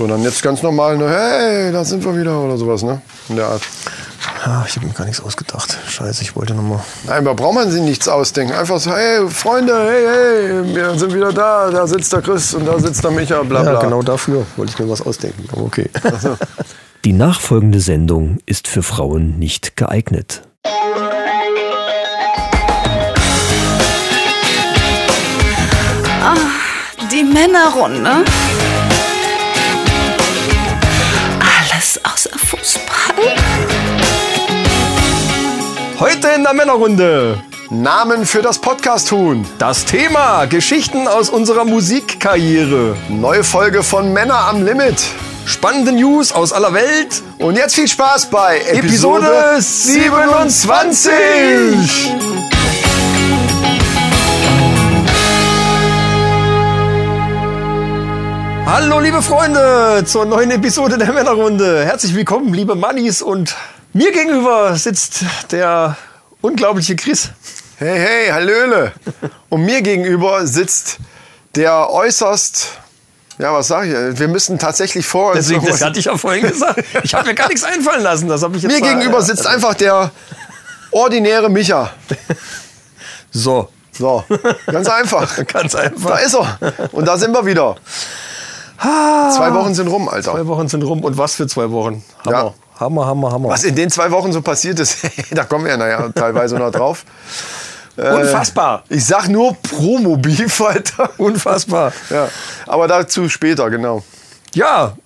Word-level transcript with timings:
So, 0.00 0.06
dann 0.06 0.22
jetzt 0.22 0.42
ganz 0.42 0.62
normal, 0.62 0.96
ne, 0.96 1.10
hey, 1.10 1.72
da 1.72 1.84
sind 1.84 2.02
wir 2.02 2.16
wieder 2.18 2.40
oder 2.40 2.56
sowas, 2.56 2.82
ne? 2.82 3.02
In 3.28 3.36
der 3.36 3.48
Art. 3.48 3.60
Ah, 4.46 4.64
ich 4.66 4.74
habe 4.76 4.86
mir 4.86 4.94
gar 4.94 5.04
nichts 5.04 5.20
ausgedacht. 5.20 5.76
Scheiße, 5.88 6.22
ich 6.22 6.34
wollte 6.34 6.54
nochmal. 6.54 6.80
Nein, 7.06 7.22
da 7.26 7.34
braucht 7.34 7.56
man 7.56 7.70
sich 7.70 7.82
nichts 7.82 8.08
ausdenken. 8.08 8.54
Einfach 8.54 8.80
so, 8.80 8.92
hey, 8.92 9.28
Freunde, 9.28 9.74
hey, 9.74 10.06
hey, 10.06 10.74
wir 10.74 10.98
sind 10.98 11.12
wieder 11.12 11.34
da. 11.34 11.70
Da 11.70 11.86
sitzt 11.86 12.14
der 12.14 12.22
Chris 12.22 12.54
und 12.54 12.64
da 12.64 12.78
sitzt 12.78 13.04
der 13.04 13.10
Micha, 13.10 13.42
bla 13.42 13.60
bla. 13.60 13.74
Ja, 13.74 13.80
genau 13.80 14.00
dafür 14.00 14.46
wollte 14.56 14.72
ich 14.72 14.78
mir 14.78 14.88
was 14.88 15.02
ausdenken. 15.02 15.46
Aber 15.52 15.64
okay. 15.64 15.90
Die 17.04 17.12
nachfolgende 17.12 17.80
Sendung 17.80 18.38
ist 18.46 18.68
für 18.68 18.82
Frauen 18.82 19.38
nicht 19.38 19.76
geeignet. 19.76 20.40
Die 27.12 27.24
Männerrunde. 27.24 28.24
Heute 36.00 36.28
in 36.34 36.42
der 36.44 36.54
Männerrunde. 36.54 37.42
Namen 37.68 38.24
für 38.24 38.40
das 38.40 38.58
Podcast-Huhn. 38.58 39.44
Das 39.58 39.84
Thema 39.84 40.46
Geschichten 40.46 41.06
aus 41.06 41.28
unserer 41.28 41.66
Musikkarriere. 41.66 42.96
Neue 43.10 43.44
Folge 43.44 43.82
von 43.82 44.14
Männer 44.14 44.48
am 44.48 44.64
Limit. 44.64 44.96
Spannende 45.44 45.92
News 45.92 46.32
aus 46.32 46.54
aller 46.54 46.72
Welt. 46.72 47.22
Und 47.36 47.56
jetzt 47.56 47.74
viel 47.74 47.86
Spaß 47.86 48.30
bei 48.30 48.60
Episode 48.60 49.26
Episode 49.26 49.60
27. 49.60 50.72
Hallo 58.64 59.00
liebe 59.00 59.20
Freunde 59.20 60.02
zur 60.06 60.24
neuen 60.24 60.50
Episode 60.50 60.96
der 60.96 61.12
Männerrunde. 61.12 61.84
Herzlich 61.84 62.14
willkommen, 62.14 62.54
liebe 62.54 62.74
Mannis 62.74 63.20
und 63.20 63.54
mir 63.92 64.12
gegenüber 64.12 64.76
sitzt 64.76 65.24
der 65.50 65.96
unglaubliche 66.40 66.96
Chris. 66.96 67.30
Hey, 67.78 67.98
hey, 67.98 68.28
Hallöle. 68.30 68.92
Und 69.48 69.62
mir 69.64 69.82
gegenüber 69.82 70.46
sitzt 70.46 70.98
der 71.54 71.90
äußerst, 71.90 72.68
ja, 73.38 73.52
was 73.54 73.68
sag 73.68 73.86
ich? 73.86 74.18
Wir 74.18 74.28
müssen 74.28 74.58
tatsächlich 74.58 75.06
vor 75.06 75.30
uns. 75.32 75.46
Deswegen, 75.48 75.64
das 75.66 75.80
hatte 75.82 75.98
ich 75.98 76.04
ja 76.04 76.16
vorhin 76.16 76.46
gesagt. 76.48 76.84
Ich 77.02 77.14
habe 77.14 77.28
mir 77.28 77.34
gar 77.34 77.48
nichts 77.48 77.64
einfallen 77.64 78.02
lassen. 78.02 78.28
Das 78.28 78.42
habe 78.42 78.56
ich 78.56 78.62
jetzt 78.62 78.72
mir 78.72 78.80
mal- 78.80 78.94
gegenüber 78.94 79.22
sitzt 79.22 79.46
einfach 79.46 79.74
der 79.74 80.10
ordinäre 80.92 81.48
Micha. 81.48 81.90
So, 83.32 83.68
So, 83.92 84.24
ganz 84.66 84.88
einfach. 84.88 85.44
ganz 85.46 85.72
Da 85.72 85.78
einfach. 85.80 86.20
ist 86.20 86.34
er. 86.34 86.58
Und 86.92 87.06
da 87.06 87.16
sind 87.16 87.32
wir 87.32 87.44
wieder. 87.46 87.76
Zwei 88.78 89.52
Wochen 89.54 89.74
sind 89.74 89.88
rum, 89.88 90.08
Alter. 90.08 90.32
Zwei 90.32 90.46
Wochen 90.46 90.68
sind 90.68 90.82
rum 90.82 91.04
und 91.04 91.18
was 91.18 91.34
für 91.34 91.46
zwei 91.46 91.70
Wochen? 91.70 92.02
Hammer, 92.24 92.36
Ja. 92.38 92.54
Hammer, 92.80 93.06
Hammer, 93.06 93.30
Hammer. 93.32 93.48
Was 93.50 93.64
in 93.64 93.74
den 93.74 93.90
zwei 93.90 94.10
Wochen 94.10 94.32
so 94.32 94.40
passiert 94.42 94.80
ist, 94.80 94.98
da 95.30 95.44
kommen 95.44 95.64
wir 95.64 95.72
ja 95.72 95.76
nachher 95.76 96.12
teilweise 96.14 96.56
noch 96.56 96.70
drauf. 96.72 97.04
Unfassbar, 97.96 98.84
Ich 98.88 99.04
sag 99.04 99.28
nur 99.28 99.54
Promo-Beef, 99.56 100.60
Alter. 100.66 101.10
unfassbar. 101.18 101.92
Ja, 102.08 102.28
aber 102.66 102.88
dazu 102.88 103.28
später, 103.28 103.68
genau. 103.68 104.02
Ja. 104.54 104.96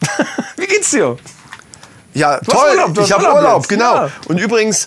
Wie 0.56 0.66
geht's 0.66 0.90
dir? 0.90 1.16
Ja, 2.12 2.32
hast 2.32 2.50
toll. 2.50 2.70
Urlaub, 2.72 2.94
du 2.94 3.00
ich 3.00 3.12
habe 3.12 3.24
Urlaub 3.24 3.36
Urlaub, 3.38 3.56
jetzt, 3.62 3.68
genau. 3.68 3.94
ja. 3.94 4.10
Und 4.26 4.38
übrigens, 4.38 4.86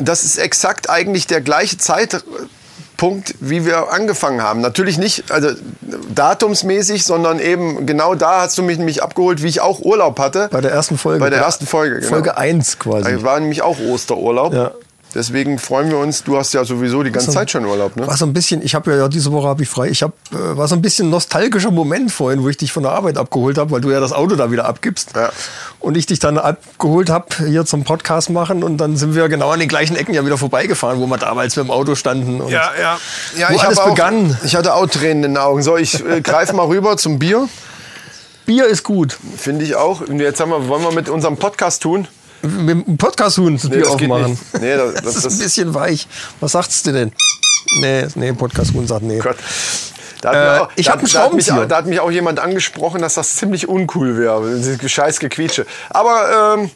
das 0.00 0.24
ist 0.24 0.38
exakt 0.38 0.90
eigentlich 0.90 1.26
der 1.28 1.40
gleiche 1.40 1.76
Zeitpunkt, 3.04 3.34
wie 3.40 3.64
wir 3.66 3.92
angefangen 3.92 4.42
haben. 4.42 4.60
Natürlich 4.60 4.98
nicht 4.98 5.30
also 5.30 5.50
datumsmäßig, 6.14 7.04
sondern 7.04 7.38
eben 7.38 7.86
genau 7.86 8.14
da 8.14 8.42
hast 8.42 8.56
du 8.58 8.62
mich 8.62 8.78
nämlich 8.78 9.02
abgeholt, 9.02 9.42
wie 9.42 9.48
ich 9.48 9.60
auch 9.60 9.80
Urlaub 9.80 10.18
hatte. 10.18 10.48
Bei 10.50 10.60
der 10.60 10.72
ersten 10.72 10.96
Folge. 10.96 11.20
Bei 11.20 11.30
der 11.30 11.40
ersten 11.40 11.66
Folge, 11.66 11.96
genau. 11.96 12.08
Folge 12.08 12.36
1 12.36 12.78
quasi. 12.78 13.16
Da 13.16 13.22
war 13.22 13.40
nämlich 13.40 13.62
auch 13.62 13.78
Osterurlaub. 13.78 14.54
Ja. 14.54 14.72
Deswegen 15.14 15.58
freuen 15.58 15.90
wir 15.90 15.98
uns. 15.98 16.24
Du 16.24 16.36
hast 16.36 16.52
ja 16.54 16.64
sowieso 16.64 17.02
die 17.02 17.12
ganze 17.12 17.30
Zeit 17.30 17.50
schon 17.50 17.64
Urlaub, 17.64 17.96
ne? 17.96 18.06
War 18.06 18.16
so 18.16 18.26
ein 18.26 18.32
bisschen, 18.32 18.62
ich 18.62 18.74
habe 18.74 18.90
ja, 18.90 18.96
ja 18.98 19.08
diese 19.08 19.30
Woche 19.30 19.46
habe 19.46 19.62
ich 19.62 19.68
frei. 19.68 19.88
Ich 19.88 20.02
habe 20.02 20.14
äh, 20.32 20.56
war 20.56 20.66
so 20.66 20.74
ein 20.74 20.82
bisschen 20.82 21.08
nostalgischer 21.08 21.70
Moment 21.70 22.10
vorhin, 22.10 22.42
wo 22.42 22.48
ich 22.48 22.56
dich 22.56 22.72
von 22.72 22.82
der 22.82 22.92
Arbeit 22.92 23.16
abgeholt 23.16 23.56
habe, 23.56 23.70
weil 23.70 23.80
du 23.80 23.90
ja 23.90 24.00
das 24.00 24.12
Auto 24.12 24.34
da 24.34 24.50
wieder 24.50 24.64
abgibst. 24.64 25.10
Ja. 25.14 25.30
Und 25.78 25.96
ich 25.96 26.06
dich 26.06 26.18
dann 26.18 26.36
abgeholt 26.36 27.10
habe 27.10 27.26
hier 27.46 27.64
zum 27.64 27.84
Podcast 27.84 28.30
machen 28.30 28.64
und 28.64 28.78
dann 28.78 28.96
sind 28.96 29.14
wir 29.14 29.28
genau 29.28 29.50
an 29.50 29.60
den 29.60 29.68
gleichen 29.68 29.94
Ecken 29.96 30.14
ja 30.14 30.26
wieder 30.26 30.38
vorbeigefahren, 30.38 31.00
wo 31.00 31.06
wir 31.06 31.18
damals 31.18 31.54
mit 31.56 31.66
dem 31.66 31.70
Auto 31.70 31.94
standen. 31.94 32.40
Und 32.40 32.50
ja. 32.50 32.70
ja 32.80 32.98
Wo 33.48 33.54
ich 33.54 33.62
alles 33.62 33.78
auch, 33.78 33.90
begann. 33.90 34.36
Ich 34.44 34.56
hatte 34.56 34.74
auch 34.74 34.86
Tränen 34.86 35.24
in 35.24 35.34
den 35.34 35.36
Augen. 35.36 35.62
So, 35.62 35.76
ich 35.76 36.04
äh, 36.04 36.20
greife 36.22 36.54
mal 36.54 36.66
rüber 36.66 36.96
zum 36.96 37.18
Bier. 37.20 37.48
Bier 38.46 38.66
ist 38.66 38.82
gut. 38.82 39.16
Finde 39.36 39.64
ich 39.64 39.76
auch. 39.76 40.00
Und 40.00 40.18
jetzt 40.20 40.40
haben 40.40 40.50
wir, 40.50 40.68
wollen 40.68 40.82
wir 40.82 40.92
mit 40.92 41.08
unserem 41.08 41.36
Podcast 41.36 41.82
tun. 41.82 42.08
Mit 42.44 42.86
dem 42.86 42.96
Podcast-Huhn 42.96 43.56
Bier 43.58 43.80
das 43.82 43.96
geht 43.96 44.10
aufmachen. 44.10 44.38
Nee, 44.60 44.76
das- 44.76 44.94
das, 45.02 45.04
das- 45.04 45.16
ist 45.24 45.32
ein 45.32 45.38
bisschen 45.38 45.74
weich. 45.74 46.06
Was 46.40 46.52
sagst 46.52 46.86
du 46.86 46.92
denn? 46.92 47.12
Nee, 47.80 48.06
nee, 48.14 48.32
Podcast-Huhn 48.32 48.86
sagt 48.86 49.02
nee. 49.02 49.18
Gott. 49.18 49.36
Da 50.20 50.28
hat 50.30 50.36
Äh, 50.36 50.60
auch, 50.62 50.68
ich 50.76 50.86
da- 50.86 50.92
hab 50.92 50.98
einen 51.00 51.08
da 51.10 51.18
hat 51.24 51.32
mich, 51.34 51.44
Schraubenzieher. 51.46 51.66
da 51.66 51.76
hat 51.76 51.86
mich 51.86 52.00
auch 52.00 52.10
jemand 52.10 52.38
angesprochen, 52.40 53.00
dass 53.02 53.14
das 53.14 53.36
ziemlich 53.36 53.68
uncool 53.68 54.16
wäre. 54.18 54.88
Scheiß 54.88 55.18
Gequietsche. 55.20 55.66
Aber 55.90 56.56
ähm, 56.58 56.70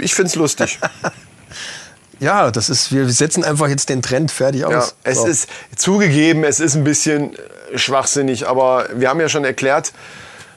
ich 0.00 0.14
find's 0.14 0.34
lustig. 0.34 0.78
Ja, 2.20 2.50
das 2.52 2.70
ist, 2.70 2.92
wir 2.92 3.08
setzen 3.10 3.44
einfach 3.44 3.66
jetzt 3.68 3.88
den 3.88 4.00
Trend 4.00 4.30
fertig 4.30 4.60
Ja, 4.62 4.68
aus. 4.68 4.94
es 5.02 5.18
So. 5.18 5.26
ist 5.26 5.48
zugegeben, 5.76 6.44
es 6.44 6.60
ist 6.60 6.76
ein 6.76 6.84
bisschen 6.84 7.34
äh, 7.72 7.76
schwachsinnig, 7.76 8.46
aber 8.46 8.86
wir 8.94 9.08
haben 9.08 9.20
ja 9.20 9.28
schon 9.28 9.44
erklärt, 9.44 9.92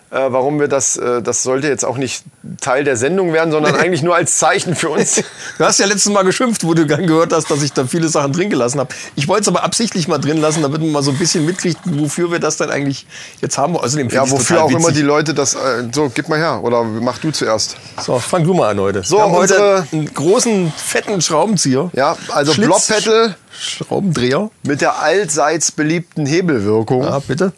äh, 0.10 0.16
warum 0.30 0.60
wir 0.60 0.68
das, 0.68 0.96
äh, 0.98 1.22
das 1.22 1.44
sollte 1.44 1.68
jetzt 1.68 1.84
auch 1.86 1.98
nicht 1.98 2.24
Teil 2.62 2.84
der 2.84 2.96
Sendung 2.98 3.34
werden, 3.34 3.52
sondern 3.52 3.76
eigentlich 3.76 4.02
nur 4.04 4.16
als 4.16 4.38
Zeichen 4.38 4.76
für 4.76 4.90
uns. 4.90 5.24
Du 5.58 5.66
hast 5.66 5.80
ja 5.80 5.86
letztes 5.88 6.12
Mal 6.12 6.24
geschimpft, 6.24 6.64
wo 6.66 6.74
du 6.76 6.86
dann 6.86 7.08
gehört 7.08 7.34
hast, 7.34 7.50
dass 7.50 7.64
ich 7.64 7.74
da 7.74 7.86
viele 7.88 8.08
Sachen 8.10 8.32
drin 8.32 8.50
gelassen 8.50 8.80
habe. 8.80 8.94
Ich 9.16 9.28
wollte 9.28 9.42
es 9.42 9.48
aber 9.48 9.64
absichtlich 9.64 10.08
mal 10.08 10.20
drin 10.20 10.38
lassen, 10.38 10.62
damit 10.62 10.82
man 10.82 10.92
mal 10.92 11.02
so 11.02 11.10
ein 11.12 11.18
bisschen 11.18 11.46
mitkriegt, 11.46 11.80
wofür 11.86 12.32
wir 12.32 12.40
das 12.40 12.58
dann 12.58 12.70
eigentlich 12.70 13.08
jetzt 13.42 13.58
haben. 13.58 13.76
Außerdem 13.76 14.10
Ja, 14.10 14.30
wofür 14.30 14.64
auch 14.64 14.70
immer 14.72 14.92
die 14.92 15.02
Leute 15.02 15.34
das. 15.34 15.56
Äh, 15.56 15.90
so, 15.92 16.12
gib 16.14 16.30
mal 16.30 16.38
her. 16.38 16.60
Oder 16.64 16.84
mach 16.84 17.18
du 17.18 17.32
zuerst. 17.32 17.76
So, 18.04 18.20
fang 18.20 18.44
du 18.44 18.54
mal 18.54 18.70
an 18.70 18.80
heute. 18.80 19.02
So, 19.04 19.18
wir 19.18 19.24
haben 19.24 19.32
heute 19.32 19.88
einen 19.92 20.14
großen, 20.14 20.72
fetten 20.78 21.22
Schraubenzieher. 21.22 21.90
Ja, 21.94 22.16
also 22.30 22.54
Schlitz- 22.54 22.68
Blockpedal 22.68 23.36
Schraubendreher. 23.60 24.50
mit 24.64 24.82
der 24.82 25.00
allseits 25.02 25.72
beliebten 25.72 26.26
Hebelwirkung. 26.26 27.04
Ja, 27.04 27.20
bitte. 27.20 27.54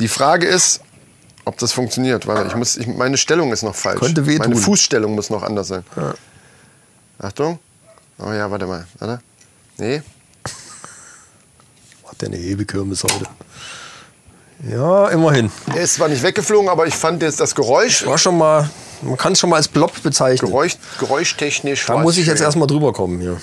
Die 0.00 0.08
Frage 0.08 0.46
ist, 0.46 0.80
ob 1.44 1.58
das 1.58 1.72
funktioniert. 1.72 2.26
Warte, 2.26 2.48
ich 2.48 2.54
muss, 2.54 2.76
ich, 2.76 2.86
meine 2.86 3.16
Stellung 3.16 3.52
ist 3.52 3.62
noch 3.62 3.74
falsch. 3.74 4.00
Könnte 4.00 4.26
wehtun. 4.26 4.48
Meine 4.50 4.60
Fußstellung 4.60 5.14
muss 5.14 5.30
noch 5.30 5.42
anders 5.42 5.68
sein. 5.68 5.84
Achtung. 7.18 7.58
Oh 8.18 8.32
ja, 8.32 8.50
warte 8.50 8.66
mal. 8.66 8.86
Warte. 8.98 9.22
Nee. 9.78 10.02
Hat 12.06 12.20
der 12.20 12.28
eine 12.28 12.36
Hebekirmes 12.36 13.04
heute. 13.04 13.26
Ja, 14.68 15.08
immerhin. 15.08 15.50
Er 15.74 15.82
ist 15.82 15.94
zwar 15.94 16.08
nicht 16.08 16.22
weggeflogen, 16.22 16.68
aber 16.68 16.86
ich 16.86 16.94
fand 16.94 17.22
jetzt 17.22 17.40
das 17.40 17.54
Geräusch, 17.54 18.06
War 18.06 18.16
schon 18.16 18.38
mal, 18.38 18.70
man 19.02 19.16
kann 19.18 19.34
es 19.34 19.40
schon 19.40 19.50
mal 19.50 19.56
als 19.56 19.68
Blob 19.68 20.02
bezeichnen. 20.02 20.48
Geräusch 20.48 20.76
geräuschtechnisch. 20.98 21.86
Da 21.86 21.98
muss 21.98 22.16
ich 22.16 22.26
jetzt 22.26 22.40
erstmal 22.40 22.66
drüber 22.66 22.92
kommen 22.92 23.20
hier. 23.20 23.40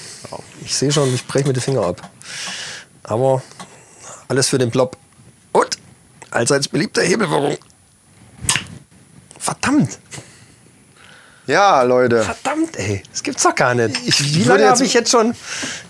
Ich 0.65 0.75
sehe 0.75 0.91
schon, 0.91 1.13
ich 1.13 1.25
breche 1.27 1.47
mir 1.47 1.53
die 1.53 1.61
Finger 1.61 1.85
ab. 1.85 2.09
Aber 3.03 3.43
alles 4.27 4.49
für 4.49 4.57
den 4.57 4.71
Blob. 4.71 4.97
Und 5.51 5.77
allseits 6.33 6.67
beliebter 6.67 7.01
Hebelwirkung. 7.01 7.57
Verdammt, 9.39 9.99
Ja, 11.47 11.81
Leute. 11.83 12.23
verdammt, 12.23 12.77
ey. 12.77 13.03
Das 13.11 13.23
gibt's 13.23 13.43
doch 13.43 13.53
gar 13.53 13.75
nicht. 13.75 13.97
Ich 14.05 14.35
Wie 14.35 14.43
lange 14.45 14.69
habe 14.69 14.81
ich 14.85 14.93
jetzt 14.93 15.11
schon 15.11 15.35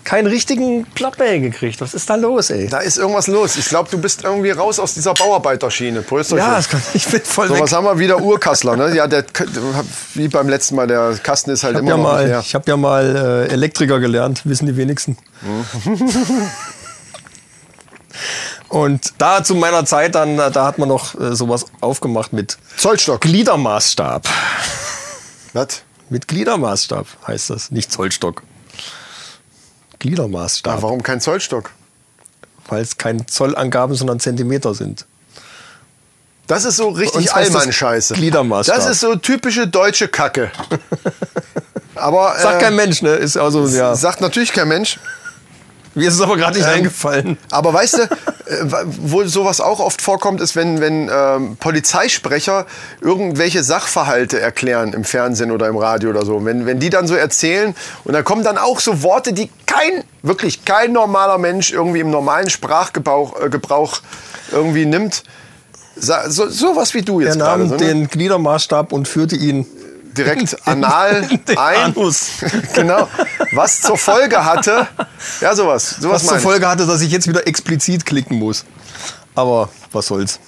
keinen 0.02 0.26
richtigen 0.26 0.84
mehr 1.18 1.38
gekriegt? 1.38 1.80
Was 1.80 1.94
ist 1.94 2.10
da 2.10 2.16
los, 2.16 2.50
ey? 2.50 2.66
Da 2.68 2.78
ist 2.80 2.98
irgendwas 2.98 3.28
los. 3.28 3.54
Ich 3.54 3.68
glaube, 3.68 3.88
du 3.90 3.98
bist 3.98 4.24
irgendwie 4.24 4.50
raus 4.50 4.80
aus 4.80 4.94
dieser 4.94 5.14
Bauarbeiterschiene. 5.14 6.02
Prösterchen. 6.02 6.44
Ja, 6.44 6.56
das 6.56 6.68
kann, 6.68 6.82
ich 6.94 7.06
bin 7.06 7.20
voll 7.20 7.46
So, 7.46 7.54
weg. 7.54 7.62
was 7.62 7.72
haben 7.72 7.84
wir 7.84 7.96
wieder? 8.00 8.20
Urkassler, 8.20 8.74
ne? 8.76 8.92
Ja, 8.96 9.06
der, 9.06 9.24
wie 10.14 10.26
beim 10.26 10.48
letzten 10.48 10.74
Mal, 10.74 10.88
der 10.88 11.16
Kasten 11.22 11.50
ist 11.50 11.62
halt 11.62 11.76
habe 11.76 11.86
immer 11.86 11.90
ja, 11.92 11.96
noch 11.96 12.02
mal, 12.02 12.26
leer. 12.26 12.40
ich 12.44 12.54
hab 12.56 12.66
ja 12.66 12.76
mal 12.76 13.46
äh, 13.48 13.52
Elektriker 13.52 14.00
gelernt, 14.00 14.42
wissen 14.44 14.66
die 14.66 14.76
wenigsten. 14.76 15.16
Und 18.74 19.14
da 19.18 19.44
zu 19.44 19.54
meiner 19.54 19.86
Zeit 19.86 20.16
dann, 20.16 20.36
da 20.36 20.66
hat 20.66 20.78
man 20.78 20.88
noch 20.88 21.14
äh, 21.14 21.36
sowas 21.36 21.66
aufgemacht 21.80 22.32
mit 22.32 22.58
Zollstock. 22.76 23.20
Gliedermaßstab. 23.20 24.28
Was? 25.52 25.82
Mit 26.10 26.26
Gliedermaßstab 26.26 27.06
heißt 27.24 27.50
das, 27.50 27.70
nicht 27.70 27.92
Zollstock. 27.92 28.42
Gliedermaßstab, 30.00 30.78
Ah, 30.78 30.82
warum 30.82 31.04
kein 31.04 31.20
Zollstock? 31.20 31.70
weil 32.66 32.82
es 32.82 32.96
keine 32.98 33.24
Zollangaben, 33.26 33.94
sondern 33.94 34.18
Zentimeter 34.18 34.74
sind. 34.74 35.06
Das 36.48 36.64
ist 36.64 36.76
so 36.76 36.88
richtig 36.88 37.32
Allmann-Scheiße. 37.32 38.14
Gliedermaßstab. 38.14 38.74
Das 38.76 38.86
ist 38.86 39.00
so 39.00 39.14
typische 39.14 39.68
deutsche 39.68 40.08
Kacke. 40.08 40.50
Aber 41.94 42.34
Sagt 42.40 42.60
äh, 42.60 42.64
kein 42.64 42.74
Mensch, 42.74 43.02
ne? 43.02 43.10
Ist 43.10 43.36
also, 43.36 43.68
ja. 43.68 43.94
sagt 43.94 44.20
natürlich 44.20 44.52
kein 44.52 44.66
Mensch. 44.66 44.98
Mir 45.96 46.08
ist 46.08 46.14
es 46.14 46.20
aber 46.20 46.36
gerade 46.36 46.58
nicht 46.58 46.66
Ähm, 46.66 46.74
eingefallen. 46.74 47.38
Aber 47.50 47.72
weißt 47.72 47.98
du, 47.98 48.02
äh, 48.02 48.84
wo 49.02 49.24
sowas 49.24 49.60
auch 49.60 49.80
oft 49.80 50.02
vorkommt, 50.02 50.40
ist, 50.40 50.56
wenn, 50.56 50.80
wenn 50.80 51.10
ähm, 51.12 51.56
Polizeisprecher 51.56 52.66
irgendwelche 53.00 53.62
Sachverhalte 53.62 54.40
erklären 54.40 54.92
im 54.92 55.04
Fernsehen 55.04 55.50
oder 55.50 55.68
im 55.68 55.76
Radio 55.76 56.10
oder 56.10 56.24
so. 56.24 56.44
Wenn, 56.44 56.66
wenn 56.66 56.80
die 56.80 56.90
dann 56.90 57.06
so 57.06 57.14
erzählen 57.14 57.74
und 58.04 58.12
dann 58.12 58.24
kommen 58.24 58.42
dann 58.42 58.58
auch 58.58 58.80
so 58.80 59.02
Worte, 59.02 59.32
die 59.32 59.50
kein, 59.66 60.04
wirklich 60.22 60.64
kein 60.64 60.92
normaler 60.92 61.38
Mensch 61.38 61.72
irgendwie 61.72 62.00
im 62.00 62.10
normalen 62.10 62.50
Sprachgebrauch 62.50 63.40
äh, 63.40 63.48
Gebrauch 63.48 64.00
irgendwie 64.52 64.86
nimmt. 64.86 65.22
So, 65.96 66.48
sowas 66.48 66.94
wie 66.94 67.02
du 67.02 67.20
Er 67.20 67.28
jetzt 67.28 67.36
nahm 67.36 67.68
gerade. 67.68 67.68
So, 67.68 67.74
ne? 67.76 67.92
den 67.92 68.08
Gliedermaßstab 68.08 68.92
und 68.92 69.06
führte 69.06 69.36
ihn 69.36 69.64
direkt 70.16 70.56
anal 70.66 71.28
ein. 71.56 71.94
Genau. 72.74 73.08
Was 73.52 73.80
zur 73.80 73.96
Folge 73.96 74.44
hatte. 74.44 74.86
Ja, 75.40 75.54
sowas. 75.54 75.96
sowas 76.00 76.22
Was 76.22 76.28
zur. 76.28 76.38
Folge 76.38 76.68
hatte, 76.68 76.86
dass 76.86 77.00
ich 77.00 77.10
jetzt 77.10 77.28
wieder 77.28 77.46
explizit 77.46 78.04
klicken 78.06 78.38
muss. 78.38 78.64
Aber 79.34 79.68
was 79.92 80.06
soll's. 80.06 80.40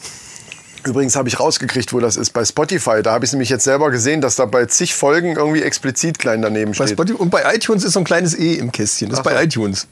Übrigens 0.85 1.17
habe 1.17 1.29
ich 1.29 1.41
rausgekriegt, 1.41 1.93
wo 1.93 2.01
das 2.01 2.17
ist. 2.17 2.33
Bei 2.33 2.45
Spotify. 2.45 3.03
Da 3.03 3.13
habe 3.13 3.25
ich 3.25 3.31
es 3.31 3.33
nämlich 3.33 3.49
jetzt 3.49 3.65
selber 3.65 3.91
gesehen, 3.91 4.21
dass 4.21 4.37
da 4.37 4.47
bei 4.47 4.67
zig 4.67 4.95
Folgen 4.95 5.37
irgendwie 5.37 5.63
explizit 5.63 6.19
klein 6.19 6.43
daneben 6.43 6.73
Bei 6.73 6.87
steht. 6.87 6.91
Spotify, 6.91 7.21
und 7.21 7.31
bei 7.31 7.55
iTunes 7.55 7.83
ist 7.85 7.95
so 7.95 8.01
ein 8.01 8.05
kleines 8.05 8.35
E 8.39 8.55
im 8.55 8.71
Kästchen. 8.71 9.09
Das 9.11 9.19
ist 9.19 9.27
Ach 9.27 9.31
bei 9.31 9.37
so. 9.37 9.43
iTunes. 9.43 9.89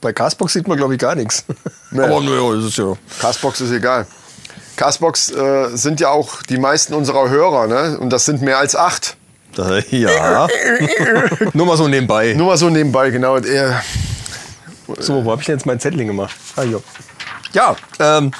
Bei 0.00 0.12
Castbox 0.12 0.52
sieht 0.52 0.68
man, 0.68 0.78
glaube 0.78 0.94
ich, 0.94 1.00
gar 1.00 1.14
nichts. 1.16 1.44
Nee. 1.90 2.02
Aber 2.02 2.20
naja, 2.20 2.66
ist 2.66 2.78
ja. 2.78 2.94
Castbox 3.20 3.60
ist 3.60 3.72
egal. 3.72 4.06
Castbox 4.76 5.32
äh, 5.32 5.76
sind 5.76 5.98
ja 6.00 6.10
auch 6.10 6.42
die 6.44 6.56
meisten 6.56 6.94
unserer 6.94 7.28
Hörer, 7.28 7.66
ne? 7.66 7.98
Und 7.98 8.10
das 8.10 8.24
sind 8.24 8.40
mehr 8.40 8.58
als 8.58 8.76
acht. 8.76 9.16
Da, 9.58 9.78
ja. 9.90 10.46
Nur 11.52 11.66
mal 11.66 11.76
so 11.76 11.88
nebenbei. 11.88 12.32
Nur 12.34 12.46
mal 12.46 12.56
so 12.56 12.70
nebenbei, 12.70 13.10
genau. 13.10 13.38
So, 15.00 15.24
wo 15.24 15.32
habe 15.32 15.40
ich 15.40 15.46
denn 15.46 15.56
jetzt 15.56 15.66
meinen 15.66 15.80
Zettel 15.80 16.04
gemacht? 16.04 16.36
Ah. 16.54 16.62
Ja, 17.52 17.76
ähm, 17.98 18.30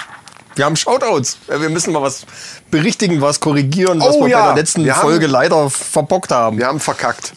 wir 0.54 0.64
haben 0.64 0.76
Shoutouts. 0.76 1.38
Wir 1.48 1.68
müssen 1.70 1.92
mal 1.92 2.02
was 2.02 2.24
berichtigen, 2.70 3.20
was 3.20 3.40
korrigieren, 3.40 4.00
was 4.00 4.14
Oh 4.14 4.22
wir 4.24 4.28
ja, 4.30 4.40
bei 4.42 4.46
der 4.48 4.62
letzten 4.62 4.84
wir 4.84 4.94
haben- 4.94 5.02
Folge 5.02 5.26
leider 5.26 5.68
verbockt 5.70 6.30
haben. 6.30 6.56
wir 6.58 6.66
haben 6.66 6.78
verkackt. 6.78 7.32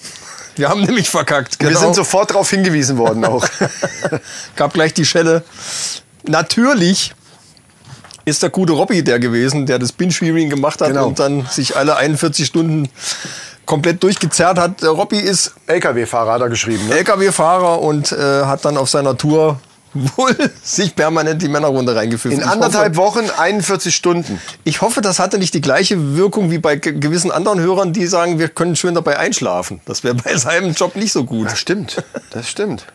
Wir 0.57 0.69
haben 0.69 0.81
nämlich 0.81 1.10
verkackt. 1.10 1.57
Genau. 1.57 1.72
Wir 1.72 1.78
sind 1.78 1.95
sofort 1.95 2.30
darauf 2.30 2.50
hingewiesen 2.51 2.98
worden 3.00 3.25
auch. 3.25 3.44
Gab 4.56 4.74
gleich 4.74 4.94
die 4.94 5.06
Schelle. 5.06 5.44
Natürlich 6.28 7.13
ist 8.25 8.44
der 8.44 8.50
gute 8.51 8.74
Robby 8.74 9.04
der 9.04 9.18
gewesen, 9.18 9.66
der 9.66 9.80
das 9.80 9.92
Binge-Viewing 9.92 10.50
gemacht 10.51 10.81
hat 10.81 10.89
Genau. 10.89 11.07
und 11.07 11.18
dann 11.18 11.48
sich 11.48 11.75
alle 11.75 11.95
41 11.95 12.45
Stunden 12.45 12.88
komplett 13.66 14.02
durchgezerrt 14.04 14.58
hat. 14.58 14.84
Robby 14.84 15.18
ist 15.19 15.54
LKW-Fahrer 15.68 16.34
hat 16.34 16.42
er 16.42 16.50
geschrieben, 16.50 16.88
ne? 16.88 16.98
LKW-Fahrer 16.98 17.81
und 17.81 18.12
äh, 18.12 18.44
hat 18.46 18.66
dann 18.66 18.78
auf 18.78 18.90
seiner 18.90 19.18
Tour 19.18 19.60
wohl 19.94 20.36
sich 20.63 20.96
permanent 20.96 21.42
die 21.42 21.50
Männerrunde 21.50 21.94
reingepfiffen. 21.96 22.40
In 22.40 22.44
anderthalb 22.48 22.96
hoffe, 22.96 23.18
Wochen 23.22 23.30
41 23.30 23.94
Stunden. 23.94 24.40
ich 24.63 24.81
hoffe, 24.81 25.02
das 25.02 25.19
hatte 25.19 25.38
nicht 25.38 25.54
die 25.54 25.60
gleiche 25.62 26.16
Wirkung 26.16 26.50
wie 26.50 26.60
bei 26.60 26.78
ge- 26.78 26.94
gewissen 26.98 27.30
anderen 27.30 27.60
Hörern, 27.60 27.92
die 27.92 28.08
sagen, 28.08 28.40
wir 28.40 28.48
können 28.48 28.75
schön 28.78 28.96
dabei 28.96 29.18
einschlafen. 29.19 29.81
Das 29.86 30.04
wäre 30.06 30.16
bei 30.24 30.38
seinem 30.38 30.72
Job 30.74 30.96
nicht 30.96 31.12
so 31.12 31.25
gut. 31.25 31.48
Das 31.48 31.60
stimmt. 31.60 32.02
Das 32.30 32.48
stimmt. 32.50 32.86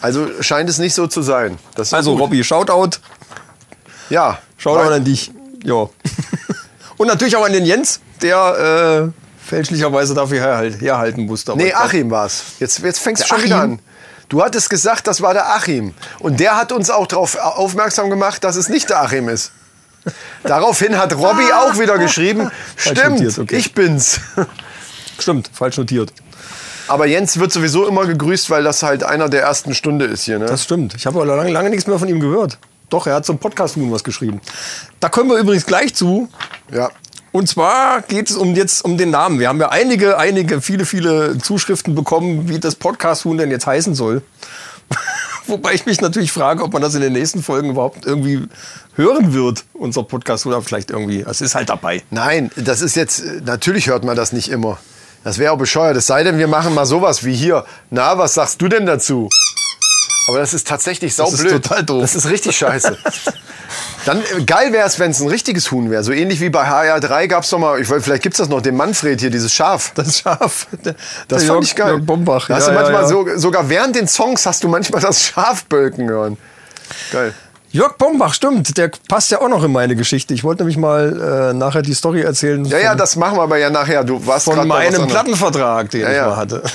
Also 0.00 0.28
scheint 0.40 0.70
es 0.70 0.78
nicht 0.78 0.94
so 0.94 1.08
zu 1.08 1.22
sein. 1.22 1.58
Also 1.90 2.12
gut. 2.12 2.20
Robby, 2.20 2.44
Shoutout. 2.44 2.98
Ja. 4.10 4.38
Shoutout 4.58 4.92
an 4.92 5.04
dich. 5.04 5.32
Ja. 5.64 5.88
Und 6.96 7.08
natürlich 7.08 7.34
auch 7.36 7.44
an 7.44 7.52
den 7.52 7.64
Jens, 7.66 8.00
der 8.22 9.10
äh, 9.12 9.29
fälschlicherweise 9.50 10.14
dafür 10.14 10.40
herhalt, 10.40 10.80
herhalten 10.80 11.26
musste. 11.26 11.52
Aber 11.52 11.60
Nee, 11.60 11.72
Achim 11.74 12.10
war's. 12.10 12.42
Jetzt, 12.60 12.78
jetzt 12.78 13.00
fängst 13.00 13.24
du 13.24 13.26
schon 13.26 13.42
wieder 13.42 13.58
Achim? 13.58 13.72
an. 13.72 13.78
Du 14.28 14.42
hattest 14.42 14.70
gesagt, 14.70 15.08
das 15.08 15.20
war 15.20 15.34
der 15.34 15.50
Achim. 15.54 15.92
Und 16.20 16.38
der 16.38 16.56
hat 16.56 16.70
uns 16.70 16.88
auch 16.88 17.08
darauf 17.08 17.36
aufmerksam 17.36 18.10
gemacht, 18.10 18.44
dass 18.44 18.54
es 18.54 18.68
nicht 18.68 18.88
der 18.88 19.02
Achim 19.02 19.28
ist. 19.28 19.50
Daraufhin 20.44 20.96
hat 20.96 21.12
Robby 21.14 21.52
auch 21.52 21.78
wieder 21.78 21.98
geschrieben, 21.98 22.50
stimmt, 22.76 23.38
okay. 23.38 23.56
ich 23.56 23.74
bin's. 23.74 24.20
Stimmt, 25.18 25.50
falsch 25.52 25.76
notiert. 25.76 26.12
Aber 26.88 27.06
Jens 27.06 27.38
wird 27.38 27.52
sowieso 27.52 27.86
immer 27.86 28.06
gegrüßt, 28.06 28.48
weil 28.50 28.62
das 28.62 28.82
halt 28.82 29.04
einer 29.04 29.28
der 29.28 29.42
ersten 29.42 29.74
Stunde 29.74 30.06
ist 30.06 30.22
hier. 30.24 30.38
Ne? 30.38 30.46
Das 30.46 30.64
stimmt. 30.64 30.94
Ich 30.94 31.06
habe 31.06 31.20
aber 31.20 31.36
lange, 31.36 31.50
lange 31.50 31.68
nichts 31.70 31.86
mehr 31.86 31.98
von 31.98 32.08
ihm 32.08 32.20
gehört. 32.20 32.58
Doch, 32.88 33.06
er 33.06 33.14
hat 33.14 33.26
zum 33.26 33.38
Podcast 33.38 33.76
Moon 33.76 33.92
was 33.92 34.02
geschrieben. 34.02 34.40
Da 35.00 35.08
kommen 35.08 35.28
wir 35.28 35.36
übrigens 35.38 35.66
gleich 35.66 35.94
zu. 35.94 36.28
ja. 36.72 36.88
Und 37.32 37.48
zwar 37.48 38.02
geht 38.02 38.28
es 38.28 38.36
um 38.36 38.54
jetzt 38.56 38.84
um 38.84 38.98
den 38.98 39.10
Namen. 39.10 39.38
Wir 39.38 39.48
haben 39.48 39.60
ja 39.60 39.68
einige, 39.68 40.18
einige, 40.18 40.60
viele, 40.60 40.84
viele 40.84 41.38
Zuschriften 41.38 41.94
bekommen, 41.94 42.48
wie 42.48 42.58
das 42.58 42.74
Podcast 42.74 43.24
Huhn 43.24 43.36
denn 43.38 43.50
jetzt 43.50 43.66
heißen 43.66 43.94
soll. 43.94 44.22
Wobei 45.46 45.74
ich 45.74 45.86
mich 45.86 46.00
natürlich 46.00 46.32
frage, 46.32 46.62
ob 46.62 46.72
man 46.72 46.82
das 46.82 46.94
in 46.94 47.00
den 47.00 47.12
nächsten 47.12 47.42
Folgen 47.42 47.70
überhaupt 47.70 48.04
irgendwie 48.04 48.46
hören 48.94 49.32
wird, 49.32 49.64
unser 49.74 50.02
Podcast 50.02 50.46
oder 50.46 50.60
vielleicht 50.62 50.90
irgendwie. 50.90 51.24
Es 51.28 51.40
ist 51.40 51.54
halt 51.54 51.68
dabei. 51.68 52.02
Nein, 52.10 52.50
das 52.56 52.82
ist 52.82 52.96
jetzt, 52.96 53.22
natürlich 53.44 53.88
hört 53.88 54.04
man 54.04 54.16
das 54.16 54.32
nicht 54.32 54.48
immer. 54.48 54.78
Das 55.22 55.38
wäre 55.38 55.52
auch 55.52 55.58
bescheuert. 55.58 55.96
Es 55.96 56.06
sei 56.06 56.24
denn, 56.24 56.38
wir 56.38 56.48
machen 56.48 56.74
mal 56.74 56.86
sowas 56.86 57.24
wie 57.24 57.34
hier. 57.34 57.64
Na, 57.90 58.18
was 58.18 58.34
sagst 58.34 58.60
du 58.60 58.68
denn 58.68 58.86
dazu? 58.86 59.28
Aber 60.28 60.38
das 60.38 60.54
ist 60.54 60.66
tatsächlich 60.68 61.10
ist 61.10 61.16
saublöd. 61.16 61.50
total 61.62 61.82
doof. 61.82 62.02
Das 62.02 62.14
ist 62.14 62.28
richtig 62.28 62.56
scheiße. 62.56 62.96
Dann 64.04 64.20
äh, 64.36 64.42
geil 64.44 64.72
wäre 64.72 64.86
es, 64.86 64.98
wenn 64.98 65.10
es 65.10 65.20
ein 65.20 65.28
richtiges 65.28 65.70
Huhn 65.70 65.90
wäre. 65.90 66.02
So 66.04 66.12
ähnlich 66.12 66.40
wie 66.40 66.50
bei 66.50 66.64
HR3 66.68 67.26
gab 67.26 67.42
es 67.44 67.50
doch 67.50 67.58
mal, 67.58 67.80
ich, 67.80 67.88
weiß, 67.88 68.04
vielleicht 68.04 68.22
gibt 68.22 68.34
es 68.34 68.38
das 68.38 68.48
noch, 68.48 68.60
den 68.60 68.76
Manfred 68.76 69.20
hier, 69.20 69.30
dieses 69.30 69.52
Schaf. 69.52 69.92
Das 69.94 70.18
Schaf. 70.20 70.66
Der, 70.84 70.94
Das 71.28 71.44
fand 71.44 71.58
Jörg- 71.60 71.64
ich 71.64 71.74
geil. 71.76 71.88
Jörg 71.94 72.02
Bombach. 72.04 72.46
Da 72.48 72.56
hast 72.56 72.66
Ja, 72.68 72.72
du 72.74 72.78
manchmal 72.78 73.02
ja, 73.02 73.08
ja. 73.08 73.34
So, 73.34 73.38
sogar 73.38 73.68
während 73.68 73.96
den 73.96 74.06
Songs 74.08 74.46
hast 74.46 74.62
du 74.64 74.68
manchmal 74.68 75.00
das 75.00 75.22
Schaf 75.24 75.64
bölken 75.64 76.08
hören. 76.08 76.36
Geil. 77.12 77.34
Jörg 77.72 77.96
Bombach, 77.98 78.34
stimmt. 78.34 78.76
Der 78.76 78.90
passt 79.08 79.30
ja 79.30 79.40
auch 79.40 79.48
noch 79.48 79.62
in 79.62 79.70
meine 79.70 79.94
Geschichte. 79.94 80.34
Ich 80.34 80.42
wollte 80.42 80.62
nämlich 80.62 80.76
mal 80.76 81.50
äh, 81.50 81.54
nachher 81.54 81.82
die 81.82 81.94
Story 81.94 82.22
erzählen. 82.22 82.64
Ja, 82.64 82.78
ja, 82.78 82.88
von, 82.90 82.98
das 82.98 83.14
machen 83.14 83.36
wir 83.38 83.42
aber 83.42 83.58
ja 83.58 83.70
nachher. 83.70 84.02
Du 84.02 84.26
warst 84.26 84.46
von 84.46 84.66
meinem. 84.66 85.06
Plattenvertrag, 85.06 85.88
den 85.90 86.00
Ja, 86.00 86.10
ich 86.10 86.16
ja. 86.16 86.26
mal 86.26 86.36
hatte. 86.36 86.62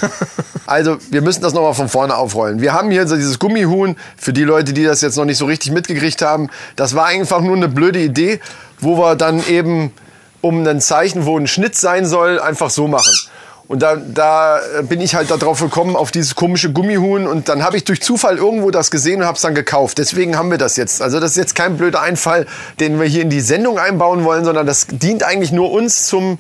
Also, 0.68 0.98
wir 1.12 1.22
müssen 1.22 1.44
das 1.44 1.54
nochmal 1.54 1.76
von 1.76 1.90
vorne 1.90 2.18
aufrollen. 2.18 2.60
Wir 2.60 2.74
haben 2.74 2.90
hier 2.90 3.08
so 3.08 3.16
dieses 3.16 3.38
Gummihuhn, 3.38 3.96
für 4.18 4.34
die 4.34 4.44
Leute, 4.44 4.74
die 4.74 4.84
das 4.84 5.02
jetzt 5.02 5.16
noch 5.16 5.26
nicht 5.26 5.38
so 5.38 5.46
richtig 5.46 5.72
mitgekriegt 5.72 6.24
haben. 6.24 6.50
Das 6.76 6.96
war 6.96 7.06
einfach 7.06 7.40
nur 7.42 7.56
eine 7.56 7.68
blöde 7.68 8.00
Idee, 8.00 8.40
wo 8.80 8.98
wir 8.98 9.16
dann 9.16 9.46
eben 9.48 9.94
um 10.42 10.66
ein 10.66 10.82
Zeichen, 10.82 11.28
wo 11.28 11.38
ein 11.38 11.46
Schnitt 11.46 11.76
sein 11.76 12.08
soll, 12.08 12.40
einfach 12.40 12.72
so 12.72 12.88
machen. 12.88 13.14
Und 13.68 13.82
da, 13.82 13.96
da 13.96 14.60
bin 14.84 15.02
ich 15.02 15.16
halt 15.16 15.32
darauf 15.32 15.60
gekommen, 15.60 15.96
auf 15.96 16.12
dieses 16.12 16.36
komische 16.36 16.72
Gummihuhn. 16.72 17.26
Und 17.26 17.50
dann 17.50 17.64
habe 17.64 17.78
ich 17.78 17.84
durch 17.84 18.02
Zufall 18.02 18.38
irgendwo 18.38 18.70
das 18.70 18.92
gesehen 18.92 19.22
und 19.22 19.28
habe 19.28 19.38
es 19.38 19.42
dann 19.42 19.56
gekauft. 19.56 19.98
Deswegen 19.98 20.38
haben 20.38 20.52
wir 20.52 20.60
das 20.60 20.78
jetzt. 20.78 21.02
Also 21.02 21.20
das 21.20 21.32
ist 21.32 21.38
jetzt 21.38 21.56
kein 21.56 21.76
blöder 21.78 22.02
Einfall, 22.02 22.46
den 22.80 23.00
wir 23.00 23.08
hier 23.08 23.24
in 23.24 23.30
die 23.30 23.42
Sendung 23.42 23.80
einbauen 23.80 24.24
wollen, 24.24 24.46
sondern 24.46 24.68
das 24.68 24.86
dient 24.88 25.24
eigentlich 25.24 25.52
nur 25.52 25.72
uns 25.72 26.06
zum 26.06 26.38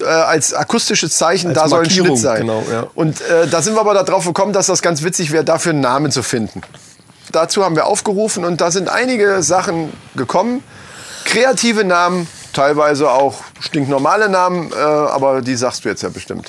äh, 0.00 0.04
als 0.04 0.52
akustisches 0.52 1.16
Zeichen. 1.16 1.48
Als 1.48 1.58
da 1.58 1.68
soll 1.68 1.84
ein 1.84 1.90
Schnitt 1.90 2.18
sein. 2.18 2.42
genau, 2.42 2.62
ja. 2.70 2.86
Und 2.94 3.20
äh, 3.22 3.46
da 3.48 3.62
sind 3.62 3.74
wir 3.74 3.80
aber 3.80 3.94
darauf 3.94 4.26
gekommen, 4.26 4.52
dass 4.52 4.66
das 4.66 4.82
ganz 4.82 5.02
witzig 5.02 5.32
wäre, 5.32 5.44
dafür 5.44 5.72
einen 5.72 5.80
Namen 5.80 6.12
zu 6.12 6.22
finden. 6.22 6.60
Dazu 7.32 7.64
haben 7.64 7.76
wir 7.76 7.86
aufgerufen 7.86 8.44
und 8.44 8.60
da 8.60 8.70
sind 8.70 8.88
einige 8.88 9.42
Sachen 9.42 9.92
gekommen. 10.14 10.62
Kreative 11.24 11.84
Namen, 11.84 12.26
teilweise 12.52 13.10
auch 13.10 13.42
stinknormale 13.60 14.28
Namen, 14.28 14.72
äh, 14.72 14.76
aber 14.76 15.42
die 15.42 15.56
sagst 15.56 15.84
du 15.84 15.88
jetzt 15.88 16.02
ja 16.02 16.08
bestimmt. 16.08 16.48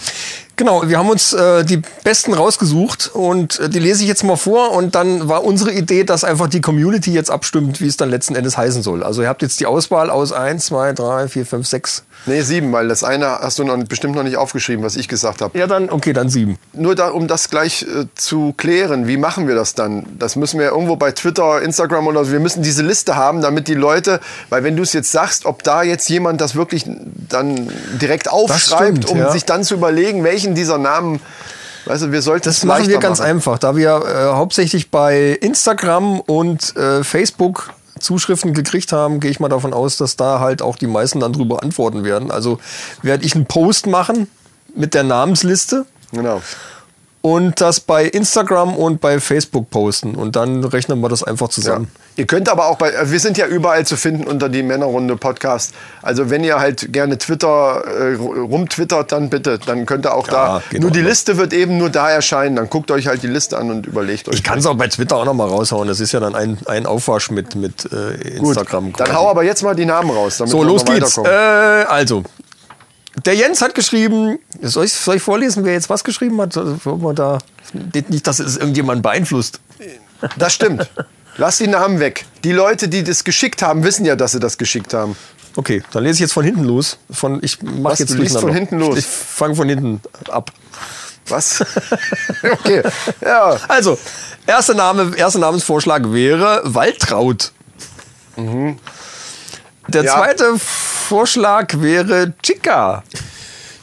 Genau, 0.55 0.87
wir 0.87 0.97
haben 0.97 1.09
uns 1.09 1.33
äh, 1.33 1.63
die 1.63 1.81
besten 2.03 2.33
rausgesucht 2.33 3.11
und 3.13 3.59
äh, 3.59 3.69
die 3.69 3.79
lese 3.79 4.03
ich 4.03 4.07
jetzt 4.07 4.23
mal 4.23 4.35
vor 4.35 4.71
und 4.71 4.95
dann 4.95 5.27
war 5.27 5.43
unsere 5.43 5.71
Idee, 5.71 6.03
dass 6.03 6.23
einfach 6.23 6.47
die 6.47 6.61
Community 6.61 7.11
jetzt 7.11 7.31
abstimmt, 7.31 7.81
wie 7.81 7.87
es 7.87 7.97
dann 7.97 8.09
letzten 8.09 8.35
Endes 8.35 8.57
heißen 8.57 8.83
soll. 8.83 9.03
Also 9.03 9.21
ihr 9.21 9.29
habt 9.29 9.41
jetzt 9.41 9.59
die 9.59 9.65
Auswahl 9.65 10.09
aus 10.09 10.31
1, 10.31 10.65
2, 10.65 10.93
3, 10.93 11.27
4, 11.27 11.45
5, 11.45 11.67
6. 11.67 12.03
Nee, 12.27 12.41
sieben, 12.41 12.71
weil 12.71 12.87
das 12.87 13.03
eine 13.03 13.39
hast 13.39 13.57
du 13.57 13.63
noch, 13.63 13.75
bestimmt 13.85 14.15
noch 14.15 14.23
nicht 14.23 14.37
aufgeschrieben, 14.37 14.85
was 14.85 14.95
ich 14.95 15.07
gesagt 15.07 15.41
habe. 15.41 15.57
Ja, 15.57 15.65
dann, 15.65 15.89
okay, 15.89 16.13
dann 16.13 16.29
sieben. 16.29 16.59
Nur 16.73 16.93
da, 16.93 17.09
um 17.09 17.27
das 17.27 17.49
gleich 17.49 17.81
äh, 17.83 18.05
zu 18.13 18.53
klären, 18.55 19.07
wie 19.07 19.17
machen 19.17 19.47
wir 19.47 19.55
das 19.55 19.73
dann? 19.73 20.05
Das 20.19 20.35
müssen 20.35 20.59
wir 20.59 20.67
irgendwo 20.67 20.95
bei 20.95 21.11
Twitter, 21.11 21.61
Instagram 21.61 22.05
oder 22.05 22.23
so, 22.23 22.31
wir 22.31 22.39
müssen 22.39 22.61
diese 22.61 22.83
Liste 22.83 23.15
haben, 23.15 23.41
damit 23.41 23.67
die 23.67 23.73
Leute, 23.73 24.19
weil 24.49 24.63
wenn 24.63 24.75
du 24.75 24.83
es 24.83 24.93
jetzt 24.93 25.11
sagst, 25.11 25.45
ob 25.45 25.63
da 25.63 25.81
jetzt 25.81 26.07
jemand 26.09 26.41
das 26.41 26.53
wirklich 26.53 26.85
dann 27.29 27.71
direkt 27.99 28.29
aufschreibt, 28.29 28.97
stimmt, 28.97 29.09
um 29.09 29.17
ja. 29.17 29.31
sich 29.31 29.45
dann 29.45 29.63
zu 29.63 29.73
überlegen, 29.73 30.23
welchen 30.41 30.55
dieser 30.55 30.77
Namen, 30.77 31.19
weißt 31.85 32.03
du, 32.03 32.11
wir 32.11 32.21
sollten 32.21 32.45
Das 32.45 32.63
machen 32.63 32.87
wir 32.87 32.97
ganz 32.97 33.19
machen. 33.19 33.29
einfach, 33.29 33.59
da 33.59 33.75
wir 33.75 34.01
äh, 34.05 34.35
hauptsächlich 34.35 34.89
bei 34.89 35.37
Instagram 35.41 36.19
und 36.19 36.75
äh, 36.75 37.03
Facebook 37.03 37.73
Zuschriften 37.99 38.53
gekriegt 38.55 38.91
haben, 38.91 39.19
gehe 39.19 39.29
ich 39.29 39.39
mal 39.39 39.49
davon 39.49 39.73
aus, 39.73 39.97
dass 39.97 40.15
da 40.15 40.39
halt 40.39 40.63
auch 40.63 40.75
die 40.75 40.87
meisten 40.87 41.19
dann 41.19 41.33
drüber 41.33 41.61
antworten 41.61 42.03
werden. 42.03 42.31
Also 42.31 42.59
werde 43.03 43.23
ich 43.25 43.35
einen 43.35 43.45
Post 43.45 43.85
machen 43.85 44.27
mit 44.75 44.93
der 44.95 45.03
Namensliste 45.03 45.85
Genau. 46.11 46.41
Und 47.21 47.61
das 47.61 47.79
bei 47.79 48.05
Instagram 48.05 48.75
und 48.75 48.99
bei 48.99 49.19
Facebook 49.19 49.69
posten. 49.69 50.15
Und 50.15 50.35
dann 50.35 50.63
rechnen 50.63 50.99
wir 51.01 51.09
das 51.09 51.23
einfach 51.23 51.47
Ja. 51.47 51.51
zusammen. 51.51 51.87
Ihr 52.17 52.25
könnt 52.27 52.49
aber 52.49 52.67
auch 52.67 52.77
bei, 52.77 52.91
wir 53.09 53.19
sind 53.19 53.37
ja 53.37 53.45
überall 53.47 53.85
zu 53.85 53.95
finden 53.95 54.25
unter 54.25 54.49
die 54.49 54.63
Männerrunde 54.63 55.15
Podcast. 55.15 55.71
Also 56.01 56.29
wenn 56.29 56.43
ihr 56.43 56.59
halt 56.59 56.91
gerne 56.91 57.17
Twitter 57.17 57.83
äh, 57.85 58.15
rumtwittert, 58.15 59.11
dann 59.11 59.29
bitte, 59.29 59.59
dann 59.59 59.85
könnt 59.85 60.05
ihr 60.05 60.13
auch 60.13 60.27
Ja, 60.27 60.33
da. 60.33 60.63
geht 60.69 60.81
Nur 60.81 60.89
auch 60.89 60.93
die 60.93 61.01
noch. 61.01 61.09
Liste 61.09 61.37
wird 61.37 61.53
eben 61.53 61.77
nur 61.77 61.89
da 61.89 62.09
erscheinen. 62.09 62.57
Dann 62.57 62.69
guckt 62.69 62.91
euch 62.91 63.07
halt 63.07 63.23
die 63.23 63.27
Liste 63.27 63.57
an 63.57 63.69
und 63.71 63.85
überlegt 63.87 64.27
euch. 64.27 64.35
Ich 64.35 64.43
kann 64.43 64.59
es 64.59 64.65
auch 64.65 64.75
bei 64.75 64.87
Twitter 64.87 65.15
auch 65.15 65.25
noch 65.25 65.33
mal 65.33 65.47
raushauen. 65.47 65.87
Das 65.87 65.99
ist 65.99 66.11
ja 66.11 66.19
dann 66.19 66.35
ein, 66.35 66.57
ein 66.65 66.85
Aufwasch 66.85 67.31
mit, 67.31 67.55
mit 67.55 67.85
äh, 67.85 68.37
Gut, 68.39 68.49
Instagram. 68.49 68.93
dann 68.93 69.07
quasi. 69.07 69.11
hau 69.13 69.29
aber 69.29 69.43
jetzt 69.43 69.63
mal 69.63 69.75
die 69.75 69.85
Namen 69.85 70.09
raus. 70.09 70.37
Damit 70.37 70.51
So, 70.51 70.63
los 70.63 70.83
geht's. 70.83 71.17
Äh, 71.17 71.27
also, 71.29 72.23
der 73.25 73.35
Jens 73.35 73.61
hat 73.61 73.75
geschrieben, 73.75 74.39
soll 74.61 74.85
ich, 74.85 74.93
soll 74.93 75.17
ich 75.17 75.21
vorlesen, 75.21 75.65
wer 75.65 75.73
jetzt 75.73 75.89
was 75.89 76.03
geschrieben 76.03 76.39
hat? 76.41 76.55
Wir 76.55 77.13
da, 77.13 77.39
nicht, 78.07 78.25
dass 78.27 78.39
es 78.39 78.57
irgendjemand 78.57 79.03
beeinflusst. 79.03 79.59
Das 80.37 80.53
stimmt. 80.53 80.89
Lass 81.37 81.57
die 81.57 81.67
Namen 81.67 81.99
weg. 81.99 82.25
Die 82.43 82.51
Leute, 82.51 82.87
die 82.87 83.03
das 83.03 83.23
geschickt 83.23 83.61
haben, 83.61 83.83
wissen 83.83 84.05
ja, 84.05 84.15
dass 84.15 84.33
sie 84.33 84.39
das 84.39 84.57
geschickt 84.57 84.93
haben. 84.93 85.15
Okay, 85.55 85.83
dann 85.91 86.03
lese 86.03 86.15
ich 86.15 86.19
jetzt 86.21 86.33
von 86.33 86.45
hinten 86.45 86.63
los. 86.63 86.97
Von, 87.09 87.39
ich 87.43 87.61
mach 87.61 87.91
Was, 87.91 87.99
jetzt 87.99 88.13
du 88.13 88.17
liest 88.17 88.39
von 88.39 88.53
hinten 88.53 88.79
los? 88.79 88.97
Ich 88.97 89.05
fange 89.05 89.55
von 89.55 89.67
hinten 89.67 90.01
ab. 90.29 90.51
Was? 91.27 91.63
okay. 92.43 92.83
Ja. 93.21 93.57
Also, 93.67 93.97
erster, 94.47 94.73
Name, 94.73 95.13
erster 95.15 95.39
Namensvorschlag 95.39 96.11
wäre 96.11 96.61
Waltraud. 96.63 97.51
Der. 99.93 100.03
Ja. 100.03 100.13
zweite 100.15 100.55
Vorschlag 100.57 101.81
wäre 101.81 102.33
Chica. 102.41 103.03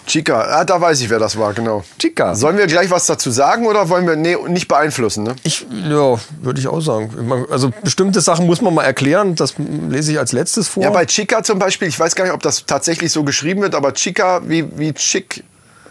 Chica, 0.08 0.40
ah, 0.40 0.64
da 0.64 0.80
weiß 0.80 1.02
ich, 1.02 1.10
wer 1.10 1.18
das 1.18 1.38
war, 1.38 1.52
genau. 1.52 1.84
Chica. 1.98 2.34
Sollen 2.34 2.56
wir 2.56 2.66
gleich 2.66 2.90
was 2.90 3.04
dazu 3.04 3.30
sagen 3.30 3.66
oder 3.66 3.90
wollen 3.90 4.06
wir 4.06 4.16
nee, 4.16 4.36
nicht 4.48 4.66
beeinflussen? 4.66 5.22
Ne? 5.22 5.36
Ich, 5.42 5.66
ja, 5.70 6.18
würde 6.40 6.60
ich 6.60 6.66
auch 6.66 6.80
sagen. 6.80 7.46
Also 7.50 7.70
bestimmte 7.84 8.22
Sachen 8.22 8.46
muss 8.46 8.62
man 8.62 8.72
mal 8.72 8.84
erklären. 8.84 9.34
Das 9.34 9.54
lese 9.58 10.12
ich 10.12 10.18
als 10.18 10.32
letztes 10.32 10.66
vor. 10.66 10.82
Ja, 10.82 10.90
bei 10.90 11.04
Chica 11.04 11.42
zum 11.42 11.58
Beispiel, 11.58 11.88
ich 11.88 12.00
weiß 12.00 12.14
gar 12.14 12.24
nicht, 12.24 12.32
ob 12.32 12.42
das 12.42 12.64
tatsächlich 12.64 13.12
so 13.12 13.22
geschrieben 13.22 13.60
wird, 13.60 13.74
aber 13.74 13.92
Chica 13.92 14.40
wie, 14.48 14.66
wie 14.78 14.94
Chick. 14.94 15.44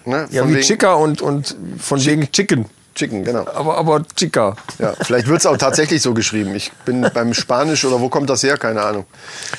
Ne? 0.05 0.27
ja 0.31 0.41
Von 0.41 0.55
wie 0.55 0.61
Chica 0.61 0.93
und, 0.93 1.21
und 1.21 1.55
von 1.79 2.03
wegen 2.03 2.31
Chicken. 2.31 2.65
Chicken, 2.97 3.23
genau. 3.23 3.47
Aber, 3.53 3.77
aber 3.77 4.01
Chica. 4.15 4.55
Ja, 4.79 4.93
vielleicht 4.99 5.27
wird 5.27 5.39
es 5.39 5.45
auch 5.45 5.57
tatsächlich 5.57 6.01
so 6.01 6.15
geschrieben. 6.15 6.55
Ich 6.55 6.71
bin 6.83 7.07
beim 7.13 7.33
Spanisch 7.35 7.85
oder 7.85 8.01
wo 8.01 8.09
kommt 8.09 8.29
das 8.29 8.41
her? 8.41 8.57
Keine 8.57 8.81
Ahnung. 8.81 9.05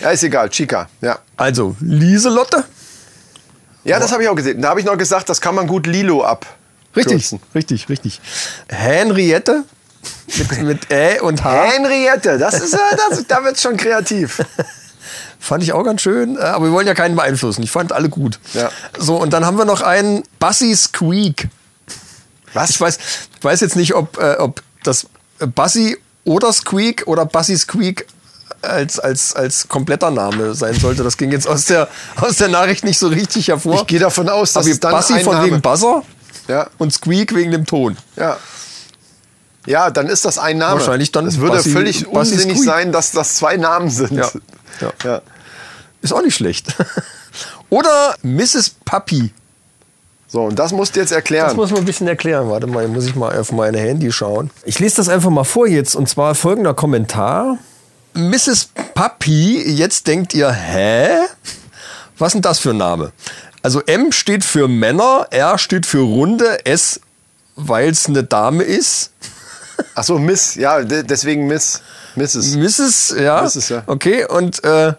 Ja, 0.00 0.10
ist 0.10 0.24
egal. 0.24 0.50
Chica, 0.50 0.88
ja. 1.00 1.20
Also, 1.36 1.76
Lieselotte. 1.80 2.64
Ja, 3.84 4.00
das 4.00 4.10
habe 4.10 4.24
ich 4.24 4.28
auch 4.28 4.34
gesehen. 4.34 4.60
Da 4.60 4.70
habe 4.70 4.80
ich 4.80 4.86
noch 4.86 4.98
gesagt, 4.98 5.28
das 5.28 5.40
kann 5.40 5.54
man 5.54 5.68
gut 5.68 5.86
Lilo 5.86 6.24
ab. 6.24 6.46
Richtig, 6.96 7.30
richtig, 7.54 7.88
richtig. 7.88 8.20
Henriette. 8.68 9.62
Mit, 10.36 10.62
mit 10.62 10.90
Ä 10.90 11.20
und 11.20 11.44
H. 11.44 11.50
Henriette, 11.50 12.38
das 12.38 12.54
ist, 12.54 12.72
das, 12.74 13.26
da 13.26 13.44
wird 13.44 13.58
schon 13.60 13.76
kreativ. 13.76 14.44
Fand 15.38 15.62
ich 15.62 15.72
auch 15.72 15.84
ganz 15.84 16.02
schön, 16.02 16.36
äh, 16.36 16.40
aber 16.40 16.66
wir 16.66 16.72
wollen 16.72 16.86
ja 16.86 16.94
keinen 16.94 17.14
beeinflussen. 17.14 17.62
Ich 17.62 17.70
fand 17.70 17.92
alle 17.92 18.08
gut. 18.08 18.38
Ja. 18.54 18.70
So, 18.98 19.16
und 19.16 19.32
dann 19.32 19.46
haben 19.46 19.58
wir 19.58 19.64
noch 19.64 19.82
einen 19.82 20.24
Busy 20.38 20.74
Squeak. 20.74 21.48
Was? 22.54 22.70
Ich 22.70 22.80
weiß, 22.80 22.98
ich 23.38 23.44
weiß 23.44 23.60
jetzt 23.60 23.76
nicht, 23.76 23.94
ob, 23.94 24.18
äh, 24.18 24.36
ob 24.38 24.62
das 24.82 25.06
Busy 25.54 25.96
oder 26.24 26.52
Squeak 26.52 27.04
oder 27.06 27.24
Busy 27.26 27.56
Squeak 27.56 28.06
als, 28.62 28.98
als, 28.98 29.34
als 29.36 29.68
kompletter 29.68 30.10
Name 30.10 30.54
sein 30.54 30.74
sollte. 30.78 31.04
Das 31.04 31.16
ging 31.16 31.30
jetzt 31.30 31.46
aus 31.46 31.66
der, 31.66 31.88
aus 32.16 32.36
der 32.36 32.48
Nachricht 32.48 32.84
nicht 32.84 32.98
so 32.98 33.08
richtig 33.08 33.48
hervor. 33.48 33.74
Ich 33.76 33.86
gehe 33.86 34.00
davon 34.00 34.28
aus, 34.28 34.52
dass 34.52 34.64
Aber 34.66 34.72
es 34.72 34.80
dann 34.80 34.94
ein 34.94 35.24
von 35.24 35.34
Name- 35.34 35.46
wegen 35.46 35.60
Buzzer 35.60 36.02
Ja, 36.48 36.68
und 36.78 36.92
Squeak 36.92 37.34
wegen 37.34 37.50
dem 37.52 37.66
Ton. 37.66 37.96
ja. 38.16 38.36
Ja, 39.66 39.90
dann 39.90 40.06
ist 40.06 40.24
das 40.24 40.38
ein 40.38 40.56
Name. 40.56 40.80
Wahrscheinlich 40.80 41.12
dann 41.12 41.26
Es 41.26 41.36
würde 41.38 41.58
Bassi- 41.58 41.70
völlig 41.72 42.04
Bassi 42.10 42.32
unsinnig 42.32 42.56
Squeak. 42.56 42.64
sein, 42.64 42.92
dass 42.92 43.10
das 43.12 43.34
zwei 43.34 43.58
Namen 43.58 43.90
sind. 43.90 44.12
Ja. 44.12 44.30
Ja. 44.80 44.92
ja. 45.04 45.22
Ist 46.00 46.12
auch 46.14 46.22
nicht 46.22 46.36
schlecht. 46.36 46.74
Oder 47.68 48.14
Mrs. 48.22 48.70
Puppy. 48.86 49.34
So, 50.30 50.42
und 50.44 50.58
das 50.58 50.72
musst 50.72 50.94
du 50.94 51.00
jetzt 51.00 51.10
erklären. 51.12 51.46
Das 51.46 51.56
muss 51.56 51.70
man 51.70 51.80
ein 51.80 51.84
bisschen 51.86 52.06
erklären. 52.06 52.50
Warte 52.50 52.66
mal, 52.66 52.86
muss 52.86 53.06
ich 53.06 53.14
mal 53.16 53.36
auf 53.38 53.50
meine 53.50 53.78
Handy 53.78 54.12
schauen. 54.12 54.50
Ich 54.64 54.78
lese 54.78 54.96
das 54.96 55.08
einfach 55.08 55.30
mal 55.30 55.44
vor 55.44 55.66
jetzt. 55.66 55.96
Und 55.96 56.08
zwar 56.08 56.34
folgender 56.34 56.74
Kommentar. 56.74 57.56
Mrs. 58.14 58.70
Puppy, 58.94 59.62
jetzt 59.70 60.06
denkt 60.06 60.34
ihr, 60.34 60.50
hä? 60.50 61.08
Was 62.18 62.28
ist 62.28 62.34
denn 62.34 62.42
das 62.42 62.58
für 62.58 62.70
ein 62.70 62.76
Name? 62.76 63.12
Also 63.62 63.80
M 63.86 64.12
steht 64.12 64.44
für 64.44 64.68
Männer, 64.68 65.26
R 65.30 65.56
steht 65.56 65.86
für 65.86 66.00
Runde, 66.00 66.64
S, 66.66 67.00
weil 67.56 67.90
es 67.90 68.06
eine 68.06 68.22
Dame 68.24 68.64
ist. 68.64 69.12
Ach 69.94 70.04
so, 70.04 70.18
Miss. 70.18 70.56
Ja, 70.56 70.82
de- 70.82 71.04
deswegen 71.04 71.46
Miss. 71.46 71.80
Mrs. 72.16 72.56
Mrs., 72.56 73.14
ja. 73.18 73.42
Mrs., 73.42 73.68
ja. 73.68 73.82
Okay, 73.86 74.24
und 74.26 74.62
äh, 74.64 74.92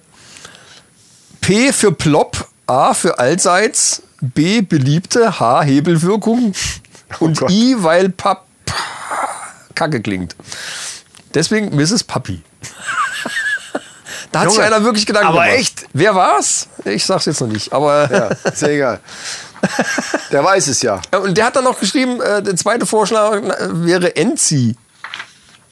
P 1.41 1.71
für 1.73 1.91
Plop, 1.91 2.47
A 2.67 2.93
für 2.93 3.19
allseits, 3.19 4.01
B 4.21 4.61
beliebte, 4.61 5.39
H 5.39 5.61
Hebelwirkung 5.63 6.53
und 7.19 7.41
Oh. 7.41 7.47
I, 7.49 7.75
weil 7.79 8.09
Pap 8.09 8.45
Kacke 9.75 10.01
klingt. 10.01 10.35
Deswegen 11.33 11.75
Mrs. 11.75 12.03
Puppy. 12.03 12.41
da 14.31 14.41
hat 14.41 14.49
sich 14.49 14.57
Junge, 14.57 14.67
einer 14.75 14.83
wirklich 14.83 15.05
Gedanken 15.05 15.29
aber 15.29 15.43
gemacht. 15.43 15.59
echt? 15.59 15.85
Wer 15.93 16.15
war's? 16.15 16.67
Ich 16.85 17.05
sag's 17.05 17.25
jetzt 17.25 17.39
noch 17.41 17.47
nicht. 17.47 17.71
Aber 17.71 18.09
Ja, 18.11 18.49
ist 18.51 18.61
ja 18.61 18.67
egal. 18.69 18.99
Der 20.31 20.43
weiß 20.43 20.67
es 20.67 20.81
ja. 20.81 21.01
und 21.21 21.37
der 21.37 21.45
hat 21.45 21.55
dann 21.57 21.65
noch 21.65 21.77
geschrieben, 21.79 22.21
äh, 22.21 22.41
der 22.41 22.55
zweite 22.55 22.85
Vorschlag 22.85 23.41
wäre 23.71 24.15
Enzi. 24.15 24.75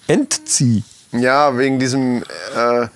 Entzi. 0.07 0.83
Ja, 1.13 1.57
wegen 1.57 1.79
diesem 1.79 2.23
äh, 2.55 2.87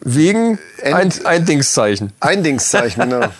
Wegen 0.00 0.58
Ent- 0.80 0.94
ein, 1.20 1.26
ein 1.26 1.44
Dingszeichen. 1.44 2.12
Eindingszeichen. 2.20 3.10
Genau. 3.10 3.26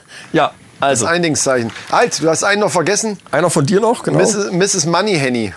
Ja, 0.32 0.52
also. 0.80 1.04
Das 1.04 1.12
Eindingszeichen. 1.14 1.70
Halt, 1.90 2.22
du 2.22 2.28
hast 2.28 2.42
einen 2.44 2.60
noch 2.60 2.70
vergessen. 2.70 3.18
Einer 3.30 3.50
von 3.50 3.64
dir 3.66 3.80
noch, 3.80 4.02
genau. 4.02 4.18
Mrs. 4.18 4.50
Mrs. 4.52 4.86
Moneyhenny. 4.86 5.52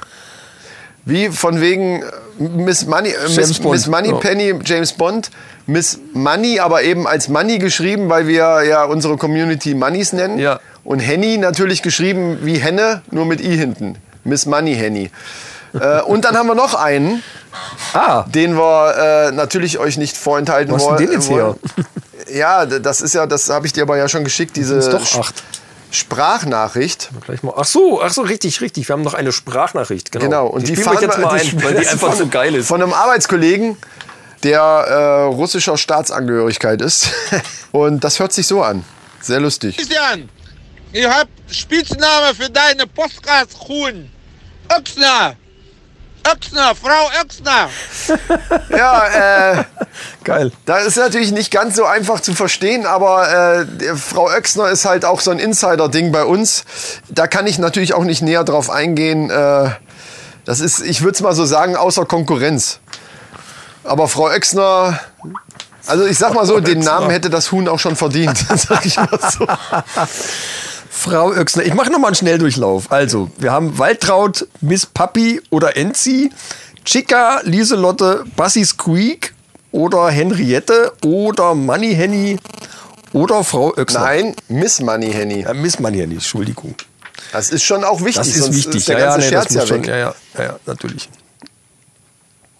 Wie 1.05 1.29
von 1.29 1.61
wegen 1.61 2.03
Miss 2.39 2.85
Money, 2.85 3.09
äh, 3.09 3.27
James 3.27 3.37
Miss, 3.49 3.59
Bond, 3.59 3.73
Miss 3.75 3.87
Moneypenny, 3.87 4.53
James 4.65 4.93
Bond. 4.93 5.29
Miss 5.67 5.99
Money, 6.13 6.59
aber 6.59 6.83
eben 6.83 7.07
als 7.07 7.27
Money 7.27 7.57
geschrieben, 7.59 8.09
weil 8.09 8.27
wir 8.27 8.63
ja 8.63 8.83
unsere 8.85 9.17
Community 9.17 9.73
Moneys 9.75 10.13
nennen. 10.13 10.37
Ja. 10.39 10.59
Und 10.83 10.99
Henny 10.99 11.37
natürlich 11.37 11.81
geschrieben 11.81 12.39
wie 12.43 12.57
Henne, 12.57 13.01
nur 13.11 13.25
mit 13.25 13.41
I 13.41 13.55
hinten. 13.57 13.97
Miss 14.23 14.45
Money 14.45 14.75
Henny. 14.75 15.09
äh, 15.73 16.01
und 16.01 16.25
dann 16.25 16.35
haben 16.37 16.47
wir 16.47 16.55
noch 16.55 16.73
einen, 16.75 17.23
Ah, 17.93 18.25
den 18.27 18.55
wir 18.57 19.27
äh, 19.29 19.31
natürlich 19.31 19.79
euch 19.79 19.97
nicht 19.97 20.17
vorenthalten 20.17 20.71
Wo 20.71 20.75
hast 20.75 20.83
du 20.85 20.89
wollen. 20.89 20.97
den 21.05 21.11
jetzt 21.13 21.29
her? 21.29 21.55
Ja, 22.29 22.65
das 22.65 23.01
ist 23.01 23.13
ja, 23.13 23.25
das 23.25 23.49
habe 23.49 23.67
ich 23.67 23.73
dir 23.73 23.83
aber 23.83 23.97
ja 23.97 24.07
schon 24.07 24.23
geschickt, 24.23 24.55
diese 24.55 24.79
doch 24.89 25.19
acht. 25.19 25.43
Sprachnachricht. 25.91 27.09
gleich 27.25 27.43
mal. 27.43 27.53
Ach 27.55 27.65
so, 27.65 28.01
ach 28.01 28.11
so, 28.11 28.21
richtig, 28.21 28.59
richtig. 28.61 28.87
Wir 28.87 28.93
haben 28.93 29.03
noch 29.03 29.13
eine 29.13 29.31
Sprachnachricht, 29.31 30.11
genau. 30.11 30.25
Genau, 30.25 30.47
und 30.47 30.67
die, 30.67 30.73
spielen 30.73 30.83
fahren 30.83 30.95
wir 30.95 31.07
jetzt 31.07 31.19
mal 31.19 31.39
die 31.39 31.49
ein, 31.49 31.63
weil 31.63 31.75
die 31.75 31.87
einfach 31.87 32.09
von, 32.09 32.17
so 32.17 32.27
geil 32.27 32.55
ist. 32.55 32.67
Von 32.67 32.81
einem 32.81 32.93
Arbeitskollegen, 32.93 33.77
der 34.43 34.59
äh, 34.61 35.23
russischer 35.33 35.77
Staatsangehörigkeit 35.77 36.81
ist. 36.81 37.09
Und 37.71 38.03
das 38.03 38.19
hört 38.19 38.31
sich 38.31 38.47
so 38.47 38.61
an. 38.61 38.85
Sehr 39.21 39.39
lustig. 39.39 39.75
Christian, 39.75 40.29
ich 40.91 41.05
hab 41.05 41.27
Spitzname 41.49 42.33
für 42.35 42.49
deine 42.49 42.87
Podcast-Huhn. 42.87 44.09
Öxner. 44.77 45.35
Öxner, 46.31 46.73
Frau 46.75 47.09
Öxner. 47.21 47.69
Ja, 48.69 49.59
äh, 49.59 49.63
Geil. 50.23 50.51
das 50.65 50.85
ist 50.85 50.97
natürlich 50.97 51.31
nicht 51.31 51.51
ganz 51.51 51.75
so 51.75 51.85
einfach 51.85 52.19
zu 52.19 52.33
verstehen, 52.33 52.85
aber 52.85 53.65
äh, 53.71 53.95
Frau 53.95 54.25
Oechsner 54.25 54.69
ist 54.69 54.85
halt 54.85 55.05
auch 55.05 55.21
so 55.21 55.31
ein 55.31 55.39
Insider-Ding 55.39 56.11
bei 56.11 56.23
uns. 56.23 56.65
Da 57.09 57.27
kann 57.27 57.47
ich 57.47 57.57
natürlich 57.57 57.93
auch 57.93 58.03
nicht 58.03 58.21
näher 58.21 58.43
drauf 58.43 58.69
eingehen. 58.69 59.29
Äh, 59.29 59.69
das 60.45 60.59
ist, 60.59 60.81
ich 60.81 61.01
würde 61.01 61.15
es 61.15 61.21
mal 61.21 61.33
so 61.33 61.45
sagen, 61.45 61.75
außer 61.75 62.05
Konkurrenz. 62.05 62.79
Aber 63.83 64.07
Frau 64.07 64.25
Oechsner, 64.25 64.99
also 65.87 66.05
ich 66.05 66.17
sag 66.17 66.33
mal 66.33 66.45
so, 66.45 66.59
den 66.59 66.79
Namen 66.79 67.09
hätte 67.09 67.29
das 67.29 67.51
Huhn 67.51 67.67
auch 67.67 67.79
schon 67.79 67.95
verdient. 67.95 68.37
sag 68.55 68.85
ich 68.85 68.97
mal 68.97 69.19
so. 69.31 69.47
Frau 70.97 71.27
Oechsner, 71.31 71.63
ich 71.63 71.73
mache 71.73 71.91
nochmal 71.91 72.09
einen 72.09 72.15
Schnelldurchlauf. 72.15 72.91
Also, 72.91 73.29
wir 73.37 73.51
haben 73.51 73.77
Waltraud, 73.77 74.47
Miss 74.61 74.85
Papi 74.85 75.41
oder 75.49 75.75
Enzi, 75.77 76.31
Chica, 76.85 77.41
Lieselotte, 77.43 78.23
Bassi 78.35 78.63
Squeak 78.63 79.33
oder 79.71 80.09
Henriette 80.09 80.93
oder 81.03 81.53
Money 81.53 81.93
Henny 81.93 82.37
oder 83.11 83.43
Frau 83.43 83.73
Oechsner. 83.75 83.99
Nein, 83.99 84.35
Miss 84.47 84.79
Money 84.79 85.11
Henny. 85.11 85.41
Äh, 85.41 85.53
Miss 85.53 85.79
Money 85.79 85.97
Henny, 85.99 86.15
Entschuldigung. 86.15 86.75
Das 87.33 87.49
ist 87.49 87.63
schon 87.63 87.83
auch 87.83 87.99
wichtig, 87.99 88.15
Das 88.15 88.27
ist 88.27 88.37
sonst 88.43 88.55
wichtig. 88.55 88.75
ist 88.75 88.87
der 88.87 88.97
ja, 88.97 89.05
ja, 89.05 89.11
ganze 89.11 89.27
nee, 89.27 89.33
Scherz 89.33 89.53
ja 89.53 89.67
schon, 89.67 89.77
weg. 89.79 89.87
ja, 89.87 89.97
ja, 89.97 90.15
ja, 90.37 90.43
ja, 90.43 90.59
natürlich. 90.65 91.09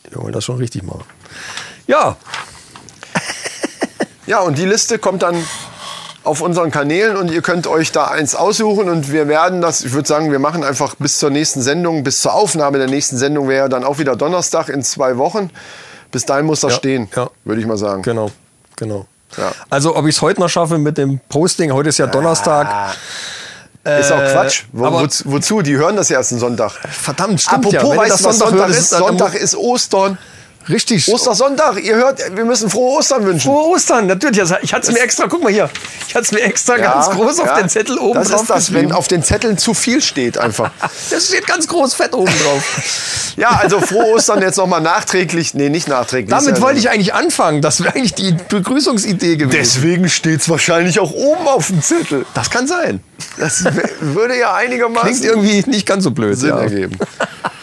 Wir 0.10 0.22
wollen 0.22 0.34
das 0.34 0.44
schon 0.44 0.58
richtig 0.58 0.84
machen. 0.84 1.06
Ja, 1.88 2.18
Ja, 4.28 4.40
und 4.40 4.58
die 4.58 4.66
Liste 4.66 4.98
kommt 5.00 5.22
dann 5.24 5.36
auf 6.26 6.42
unseren 6.42 6.72
Kanälen 6.72 7.18
und 7.18 7.32
ihr 7.32 7.42
könnt 7.42 7.68
euch 7.68 7.92
da 7.92 8.06
eins 8.06 8.36
aussuchen 8.36 8.90
und 8.90 9.12
wir 9.12 9.28
werden 9.28 9.62
das, 9.62 9.84
ich 9.86 9.94
würde 9.94 10.08
sagen, 10.08 10.32
wir 10.32 10.40
machen 10.40 10.64
einfach 10.64 10.96
bis 10.96 11.20
zur 11.20 11.30
nächsten 11.30 11.62
Sendung, 11.62 12.04
bis 12.04 12.22
zur 12.22 12.34
Aufnahme 12.34 12.78
der 12.78 12.88
nächsten 12.88 13.18
Sendung 13.18 13.48
wäre 13.48 13.70
dann 13.70 13.84
auch 13.84 14.00
wieder 14.00 14.16
Donnerstag 14.16 14.70
in 14.70 14.84
zwei 14.84 15.18
Wochen. 15.18 15.50
Bis 16.12 16.26
dahin 16.26 16.46
muss 16.46 16.62
das 16.62 16.74
Ja, 16.74 16.78
stehen, 16.78 17.10
ja. 17.16 17.30
würde 17.44 17.62
ich 17.62 17.68
mal 17.68 17.78
sagen. 17.78 18.02
Genau, 18.02 18.32
genau. 18.76 19.06
Ja. 19.38 19.52
Also 19.70 19.96
ob 19.96 20.06
ich 20.08 20.16
es 20.16 20.22
heute 20.22 20.40
noch 20.40 20.50
schaffe 20.50 20.78
mit 20.78 20.98
dem 20.98 21.20
Posting, 21.30 21.72
heute 21.74 21.90
ist 21.90 21.98
ja 21.98 22.08
Donnerstag. 22.08 22.96
Ist 23.84 24.12
auch 24.12 24.20
Äh, 24.20 24.32
Quatsch. 24.32 24.64
Wo, 24.72 24.86
aber- 24.86 25.08
wozu? 25.26 25.62
Die 25.62 25.76
hören 25.78 25.96
das 25.96 26.10
ja 26.10 26.18
erst 26.18 26.34
am 26.34 26.40
Sonntag. 26.40 26.72
Verdammt, 26.90 27.42
stimmt 27.42 27.66
Apropos, 27.68 27.74
ja. 27.84 27.94
Ihr 27.94 27.98
weißt 28.00 28.12
das 28.14 28.22
du, 28.22 28.28
was 28.30 28.38
Sonntag 28.40 28.58
Sonntag 28.60 28.70
ist? 28.80 28.90
Sonntag 28.90 29.36
ist 29.36 29.56
Ostern. 29.58 30.18
Richtig. 30.70 31.08
Ostersonntag, 31.08 31.84
ihr 31.84 31.96
hört, 31.96 32.20
wir 32.36 32.46
müssen 32.46 32.70
frohe 32.70 32.98
Ostern 32.98 33.26
wünschen. 33.26 33.52
Frohe 33.52 33.76
Ostern, 33.76 34.08
natürlich. 34.08 34.40
Ich 34.62 34.74
hatte 34.74 34.88
es 34.88 34.94
mir 34.94 35.02
extra, 35.02 35.28
guck 35.28 35.44
mal 35.44 35.52
hier, 35.52 35.70
ich 36.08 36.16
hatte 36.16 36.26
es 36.26 36.32
mir 36.32 36.42
extra 36.42 36.78
ganz 36.78 37.10
groß 37.10 37.40
auf 37.40 37.48
ja. 37.48 37.58
den 37.60 37.70
Zettel 37.70 38.00
oben 38.00 38.16
Das 38.16 38.30
drauf 38.30 38.42
ist 38.42 38.50
das, 38.50 38.74
wenn 38.74 38.92
auf 38.92 39.08
den 39.08 39.24
Zetteln 39.24 39.58
zu 39.58 39.74
viel 39.74 40.02
steht 40.02 40.38
einfach. 40.38 40.72
Das 41.10 41.28
steht 41.28 41.46
ganz 41.46 41.68
groß 41.68 41.94
fett 41.94 42.14
oben 42.14 42.34
drauf. 42.44 43.34
ja, 43.38 43.50
also 43.50 43.80
frohe 43.80 44.16
Ostern 44.16 44.42
jetzt 44.42 44.58
nochmal 44.58 44.82
nachträglich. 44.82 45.54
Nee, 45.54 45.70
nicht 45.70 45.88
nachträglich. 45.88 46.30
Damit 46.30 46.58
ja- 46.58 46.62
wollte 46.62 46.80
ich 46.80 46.90
eigentlich 46.90 47.14
anfangen. 47.14 47.62
Das 47.62 47.84
wäre 47.84 47.96
eigentlich 47.96 48.16
die 48.16 48.36
Begrüßungsidee 48.50 49.38
gewesen. 49.38 49.58
Deswegen 49.58 50.10
steht 50.10 50.42
es 50.42 50.50
wahrscheinlich 50.50 51.00
auch 51.00 51.12
oben 51.12 51.48
auf 51.48 51.68
dem 51.68 51.82
Zettel. 51.82 52.26
Das 52.34 52.50
kann 52.50 52.68
sein. 52.68 53.02
Das 53.38 53.64
würde 54.00 54.38
ja 54.38 54.54
einigermaßen 54.56 55.10
Klingt 55.10 55.26
irgendwie 55.26 55.64
nicht 55.70 55.86
ganz 55.86 56.04
so 56.04 56.12
blöd. 56.12 56.38
Sinn 56.38 56.50
ja. 56.50 56.60
ergeben. 56.60 56.98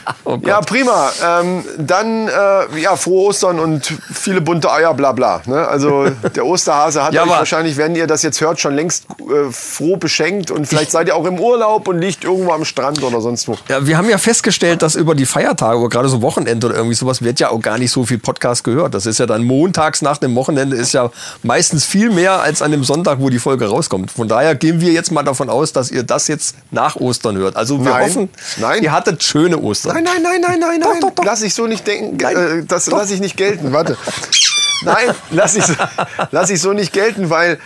Oh. 0.25 0.39
Ja, 0.47 0.61
prima. 0.61 1.11
Ähm, 1.25 1.65
dann 1.79 2.29
äh, 2.29 2.81
ja, 2.81 2.95
frohe 2.95 3.29
Ostern 3.29 3.59
und 3.59 3.93
viele 4.13 4.41
bunte 4.41 4.71
Eier, 4.71 4.95
bla 4.95 5.11
bla. 5.13 5.43
Ne? 5.47 5.67
Also 5.67 6.07
der 6.35 6.47
Osterhase 6.47 7.03
hat 7.03 7.13
Ja, 7.15 7.25
euch 7.25 7.31
wahrscheinlich, 7.31 7.77
wenn 7.77 7.97
ihr 7.97 8.07
das 8.07 8.23
jetzt 8.23 8.41
hört, 8.41 8.61
schon 8.61 8.75
längst 8.75 9.07
äh, 9.21 9.51
froh 9.51 9.97
beschenkt 9.97 10.51
und 10.53 10.67
vielleicht 10.67 10.93
seid 10.93 11.09
ihr 11.09 11.17
auch 11.17 11.25
im 11.25 11.41
Urlaub 11.41 11.89
und 11.89 11.99
liegt 11.99 12.23
irgendwo 12.23 12.53
am 12.53 12.65
Strand 12.65 13.03
oder 13.03 13.21
sonst 13.21 13.49
wo. 13.49 13.57
Ja, 13.69 13.85
wir 13.87 13.99
haben 13.99 14.09
ja 14.09 14.19
festgestellt, 14.19 14.83
dass 14.83 14.95
über 14.95 15.15
die 15.17 15.27
Feiertage 15.27 15.79
oder 15.79 15.89
gerade 15.89 16.09
so 16.09 16.23
Wochenende 16.23 16.69
oder 16.69 16.77
irgendwie 16.77 16.95
sowas 16.95 17.23
wird 17.23 17.41
ja 17.41 17.51
auch 17.51 17.61
gar 17.61 17.79
nicht 17.79 17.91
so 17.91 18.05
viel 18.05 18.19
Podcast 18.19 18.63
gehört. 18.63 18.95
Das 18.95 19.07
ist 19.07 19.19
ja 19.19 19.27
dann 19.27 19.45
montags 19.45 20.03
nach 20.03 20.19
dem 20.19 20.35
Wochenende 20.37 20.77
ist 20.77 20.93
ja 20.93 21.11
meistens 21.43 21.85
viel 21.85 22.11
mehr 22.11 22.41
als 22.43 22.63
an 22.63 22.71
dem 22.71 22.85
Sonntag, 22.85 23.19
wo 23.21 23.29
die 23.29 23.41
Folge 23.41 23.67
rauskommt. 23.67 24.11
Von 24.11 24.29
daher 24.29 24.55
gehen 24.55 24.81
wir 24.81 24.93
jetzt 24.93 25.11
mal 25.11 25.25
davon 25.25 25.51
aus, 25.51 25.73
dass 25.73 25.91
ihr 25.91 26.05
das 26.05 26.29
jetzt 26.29 26.55
nach 26.71 26.97
Ostern 26.97 27.37
hört. 27.37 27.57
Also 27.57 27.85
wir 27.85 27.91
Nein. 27.91 28.05
hoffen, 28.05 28.31
Nein. 28.59 28.83
ihr 28.83 28.93
hattet 28.93 29.23
schöne 29.23 29.59
Ostern. 29.59 29.92
Nein, 29.95 30.05
nein, 30.05 30.23
nein, 30.23 30.41
nein, 30.41 30.61
nein, 30.61 30.81
Doch, 30.81 30.91
nein. 30.93 31.01
doch, 31.01 31.11
doch. 31.11 31.25
Lass 31.25 31.43
ich 31.43 31.55
so 31.55 31.67
nicht 31.67 31.87
denken. 31.87 32.17
Nein. 32.21 32.37
Äh, 32.37 32.65
das 32.65 32.87
lass 32.89 33.11
ich 33.11 33.21
nicht 33.21 33.37
gelten. 33.37 33.73
Warte. 33.73 33.97
Nein, 34.85 35.15
lass 35.31 35.55
ich, 35.55 35.65
so- 35.65 35.75
lass 36.33 36.51
ich 36.51 36.61
so 36.61 36.73
nicht 36.73 36.93
gelten, 36.93 37.31
weil 37.31 37.59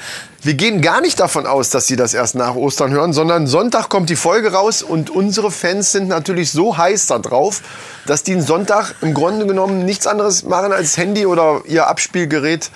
wir 0.42 0.54
gehen 0.54 0.82
gar 0.82 1.00
nicht 1.00 1.18
davon 1.18 1.46
aus, 1.46 1.70
dass 1.70 1.86
sie 1.86 1.96
das 1.96 2.12
erst 2.14 2.34
nach 2.34 2.54
Ostern 2.54 2.92
hören, 2.92 3.12
sondern 3.14 3.46
Sonntag 3.46 3.88
kommt 3.88 4.10
die 4.10 4.16
Folge 4.16 4.52
raus 4.52 4.82
und 4.82 5.08
unsere 5.10 5.50
Fans 5.50 5.92
sind 5.92 6.08
natürlich 6.08 6.52
so 6.52 6.76
heiß 6.76 7.06
da 7.06 7.18
drauf, 7.18 7.62
dass 8.06 8.22
die 8.22 8.32
einen 8.32 8.42
Sonntag 8.46 8.94
im 9.00 9.14
Grunde 9.14 9.46
genommen 9.46 9.84
nichts 9.86 10.06
anderes 10.06 10.44
machen 10.44 10.72
als 10.72 10.96
Handy 10.98 11.24
oder 11.26 11.62
ihr 11.66 11.86
Abspielgerät 11.88 12.70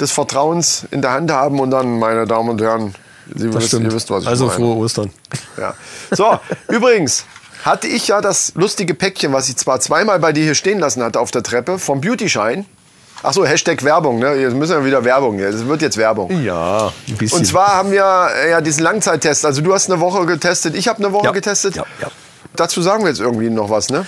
des 0.00 0.10
Vertrauens 0.10 0.86
in 0.90 1.02
der 1.02 1.12
Hand 1.12 1.30
haben 1.30 1.60
und 1.60 1.70
dann, 1.70 1.98
meine 1.98 2.26
Damen 2.26 2.48
und 2.48 2.60
Herren, 2.62 2.94
Sie 3.34 3.48
Das 3.50 3.66
stimmt. 3.68 3.84
ihr 3.84 3.92
wisst, 3.92 4.10
was 4.10 4.22
ich 4.24 4.28
also 4.28 4.46
meine. 4.46 4.58
frohe 4.58 4.76
Ostern. 4.84 5.10
Ja. 5.56 5.74
So, 6.10 6.38
übrigens 6.68 7.24
hatte 7.64 7.88
ich 7.88 8.08
ja 8.08 8.20
das 8.20 8.52
lustige 8.54 8.94
Päckchen, 8.94 9.32
was 9.32 9.48
ich 9.48 9.56
zwar 9.56 9.80
zweimal 9.80 10.18
bei 10.20 10.32
dir 10.32 10.44
hier 10.44 10.54
stehen 10.54 10.78
lassen 10.78 11.02
hatte 11.02 11.18
auf 11.18 11.30
der 11.30 11.42
Treppe, 11.42 11.78
vom 11.78 12.00
Beauty 12.00 12.28
Shine. 12.28 12.66
Ach 13.22 13.32
so, 13.32 13.46
Hashtag 13.46 13.82
Werbung, 13.84 14.18
ne? 14.18 14.34
Jetzt 14.34 14.54
müssen 14.54 14.76
wir 14.76 14.84
wieder 14.84 15.02
Werbung. 15.02 15.38
Das 15.38 15.66
wird 15.66 15.80
jetzt 15.80 15.96
Werbung. 15.96 16.42
Ja, 16.44 16.92
ein 17.08 17.16
bisschen. 17.16 17.38
Und 17.38 17.46
zwar 17.46 17.68
haben 17.68 17.90
wir 17.90 18.28
äh, 18.44 18.50
ja 18.50 18.60
diesen 18.60 18.82
Langzeittest. 18.82 19.46
Also 19.46 19.62
du 19.62 19.72
hast 19.72 19.90
eine 19.90 19.98
Woche 19.98 20.26
getestet, 20.26 20.74
ich 20.76 20.88
habe 20.88 20.98
eine 20.98 21.10
Woche 21.14 21.24
Ja, 21.24 21.30
getestet. 21.32 21.74
ja, 21.76 21.86
ja. 22.02 22.08
Dazu 22.54 22.82
sagen 22.82 23.02
wir 23.02 23.08
jetzt 23.08 23.20
irgendwie 23.20 23.48
noch 23.48 23.70
was, 23.70 23.88
ne? 23.88 24.06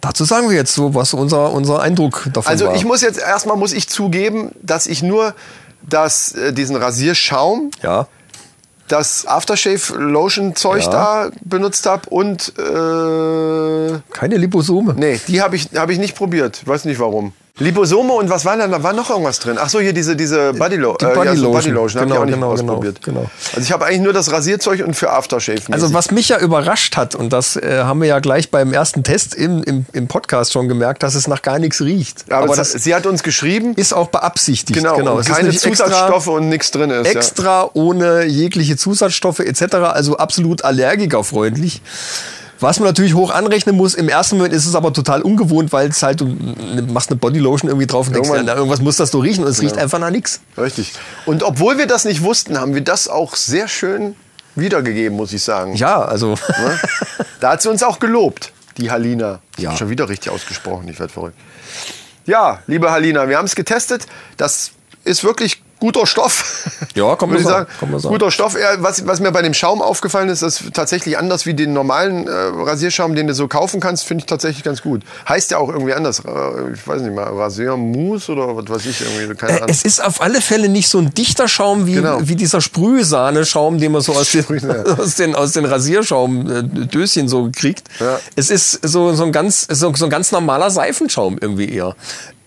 Dazu 0.00 0.24
sagen 0.24 0.48
wir 0.48 0.56
jetzt 0.56 0.74
so, 0.74 0.92
was 0.94 1.14
unser, 1.14 1.52
unser 1.52 1.80
Eindruck 1.80 2.26
davon 2.32 2.50
Also 2.50 2.66
war. 2.66 2.74
ich 2.74 2.84
muss 2.84 3.00
jetzt 3.00 3.20
erstmal 3.20 3.56
muss 3.56 3.72
ich 3.72 3.88
zugeben, 3.88 4.50
dass 4.60 4.88
ich 4.88 5.04
nur 5.04 5.34
das, 5.82 6.32
äh, 6.32 6.52
diesen 6.52 6.74
Rasierschaum, 6.74 7.70
ja. 7.82 8.08
Das 8.88 9.26
Aftershave 9.26 9.96
Lotion 9.96 10.54
Zeug 10.56 10.84
Ja. 10.84 10.90
da 10.90 11.30
benutzt 11.42 11.86
habe 11.86 12.08
und 12.10 12.52
äh, 12.58 13.98
Keine 14.12 14.36
Liposome. 14.36 14.94
Nee, 14.96 15.20
die 15.28 15.40
habe 15.42 15.56
ich, 15.56 15.68
hab 15.74 15.90
ich 15.90 15.98
nicht 15.98 16.16
probiert. 16.16 16.60
Ich 16.62 16.68
weiß 16.68 16.84
nicht 16.84 16.98
warum. 17.00 17.32
Liposome 17.60 18.12
und 18.12 18.30
was 18.30 18.44
war 18.44 18.56
denn 18.56 18.70
da? 18.70 18.82
War 18.82 18.92
noch 18.92 19.10
irgendwas 19.10 19.40
drin? 19.40 19.56
Ach 19.60 19.68
so, 19.68 19.80
hier 19.80 19.92
diese, 19.92 20.14
diese 20.14 20.52
Body, 20.54 20.76
Lo 20.76 20.96
Die 21.00 21.04
äh, 21.04 21.14
Body 21.14 21.28
ja, 21.30 21.36
so. 21.36 21.50
Body 21.50 21.70
Lotion. 21.70 22.00
Hab 22.02 22.06
ich 22.06 22.12
Genau, 22.12 22.20
auch 22.22 22.24
nicht 22.26 22.34
genau, 22.34 22.54
genau, 22.54 22.72
ausprobiert. 22.72 23.02
genau. 23.02 23.30
Also 23.54 23.60
ich 23.60 23.72
habe 23.72 23.84
eigentlich 23.86 24.00
nur 24.02 24.12
das 24.12 24.30
Rasierzeug 24.30 24.84
und 24.86 24.94
für 24.94 25.10
Aftershave. 25.10 25.60
Also 25.70 25.92
was 25.92 26.10
mich 26.10 26.28
ja 26.28 26.38
überrascht 26.38 26.96
hat, 26.96 27.14
und 27.14 27.32
das 27.32 27.56
äh, 27.56 27.80
haben 27.82 28.00
wir 28.00 28.08
ja 28.08 28.20
gleich 28.20 28.50
beim 28.50 28.72
ersten 28.72 29.02
Test 29.02 29.34
im, 29.34 29.62
im, 29.64 29.86
im 29.92 30.06
Podcast 30.08 30.52
schon 30.52 30.68
gemerkt, 30.68 31.02
dass 31.02 31.14
es 31.14 31.26
nach 31.26 31.42
gar 31.42 31.58
nichts 31.58 31.80
riecht. 31.80 32.24
aber, 32.30 32.44
Aber 32.44 32.56
das, 32.56 32.72
sie 32.72 32.94
hat 32.94 33.06
uns 33.06 33.22
geschrieben, 33.22 33.74
ist 33.74 33.92
auch 33.92 34.08
beabsichtigt. 34.08 34.78
genau, 34.82 35.18
ist 35.18 35.28
keine 35.28 35.50
Zusatzstoffe 35.50 36.28
und 36.28 36.48
nichts 36.48 36.70
drin 36.70 36.90
ist. 36.90 37.06
extra 37.06 37.68
ohne 37.74 38.24
jegliche 38.24 38.76
Zusatzstoffe 38.76 39.40
etc. 39.40 39.74
Also 39.92 40.16
absolut 40.16 40.64
allergikerfreundlich. 40.64 41.82
Was 42.60 42.80
man 42.80 42.88
natürlich 42.88 43.14
hoch 43.14 43.30
anrechnen 43.30 43.76
muss, 43.76 43.94
im 43.94 44.08
ersten 44.08 44.36
Moment 44.36 44.52
ist 44.52 44.66
es 44.66 44.74
aber 44.74 44.92
total 44.92 45.22
ungewohnt, 45.22 45.72
weil 45.72 45.88
es 45.88 46.02
halt, 46.02 46.20
du 46.20 46.26
machst 46.92 47.10
eine 47.10 47.18
Bodylotion 47.18 47.68
irgendwie 47.68 47.86
drauf 47.86 48.08
und 48.08 48.14
denkst, 48.14 48.30
na, 48.44 48.54
irgendwas 48.54 48.80
muss 48.80 48.96
das 48.96 49.10
doch 49.12 49.22
riechen 49.22 49.44
und 49.44 49.50
es 49.50 49.62
riecht 49.62 49.78
einfach 49.78 49.98
nach 49.98 50.10
nichts. 50.10 50.40
Ja, 50.56 50.64
richtig. 50.64 50.92
Und 51.24 51.42
obwohl 51.42 51.78
wir 51.78 51.86
das 51.86 52.04
nicht 52.04 52.22
wussten, 52.22 52.58
haben 52.58 52.74
wir 52.74 52.82
das 52.82 53.08
auch 53.08 53.36
sehr 53.36 53.68
schön 53.68 54.16
wiedergegeben, 54.56 55.16
muss 55.16 55.32
ich 55.32 55.42
sagen. 55.42 55.74
Ja, 55.76 56.02
also 56.02 56.30
Ne? 56.30 56.80
Da 57.40 57.52
hat 57.52 57.62
sie 57.62 57.70
uns 57.70 57.82
auch 57.84 58.00
gelobt, 58.00 58.52
die 58.76 58.90
Halina. 58.90 59.38
Ich 59.56 59.62
Ja. 59.64 59.76
Schon 59.76 59.90
wieder 59.90 60.08
richtig 60.08 60.32
ausgesprochen, 60.32 60.88
ich 60.88 60.98
werde 60.98 61.12
verrückt. 61.12 61.36
Ja, 62.26 62.60
liebe 62.66 62.90
Halina, 62.90 63.28
wir 63.28 63.38
haben 63.38 63.46
es 63.46 63.54
getestet. 63.54 64.06
Das 64.36 64.72
ist 65.04 65.22
wirklich 65.24 65.62
guter 65.78 66.06
Stoff. 66.06 66.68
Ja, 66.94 67.14
kann 67.16 67.30
man 67.30 67.42
sagen, 67.42 67.66
kann 67.78 67.90
man 67.90 68.00
sagen. 68.00 68.12
Guter 68.12 68.30
Stoff. 68.30 68.56
Was, 68.78 69.06
was 69.06 69.20
mir 69.20 69.30
bei 69.32 69.42
dem 69.42 69.54
Schaum 69.54 69.80
aufgefallen 69.82 70.28
ist, 70.28 70.42
ist 70.42 70.74
tatsächlich 70.74 71.18
anders 71.18 71.46
wie 71.46 71.54
den 71.54 71.72
normalen 71.72 72.26
äh, 72.26 72.30
Rasierschaum, 72.30 73.14
den 73.14 73.26
du 73.28 73.34
so 73.34 73.46
kaufen 73.48 73.80
kannst, 73.80 74.04
finde 74.04 74.22
ich 74.22 74.26
tatsächlich 74.26 74.64
ganz 74.64 74.82
gut. 74.82 75.02
Heißt 75.28 75.50
ja 75.50 75.58
auch 75.58 75.68
irgendwie 75.68 75.94
anders. 75.94 76.20
Äh, 76.20 76.72
ich 76.74 76.86
weiß 76.86 77.02
nicht 77.02 77.14
mal, 77.14 77.24
Rasiermus 77.24 78.28
oder 78.28 78.56
was 78.56 78.68
weiß 78.68 78.86
ich 78.86 79.00
irgendwie. 79.00 79.34
Keine 79.36 79.52
Äh, 79.52 79.56
Ahnung. 79.56 79.68
Es 79.70 79.82
ist 79.82 80.04
auf 80.04 80.20
alle 80.20 80.40
Fälle 80.40 80.68
nicht 80.68 80.88
so 80.88 80.98
ein 80.98 81.14
dichter 81.14 81.48
Schaum 81.48 81.86
wie, 81.86 81.94
Genau. 81.94 82.18
wie 82.22 82.36
dieser 82.36 82.60
Sprühsahne-Schaum, 82.60 83.78
den 83.78 83.92
man 83.92 84.00
so 84.02 84.12
aus 84.14 84.30
den, 84.32 84.44
aus 84.98 85.14
den, 85.16 85.34
aus 85.34 85.52
den 85.52 85.64
Rasierschaum-Döschen 85.64 87.28
so 87.28 87.50
kriegt. 87.54 87.88
Ja. 88.00 88.18
Es 88.36 88.50
ist 88.50 88.86
so, 88.86 89.12
so, 89.14 89.24
ein 89.24 89.32
ganz, 89.32 89.66
so, 89.70 89.94
so 89.94 90.04
ein 90.04 90.10
ganz 90.10 90.32
normaler 90.32 90.70
Seifenschaum 90.70 91.38
irgendwie 91.40 91.68
eher. 91.72 91.94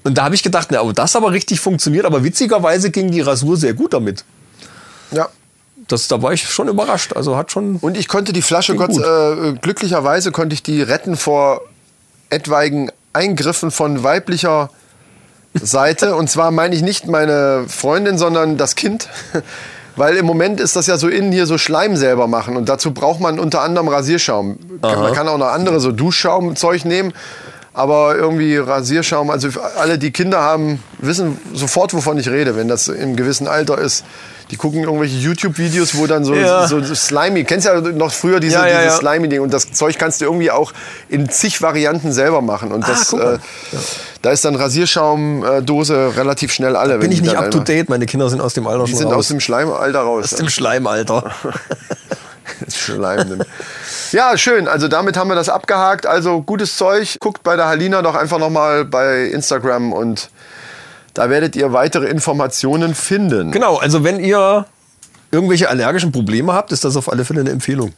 Und 0.04 0.18
da 0.18 0.24
habe 0.24 0.36
ich 0.36 0.44
gedacht, 0.44 0.70
na, 0.72 0.82
oh, 0.82 0.92
das 0.92 1.16
aber 1.16 1.32
richtig 1.32 1.60
funktioniert. 1.60 2.06
Aber 2.06 2.24
witzigerweise 2.24 2.92
ging 2.92 3.12
die 3.12 3.22
Rasur 3.22 3.58
sehr 3.58 3.74
gut 3.74 3.94
damit. 3.94 4.24
ja. 5.12 5.30
Das, 5.88 6.08
da 6.08 6.22
war 6.22 6.32
ich 6.32 6.48
schon 6.48 6.70
überrascht. 6.70 7.14
Also 7.14 7.36
hat 7.36 7.52
schon. 7.52 7.76
Und 7.78 7.98
ich 7.98 8.08
konnte 8.08 8.32
die 8.32 8.44
Flasche, 8.44 8.76
Gott, 8.76 8.92
äh, 8.92 9.54
glücklicherweise 9.60 10.32
konnte 10.32 10.54
ich 10.54 10.64
die 10.64 10.82
retten 10.82 11.18
vor 11.18 11.62
etwaigen 12.30 12.92
Eingriffen 13.12 13.72
von 13.72 14.02
weiblicher 14.02 14.70
Seite. 15.54 16.16
Und 16.16 16.30
zwar 16.30 16.52
meine 16.52 16.76
ich 16.76 16.82
nicht 16.82 17.08
meine 17.08 17.66
Freundin, 17.68 18.18
sondern 18.18 18.58
das 18.58 18.76
Kind. 18.76 19.10
Weil 19.98 20.16
im 20.16 20.26
Moment 20.26 20.62
ist 20.62 20.78
das 20.78 20.88
ja 20.88 20.98
so 20.98 21.10
innen 21.10 21.34
hier 21.34 21.46
so 21.46 21.58
Schleim 21.58 21.98
selber 21.98 22.28
machen. 22.28 22.56
Und 22.56 22.70
dazu 22.70 22.94
braucht 22.94 23.20
man 23.20 23.38
unter 23.38 23.62
anderem 23.62 23.90
Rasierschaum. 23.90 24.58
Man 24.82 25.14
kann 25.14 25.28
auch 25.28 25.38
noch 25.38 25.48
andere 25.48 25.82
so 25.82 25.92
Duschschaumzeug 25.92 26.86
nehmen. 26.86 27.12
Aber 27.74 28.16
irgendwie 28.18 28.58
Rasierschaum, 28.58 29.30
also 29.30 29.48
alle, 29.80 29.98
die 29.98 30.12
Kinder 30.12 30.42
haben, 30.42 30.84
wissen 31.00 31.38
sofort, 31.54 31.94
wovon 31.94 32.18
ich 32.18 32.28
rede, 32.28 32.58
wenn 32.58 32.68
das 32.68 32.90
im 32.90 33.16
gewissen 33.16 33.48
Alter 33.48 33.78
ist. 33.78 34.04
Die 34.52 34.58
gucken 34.58 34.84
irgendwelche 34.84 35.16
YouTube-Videos, 35.16 35.96
wo 35.96 36.06
dann 36.06 36.26
so, 36.26 36.34
Ja. 36.36 36.68
so, 36.68 36.84
so 36.84 36.94
slimy, 36.94 37.46
kennst 37.46 37.66
ja 37.66 37.80
noch 37.80 38.12
früher 38.12 38.42
diese, 38.42 38.56
Ja, 38.56 38.68
ja, 38.68 38.82
dieses 38.82 38.96
ja. 38.96 39.00
slimy-Ding. 39.00 39.40
Und 39.40 39.54
das 39.54 39.72
Zeug 39.72 39.98
kannst 39.98 40.20
du 40.20 40.26
irgendwie 40.26 40.52
auch 40.52 40.74
in 41.08 41.30
zig 41.30 41.62
Varianten 41.62 42.12
selber 42.12 42.42
machen. 42.42 42.74
Und 42.74 42.86
das, 42.86 43.14
Ah, 43.14 43.18
mal. 43.18 43.36
äh, 43.36 43.78
da 44.22 44.32
ist 44.32 44.44
dann 44.44 44.56
Rasierschaumdose 44.56 46.18
relativ 46.18 46.52
schnell 46.52 46.76
alle. 46.76 46.98
Bin 46.98 47.14
ich 47.14 47.22
nicht 47.22 47.38
up 47.38 47.52
to 47.52 47.60
date. 47.62 47.88
Meine 47.88 48.06
Kinder 48.06 48.30
sind 48.30 48.42
aus 48.42 48.54
dem 48.54 48.68
Alter 48.68 48.84
Die 48.84 48.92
schon 48.92 49.00
sind 49.00 49.08
raus. 49.08 49.16
aus 49.20 49.28
dem 49.30 49.40
Schleimalter 49.40 50.00
raus. 50.02 50.34
aus 50.34 50.38
dem 50.38 50.50
Schleimalter. 50.50 51.32
Schleim 52.70 53.28
nimmt. 53.28 53.46
Ja, 54.12 54.38
schön. 54.38 54.68
Also 54.68 54.88
damit 54.88 55.18
haben 55.18 55.30
wir 55.30 55.36
das 55.36 55.50
abgehakt. 55.50 56.06
Also 56.06 56.42
gutes 56.42 56.78
Zeug. 56.78 57.18
Guckt 57.20 57.44
bei 57.44 57.56
der 57.56 57.68
Halina 57.68 58.02
doch 58.02 58.16
einfach 58.16 58.40
nochmal 58.40 58.86
bei 58.86 59.26
Instagram 59.26 59.94
und 59.94 60.30
da 61.14 61.30
werdet 61.30 61.56
ihr 61.56 61.74
weitere 61.74 62.06
Informationen 62.08 62.96
finden. 62.96 63.52
Genau, 63.52 63.78
also 63.78 64.04
wenn 64.04 64.20
ihr 64.20 64.66
irgendwelche 65.32 65.70
allergischen 65.70 66.12
Probleme 66.12 66.54
habt, 66.54 66.72
ist 66.72 66.84
das 66.84 66.96
auf 66.96 67.12
alle 67.12 67.26
Fälle 67.26 67.42
eine 67.42 67.52
Empfehlung 67.52 67.94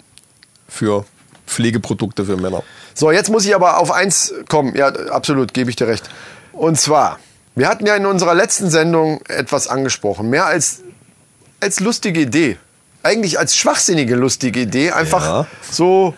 für 0.68 1.06
Pflegeprodukte 1.46 2.26
für 2.26 2.38
Männer. 2.38 2.64
So, 2.94 3.12
jetzt 3.12 3.30
muss 3.30 3.46
ich 3.46 3.54
aber 3.56 3.80
auf 3.80 3.92
eins 3.92 4.34
kommen. 4.50 4.76
Ja, 4.76 4.88
absolut, 4.88 5.54
gebe 5.54 5.70
ich 5.70 5.76
dir 5.76 5.88
recht. 5.88 6.10
Und 6.52 6.80
zwar, 6.80 7.20
wir 7.56 7.68
hatten 7.68 7.86
ja 7.86 7.96
in 7.96 8.06
unserer 8.06 8.34
letzten 8.34 8.70
Sendung 8.70 9.22
etwas 9.28 9.68
angesprochen. 9.68 10.30
Mehr 10.30 10.46
als 10.46 10.82
als 11.64 11.80
lustige 11.80 12.20
Idee. 12.20 12.58
Eigentlich 13.04 13.38
als 13.38 13.56
schwachsinnige 13.58 14.16
lustige 14.16 14.62
Idee. 14.62 14.92
Einfach 14.92 15.26
Ja. 15.26 15.48
so, 15.70 16.16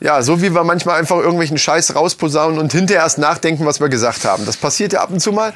ja, 0.00 0.22
so 0.22 0.40
wie 0.42 0.54
wir 0.54 0.64
manchmal 0.64 0.98
einfach 0.98 1.16
irgendwelchen 1.16 1.58
Scheiß 1.58 1.94
rausposaunen 1.94 2.58
und 2.58 2.72
hinterher 2.72 3.02
erst 3.04 3.18
nachdenken, 3.18 3.66
was 3.66 3.80
wir 3.80 3.88
gesagt 3.88 4.24
haben. 4.24 4.46
Das 4.46 4.56
passiert 4.56 4.92
ja 4.92 5.00
ab 5.00 5.10
und 5.10 5.20
zu 5.20 5.32
mal. 5.32 5.52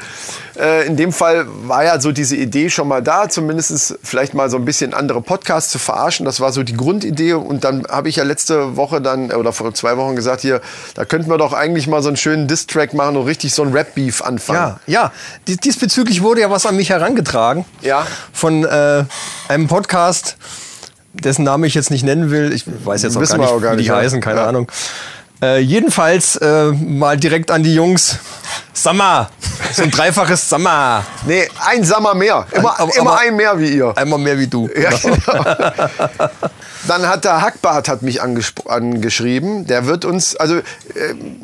Äh, 0.59 0.87
in 0.87 0.97
dem 0.97 1.13
Fall 1.13 1.47
war 1.65 1.85
ja 1.85 2.01
so 2.01 2.13
diese 2.13 2.37
Idee 2.37 2.71
schon 2.71 2.89
mal 2.89 3.03
da, 3.03 3.29
zumindest 3.29 3.99
vielleicht 4.03 4.35
mal 4.35 4.51
so 4.51 4.57
ein 4.57 4.65
bisschen 4.65 4.95
andere 4.95 5.21
Podcasts 5.23 5.71
zu 5.71 5.79
verarschen. 5.79 6.27
Das 6.27 6.41
war 6.41 6.53
so 6.53 6.63
die 6.63 6.75
Grundidee. 6.75 7.35
Und 7.35 7.65
dann 7.65 7.87
habe 7.89 8.09
ich 8.09 8.17
ja 8.17 8.25
letzte 8.25 8.77
Woche 8.77 9.01
dann, 9.01 9.31
oder 9.33 9.53
vor 9.53 9.73
zwei 9.75 9.97
Wochen 9.97 10.17
gesagt, 10.17 10.41
hier, 10.43 10.61
da 10.95 11.05
könnten 11.05 11.31
wir 11.31 11.39
doch 11.39 11.53
eigentlich 11.53 11.87
mal 11.87 12.03
so 12.03 12.09
einen 12.09 12.17
schönen 12.17 12.49
Diss-Track 12.49 12.95
machen 12.95 13.17
und 13.17 13.27
richtig 13.27 13.55
so 13.55 13.63
ein 13.63 13.73
Rap-Beef 13.73 14.23
anfangen. 14.23 14.77
Ja, 14.87 15.03
ja. 15.05 15.13
Dies- 15.47 15.59
Diesbezüglich 15.59 16.23
wurde 16.23 16.41
ja 16.43 16.51
was 16.51 16.67
an 16.67 16.77
mich 16.77 16.91
herangetragen. 16.91 17.65
Ja. 17.81 18.07
Von 18.33 18.65
äh, 18.65 19.05
einem 19.49 19.69
Podcast, 19.69 20.37
dessen 21.15 21.45
Namen 21.45 21.65
ich 21.65 21.75
jetzt 21.75 21.91
nicht 21.91 22.05
nennen 22.05 22.31
will. 22.31 22.53
Ich 22.53 22.65
weiß 22.67 23.03
jetzt 23.03 23.17
auch 23.17 23.21
gar 23.23 23.39
nicht, 23.39 23.49
auch 23.49 23.61
gar 23.61 23.73
wie 23.73 23.77
die 23.77 23.83
nicht, 23.83 23.89
ja. 23.89 23.97
heißen, 23.97 24.21
keine 24.21 24.41
Ja. 24.41 24.47
Ahnung. 24.47 24.71
Äh, 25.43 25.59
jedenfalls 25.59 26.37
äh, 26.37 26.71
mal 26.73 27.17
direkt 27.17 27.51
an 27.51 27.63
die 27.65 27.75
Jungs. 27.75 28.19
Sammer. 28.75 29.29
So 29.75 29.83
ein 29.83 29.91
dreifaches 29.91 30.49
Sammer. 30.49 31.05
Nee, 31.27 31.49
ein 31.67 31.83
Sammer 31.85 32.15
mehr. 32.15 32.47
Immer, 32.53 32.79
Aber- 32.79 32.95
immer 32.97 33.11
aber- 33.13 33.21
ein 33.21 33.37
mehr 33.37 33.59
wie 33.59 33.69
ihr. 33.77 33.93
Einmal 33.97 34.19
mehr 34.19 34.39
wie 34.39 34.47
du. 34.47 34.69
Ja, 34.75 34.91
genau. 34.91 35.45
Dann 36.89 37.09
hat 37.09 37.25
der 37.25 37.43
Hackbart 37.43 37.89
hat 37.89 38.03
mich 38.03 38.21
angeschrieben. 38.23 39.67
Der 39.67 39.87
wird 39.87 40.05
uns, 40.05 40.35
also 40.37 40.57
äh, 40.57 40.63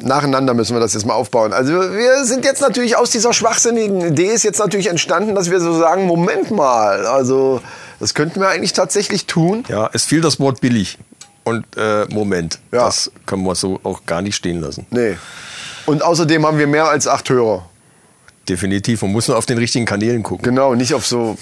nacheinander 0.01 0.55
müssen 0.55 0.75
wir 0.75 0.81
das 0.81 0.95
jetzt 0.95 1.07
mal 1.07 1.15
aufbauen. 1.15 1.53
Also 1.53 1.73
wir 1.75 2.25
sind 2.25 2.45
jetzt 2.45 2.61
natürlich 2.61 2.97
aus 2.97 3.11
dieser 3.11 3.33
schwachsinnigen 3.33 4.01
Idee 4.01 4.27
ist 4.33 4.43
jetzt 4.43 4.59
natürlich 4.59 4.89
entstanden, 4.89 5.35
dass 5.35 5.51
wir 5.51 5.61
so 5.61 5.79
sagen, 5.79 6.07
Moment 6.07 6.51
mal, 6.51 7.07
also 7.07 7.61
das 8.01 8.15
könnten 8.15 8.41
wir 8.41 8.49
eigentlich 8.49 8.73
tatsächlich 8.73 9.27
tun. 9.27 9.65
Ja, 9.69 9.91
es 9.93 10.05
fiel 10.05 10.21
das 10.21 10.39
Wort 10.41 10.61
billig. 10.61 10.99
Und 11.45 11.65
äh, 11.77 12.05
Moment, 12.11 12.59
Ja. 12.73 12.85
das 12.87 13.11
können 13.27 13.43
wir 13.45 13.55
so 13.55 13.81
auch 13.83 14.05
gar 14.07 14.21
nicht 14.23 14.37
stehen 14.37 14.61
lassen. 14.61 14.87
Nee. 14.91 15.17
Und 15.87 16.03
außerdem 16.03 16.45
haben 16.47 16.59
wir 16.59 16.67
mehr 16.67 16.89
als 16.89 17.09
acht 17.09 17.29
Hörer. 17.31 17.67
Definitiv. 18.49 19.03
Man 19.03 19.13
muss 19.13 19.29
nur 19.29 19.37
auf 19.39 19.47
den 19.47 19.57
richtigen 19.59 19.87
Kanälen 19.87 20.23
gucken. 20.23 20.45
Genau, 20.45 20.75
nicht 20.75 20.93
auf 20.95 21.07
so 21.07 21.37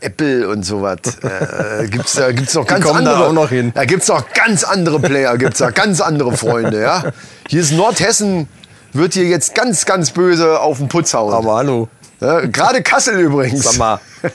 Apple 0.00 0.46
und 0.48 0.62
sowas. 0.64 0.98
Äh, 1.22 1.88
gibt's 1.88 2.12
da 2.14 2.32
gibt's 2.32 2.54
noch 2.54 2.66
ganz 2.66 2.84
kommen 2.84 3.04
da 3.04 3.12
andere. 3.14 3.28
auch 3.28 3.32
noch 3.32 3.48
hin. 3.48 3.72
Da 3.74 3.86
gibt's 3.86 4.08
noch 4.08 4.30
ganz 4.34 4.62
andere 4.64 5.00
Player, 5.00 5.38
gibt's 5.38 5.58
da 5.58 5.70
ganz 5.70 6.00
andere 6.02 6.36
Freunde, 6.36 6.80
ja. 6.82 7.04
Hier 7.48 7.62
ist 7.62 7.72
Nordhessen 7.72 8.48
wird 8.92 9.14
hier 9.14 9.24
jetzt 9.24 9.54
ganz 9.54 9.86
ganz 9.86 10.10
böse 10.10 10.60
auf 10.60 10.78
den 10.78 10.88
Putz 10.88 11.14
hauen. 11.14 11.32
Aber 11.32 11.56
hallo. 11.56 11.88
Ja, 12.20 12.40
Gerade 12.46 12.82
Kassel 12.82 13.18
übrigens. 13.18 13.64
Sag 13.64 13.78
mal. 13.78 14.00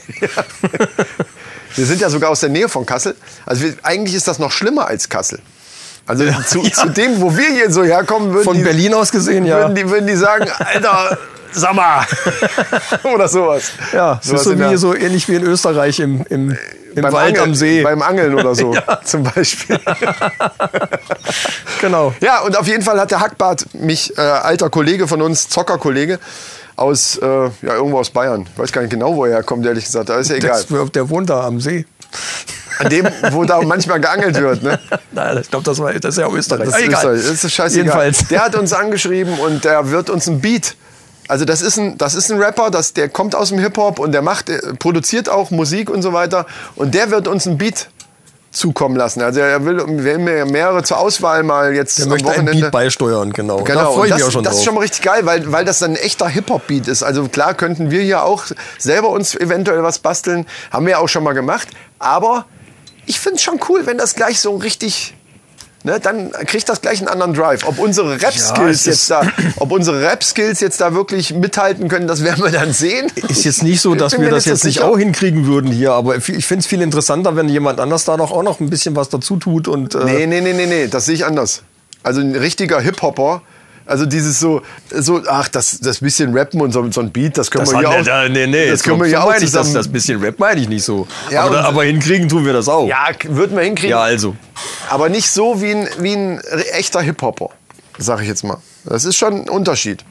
Wir 1.76 1.84
sind 1.86 2.00
ja 2.00 2.08
sogar 2.08 2.30
aus 2.30 2.40
der 2.40 2.48
Nähe 2.48 2.68
von 2.68 2.86
Kassel. 2.86 3.14
Also 3.44 3.64
wir, 3.64 3.74
eigentlich 3.82 4.14
ist 4.14 4.26
das 4.26 4.38
noch 4.38 4.50
schlimmer 4.50 4.86
als 4.86 5.08
Kassel. 5.10 5.40
Also 6.06 6.24
zu, 6.46 6.62
zu 6.62 6.88
dem, 6.88 7.20
wo 7.20 7.36
wir 7.36 7.50
hier 7.52 7.70
so 7.70 7.82
herkommen, 7.84 8.32
würden 8.32 8.44
Von 8.44 8.56
die, 8.56 8.62
Berlin 8.62 8.94
aus 8.94 9.10
gesehen, 9.10 9.44
ja. 9.44 9.58
würden, 9.58 9.74
die, 9.74 9.90
würden 9.90 10.06
die 10.06 10.16
sagen, 10.16 10.48
Alter, 10.58 11.18
sag 11.52 11.74
mal. 11.74 12.06
Oder 13.02 13.28
sowas. 13.28 13.72
Ja, 13.92 14.20
so, 14.22 14.54
der- 14.54 14.70
wie, 14.70 14.76
so 14.76 14.94
ähnlich 14.94 15.28
wie 15.28 15.34
in 15.34 15.42
Österreich 15.42 15.98
im, 16.00 16.24
im, 16.30 16.56
im 16.94 17.02
beim 17.02 17.12
Wald 17.12 17.28
Angeln, 17.34 17.44
am 17.50 17.54
See. 17.54 17.82
Beim 17.82 18.00
Angeln 18.00 18.34
oder 18.36 18.54
so 18.54 18.74
zum 19.04 19.24
Beispiel. 19.24 19.78
genau. 21.80 22.14
ja, 22.20 22.40
und 22.40 22.56
auf 22.56 22.66
jeden 22.66 22.82
Fall 22.82 22.98
hat 22.98 23.10
der 23.10 23.20
Hackbart 23.20 23.74
mich, 23.74 24.16
äh, 24.16 24.20
alter 24.22 24.70
Kollege 24.70 25.06
von 25.08 25.20
uns, 25.20 25.48
Zockerkollege, 25.48 26.18
aus, 26.76 27.16
äh, 27.16 27.26
ja, 27.26 27.50
irgendwo 27.62 27.98
aus 27.98 28.10
Bayern. 28.10 28.46
Ich 28.52 28.58
weiß 28.58 28.72
gar 28.72 28.82
nicht 28.82 28.90
genau, 28.90 29.16
wo 29.16 29.24
er 29.24 29.32
herkommt, 29.34 29.64
ehrlich 29.66 29.84
gesagt. 29.84 30.08
Da 30.08 30.18
ist 30.18 30.30
ja 30.30 30.36
egal. 30.36 30.62
Das, 30.68 30.90
der 30.92 31.08
wohnt 31.08 31.30
da 31.30 31.44
am 31.46 31.60
See. 31.60 31.86
An 32.78 32.90
dem, 32.90 33.08
wo 33.32 33.44
da 33.44 33.60
manchmal 33.62 34.00
geangelt 34.00 34.38
wird, 34.38 34.62
ne? 34.62 34.78
Nein, 35.12 35.38
ich 35.40 35.50
glaube, 35.50 35.64
das, 35.64 35.78
war- 35.78 35.92
das 35.94 36.16
ist 36.16 36.20
ja 36.20 36.28
Österreich. 36.30 36.66
Das 36.66 36.74
Ah, 36.74 36.78
ist, 36.78 36.84
egal. 36.84 37.06
Österreich. 37.14 37.32
das 37.32 37.44
ist 37.44 37.52
scheißegal. 37.54 37.84
Jedenfalls. 37.84 38.28
Der 38.28 38.44
hat 38.44 38.54
uns 38.54 38.72
angeschrieben 38.74 39.38
und 39.38 39.64
der 39.64 39.90
wird 39.90 40.10
uns 40.10 40.26
ein 40.26 40.40
Beat. 40.40 40.76
Also 41.28 41.44
das 41.44 41.62
ist 41.62 41.78
ein, 41.78 41.96
das 41.98 42.14
ist 42.14 42.30
ein 42.30 42.38
Rapper, 42.40 42.70
das, 42.70 42.92
der 42.92 43.08
kommt 43.08 43.34
aus 43.34 43.48
dem 43.48 43.58
Hip-Hop 43.58 43.98
und 43.98 44.12
der 44.12 44.22
macht, 44.22 44.48
äh, 44.50 44.58
produziert 44.78 45.28
auch 45.28 45.50
Musik 45.50 45.90
und 45.90 46.02
so 46.02 46.12
weiter. 46.12 46.46
Und 46.76 46.94
der 46.94 47.10
wird 47.10 47.26
uns 47.28 47.46
ein 47.46 47.56
Beat 47.58 47.88
zukommen 48.56 48.96
lassen. 48.96 49.22
Also 49.22 49.40
er 49.40 49.64
will, 49.64 49.82
will 49.86 50.18
mir 50.18 50.46
mehrere 50.46 50.82
zur 50.82 50.98
Auswahl 50.98 51.42
mal 51.42 51.74
jetzt 51.74 51.98
Der 51.98 52.04
am 52.04 52.10
möchte 52.10 52.28
Wochenende. 52.28 52.52
Beat 52.52 52.70
beisteuern, 52.72 53.32
genau. 53.32 53.62
Genau, 53.62 53.80
da 53.80 53.86
freue 53.90 54.06
ich 54.06 54.10
das, 54.10 54.18
mich 54.18 54.26
auch 54.26 54.32
schon 54.32 54.44
das 54.44 54.52
drauf. 54.52 54.60
ist 54.60 54.64
schon 54.64 54.74
mal 54.74 54.80
richtig 54.80 55.02
geil, 55.02 55.26
weil, 55.26 55.52
weil 55.52 55.64
das 55.64 55.78
dann 55.78 55.92
ein 55.92 55.96
echter 55.96 56.28
Hip-Hop-Beat 56.28 56.88
ist. 56.88 57.02
Also 57.02 57.28
klar 57.28 57.54
könnten 57.54 57.90
wir 57.90 58.02
hier 58.02 58.24
auch 58.24 58.44
selber 58.78 59.10
uns 59.10 59.34
eventuell 59.34 59.82
was 59.82 59.98
basteln, 59.98 60.46
haben 60.70 60.86
wir 60.86 60.92
ja 60.92 60.98
auch 60.98 61.08
schon 61.08 61.22
mal 61.22 61.32
gemacht. 61.34 61.68
Aber 61.98 62.46
ich 63.06 63.20
finde 63.20 63.36
es 63.36 63.42
schon 63.42 63.60
cool, 63.68 63.86
wenn 63.86 63.98
das 63.98 64.14
gleich 64.14 64.40
so 64.40 64.56
richtig, 64.56 65.14
ne, 65.86 66.00
dann 66.00 66.32
kriegt 66.32 66.68
das 66.68 66.82
gleich 66.82 66.98
einen 66.98 67.08
anderen 67.08 67.32
Drive. 67.32 67.66
Ob 67.66 67.78
unsere 67.78 68.16
Ja, 68.18 68.28
Rap-Skills 68.28 68.80
es 68.80 68.86
jetzt 68.86 69.10
da, 69.10 69.22
ob 69.56 69.72
unsere 69.72 70.02
Rap-Skills 70.02 70.60
jetzt 70.60 70.80
da 70.80 70.94
wirklich 70.94 71.32
mithalten 71.32 71.88
können, 71.88 72.06
das 72.06 72.22
werden 72.22 72.44
wir 72.44 72.50
dann 72.50 72.72
sehen. 72.72 73.10
ist 73.28 73.44
jetzt 73.44 73.62
nicht 73.62 73.80
so, 73.80 73.94
dass 73.94 74.18
wir 74.18 74.28
das 74.28 74.44
jetzt 74.44 74.64
nicht 74.64 74.82
auch 74.82 74.98
hinkriegen 74.98 75.46
würden 75.46 75.70
hier, 75.70 75.92
aber 75.92 76.16
ich 76.16 76.24
finde 76.46 76.60
es 76.60 76.66
viel 76.66 76.82
interessanter, 76.82 77.36
wenn 77.36 77.48
jemand 77.48 77.80
anders 77.80 78.04
da 78.04 78.16
doch 78.16 78.32
auch 78.32 78.42
noch 78.42 78.60
ein 78.60 78.68
bisschen 78.68 78.96
was 78.96 79.08
dazu 79.08 79.36
tut 79.36 79.68
und 79.68 79.94
äh, 79.94 80.04
Nee, 80.04 80.26
nee, 80.26 80.40
nee, 80.40 80.52
nee, 80.52 80.66
nee, 80.66 80.88
das 80.88 81.06
sehe 81.06 81.14
ich 81.14 81.24
anders. 81.24 81.62
Also 82.02 82.20
ein 82.20 82.34
richtiger 82.36 82.80
Hip-Hopper. 82.80 83.42
Also 83.86 84.04
dieses 84.04 84.40
so, 84.40 84.62
so 84.90 85.22
ach, 85.28 85.48
das, 85.48 85.78
das 85.78 86.00
bisschen 86.00 86.36
Rappen 86.36 86.60
und 86.60 86.72
so, 86.72 86.90
so 86.90 87.00
ein 87.00 87.12
Beat, 87.12 87.38
das 87.38 87.50
können 87.50 87.64
das 87.64 87.72
wir 87.72 87.78
hat- 87.78 87.86
auch. 87.86 88.02
da- 88.04 88.28
nee, 88.28 88.46
nee, 88.48 88.68
das 88.68 88.80
so- 88.80 88.86
können 88.90 88.98
wir 89.00 89.04
so 89.06 89.10
hier 89.10 89.22
auch 89.22 89.26
meine 89.30 89.38
ich 89.44 89.50
das, 89.52 89.52
zusammen. 89.52 89.74
das 89.74 89.88
bisschen 89.88 90.20
Rap 90.20 90.38
meine 90.40 90.60
ich 90.60 90.68
nicht 90.68 90.82
so. 90.84 91.06
Ja, 91.30 91.44
aber, 91.44 91.64
aber 91.64 91.84
hinkriegen 91.84 92.28
tun 92.28 92.44
wir 92.44 92.52
das 92.52 92.68
auch. 92.68 92.88
ja, 92.88 93.06
würden 93.28 93.56
wir 93.56 93.62
hinkriegen. 93.62 93.90
Ja, 93.90 94.00
also. 94.02 94.34
Aber 94.90 95.08
nicht 95.08 95.30
so 95.30 95.60
wie 95.62 95.70
ein, 95.72 95.88
wie 96.00 96.14
ein 96.14 96.40
echter 96.72 97.00
Hip-Hopper, 97.00 97.50
sag 97.98 98.20
ich 98.22 98.26
jetzt 98.28 98.42
mal. 98.42 98.58
Das 98.84 99.04
ist 99.04 99.16
schon 99.16 99.42
ein 99.42 99.48
Unterschied. 99.48 100.04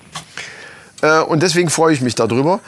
Äh, 1.02 1.20
und 1.20 1.44
deswegen 1.44 1.70
freue 1.70 1.94
ich 1.94 2.00
mich 2.02 2.16
darüber. 2.16 2.62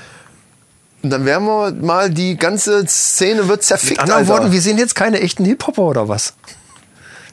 Und 1.03 1.09
dann 1.11 1.23
werden 1.25 1.45
wir 1.45 1.71
mal, 1.71 2.09
die 2.09 2.35
ganze 2.35 2.85
Szene 2.87 3.47
wird 3.47 3.63
zerfickt, 3.63 3.91
Mit 3.91 3.99
anderen 4.01 4.19
Alter. 4.23 4.29
Worten, 4.41 4.51
wir 4.51 4.61
sind 4.61 4.77
jetzt 4.77 4.95
keine 4.95 5.21
echten 5.21 5.45
Hip-Hopper 5.45 5.83
oder 5.83 6.09
was? 6.09 6.33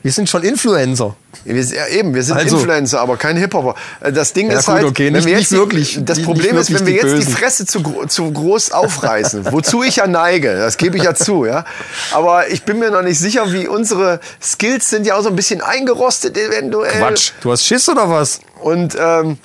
Wir 0.02 0.12
sind 0.12 0.28
schon 0.28 0.42
Influencer. 0.44 1.16
Wir, 1.44 1.62
ja, 1.62 1.86
eben, 1.88 2.14
wir 2.14 2.22
sind 2.22 2.36
Also- 2.38 2.56
Influencer, 2.56 3.00
aber 3.00 3.16
kein 3.16 3.36
Hip-Hopper. 3.36 3.74
Äh, 4.00 4.12
Das 4.12 4.32
Ding 4.32 4.50
Ja, 4.50 4.58
ist 4.58 4.66
gut, 4.66 4.74
halt, 4.76 4.84
okay, 4.86 5.06
wenn 5.06 5.12
nicht- 5.14 5.26
wir 5.26 5.36
nicht 5.36 5.50
jetzt 5.50 5.58
wirklich- 5.58 5.98
das 6.02 6.22
Problem 6.22 6.56
ist, 6.56 6.72
wenn 6.72 6.86
wir 6.86 6.94
jetzt 6.94 7.28
die. 7.28 7.32
Fresse 7.32 7.66
zu, 7.66 7.82
zu 8.08 8.32
groß 8.32 8.72
aufreißen, 8.72 9.46
wozu 9.52 9.82
ich 9.82 9.96
ja 9.96 10.06
neige, 10.06 10.56
das 10.56 10.76
gebe 10.78 10.96
ich 10.96 11.02
ja 11.02 11.14
zu, 11.14 11.44
ja. 11.44 11.64
Aber 12.12 12.48
ich 12.48 12.62
bin 12.64 12.78
mir 12.78 12.90
noch 12.90 13.02
nicht 13.02 13.18
sicher, 13.18 13.52
wie 13.52 13.68
unsere 13.68 14.20
Skills 14.42 14.88
sind 14.88 15.06
ja 15.06 15.16
auch 15.16 15.22
so 15.22 15.28
ein 15.28 15.36
bisschen 15.36 15.60
eingerostet 15.60 16.36
eventuell. 16.38 16.92
Quatsch. 16.98 17.32
Du 17.42 17.52
hast 17.52 17.64
Schiss 17.66 17.88
oder 17.88 18.08
was? 18.08 18.40
Und 18.60 18.96
ähm, 18.98 19.38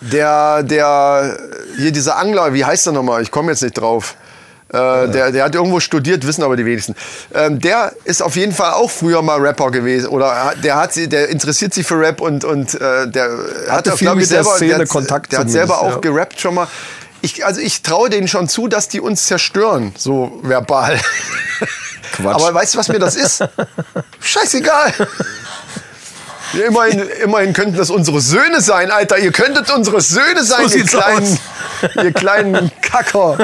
der, 0.00 0.62
der, 0.62 1.38
hier 1.76 1.90
dieser 1.92 2.16
Angler, 2.18 2.52
wie 2.52 2.64
heißt 2.64 2.86
der 2.86 2.92
nochmal? 2.92 3.22
Ich 3.22 3.30
komme 3.30 3.50
jetzt 3.52 3.62
nicht 3.62 3.74
drauf. 3.78 4.16
Äh, 4.74 5.08
der, 5.10 5.30
der 5.30 5.44
hat 5.44 5.54
irgendwo 5.54 5.78
studiert, 5.78 6.26
wissen 6.26 6.42
aber 6.42 6.56
die 6.56 6.66
wenigsten. 6.66 6.96
Ähm, 7.32 7.60
der 7.60 7.92
ist 8.04 8.22
auf 8.22 8.34
jeden 8.34 8.52
Fall 8.52 8.72
auch 8.72 8.90
früher 8.90 9.22
mal 9.22 9.38
Rapper 9.40 9.70
gewesen. 9.70 10.08
Oder 10.08 10.44
hat- 10.46 10.64
der, 10.64 10.76
hat, 10.76 10.92
sie- 10.92 11.08
der 11.08 11.28
interessiert 11.28 11.72
sich 11.72 11.86
für 11.86 11.98
Rap 12.00 12.20
und, 12.20 12.44
und 12.44 12.74
äh, 12.74 13.06
der 13.08 13.30
Hatte 13.68 13.92
auch, 13.92 13.98
viel 13.98 14.06
glaub 14.06 14.16
mit 14.16 14.30
der 14.30 14.42
Szene 14.44 14.70
der, 14.70 14.78
hat- 14.80 14.88
Kontakt 14.88 15.32
Der 15.32 15.38
hat 15.40 15.50
selber 15.50 15.80
auch 15.80 15.90
ja. 15.92 15.98
gerappt 15.98 16.40
schon 16.40 16.54
mal. 16.54 16.66
Ich, 17.22 17.46
also 17.46 17.60
ich 17.60 17.82
traue 17.82 18.10
denen 18.10 18.28
schon 18.28 18.48
zu, 18.48 18.68
dass 18.68 18.88
die 18.88 19.00
uns 19.00 19.26
zerstören, 19.26 19.94
so 19.96 20.40
verbal. 20.42 20.98
Quatsch. 22.12 22.34
Aber 22.34 22.52
weißt 22.54 22.74
du, 22.74 22.78
was 22.78 22.88
mir 22.88 22.98
das 22.98 23.16
ist? 23.16 23.42
Scheißegal. 24.20 24.92
Ja, 26.58 26.66
immerhin, 26.66 27.00
immerhin 27.22 27.52
könnten 27.52 27.76
das 27.76 27.90
unsere 27.90 28.20
Söhne 28.20 28.60
sein, 28.60 28.90
Alter. 28.90 29.18
Ihr 29.18 29.32
könntet 29.32 29.70
unsere 29.70 30.00
Söhne 30.00 30.44
sein, 30.44 30.62
ihr 30.62 30.68
sieht's 30.68 30.90
kleinen, 30.92 31.38
ihr 32.02 32.12
kleinen 32.12 32.70
Kacker. 32.82 33.38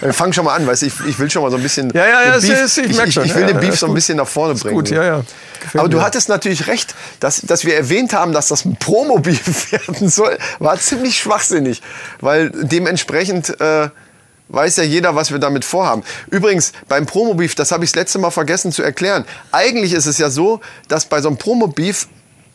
Wir 0.00 0.12
fangen 0.12 0.32
schon 0.32 0.44
mal 0.44 0.54
an, 0.54 0.66
weißt 0.66 0.82
du, 0.82 0.86
ich, 0.86 0.94
ich 1.06 1.18
will 1.18 1.30
schon 1.30 1.42
mal 1.42 1.50
so 1.50 1.56
ein 1.56 1.62
bisschen. 1.62 1.90
Ja, 1.90 2.06
ja, 2.06 2.22
ja, 2.24 2.34
es 2.36 2.44
ist- 2.44 2.78
ich 2.78 2.90
ich, 2.98 3.12
schon. 3.14 3.24
ich 3.24 3.34
will 3.34 3.42
Ja, 3.42 3.48
den 3.48 3.60
Beef 3.60 3.78
so 3.78 3.86
ein 3.86 3.94
bisschen 3.94 4.16
nach 4.16 4.28
vorne 4.28 4.54
bringen. 4.54 4.74
Gut, 4.74 4.90
ja, 4.90 5.04
ja. 5.04 5.22
Gefällt 5.60 5.80
Aber 5.80 5.88
du 5.88 5.96
mir. 5.98 6.02
hattest 6.04 6.28
natürlich 6.28 6.66
recht, 6.66 6.94
dass, 7.20 7.40
dass 7.40 7.64
wir 7.64 7.74
erwähnt 7.76 8.12
haben, 8.12 8.32
dass 8.32 8.48
das 8.48 8.64
ein 8.64 8.76
Promo-Beef 8.76 9.72
werden 9.72 10.08
soll, 10.08 10.38
war 10.58 10.78
ziemlich 10.78 11.18
schwachsinnig, 11.18 11.82
weil 12.20 12.50
dementsprechend 12.54 13.58
äh, 13.60 13.88
weiß 14.48 14.76
ja 14.76 14.84
jeder, 14.84 15.14
was 15.14 15.30
wir 15.30 15.38
damit 15.38 15.64
vorhaben. 15.64 16.02
Übrigens, 16.30 16.72
beim 16.88 17.06
Promo-Beef, 17.06 17.54
das 17.54 17.72
habe 17.72 17.84
ich 17.84 17.92
das 17.92 17.96
letzte 17.96 18.18
Mal 18.18 18.30
vergessen 18.30 18.72
zu 18.72 18.82
erklären. 18.82 19.24
Eigentlich 19.52 19.92
ist 19.92 20.06
es 20.06 20.18
ja 20.18 20.30
so, 20.30 20.60
dass 20.88 21.06
bei 21.06 21.20
so 21.20 21.28
einem 21.28 21.36
Promo-Beef 21.36 22.08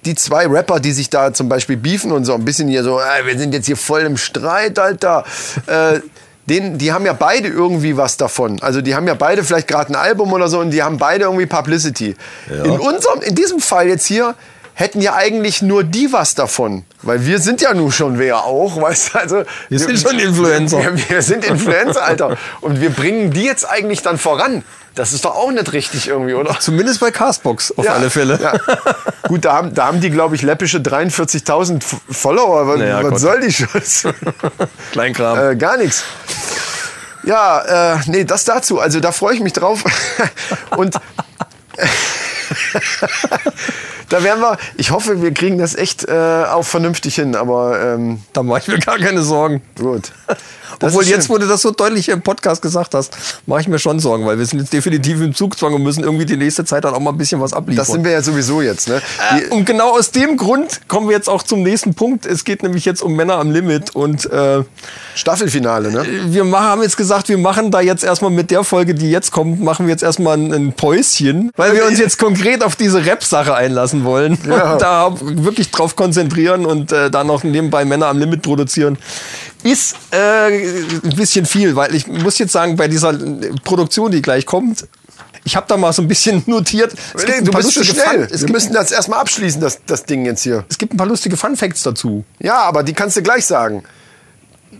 die 0.06 0.16
zwei 0.16 0.48
Rapper, 0.48 0.80
die 0.80 0.94
sich 0.94 1.10
da 1.10 1.34
zum 1.34 1.48
Beispiel 1.48 1.78
beefen 1.78 2.12
und 2.12 2.26
so 2.26 2.34
ein 2.34 2.44
bisschen 2.44 2.68
hier 2.68 2.84
so, 2.84 3.00
äh, 3.00 3.26
wir 3.26 3.38
sind 3.38 3.54
jetzt 3.54 3.68
hier 3.68 3.78
voll 3.78 4.02
im 4.02 4.18
Streit, 4.18 4.80
Alter. 4.80 5.24
Äh, 5.68 6.00
den, 6.48 6.80
die 6.80 6.92
haben 6.92 7.06
ja 7.06 7.14
beide 7.14 7.48
irgendwie 7.48 7.98
was 7.98 8.18
davon. 8.18 8.60
Also 8.62 8.82
die 8.82 8.96
haben 8.96 9.08
ja 9.08 9.14
beide 9.14 9.44
vielleicht 9.44 9.68
gerade 9.68 9.94
ein 9.94 9.96
Album 9.96 10.34
oder 10.34 10.48
so 10.48 10.60
und 10.60 10.72
die 10.72 10.82
haben 10.82 10.98
beide 10.98 11.26
irgendwie 11.26 11.46
Publicity. 11.46 12.16
In 12.50 12.72
unserem, 12.72 13.22
in 13.22 13.36
diesem 13.36 13.60
Fall 13.60 13.88
jetzt 13.88 14.08
hier 14.08 14.36
hätten 14.82 15.00
ja 15.02 15.14
eigentlich 15.16 15.62
nur 15.62 15.84
die 15.86 16.12
was 16.12 16.36
davon. 16.36 16.84
Weil 17.04 17.26
wir 17.26 17.40
sind 17.40 17.62
ja 17.62 17.74
nun 17.74 17.92
schon 17.92 18.20
wer 18.20 18.44
auch, 18.44 18.82
weißt 18.82 19.14
du? 19.14 19.20
Also, 19.20 19.44
Wir 19.70 19.80
sind 19.80 19.98
schon 20.00 20.20
Influencer. 20.20 20.80
Wir, 20.96 21.10
wir 21.10 21.22
sind 21.22 21.46
Influencer, 21.46 22.04
Alter. 22.04 22.38
Und 22.60 22.82
wir 22.82 22.90
bringen 22.90 23.32
die 23.32 23.44
jetzt 23.44 23.64
eigentlich 23.70 24.02
dann 24.02 24.18
voran. 24.18 24.64
Das 24.94 25.14
ist 25.14 25.24
doch 25.24 25.36
auch 25.38 25.50
nicht 25.52 25.72
richtig 25.72 26.10
irgendwie, 26.10 26.34
oder? 26.34 26.60
Zumindest 26.60 27.00
bei 27.00 27.12
Castbox 27.12 27.74
auf 27.78 27.86
Ja, 27.86 27.94
alle 27.94 28.10
Fälle. 28.10 28.38
Ja. 28.44 28.54
Gut, 29.30 29.46
da 29.46 29.54
haben, 29.54 29.74
da 29.74 29.86
haben 29.86 30.02
die, 30.02 30.10
glaube 30.10 30.36
ich, 30.36 30.42
läppische 30.42 30.80
43.000 30.80 31.78
F- 31.78 31.96
Follower. 32.10 32.68
Was, 32.68 32.78
Naja, 32.80 33.02
was 33.02 33.10
Gott. 33.12 33.20
soll 33.22 33.40
die 33.40 33.54
Scheiße? 33.54 34.14
Kleinkram. 34.92 35.52
äh, 35.52 35.56
gar 35.56 35.78
nichts. 35.78 36.04
Ja, 37.24 37.94
äh, 37.94 37.98
nee, 38.08 38.26
das 38.26 38.44
dazu. 38.44 38.80
Also 38.82 39.00
da 39.00 39.14
freue 39.14 39.36
ich 39.36 39.40
mich 39.40 39.54
drauf. 39.54 39.84
Und 40.76 40.96
da 44.10 44.24
werden 44.24 44.42
wir, 44.42 44.58
ich 44.78 44.92
hoffe, 44.92 45.22
wir 45.22 45.34
kriegen 45.34 45.58
das 45.58 45.76
echt 45.76 46.08
äh, 46.08 46.46
auch 46.50 46.66
vernünftig 46.66 47.16
hin, 47.16 47.36
aber 47.36 47.80
ähm, 47.82 48.22
da 48.34 48.44
mache 48.44 48.60
ich 48.60 48.68
mir 48.68 48.80
gar 48.80 48.98
keine 48.98 49.24
Sorgen. 49.24 49.62
gut. 49.80 50.12
Das 50.80 50.94
Obwohl 50.94 51.06
jetzt, 51.08 51.30
wo 51.30 51.38
du 51.38 51.48
das 51.48 51.62
so 51.62 51.72
deutlich 51.72 52.10
im 52.10 52.22
Podcast 52.22 52.62
gesagt 52.62 52.94
hast, 52.94 53.16
mache 53.46 53.62
ich 53.62 53.68
mir 53.68 53.80
schon 53.80 54.00
Sorgen, 54.00 54.26
weil 54.26 54.38
wir 54.40 54.46
sind 54.46 54.60
jetzt 54.60 54.74
definitiv 54.74 55.22
im 55.22 55.34
Zugzwang 55.36 55.74
und 55.74 55.84
müssen 55.84 56.04
irgendwie 56.04 56.26
die 56.26 56.38
nächste 56.38 56.66
Zeit 56.66 56.84
dann 56.84 56.94
auch 56.94 57.00
mal 57.00 57.12
ein 57.12 57.18
bisschen 57.18 57.42
was 57.42 57.54
abliefern. 57.54 57.78
Das 57.86 57.88
sind 57.94 58.04
wir 58.04 58.12
ja 58.12 58.22
sowieso 58.22 58.62
jetzt, 58.62 58.88
ne? 58.88 59.02
Die, 59.36 59.46
und 59.48 59.66
genau 59.66 59.92
aus 59.98 60.12
dem 60.12 60.38
Grund 60.38 60.82
kommen 60.88 61.08
wir 61.08 61.16
jetzt 61.16 61.30
auch 61.30 61.44
zum 61.44 61.64
nächsten 61.64 61.94
Punkt. 61.94 62.26
Es 62.26 62.44
geht 62.44 62.64
nämlich 62.64 62.86
jetzt 62.86 63.02
um 63.02 63.14
Männer 63.16 63.36
am 63.36 63.52
Limit 63.52 63.96
und 63.96 64.26
äh, 64.32 64.64
Staffelfinale, 65.16 65.92
ne? 65.92 66.06
wir 66.28 66.44
machen, 66.44 66.66
haben 66.66 66.82
jetzt 66.82 66.98
gesagt, 66.98 67.30
wir 67.30 67.38
machen 67.38 67.72
da 67.72 67.82
jetzt 67.82 68.04
erstmal 68.04 68.32
mit 68.32 68.50
der 68.52 68.64
Folge, 68.64 68.96
die 68.96 69.12
jetzt 69.12 69.32
kommt, 69.32 69.62
machen 69.62 69.86
wir 69.86 69.92
jetzt 69.92 70.04
erstmal 70.04 70.38
ein, 70.38 70.54
ein 70.54 70.74
Päuschen, 70.74 71.52
weil 71.58 71.74
wir 71.74 71.86
uns 71.86 72.00
jetzt 72.00 72.18
konkret 72.18 72.64
auf 72.64 72.76
diese 72.76 73.06
Rap-Sache 73.06 73.54
einlassen 73.54 74.04
wollen 74.04 74.38
Ja. 74.48 74.74
und 74.74 74.82
da 74.82 75.14
wirklich 75.20 75.72
drauf 75.72 75.96
konzentrieren 75.96 76.66
und 76.66 76.92
äh, 76.92 77.10
da 77.12 77.24
noch 77.24 77.44
nebenbei 77.44 77.86
Männer 77.86 78.08
am 78.08 78.18
Limit 78.20 78.42
produzieren. 78.42 78.98
Ist 79.64 79.96
äh, 80.12 80.48
ein 81.04 81.16
bisschen 81.16 81.46
viel, 81.46 81.76
weil 81.76 81.94
ich 81.94 82.08
muss 82.08 82.38
jetzt 82.40 82.52
sagen, 82.52 82.76
bei 82.76 82.88
dieser 82.88 83.14
Produktion, 83.64 84.12
die 84.12 84.22
gleich 84.22 84.46
kommt, 84.46 84.88
ich 85.44 85.56
habe 85.56 85.66
da 85.68 85.78
mal 85.78 85.92
so 85.94 86.02
ein 86.02 86.08
bisschen 86.08 86.44
notiert. 86.48 86.94
Es 87.14 87.26
gibt 87.26 87.48
du 87.48 87.52
bist 87.52 87.72
zu 87.74 87.84
schnell. 87.84 88.28
Fun- 88.28 88.42
Wir 88.42 88.52
müssen 88.52 88.74
das 88.74 88.92
erstmal 88.92 89.20
abschließen, 89.20 89.62
das, 89.62 89.80
das 89.86 90.04
Ding 90.06 90.26
jetzt 90.26 90.44
hier. 90.44 90.66
es 90.70 90.78
gibt 90.78 90.94
ein 90.94 90.98
paar 90.98 91.08
lustige 91.08 91.38
Fun 91.38 91.56
Facts 91.56 91.84
dazu. 91.84 92.24
Ja, 92.40 92.60
aber 92.62 92.84
die 92.84 92.94
kannst 92.94 93.18
du 93.18 93.22
gleich 93.22 93.46
sagen. 93.46 93.84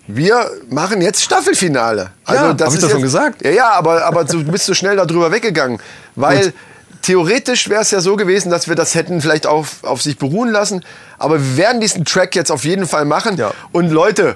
Wir 0.08 0.50
machen 0.70 1.02
jetzt 1.02 1.22
Staffelfinale. 1.22 2.12
Also 2.26 2.44
Ja, 2.46 2.54
das 2.54 2.68
hab 2.70 2.74
ich 2.76 2.82
doch 2.82 2.90
schon 2.90 3.02
gesagt. 3.02 3.44
Ja, 3.46 3.52
ja, 3.52 3.70
aber, 3.72 4.06
aber 4.06 4.24
du 4.26 4.44
bist 4.44 4.66
so 4.66 4.74
schnell 4.74 4.96
darüber 4.96 5.32
weggegangen. 5.32 5.80
Weil 6.16 6.54
theoretisch 7.02 7.70
wäre 7.70 7.82
es 7.82 7.92
ja 7.92 8.02
so 8.02 8.16
gewesen, 8.16 8.50
dass 8.50 8.68
wir 8.68 8.76
das 8.76 8.96
hätten 8.96 9.22
vielleicht 9.22 9.48
auf, 9.48 9.84
auf 9.84 10.02
sich 10.02 10.18
beruhen 10.18 10.50
lassen. 10.50 10.84
Aber 11.18 11.40
wir 11.40 11.58
werden 11.58 11.82
diesen 11.82 12.04
Track 12.06 12.36
jetzt 12.36 12.52
auf 12.52 12.64
jeden 12.66 12.88
Fall 12.88 13.06
machen. 13.06 13.38
Ja. 13.38 13.52
Und 13.72 13.90
Leute, 13.92 14.36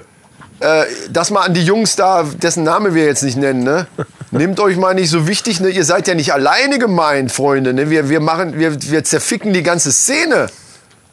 äh, 0.60 0.84
das 1.10 1.30
mal 1.30 1.42
an 1.42 1.54
die 1.54 1.64
Jungs 1.64 1.96
da, 1.96 2.22
dessen 2.22 2.62
Name 2.64 2.94
wir 2.94 3.04
jetzt 3.04 3.22
nicht 3.22 3.36
nennen, 3.36 3.62
ne? 3.64 3.86
Nehmt 4.30 4.58
euch 4.60 4.76
mal 4.76 4.94
nicht 4.94 5.10
so 5.10 5.26
wichtig, 5.28 5.60
ne? 5.60 5.68
Ihr 5.68 5.84
seid 5.84 6.08
ja 6.08 6.14
nicht 6.14 6.32
alleine 6.32 6.78
gemeint, 6.78 7.30
Freunde. 7.32 7.72
Ne? 7.72 7.90
Wir, 7.90 8.08
wir, 8.08 8.20
machen, 8.20 8.58
wir, 8.58 8.76
wir 8.90 9.04
zerficken 9.04 9.52
die 9.52 9.62
ganze 9.62 9.92
Szene. 9.92 10.48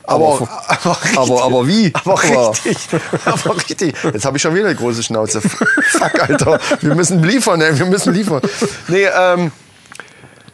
Aber, 0.05 0.33
Aber- 0.33 0.49
aber, 0.67 1.03
richtig, 1.03 1.17
aber- 1.19 1.43
aber 1.43 1.67
wie? 1.67 1.93
Aber 2.03 2.13
Aber- 2.23 2.49
richtig. 2.51 2.77
Aber 3.25 3.55
richtig. 3.55 3.95
Jetzt 4.03 4.25
habe 4.25 4.35
ich 4.37 4.41
schon 4.43 4.53
wieder 4.55 4.65
eine 4.65 4.75
große 4.75 5.03
Schnauze. 5.03 5.39
Fuck, 5.41 6.19
Alter. 6.27 6.59
Wir 6.81 6.95
müssen 6.95 7.23
liefern, 7.23 7.61
ey. 7.61 7.77
Wir 7.77 7.85
müssen 7.85 8.13
liefern. 8.13 8.41
Nee, 8.87 9.05
ähm. 9.15 9.51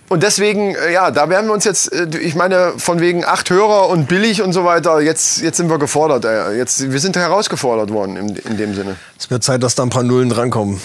Und 0.09 0.23
deswegen, 0.23 0.75
äh, 0.75 0.91
ja, 0.91 1.11
da 1.11 1.29
werden 1.29 1.45
wir 1.47 1.53
uns 1.53 1.65
jetzt, 1.65 1.93
äh, 1.93 2.07
ich 2.19 2.35
meine, 2.35 2.73
von 2.77 2.99
wegen 2.99 3.23
acht 3.23 3.49
Hörer 3.49 3.89
und 3.89 4.07
billig 4.07 4.41
und 4.41 4.53
so 4.53 4.65
weiter, 4.65 4.99
jetzt, 5.01 5.41
jetzt 5.41 5.57
sind 5.57 5.69
wir 5.69 5.77
gefordert. 5.77 6.25
Ey. 6.25 6.57
Jetzt, 6.57 6.91
wir 6.91 6.99
sind 6.99 7.15
herausgefordert 7.15 7.91
worden 7.91 8.17
in, 8.17 8.35
in 8.35 8.57
dem 8.57 8.73
Sinne. 8.73 8.95
Es 9.17 9.29
wird 9.29 9.43
Zeit, 9.43 9.61
dass 9.61 9.75
da 9.75 9.83
ein 9.83 9.89
paar 9.89 10.03
Nullen 10.03 10.29
drankommen. 10.29 10.81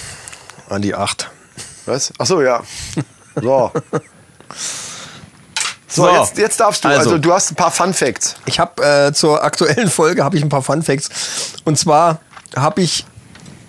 An 0.69 0.83
die 0.83 0.95
acht. 0.95 1.31
Was? 1.87 2.13
Ach 2.19 2.27
so, 2.27 2.43
ja. 2.43 2.63
So. 3.41 3.73
So, 5.89 6.07
So. 6.07 6.11
Jetzt, 6.11 6.39
jetzt 6.39 6.59
darfst 6.59 6.85
du. 6.85 6.89
Also, 6.89 7.11
Also. 7.11 7.19
du 7.19 7.33
hast 7.33 7.53
ein 7.53 7.55
paar 7.55 7.71
Fun 7.71 7.95
Facts. 7.95 8.35
Ich 8.47 8.59
habe 8.59 8.83
äh, 8.85 9.13
zur 9.13 9.45
aktuellen 9.45 9.89
Folge 9.91 10.25
habe 10.25 10.37
ich 10.37 10.43
ein 10.43 10.49
paar 10.49 10.63
Fun 10.63 10.83
Facts. 10.83 11.09
Und 11.65 11.79
zwar 11.79 12.19
habe 12.57 12.81
ich 12.83 13.07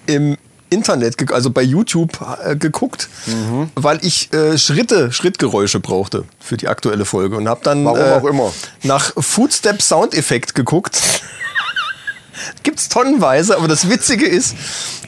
im 0.08 0.36
Internet, 0.70 1.32
also 1.32 1.50
bei 1.52 1.62
YouTube 1.62 2.20
äh, 2.44 2.56
geguckt, 2.56 3.08
Mhm. 3.28 3.70
weil 3.76 4.00
ich 4.06 4.34
äh, 4.34 4.58
Schritte, 4.58 5.12
Schrittgeräusche 5.12 5.80
brauchte 5.80 6.24
für 6.40 6.58
die 6.58 6.68
aktuelle 6.68 7.06
Folge 7.06 7.38
und 7.38 7.48
habe 7.48 7.62
dann 7.64 7.86
Warum 7.86 8.00
äh, 8.00 8.12
auch 8.14 8.26
immer. 8.26 8.52
nach 8.84 9.14
Footstep 9.18 9.82
Soundeffekt 9.82 10.56
geguckt. 10.56 11.00
Gibt's 12.64 12.90
tonnenweise, 12.90 13.56
aber 13.58 13.68
das 13.68 13.90
Witzige 13.90 14.26
ist, 14.28 14.56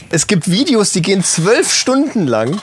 es 0.09 0.27
gibt 0.27 0.49
Videos, 0.49 0.91
die 0.93 1.01
gehen 1.01 1.23
zwölf 1.23 1.73
Stunden 1.73 2.25
lang. 2.27 2.61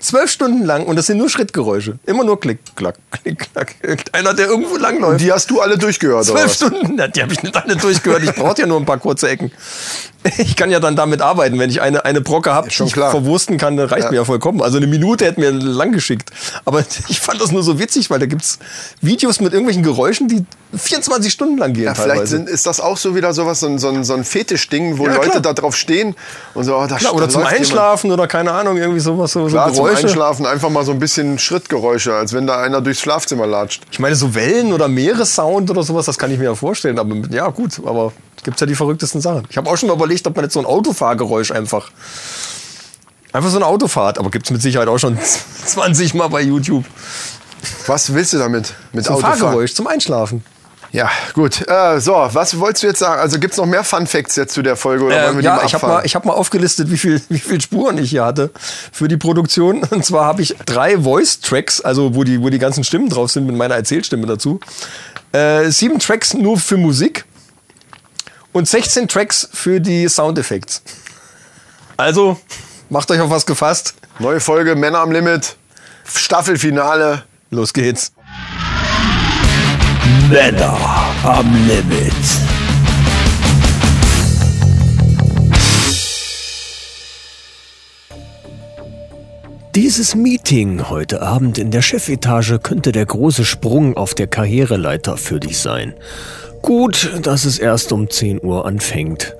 Zwölf 0.00 0.30
Stunden 0.30 0.64
lang 0.64 0.86
und 0.86 0.96
das 0.96 1.06
sind 1.06 1.18
nur 1.18 1.28
Schrittgeräusche. 1.28 1.98
Immer 2.06 2.24
nur 2.24 2.40
Klick, 2.40 2.58
Klack, 2.74 2.96
Klick, 3.10 3.50
Klack. 3.52 3.74
Irgendeiner, 3.82 4.34
der 4.34 4.46
irgendwo 4.48 4.76
langläuft. 4.76 5.20
Die 5.20 5.30
hast 5.30 5.50
du 5.50 5.60
alle 5.60 5.76
durchgehört, 5.78 6.28
oder 6.30 6.40
Zwölf? 6.40 6.54
Stunden, 6.54 6.94
Na, 6.96 7.06
die 7.06 7.22
habe 7.22 7.32
ich 7.32 7.42
nicht 7.42 7.56
alle 7.56 7.76
durchgehört. 7.76 8.22
Ich 8.22 8.32
brauche 8.34 8.58
ja 8.60 8.66
nur 8.66 8.78
ein 8.78 8.86
paar 8.86 8.98
kurze 8.98 9.28
Ecken. 9.28 9.52
Ich 10.38 10.54
kann 10.56 10.70
ja 10.70 10.80
dann 10.80 10.96
damit 10.96 11.22
arbeiten, 11.22 11.58
wenn 11.58 11.70
ich 11.70 11.80
eine, 11.80 12.04
eine 12.04 12.20
Brocke 12.20 12.52
habe, 12.52 12.68
die 12.68 12.82
ich 12.82 12.92
verwursten 12.94 13.56
kann, 13.56 13.76
dann 13.78 13.88
reicht 13.88 14.04
Ja. 14.04 14.10
mir 14.10 14.16
ja 14.16 14.24
vollkommen. 14.24 14.60
Also 14.62 14.76
eine 14.76 14.86
Minute 14.86 15.24
hätte 15.24 15.40
mir 15.40 15.50
lang 15.50 15.92
geschickt. 15.92 16.30
Aber 16.64 16.80
ich 17.08 17.20
fand 17.20 17.40
das 17.40 17.52
nur 17.52 17.62
so 17.62 17.78
witzig, 17.78 18.10
weil 18.10 18.18
da 18.18 18.26
gibt's 18.26 18.58
Videos 19.00 19.40
mit 19.40 19.52
irgendwelchen 19.52 19.82
Geräuschen, 19.82 20.28
die 20.28 20.44
24 20.76 21.32
Stunden 21.32 21.58
lang 21.58 21.72
gehen 21.72 21.84
Ja, 21.84 21.94
vielleicht 21.94 22.10
teilweise. 22.16 22.36
sind, 22.36 22.48
ist 22.48 22.66
das 22.66 22.80
auch 22.80 22.96
so 22.96 23.14
wieder 23.16 23.32
sowas, 23.32 23.60
so 23.60 23.66
ein, 23.66 23.78
so 23.78 23.88
ein, 23.88 24.04
so 24.04 24.14
ein 24.14 24.24
Fetischding, 24.24 24.98
wo 24.98 25.06
Ja, 25.06 25.16
Leute 25.16 25.40
da 25.40 25.52
drauf 25.52 25.74
stehen 25.76 26.14
und 26.54 26.64
so, 26.64 26.76
oh, 26.76 26.86
da, 26.86 26.96
Klar, 26.96 27.14
oder 27.14 27.28
zum 27.28 27.40
läuft 27.42 27.52
jemand. 27.52 27.70
Einschlafen 27.70 28.12
oder 28.12 28.26
keine 28.28 28.52
Ahnung, 28.52 28.76
irgendwie 28.76 29.00
sowas, 29.00 29.32
so, 29.32 29.44
so 29.48 29.52
Klar, 29.56 29.70
Geräusche. 29.72 29.89
Einschlafen 29.96 30.46
einfach 30.46 30.70
mal 30.70 30.84
so 30.84 30.92
ein 30.92 30.98
bisschen 30.98 31.38
Schrittgeräusche, 31.38 32.14
als 32.14 32.32
wenn 32.32 32.46
da 32.46 32.60
einer 32.60 32.80
durchs 32.80 33.00
Schlafzimmer 33.00 33.46
latscht. 33.46 33.82
Ich 33.90 33.98
meine, 33.98 34.14
so 34.16 34.34
Wellen 34.34 34.72
oder 34.72 34.88
Meeressound 34.88 35.70
oder 35.70 35.82
sowas, 35.82 36.06
das 36.06 36.18
kann 36.18 36.30
ich 36.30 36.38
mir 36.38 36.44
ja 36.44 36.54
vorstellen. 36.54 36.98
Aber 36.98 37.14
ja, 37.30 37.48
gut, 37.48 37.80
aber 37.84 38.12
gibt's 38.42 38.60
ja 38.60 38.66
die 38.66 38.74
verrücktesten 38.74 39.20
Sachen. 39.20 39.46
Ich 39.50 39.56
habe 39.56 39.68
auch 39.70 39.76
schon 39.76 39.88
mal 39.88 39.94
überlegt, 39.94 40.26
ob 40.26 40.36
man 40.36 40.44
jetzt 40.44 40.54
so 40.54 40.60
ein 40.60 40.66
Autofahrgeräusch 40.66 41.50
einfach. 41.52 41.90
Einfach 43.32 43.50
so 43.50 43.56
eine 43.56 43.66
Autofahrt, 43.66 44.18
aber 44.18 44.30
gibt's 44.30 44.50
mit 44.50 44.60
Sicherheit 44.60 44.88
auch 44.88 44.98
schon 44.98 45.18
20 45.66 46.14
Mal 46.14 46.28
bei 46.28 46.42
YouTube. 46.42 46.84
Was 47.86 48.12
willst 48.12 48.32
du 48.32 48.38
damit? 48.38 48.74
Mit 48.92 49.04
So 49.04 49.10
ein 49.10 49.16
Autofahren? 49.16 49.38
Fahrgeräusch 49.38 49.74
zum 49.74 49.86
Einschlafen. 49.86 50.42
Ja, 50.92 51.08
gut. 51.34 51.66
Äh, 51.68 52.00
so, 52.00 52.12
was 52.14 52.58
wolltest 52.58 52.82
du 52.82 52.88
jetzt 52.88 52.98
sagen? 52.98 53.20
Also 53.20 53.38
gibt 53.38 53.52
es 53.52 53.58
noch 53.58 53.66
mehr 53.66 53.84
Fun 53.84 54.06
Facts 54.06 54.34
jetzt 54.36 54.54
zu 54.54 54.62
der 54.62 54.76
Folge 54.76 55.04
oder 55.04 55.14
wollen 55.14 55.24
wir 55.24 55.30
Ähm, 55.30 55.38
die 55.38 55.44
ja, 55.44 55.56
mal 55.56 55.66
ich 55.66 55.74
habe 55.74 55.86
mal, 55.86 56.06
ich 56.06 56.14
hab 56.16 56.24
mal 56.24 56.32
aufgelistet, 56.32 56.90
wie 56.90 56.96
viel, 56.96 57.22
wie 57.28 57.38
viel 57.38 57.60
Spuren 57.60 57.96
ich 57.98 58.10
hier 58.10 58.24
hatte 58.24 58.50
für 58.92 59.06
die 59.06 59.16
Produktion. 59.16 59.84
Und 59.90 60.04
zwar 60.04 60.24
habe 60.24 60.42
ich 60.42 60.56
drei 60.66 60.98
Voice-Tracks, 60.98 61.80
also 61.80 62.14
wo 62.14 62.24
die, 62.24 62.42
wo 62.42 62.50
die 62.50 62.58
ganzen 62.58 62.82
Stimmen 62.82 63.08
drauf 63.08 63.30
sind 63.30 63.46
mit 63.46 63.56
meiner 63.56 63.76
Erzählstimme 63.76 64.26
dazu. 64.26 64.58
Äh, 65.32 65.70
sieben 65.70 66.00
Tracks 66.00 66.34
nur 66.34 66.58
für 66.58 66.76
Musik 66.76 67.24
und 68.52 68.68
16 68.68 69.06
Tracks 69.06 69.48
für 69.52 69.80
die 69.80 70.08
Soundeffekte. 70.08 70.80
Also, 71.96 72.38
macht 72.88 73.10
euch 73.12 73.20
auf 73.20 73.30
was 73.30 73.46
gefasst. 73.46 73.94
Neue 74.18 74.40
Folge 74.40 74.74
Männer 74.74 74.98
am 74.98 75.12
Limit, 75.12 75.56
Staffelfinale. 76.04 77.22
Los 77.50 77.72
geht's. 77.72 78.12
Männer 80.30 80.78
am 81.24 81.52
Limit. 81.66 82.12
Dieses 89.74 90.14
Meeting 90.14 90.88
heute 90.88 91.22
Abend 91.22 91.58
in 91.58 91.72
der 91.72 91.82
Chefetage 91.82 92.60
könnte 92.60 92.92
der 92.92 93.06
große 93.06 93.44
Sprung 93.44 93.96
auf 93.96 94.14
der 94.14 94.28
Karriereleiter 94.28 95.16
für 95.16 95.40
dich 95.40 95.58
sein. 95.58 95.94
Gut, 96.62 97.10
dass 97.22 97.44
es 97.44 97.58
erst 97.58 97.90
um 97.90 98.08
10 98.08 98.40
Uhr 98.44 98.66
anfängt. 98.66 99.34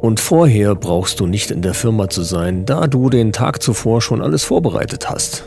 Und 0.00 0.18
vorher 0.18 0.74
brauchst 0.74 1.20
du 1.20 1.26
nicht 1.26 1.52
in 1.52 1.62
der 1.62 1.74
Firma 1.74 2.08
zu 2.08 2.24
sein, 2.24 2.66
da 2.66 2.88
du 2.88 3.10
den 3.10 3.32
Tag 3.32 3.62
zuvor 3.62 4.02
schon 4.02 4.22
alles 4.22 4.42
vorbereitet 4.42 5.08
hast. 5.08 5.44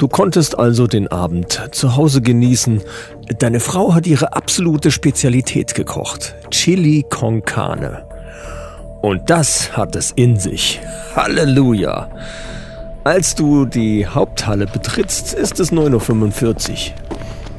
Du 0.00 0.08
konntest 0.08 0.58
also 0.58 0.86
den 0.86 1.08
Abend 1.08 1.60
zu 1.72 1.94
Hause 1.94 2.22
genießen. 2.22 2.80
Deine 3.38 3.60
Frau 3.60 3.92
hat 3.92 4.06
ihre 4.06 4.32
absolute 4.32 4.90
Spezialität 4.90 5.74
gekocht. 5.74 6.36
Chili 6.50 7.04
con 7.10 7.44
Carne. 7.44 8.06
Und 9.02 9.28
das 9.28 9.76
hat 9.76 9.96
es 9.96 10.10
in 10.12 10.38
sich. 10.38 10.80
Halleluja. 11.14 12.08
Als 13.04 13.34
du 13.34 13.66
die 13.66 14.06
Haupthalle 14.06 14.66
betrittst, 14.66 15.34
ist 15.34 15.60
es 15.60 15.70
9.45 15.70 16.70
Uhr. 16.70 16.76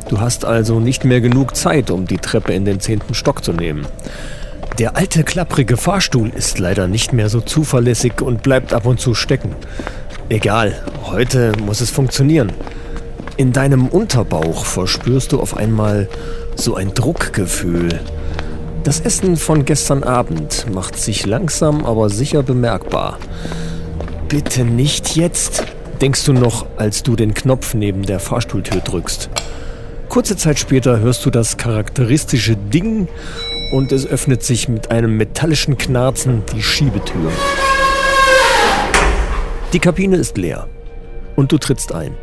Du 0.09 0.19
hast 0.19 0.43
also 0.43 0.79
nicht 0.79 1.05
mehr 1.05 1.21
genug 1.21 1.55
Zeit, 1.55 1.91
um 1.91 2.07
die 2.07 2.17
Treppe 2.17 2.53
in 2.53 2.65
den 2.65 2.79
zehnten 2.79 3.13
Stock 3.13 3.43
zu 3.43 3.53
nehmen. 3.53 3.85
Der 4.79 4.97
alte 4.97 5.23
klapprige 5.23 5.77
Fahrstuhl 5.77 6.29
ist 6.29 6.57
leider 6.57 6.87
nicht 6.87 7.13
mehr 7.13 7.29
so 7.29 7.39
zuverlässig 7.39 8.19
und 8.19 8.41
bleibt 8.41 8.73
ab 8.73 8.87
und 8.87 8.99
zu 8.99 9.13
stecken. 9.13 9.55
Egal, 10.31 10.81
heute 11.03 11.51
muss 11.61 11.81
es 11.81 11.89
funktionieren. 11.89 12.53
In 13.35 13.51
deinem 13.51 13.87
Unterbauch 13.87 14.63
verspürst 14.63 15.33
du 15.33 15.41
auf 15.41 15.57
einmal 15.57 16.07
So 16.55 16.75
ein 16.75 16.93
Druckgefühl. 16.93 17.99
Das 18.85 19.01
Essen 19.01 19.35
von 19.35 19.65
gestern 19.65 20.05
Abend 20.05 20.67
macht 20.73 20.97
sich 20.97 21.25
langsam 21.25 21.85
aber 21.85 22.09
sicher 22.09 22.43
bemerkbar. 22.43 23.19
Bitte 24.29 24.63
nicht 24.63 25.17
jetzt, 25.17 25.65
denkst 25.99 26.23
du 26.23 26.31
noch, 26.31 26.65
als 26.77 27.03
du 27.03 27.17
den 27.17 27.33
Knopf 27.33 27.73
neben 27.73 28.03
der 28.03 28.21
Fahrstuhltür 28.21 28.79
drückst. 28.79 29.29
Kurze 30.07 30.37
Zeit 30.37 30.59
später 30.59 30.99
hörst 30.99 31.25
du 31.25 31.29
das 31.29 31.57
charakteristische 31.57 32.55
Ding 32.55 33.09
und 33.73 33.91
es 33.91 34.07
öffnet 34.07 34.43
sich 34.43 34.69
mit 34.69 34.91
einem 34.91 35.17
metallischen 35.17 35.77
Knarzen 35.77 36.43
die 36.53 36.63
Schiebetür. 36.63 37.31
Die 39.73 39.79
Kabine 39.79 40.17
ist 40.17 40.37
leer 40.37 40.67
und 41.37 41.53
du 41.53 41.57
trittst 41.57 41.93
ein. 41.93 42.13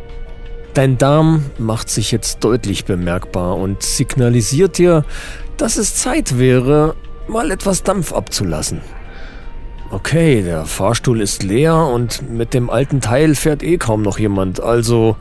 Dein 0.74 0.98
Darm 0.98 1.46
macht 1.56 1.88
sich 1.88 2.12
jetzt 2.12 2.44
deutlich 2.44 2.84
bemerkbar 2.84 3.56
und 3.56 3.82
signalisiert 3.82 4.76
dir, 4.76 5.04
dass 5.56 5.76
es 5.76 5.94
Zeit 5.94 6.38
wäre, 6.38 6.94
mal 7.26 7.50
etwas 7.50 7.82
Dampf 7.82 8.12
abzulassen. 8.12 8.82
Okay, 9.90 10.42
der 10.42 10.66
Fahrstuhl 10.66 11.22
ist 11.22 11.42
leer 11.42 11.74
und 11.74 12.30
mit 12.30 12.52
dem 12.52 12.68
alten 12.68 13.00
Teil 13.00 13.34
fährt 13.34 13.62
eh 13.62 13.78
kaum 13.78 14.02
noch 14.02 14.18
jemand, 14.18 14.60
also... 14.60 15.16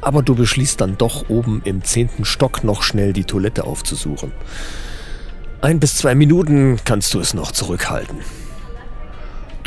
Aber 0.00 0.22
du 0.22 0.34
beschließt 0.34 0.80
dann 0.80 0.96
doch 0.96 1.28
oben 1.28 1.62
im 1.64 1.82
zehnten 1.82 2.24
Stock 2.24 2.62
noch 2.62 2.82
schnell 2.82 3.12
die 3.12 3.24
Toilette 3.24 3.64
aufzusuchen. 3.64 4.32
Ein 5.60 5.80
bis 5.80 5.96
zwei 5.96 6.14
Minuten 6.14 6.78
kannst 6.84 7.14
du 7.14 7.18
es 7.18 7.34
noch 7.34 7.50
zurückhalten. 7.50 8.18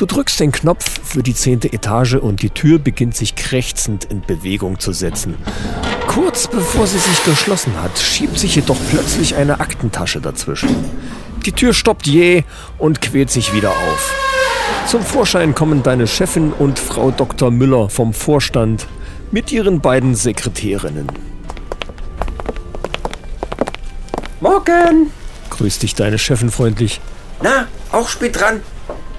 Du 0.02 0.08
drückst 0.08 0.40
den 0.40 0.52
Knopf 0.52 1.00
für 1.04 1.22
die 1.22 1.36
zehnte 1.36 1.72
Etage 1.72 2.16
und 2.16 2.42
die 2.42 2.50
Tür 2.50 2.80
beginnt 2.80 3.16
sich 3.16 3.36
krächzend 3.36 4.06
in 4.06 4.22
Bewegung 4.22 4.80
zu 4.80 4.94
setzen. 4.94 5.36
Kurz 6.08 6.48
bevor 6.48 6.88
sie 6.88 6.98
sich 6.98 7.24
geschlossen 7.24 7.80
hat, 7.80 8.00
schiebt 8.00 8.40
sich 8.40 8.56
jedoch 8.56 8.78
plötzlich 8.90 9.36
eine 9.36 9.60
Aktentasche 9.60 10.20
dazwischen. 10.20 10.76
Die 11.46 11.52
Tür 11.52 11.76
stoppt 11.76 12.08
jäh 12.08 12.46
und 12.80 13.00
quält 13.00 13.30
sich 13.30 13.54
wieder 13.54 13.70
auf. 13.70 14.16
Zum 14.88 15.04
Vorschein 15.04 15.54
kommen 15.54 15.84
deine 15.84 16.08
Chefin 16.08 16.52
und 16.52 16.80
Frau 16.80 17.12
Dr. 17.12 17.52
Müller 17.52 17.88
vom 17.88 18.16
Vorstand 18.16 18.88
mit 19.30 19.52
ihren 19.52 19.82
beiden 19.82 20.16
Sekretärinnen. 20.16 21.10
Morgen! 24.40 25.12
Grüßt 25.52 25.84
dich 25.84 25.94
deine 25.94 26.18
Chefin 26.18 26.50
freundlich. 26.50 27.00
Na, 27.44 27.68
auch 27.92 28.10
spät 28.10 28.40
dran. 28.40 28.62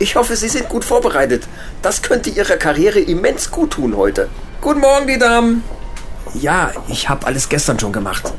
Ich 0.03 0.17
hoffe, 0.17 0.35
Sie 0.35 0.49
sind 0.49 0.69
gut 0.69 0.85
vorbereitet. 0.85 1.47
Das 1.81 2.03
könnte 2.03 2.29
Ihrer 2.29 2.57
Karriere 2.57 2.99
immens 2.99 3.53
gut 3.53 3.71
tun 3.71 3.97
heute. 3.97 4.29
Guten 4.61 4.81
Morgen, 4.81 5.07
die 5.07 5.17
Damen. 5.17 5.63
Ja, 6.35 6.73
ich 6.89 7.09
habe 7.09 7.25
alles 7.25 7.49
gestern 7.49 7.79
schon 7.79 7.93
gemacht. 7.93 8.33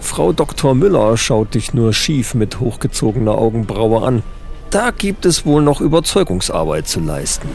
Frau 0.00 0.32
Dr. 0.32 0.74
Müller 0.74 1.18
schaut 1.18 1.52
dich 1.52 1.74
nur 1.74 1.92
schief 1.92 2.32
mit 2.32 2.58
hochgezogener 2.58 3.32
Augenbraue 3.32 4.02
an. 4.02 4.22
Da 4.70 4.90
gibt 4.90 5.26
es 5.26 5.44
wohl 5.44 5.60
noch 5.60 5.82
Überzeugungsarbeit 5.82 6.88
zu 6.88 7.00
leisten. 7.00 7.50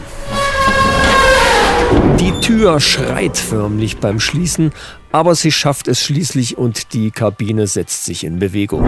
Die 2.20 2.30
Tür 2.40 2.78
schreit 2.78 3.36
förmlich 3.36 3.96
beim 3.96 4.20
Schließen, 4.20 4.70
aber 5.10 5.34
sie 5.34 5.50
schafft 5.50 5.88
es 5.88 6.04
schließlich 6.04 6.56
und 6.56 6.92
die 6.92 7.10
Kabine 7.10 7.66
setzt 7.66 8.04
sich 8.04 8.22
in 8.22 8.38
Bewegung. 8.38 8.84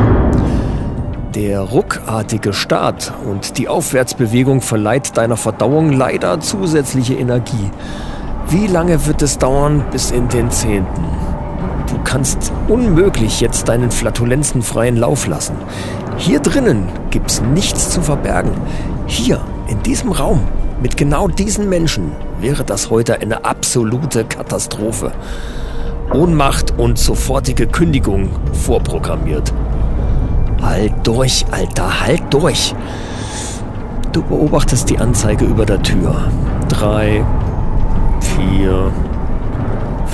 Der 1.34 1.60
ruckartige 1.60 2.52
Start 2.52 3.12
und 3.28 3.58
die 3.58 3.68
Aufwärtsbewegung 3.68 4.62
verleiht 4.62 5.16
deiner 5.16 5.36
Verdauung 5.36 5.92
leider 5.92 6.40
zusätzliche 6.40 7.14
Energie. 7.14 7.70
Wie 8.48 8.66
lange 8.66 9.06
wird 9.06 9.20
es 9.22 9.36
dauern 9.36 9.84
bis 9.90 10.12
in 10.12 10.28
den 10.28 10.50
Zehnten? 10.50 11.04
Du 11.90 11.98
kannst 12.04 12.52
unmöglich 12.68 13.40
jetzt 13.40 13.68
deinen 13.68 13.90
Flatulenzen 13.90 14.62
freien 14.62 14.96
Lauf 14.96 15.26
lassen. 15.26 15.56
Hier 16.16 16.40
drinnen 16.40 16.88
gibt's 17.10 17.42
nichts 17.42 17.90
zu 17.90 18.00
verbergen. 18.00 18.52
Hier, 19.06 19.40
in 19.68 19.82
diesem 19.82 20.12
Raum, 20.12 20.40
mit 20.80 20.96
genau 20.96 21.28
diesen 21.28 21.68
Menschen, 21.68 22.12
wäre 22.40 22.64
das 22.64 22.88
heute 22.88 23.20
eine 23.20 23.44
absolute 23.44 24.24
Katastrophe. 24.24 25.12
Ohnmacht 26.14 26.78
und 26.78 26.98
sofortige 26.98 27.66
Kündigung 27.66 28.30
vorprogrammiert. 28.52 29.52
Halt 30.62 30.92
durch, 31.04 31.44
Alter, 31.50 32.00
halt 32.00 32.22
durch. 32.30 32.74
Du 34.12 34.22
beobachtest 34.22 34.88
die 34.90 34.98
Anzeige 34.98 35.44
über 35.44 35.66
der 35.66 35.82
Tür. 35.82 36.30
Drei, 36.68 37.24
vier, 38.20 38.90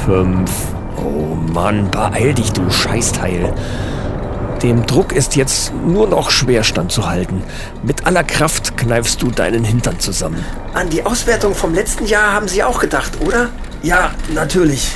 fünf. 0.04 0.50
Oh 0.96 1.34
Mann, 1.52 1.90
beeil 1.90 2.34
dich, 2.34 2.52
du 2.52 2.68
Scheißteil. 2.70 3.52
Dem 4.62 4.86
Druck 4.86 5.12
ist 5.12 5.34
jetzt 5.34 5.72
nur 5.74 6.06
noch 6.06 6.30
schwer 6.30 6.62
standzuhalten. 6.62 7.42
Mit 7.82 8.06
aller 8.06 8.22
Kraft 8.22 8.76
kneifst 8.76 9.20
du 9.20 9.30
deinen 9.30 9.64
Hintern 9.64 9.98
zusammen. 9.98 10.44
An 10.72 10.88
die 10.88 11.04
Auswertung 11.04 11.54
vom 11.54 11.74
letzten 11.74 12.06
Jahr 12.06 12.32
haben 12.32 12.46
Sie 12.46 12.62
auch 12.62 12.78
gedacht, 12.78 13.12
oder? 13.26 13.48
Ja, 13.82 14.12
natürlich. 14.32 14.92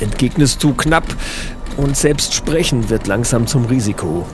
Entgegnest 0.00 0.62
du 0.64 0.74
knapp 0.74 1.04
und 1.76 1.96
selbst 1.96 2.34
sprechen 2.34 2.90
wird 2.90 3.06
langsam 3.06 3.46
zum 3.46 3.66
Risiko. 3.66 4.26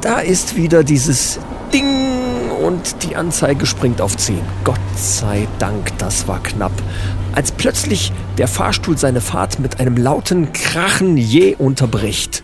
Da 0.00 0.20
ist 0.20 0.56
wieder 0.56 0.82
dieses 0.82 1.38
Ding 1.74 2.50
und 2.50 3.02
die 3.02 3.16
Anzeige 3.16 3.66
springt 3.66 4.00
auf 4.00 4.16
10. 4.16 4.40
Gott 4.64 4.80
sei 4.96 5.46
Dank, 5.58 5.96
das 5.98 6.26
war 6.26 6.42
knapp. 6.42 6.72
Als 7.34 7.52
plötzlich 7.52 8.10
der 8.38 8.48
Fahrstuhl 8.48 8.96
seine 8.96 9.20
Fahrt 9.20 9.58
mit 9.58 9.78
einem 9.78 9.98
lauten 9.98 10.54
Krachen 10.54 11.18
je 11.18 11.54
unterbricht. 11.54 12.42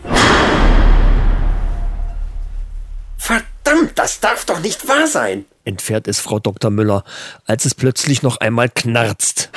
Verdammt, 3.17 3.93
das 3.95 4.21
darf 4.21 4.45
doch 4.45 4.61
nicht 4.61 4.87
wahr 4.87 5.07
sein. 5.07 5.47
Entfährt 5.65 6.09
es 6.09 6.21
Frau 6.21 6.39
Dr. 6.39 6.71
Müller, 6.71 7.05
als 7.47 7.65
es 7.65 7.75
plötzlich 7.75 8.23
noch 8.23 8.37
einmal 8.37 8.69
knarzt. 8.69 9.51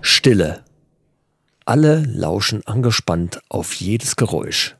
Stille. 0.00 0.62
Alle 1.64 2.04
lauschen 2.06 2.64
angespannt 2.66 3.40
auf 3.48 3.72
jedes 3.74 4.14
Geräusch. 4.14 4.76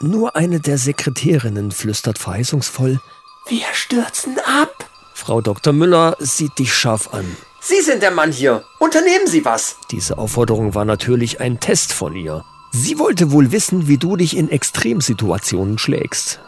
Nur 0.00 0.36
eine 0.36 0.60
der 0.60 0.78
Sekretärinnen 0.78 1.70
flüstert 1.70 2.18
verheißungsvoll, 2.18 3.00
Wir 3.46 3.66
stürzen 3.72 4.38
ab. 4.44 4.88
Frau 5.12 5.40
Dr. 5.40 5.72
Müller 5.72 6.16
sieht 6.18 6.58
dich 6.58 6.74
scharf 6.74 7.12
an. 7.12 7.36
Sie 7.60 7.80
sind 7.80 8.02
der 8.02 8.10
Mann 8.10 8.32
hier. 8.32 8.64
Unternehmen 8.78 9.26
Sie 9.26 9.44
was. 9.44 9.76
Diese 9.90 10.18
Aufforderung 10.18 10.74
war 10.74 10.84
natürlich 10.84 11.40
ein 11.40 11.60
Test 11.60 11.92
von 11.92 12.14
ihr. 12.14 12.44
Sie 12.72 12.98
wollte 12.98 13.30
wohl 13.30 13.52
wissen, 13.52 13.86
wie 13.86 13.98
du 13.98 14.16
dich 14.16 14.36
in 14.36 14.50
Extremsituationen 14.50 15.78
schlägst. 15.78 16.40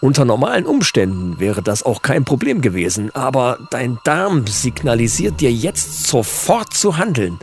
Unter 0.00 0.24
normalen 0.24 0.66
Umständen 0.66 1.40
wäre 1.40 1.62
das 1.62 1.82
auch 1.82 2.02
kein 2.02 2.24
Problem 2.24 2.62
gewesen, 2.62 3.14
aber 3.14 3.58
dein 3.70 3.98
Darm 4.04 4.46
signalisiert 4.46 5.40
dir 5.40 5.52
jetzt 5.52 6.06
sofort 6.06 6.72
zu 6.72 6.96
handeln. 6.96 7.38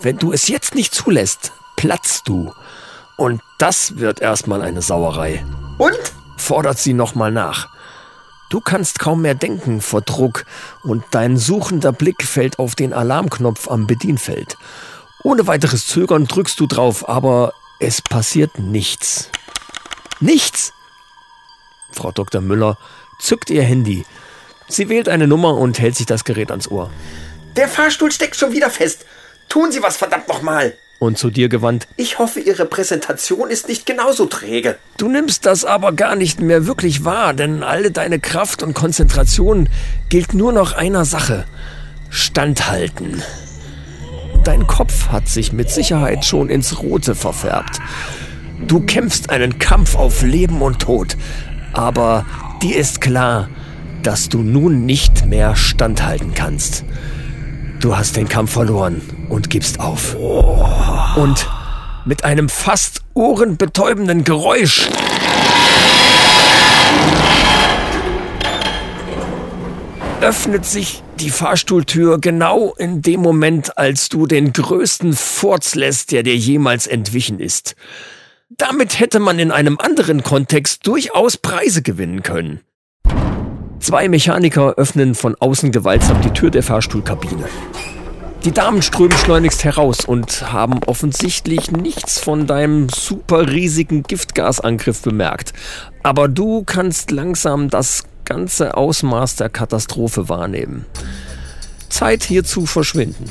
Wenn 0.00 0.16
du 0.16 0.32
es 0.32 0.48
jetzt 0.48 0.74
nicht 0.74 0.94
zulässt, 0.94 1.52
platzt 1.76 2.28
du. 2.28 2.52
Und 3.18 3.42
das 3.58 3.98
wird 3.98 4.20
erstmal 4.20 4.62
eine 4.62 4.80
Sauerei. 4.80 5.44
Und? 5.76 5.98
Fordert 6.36 6.78
sie 6.78 6.94
nochmal 6.94 7.32
nach. 7.32 7.68
Du 8.48 8.60
kannst 8.60 9.00
kaum 9.00 9.22
mehr 9.22 9.34
denken 9.34 9.80
vor 9.80 10.02
Druck 10.02 10.46
und 10.84 11.04
dein 11.10 11.36
suchender 11.36 11.92
Blick 11.92 12.22
fällt 12.22 12.60
auf 12.60 12.76
den 12.76 12.92
Alarmknopf 12.92 13.68
am 13.68 13.88
Bedienfeld. 13.88 14.56
Ohne 15.24 15.48
weiteres 15.48 15.88
Zögern 15.88 16.28
drückst 16.28 16.60
du 16.60 16.68
drauf, 16.68 17.08
aber 17.08 17.52
es 17.80 18.00
passiert 18.00 18.60
nichts. 18.60 19.30
Nichts! 20.20 20.72
Frau 21.90 22.12
Dr. 22.12 22.40
Müller 22.40 22.78
zückt 23.18 23.50
ihr 23.50 23.64
Handy. 23.64 24.06
Sie 24.68 24.88
wählt 24.88 25.08
eine 25.08 25.26
Nummer 25.26 25.56
und 25.56 25.80
hält 25.80 25.96
sich 25.96 26.06
das 26.06 26.24
Gerät 26.24 26.52
ans 26.52 26.70
Ohr. 26.70 26.88
Der 27.56 27.66
Fahrstuhl 27.66 28.12
steckt 28.12 28.36
schon 28.36 28.52
wieder 28.52 28.70
fest. 28.70 29.04
Tun 29.48 29.72
Sie 29.72 29.82
was 29.82 29.96
verdammt 29.96 30.28
nochmal. 30.28 30.78
Und 30.98 31.16
zu 31.16 31.30
dir 31.30 31.48
gewandt. 31.48 31.86
Ich 31.96 32.18
hoffe, 32.18 32.40
Ihre 32.40 32.64
Präsentation 32.64 33.50
ist 33.50 33.68
nicht 33.68 33.86
genauso 33.86 34.26
träge. 34.26 34.78
Du 34.96 35.08
nimmst 35.08 35.46
das 35.46 35.64
aber 35.64 35.92
gar 35.92 36.16
nicht 36.16 36.40
mehr 36.40 36.66
wirklich 36.66 37.04
wahr, 37.04 37.34
denn 37.34 37.62
alle 37.62 37.92
deine 37.92 38.18
Kraft 38.18 38.64
und 38.64 38.74
Konzentration 38.74 39.68
gilt 40.08 40.34
nur 40.34 40.52
noch 40.52 40.72
einer 40.72 41.04
Sache. 41.04 41.44
Standhalten. 42.10 43.22
Dein 44.42 44.66
Kopf 44.66 45.08
hat 45.08 45.28
sich 45.28 45.52
mit 45.52 45.70
Sicherheit 45.70 46.24
schon 46.24 46.48
ins 46.48 46.80
Rote 46.80 47.14
verfärbt. 47.14 47.80
Du 48.66 48.80
kämpfst 48.80 49.30
einen 49.30 49.58
Kampf 49.58 49.94
auf 49.94 50.22
Leben 50.22 50.62
und 50.62 50.80
Tod. 50.80 51.16
Aber 51.72 52.26
dir 52.62 52.76
ist 52.76 53.00
klar, 53.00 53.48
dass 54.02 54.28
du 54.28 54.38
nun 54.38 54.86
nicht 54.86 55.26
mehr 55.26 55.54
standhalten 55.54 56.34
kannst. 56.34 56.84
Du 57.80 57.96
hast 57.96 58.16
den 58.16 58.28
Kampf 58.28 58.52
verloren 58.52 59.00
und 59.28 59.50
gibst 59.50 59.78
auf. 59.78 60.16
Und 61.16 61.46
mit 62.04 62.24
einem 62.24 62.48
fast 62.48 63.02
ohrenbetäubenden 63.14 64.24
öffnet 70.20 70.66
sich 70.66 71.02
die 71.20 71.30
Fahrstuhltür 71.30 72.18
genau 72.18 72.74
in 72.76 73.02
dem 73.02 73.20
Moment, 73.20 73.78
als 73.78 74.08
du 74.08 74.26
den 74.26 74.52
größten 74.52 75.12
Furz 75.12 75.76
lässt, 75.76 76.10
der 76.10 76.24
dir 76.24 76.36
jemals 76.36 76.86
entwichen 76.86 77.38
ist. 77.38 77.76
Damit 78.50 78.98
hätte 78.98 79.20
man 79.20 79.38
in 79.38 79.52
einem 79.52 79.78
anderen 79.78 80.24
Kontext 80.24 80.86
durchaus 80.86 81.36
Preise 81.36 81.82
gewinnen 81.82 82.22
können. 82.22 82.60
Zwei 83.80 84.08
Mechaniker 84.08 84.74
öffnen 84.76 85.14
von 85.14 85.34
außen 85.38 85.72
gewaltsam 85.72 86.20
die 86.22 86.30
Tür 86.30 86.50
der 86.50 86.62
Fahrstuhlkabine. 86.62 87.44
Die 88.44 88.52
Damen 88.52 88.82
strömen 88.82 89.16
schleunigst 89.18 89.64
heraus 89.64 90.04
und 90.04 90.52
haben 90.52 90.80
offensichtlich 90.84 91.72
nichts 91.72 92.18
von 92.18 92.46
deinem 92.46 92.88
super 92.88 93.48
riesigen 93.50 94.02
Giftgasangriff 94.02 95.02
bemerkt. 95.02 95.52
Aber 96.02 96.28
du 96.28 96.62
kannst 96.64 97.10
langsam 97.10 97.68
das 97.68 98.04
ganze 98.24 98.76
Ausmaß 98.76 99.36
der 99.36 99.48
Katastrophe 99.48 100.28
wahrnehmen. 100.28 100.84
Zeit 101.88 102.22
hier 102.22 102.44
zu 102.44 102.66
verschwinden. 102.66 103.24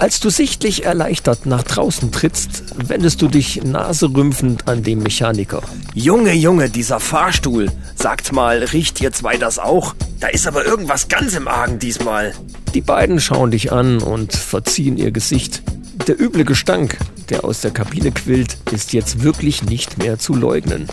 Als 0.00 0.18
du 0.18 0.30
sichtlich 0.30 0.86
erleichtert 0.86 1.44
nach 1.44 1.62
draußen 1.62 2.10
trittst, 2.10 2.64
wendest 2.88 3.20
du 3.20 3.28
dich 3.28 3.62
naserümpfend 3.62 4.66
an 4.66 4.82
den 4.82 5.02
Mechaniker. 5.02 5.60
Junge, 5.92 6.32
Junge, 6.32 6.70
dieser 6.70 7.00
Fahrstuhl. 7.00 7.70
Sagt 7.96 8.32
mal, 8.32 8.64
riecht 8.64 9.02
ihr 9.02 9.12
zwei 9.12 9.36
das 9.36 9.58
auch? 9.58 9.94
Da 10.18 10.28
ist 10.28 10.48
aber 10.48 10.64
irgendwas 10.64 11.08
ganz 11.08 11.34
im 11.34 11.46
Argen 11.46 11.78
diesmal. 11.78 12.32
Die 12.72 12.80
beiden 12.80 13.20
schauen 13.20 13.50
dich 13.50 13.72
an 13.72 14.00
und 14.00 14.32
verziehen 14.32 14.96
ihr 14.96 15.10
Gesicht. 15.10 15.62
Der 16.06 16.18
üble 16.18 16.46
Gestank, 16.46 16.96
der 17.28 17.44
aus 17.44 17.60
der 17.60 17.70
Kabine 17.70 18.10
quillt, 18.10 18.56
ist 18.72 18.94
jetzt 18.94 19.22
wirklich 19.22 19.64
nicht 19.64 19.98
mehr 19.98 20.18
zu 20.18 20.32
leugnen. 20.34 20.88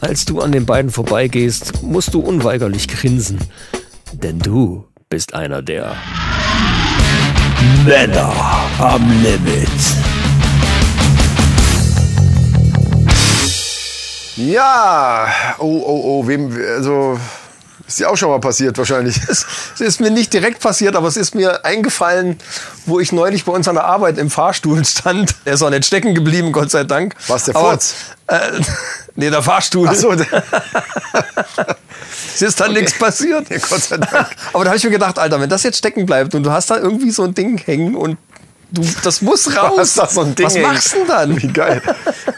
Als 0.00 0.24
du 0.24 0.40
an 0.40 0.52
den 0.52 0.64
beiden 0.64 0.90
vorbeigehst, 0.90 1.82
musst 1.82 2.14
du 2.14 2.20
unweigerlich 2.20 2.88
grinsen. 2.88 3.38
Denn 4.14 4.38
du 4.38 4.86
bist 5.10 5.34
einer 5.34 5.60
der 5.60 5.94
Männer 7.84 8.32
am 8.78 9.22
Limit. 9.22 9.68
Ja, 14.36 15.26
oh, 15.58 15.82
oh, 15.84 16.00
oh, 16.04 16.26
wem, 16.26 16.50
also, 16.76 17.18
ist 17.92 18.00
dir 18.00 18.10
auch 18.10 18.16
schon 18.16 18.28
mal 18.30 18.40
passiert 18.40 18.76
wahrscheinlich. 18.78 19.20
Es 19.28 19.46
ist 19.80 20.00
mir 20.00 20.10
nicht 20.10 20.32
direkt 20.32 20.60
passiert, 20.60 20.96
aber 20.96 21.08
es 21.08 21.16
ist 21.16 21.34
mir 21.34 21.64
eingefallen, 21.64 22.38
wo 22.86 23.00
ich 23.00 23.12
neulich 23.12 23.44
bei 23.44 23.52
uns 23.52 23.66
an 23.68 23.74
der 23.74 23.84
Arbeit 23.84 24.18
im 24.18 24.30
Fahrstuhl 24.30 24.84
stand. 24.84 25.34
Der 25.44 25.54
ist 25.54 25.62
auch 25.62 25.70
nicht 25.70 25.84
stecken 25.84 26.14
geblieben, 26.14 26.52
Gott 26.52 26.70
sei 26.70 26.84
Dank. 26.84 27.14
Was, 27.28 27.44
der 27.44 27.54
Furz? 27.54 27.94
Äh, 28.26 28.38
nee, 29.16 29.30
der 29.30 29.42
Fahrstuhl. 29.42 29.88
Ach 29.90 29.94
so, 29.94 30.14
Es 32.34 32.42
ist 32.42 32.60
dann 32.60 32.72
nichts 32.72 32.98
passiert. 32.98 33.48
Ja, 33.50 33.58
Gott 33.58 33.82
sei 33.82 33.96
Dank. 33.98 34.28
Aber 34.52 34.64
da 34.64 34.70
habe 34.70 34.76
ich 34.76 34.84
mir 34.84 34.90
gedacht, 34.90 35.18
Alter, 35.18 35.40
wenn 35.40 35.50
das 35.50 35.62
jetzt 35.62 35.78
stecken 35.78 36.06
bleibt 36.06 36.34
und 36.34 36.42
du 36.42 36.50
hast 36.52 36.70
da 36.70 36.76
irgendwie 36.76 37.10
so 37.10 37.24
ein 37.24 37.34
Ding 37.34 37.58
hängen 37.58 37.94
und 37.96 38.18
du, 38.70 38.82
das 39.02 39.22
muss 39.22 39.56
raus. 39.56 39.94
da 39.94 40.06
so 40.08 40.26
Was 40.38 40.54
hängen. 40.54 40.66
machst 40.66 40.92
du 40.92 40.98
denn 40.98 41.08
dann? 41.08 41.42
Wie 41.42 41.48
geil. 41.48 41.82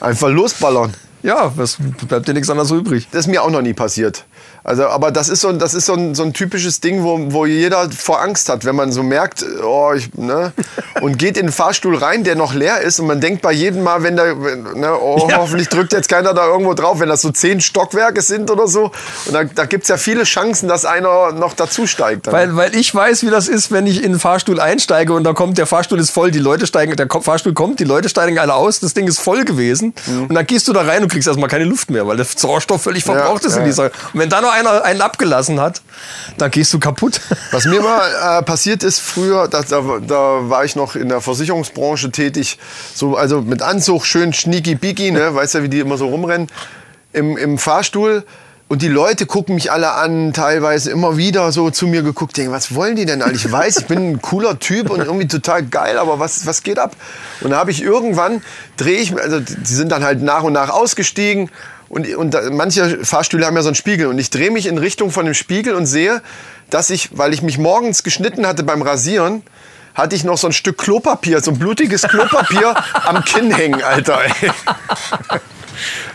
Einfach 0.00 0.28
losballern. 0.28 0.94
Ja, 1.22 1.52
was 1.56 1.76
bleibt 2.08 2.26
dir 2.26 2.34
nichts 2.34 2.50
anderes 2.50 2.70
übrig. 2.72 3.06
Das 3.12 3.20
ist 3.20 3.26
mir 3.28 3.42
auch 3.42 3.50
noch 3.50 3.62
nie 3.62 3.74
passiert. 3.74 4.24
Also, 4.64 4.86
aber 4.86 5.10
das 5.10 5.28
ist 5.28 5.40
so, 5.40 5.48
ein- 5.48 5.58
das 5.58 5.74
ist 5.74 5.86
so, 5.86 5.94
ein, 5.94 6.14
so 6.14 6.22
ein 6.22 6.32
typisches 6.32 6.80
Ding, 6.80 7.02
wo, 7.02 7.18
wo 7.32 7.46
jeder 7.46 7.90
vor 7.90 8.20
Angst 8.22 8.48
hat, 8.48 8.64
wenn 8.64 8.76
man 8.76 8.92
so 8.92 9.02
merkt, 9.02 9.44
oh, 9.64 9.92
ich, 9.94 10.14
ne, 10.14 10.52
und 11.00 11.18
geht 11.18 11.36
in 11.36 11.46
den 11.46 11.52
Fahrstuhl 11.52 11.96
rein, 11.96 12.22
der 12.24 12.36
noch 12.36 12.54
leer 12.54 12.80
ist, 12.80 13.00
und 13.00 13.06
man 13.08 13.20
denkt 13.20 13.42
bei 13.42 13.52
jedem 13.52 13.82
Mal, 13.82 14.02
wenn 14.04 14.16
der, 14.16 14.40
wenn, 14.42 14.62
ne, 14.80 14.92
oh, 15.00 15.26
Ja. 15.28 15.38
hoffentlich 15.38 15.68
drückt 15.68 15.92
jetzt 15.92 16.08
keiner 16.08 16.32
da 16.34 16.46
irgendwo 16.46 16.74
drauf, 16.74 17.00
wenn 17.00 17.08
das 17.08 17.22
so 17.22 17.30
zehn 17.30 17.60
Stockwerke 17.60 18.22
sind 18.22 18.50
oder 18.50 18.68
so. 18.68 18.92
Und 19.26 19.32
da, 19.34 19.44
da 19.44 19.64
gibt's 19.66 19.88
ja 19.88 19.96
viele 19.96 20.24
Chancen, 20.24 20.68
dass 20.68 20.84
einer 20.84 21.32
noch 21.32 21.54
dazu 21.54 21.86
steigt. 21.86 22.26
Dann. 22.28 22.34
Weil, 22.34 22.56
weil 22.56 22.76
ich 22.76 22.94
weiß, 22.94 23.22
wie 23.24 23.30
das 23.30 23.48
ist, 23.48 23.72
wenn 23.72 23.86
ich 23.86 24.02
in 24.04 24.12
den 24.12 24.18
Fahrstuhl 24.20 24.60
einsteige 24.60 25.12
und 25.12 25.24
da 25.24 25.32
kommt, 25.32 25.58
der 25.58 25.66
Fahrstuhl 25.66 25.98
ist 25.98 26.10
voll, 26.10 26.30
die 26.30 26.38
Leute 26.38 26.66
steigen, 26.66 26.94
der 26.96 27.08
Fahrstuhl 27.08 27.52
kommt, 27.54 27.80
die 27.80 27.84
Leute 27.84 28.08
steigen 28.08 28.38
alle 28.38 28.54
aus, 28.54 28.78
das 28.80 28.94
Ding 28.94 29.08
ist 29.08 29.18
voll 29.20 29.44
gewesen. 29.44 29.92
Mhm. 30.06 30.26
Und 30.26 30.34
dann 30.34 30.46
gehst 30.46 30.68
du 30.68 30.72
da 30.72 30.82
rein 30.82 31.02
und 31.02 31.10
kriegst 31.10 31.26
erstmal 31.26 31.48
keine 31.48 31.64
Luft 31.64 31.90
mehr, 31.90 32.06
weil 32.06 32.16
der 32.16 32.26
Sauerstoff 32.26 32.82
völlig 32.82 33.02
verbraucht 33.04 33.42
Ja, 33.42 33.48
ist 33.48 33.54
ja. 33.56 33.60
in 33.62 33.66
dieser. 33.66 33.84
Und 33.86 34.20
wenn 34.20 34.28
da 34.28 34.40
noch 34.40 34.51
einer 34.52 34.84
einen 34.84 35.00
abgelassen 35.00 35.60
hat, 35.60 35.82
dann 36.38 36.50
gehst 36.50 36.72
du 36.72 36.78
kaputt. 36.78 37.20
Was 37.50 37.64
mir 37.64 37.80
mal 37.80 38.38
äh, 38.38 38.42
passiert 38.42 38.82
ist 38.82 39.00
früher, 39.00 39.48
da, 39.48 39.62
da, 39.62 39.82
da 40.06 40.48
war 40.48 40.64
ich 40.64 40.76
noch 40.76 40.94
in 40.94 41.08
der 41.08 41.20
Versicherungsbranche 41.20 42.10
tätig, 42.10 42.58
so 42.94 43.16
also 43.16 43.42
mit 43.42 43.62
Anzug, 43.62 44.06
schön 44.06 44.32
schnieki 44.32 44.74
biki, 44.74 45.10
ne, 45.10 45.34
weißt 45.34 45.54
ja, 45.54 45.62
wie 45.62 45.68
die 45.68 45.80
immer 45.80 45.96
so 45.96 46.08
rumrennen, 46.08 46.48
im, 47.12 47.36
im 47.36 47.58
Fahrstuhl. 47.58 48.24
Und 48.68 48.80
die 48.80 48.88
Leute 48.88 49.26
gucken 49.26 49.54
mich 49.54 49.70
alle 49.70 49.92
an, 49.92 50.32
teilweise 50.32 50.90
immer 50.90 51.18
wieder 51.18 51.52
so 51.52 51.68
zu 51.68 51.86
mir 51.86 52.02
geguckt, 52.02 52.38
denken, 52.38 52.52
was 52.52 52.74
wollen 52.74 52.96
die 52.96 53.04
denn 53.04 53.20
alle? 53.20 53.34
Ich 53.34 53.52
weiß, 53.52 53.76
ich 53.76 53.86
bin 53.86 54.12
ein 54.12 54.22
cooler 54.22 54.58
Typ 54.60 54.88
und 54.88 55.00
irgendwie 55.00 55.28
total 55.28 55.62
geil, 55.62 55.98
aber 55.98 56.18
was, 56.20 56.46
was 56.46 56.62
geht 56.62 56.78
ab? 56.78 56.96
Und 57.42 57.50
da 57.50 57.58
habe 57.58 57.70
ich 57.70 57.82
irgendwann, 57.82 58.42
drehe 58.78 58.96
ich, 58.96 59.14
also 59.14 59.40
die 59.40 59.74
sind 59.74 59.92
dann 59.92 60.02
halt 60.02 60.22
nach 60.22 60.42
und 60.42 60.54
nach 60.54 60.70
ausgestiegen 60.70 61.50
und, 61.92 62.08
und 62.16 62.30
da, 62.32 62.48
manche 62.50 63.04
Fahrstühle 63.04 63.44
haben 63.44 63.54
ja 63.54 63.60
so 63.60 63.68
einen 63.68 63.74
Spiegel 63.74 64.06
und 64.06 64.18
ich 64.18 64.30
drehe 64.30 64.50
mich 64.50 64.64
in 64.64 64.78
Richtung 64.78 65.10
von 65.10 65.26
dem 65.26 65.34
Spiegel 65.34 65.74
und 65.74 65.84
sehe, 65.84 66.22
dass 66.70 66.88
ich, 66.88 67.10
weil 67.18 67.34
ich 67.34 67.42
mich 67.42 67.58
morgens 67.58 68.02
geschnitten 68.02 68.46
hatte 68.46 68.62
beim 68.62 68.80
Rasieren, 68.80 69.42
hatte 69.94 70.16
ich 70.16 70.24
noch 70.24 70.38
so 70.38 70.46
ein 70.46 70.54
Stück 70.54 70.78
Klopapier, 70.78 71.42
so 71.42 71.50
ein 71.50 71.58
blutiges 71.58 72.00
Klopapier 72.00 72.74
am 73.04 73.22
Kinn 73.26 73.54
hängen, 73.54 73.82
Alter. 73.82 74.20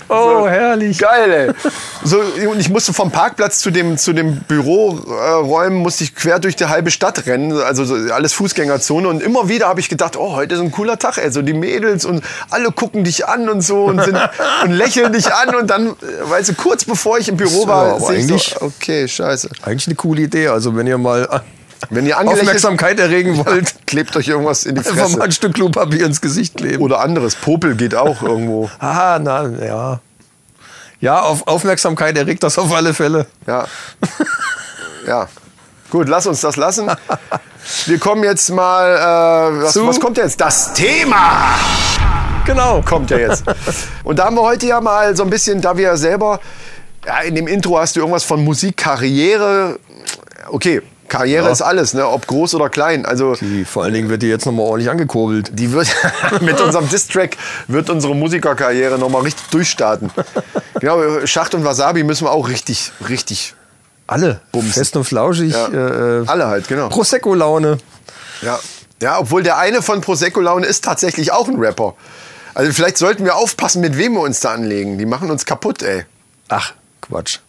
Oh, 0.10 0.48
herrlich. 0.48 0.98
Geil, 0.98 1.32
ey. 1.32 1.72
So, 2.04 2.20
und 2.20 2.60
ich 2.60 2.70
musste 2.70 2.94
vom 2.94 3.12
Parkplatz 3.12 3.60
zu 3.60 3.72
dem, 3.72 3.98
zu 3.98 4.14
dem 4.14 4.38
Büroräumen, 4.42 5.80
musste 5.80 6.04
ich 6.04 6.16
quer 6.16 6.40
durch 6.40 6.56
die 6.56 6.66
halbe 6.66 6.92
Stadt 6.92 7.26
rennen, 7.26 7.52
also 7.52 7.84
so 7.84 7.96
alles 8.14 8.34
Fußgängerzone. 8.34 9.08
Und 9.08 9.22
immer 9.22 9.50
wieder 9.50 9.68
habe 9.68 9.80
ich 9.80 9.90
gedacht, 9.90 10.16
oh, 10.16 10.36
heute 10.36 10.56
ist 10.56 10.62
ein 10.62 10.72
cooler 10.72 10.98
Tag, 10.98 11.18
ey. 11.18 11.32
So 11.32 11.42
die 11.42 11.54
Mädels 11.54 12.06
und 12.06 12.24
alle 12.50 12.72
gucken 12.72 13.04
dich 13.04 13.28
an 13.28 13.50
und 13.50 13.62
so 13.62 13.86
und, 13.86 14.04
sind, 14.04 14.18
und 14.64 14.72
lächeln 14.72 15.12
dich 15.12 15.34
an. 15.34 15.56
Und 15.56 15.68
dann, 15.68 15.88
äh, 15.88 15.94
weißt 16.24 16.50
du, 16.50 16.54
kurz 16.54 16.86
bevor 16.86 17.18
ich 17.18 17.28
im 17.28 17.38
Büro 17.38 17.64
Ja, 17.64 17.68
war, 17.68 17.96
aber 17.96 18.06
sehe 18.06 18.36
ich 18.36 18.56
so, 18.60 18.66
okay, 18.66 19.08
scheiße. 19.08 19.50
Eigentlich 19.64 19.88
eine 19.88 19.96
coole 19.96 20.22
Idee. 20.22 20.48
Also 20.48 20.76
wenn 20.76 20.88
ihr 20.88 20.98
mal 20.98 21.42
Wenn 21.90 22.06
ihr 22.06 22.18
Aufmerksamkeit 22.20 23.00
erregen 23.00 23.38
wollt, 23.46 23.76
klebt 23.88 24.16
euch 24.18 24.28
irgendwas 24.28 24.66
in 24.66 24.76
die 24.76 24.80
einfach 24.80 24.96
mal 24.96 25.04
Fresse. 25.08 25.22
ein 25.22 25.32
Stück 25.32 25.54
Klopapier 25.54 26.06
ins 26.06 26.22
Gesicht 26.22 26.58
kleben. 26.58 26.82
Oder 26.84 27.00
anderes. 27.02 27.36
Popel 27.36 27.76
geht 27.76 27.96
auch 27.96 28.22
irgendwo. 28.24 28.70
Ah, 28.80 29.20
na, 29.22 29.48
ja. 29.64 30.00
Ja, 31.00 31.22
auf 31.22 31.46
Aufmerksamkeit 31.48 32.18
erregt 32.18 32.42
das 32.44 32.58
auf 32.58 32.74
alle 32.74 32.94
Fälle. 32.94 33.28
Ja. 33.46 33.66
Ja. 35.06 35.28
Gut, 35.92 36.10
lass 36.10 36.26
uns 36.28 36.42
das 36.42 36.56
lassen. 36.58 36.90
Wir 37.86 38.00
kommen 38.00 38.24
jetzt 38.24 38.50
mal. 38.50 38.96
Äh, 39.60 39.64
was, 39.64 39.74
Zu- 39.74 39.88
was 39.88 40.00
kommt 40.00 40.18
jetzt? 40.18 40.42
Das 40.42 40.74
Thema 40.74 41.54
Genau. 42.46 42.82
kommt 42.82 43.12
ja 43.12 43.18
jetzt. 43.18 43.44
Und 44.04 44.18
da 44.20 44.26
haben 44.26 44.36
wir 44.36 44.42
heute 44.42 44.66
ja 44.66 44.82
mal 44.82 45.16
so 45.16 45.24
ein 45.24 45.30
bisschen, 45.30 45.62
da 45.62 45.78
wir 45.78 45.84
ja 45.84 45.98
selber. 45.98 46.40
Ja, 47.06 47.20
in 47.20 47.36
dem 47.36 47.48
Intro 47.48 47.78
hast 47.80 47.96
du 47.96 48.00
irgendwas 48.00 48.24
von 48.24 48.44
Musikkarriere. 48.44 49.80
Okay, 50.50 50.82
Karriere 51.08 51.46
Ja. 51.46 51.52
ist 51.52 51.62
alles, 51.62 51.94
ne? 51.94 52.08
ob 52.08 52.28
groß 52.28 52.56
oder 52.56 52.70
klein. 52.70 53.06
Also 53.06 53.36
Die, 53.36 53.66
vor 53.66 53.84
allen 53.84 53.94
Dingen 53.94 54.10
wird 54.10 54.22
die 54.22 54.28
jetzt 54.28 54.46
nochmal 54.46 54.66
ordentlich 54.66 54.90
angekurbelt. 54.90 55.52
die 55.54 55.72
wird 55.72 55.88
mit 56.42 56.60
unserem 56.62 56.90
Distrack 56.90 57.38
wird 57.68 57.90
unsere 57.90 58.16
Musikerkarriere 58.16 58.98
noch 59.00 59.10
mal 59.10 59.22
richtig 59.22 59.48
durchstarten. 59.50 60.12
Genau, 60.80 61.26
Schacht 61.26 61.56
und 61.56 61.66
Wasabi 61.66 62.04
müssen 62.04 62.26
wir 62.28 62.32
auch 62.32 62.50
richtig, 62.50 62.92
richtig. 63.10 63.56
Alle. 64.06 64.42
Bumsen. 64.52 64.74
Fest 64.74 64.96
und 64.96 65.06
flauschig. 65.06 65.54
Ja. 65.54 65.68
Äh, 65.70 66.22
äh, 66.22 66.28
Alle 66.28 66.46
halt, 66.46 66.68
genau. 66.68 66.90
Prosecco-Laune. 66.90 67.80
Ja. 68.44 68.60
ja, 69.02 69.18
obwohl 69.20 69.42
der 69.42 69.58
eine 69.58 69.82
von 69.82 70.02
Prosecco 70.02 70.40
Laune 70.40 70.68
ist 70.68 70.84
tatsächlich 70.86 71.32
auch 71.32 71.48
ein 71.48 71.56
Rapper. 71.58 71.96
Also 72.54 72.72
vielleicht 72.74 73.00
sollten 73.00 73.26
wir 73.26 73.36
aufpassen, 73.38 73.82
mit 73.82 73.98
wem 73.98 74.14
wir 74.14 74.22
uns 74.22 74.40
da 74.40 74.52
anlegen. 74.54 75.00
Die 75.00 75.08
machen 75.08 75.32
uns 75.32 75.46
kaputt, 75.46 75.82
ey. 75.82 76.06
Ach, 76.48 76.74
Quatsch. 77.02 77.40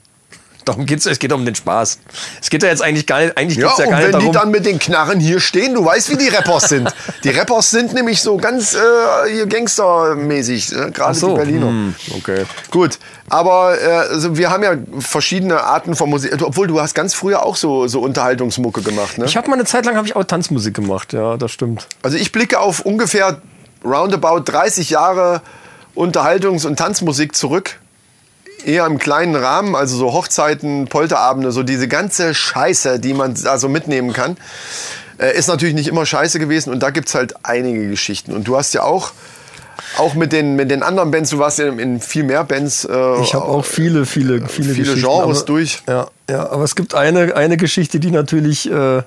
Darum 0.68 0.84
geht's, 0.84 1.06
es 1.06 1.18
geht 1.18 1.32
um 1.32 1.46
den 1.46 1.54
Spaß. 1.54 1.98
Es 2.42 2.50
geht 2.50 2.62
ja 2.62 2.68
jetzt 2.68 2.82
eigentlich 2.82 3.06
gar 3.06 3.20
nicht, 3.20 3.38
eigentlich 3.38 3.56
Ja, 3.56 3.68
geht's 3.68 3.78
ja 3.78 3.84
und 3.86 3.90
gar 3.90 4.02
wenn 4.02 4.10
nicht 4.10 4.28
die 4.28 4.32
dann 4.32 4.50
mit 4.50 4.66
den 4.66 4.78
Knarren 4.78 5.18
hier 5.18 5.40
stehen, 5.40 5.72
du 5.72 5.82
weißt, 5.82 6.10
wie 6.10 6.16
die 6.16 6.28
Rappers 6.28 6.68
sind. 6.68 6.92
Die 7.24 7.30
Rappers 7.30 7.70
sind 7.70 7.94
nämlich 7.94 8.20
so 8.20 8.36
ganz 8.36 8.74
äh, 8.74 9.46
Gangstermäßig, 9.46 10.72
ne? 10.72 10.90
gerade 10.92 11.14
so, 11.18 11.30
die 11.30 11.36
Berliner. 11.36 11.66
hm, 11.68 11.94
okay. 12.18 12.44
Gut, 12.70 12.98
aber 13.30 13.80
äh, 13.80 13.86
also 14.10 14.36
wir 14.36 14.50
haben 14.50 14.62
ja 14.62 14.74
verschiedene 14.98 15.62
Arten 15.62 15.96
von 15.96 16.10
Musik. 16.10 16.36
Obwohl 16.42 16.66
du 16.66 16.78
hast 16.80 16.94
ganz 16.94 17.14
früher 17.14 17.44
auch 17.46 17.56
so, 17.56 17.88
so 17.88 18.00
Unterhaltungsmucke 18.00 18.82
gemacht, 18.82 19.16
ne? 19.16 19.24
Ich 19.24 19.38
habe 19.38 19.48
mal 19.48 19.54
eine 19.54 19.64
Zeit 19.64 19.86
lang 19.86 19.96
habe 19.96 20.06
ich 20.06 20.16
auch 20.16 20.24
Tanzmusik 20.24 20.74
gemacht, 20.74 21.14
ja, 21.14 21.38
das 21.38 21.50
stimmt. 21.50 21.86
Also 22.02 22.18
ich 22.18 22.30
blicke 22.30 22.60
auf 22.60 22.80
ungefähr 22.80 23.40
roundabout 23.82 24.40
30 24.40 24.90
Jahre 24.90 25.40
Unterhaltungs- 25.94 26.66
und 26.66 26.76
Tanzmusik 26.76 27.34
zurück. 27.34 27.78
Eher 28.64 28.86
im 28.86 28.98
kleinen 28.98 29.36
Rahmen, 29.36 29.74
also 29.74 29.96
so 29.96 30.12
Hochzeiten, 30.12 30.88
Polterabende, 30.88 31.52
so 31.52 31.62
diese 31.62 31.88
ganze 31.88 32.34
Scheiße, 32.34 32.98
die 33.00 33.14
man 33.14 33.34
da 33.34 33.58
so 33.58 33.68
mitnehmen 33.68 34.12
kann. 34.12 34.36
Äh, 35.18 35.36
ist 35.36 35.48
natürlich 35.48 35.74
nicht 35.74 35.88
immer 35.88 36.06
scheiße 36.06 36.38
gewesen 36.38 36.72
und 36.72 36.82
da 36.82 36.90
gibt's 36.90 37.14
halt 37.14 37.34
einige 37.44 37.88
Geschichten. 37.88 38.32
Und 38.32 38.46
du 38.48 38.56
hast 38.56 38.74
ja 38.74 38.82
auch 38.82 39.12
Auch 39.96 40.14
mit 40.14 40.32
den, 40.32 40.56
mit 40.56 40.70
den 40.70 40.82
anderen 40.82 41.10
Bands, 41.10 41.30
du 41.30 41.38
warst 41.38 41.60
in, 41.60 41.78
in 41.78 42.00
viel 42.00 42.24
mehr 42.24 42.44
Bands. 42.44 42.84
Äh, 42.84 43.22
Ich 43.22 43.32
habe 43.32 43.44
auch 43.44 43.64
viele, 43.64 44.06
viele, 44.06 44.46
viele, 44.48 44.74
viele 44.74 44.74
Geschichten, 44.74 45.00
Genres 45.00 45.38
aber, 45.38 45.46
durch. 45.46 45.82
Ja, 45.86 46.08
ja, 46.28 46.50
aber 46.50 46.64
es 46.64 46.74
gibt 46.74 46.94
eine, 46.94 47.36
eine 47.36 47.56
Geschichte, 47.56 47.98
die 48.00 48.10
natürlich 48.10 48.70
äh, 48.70 49.02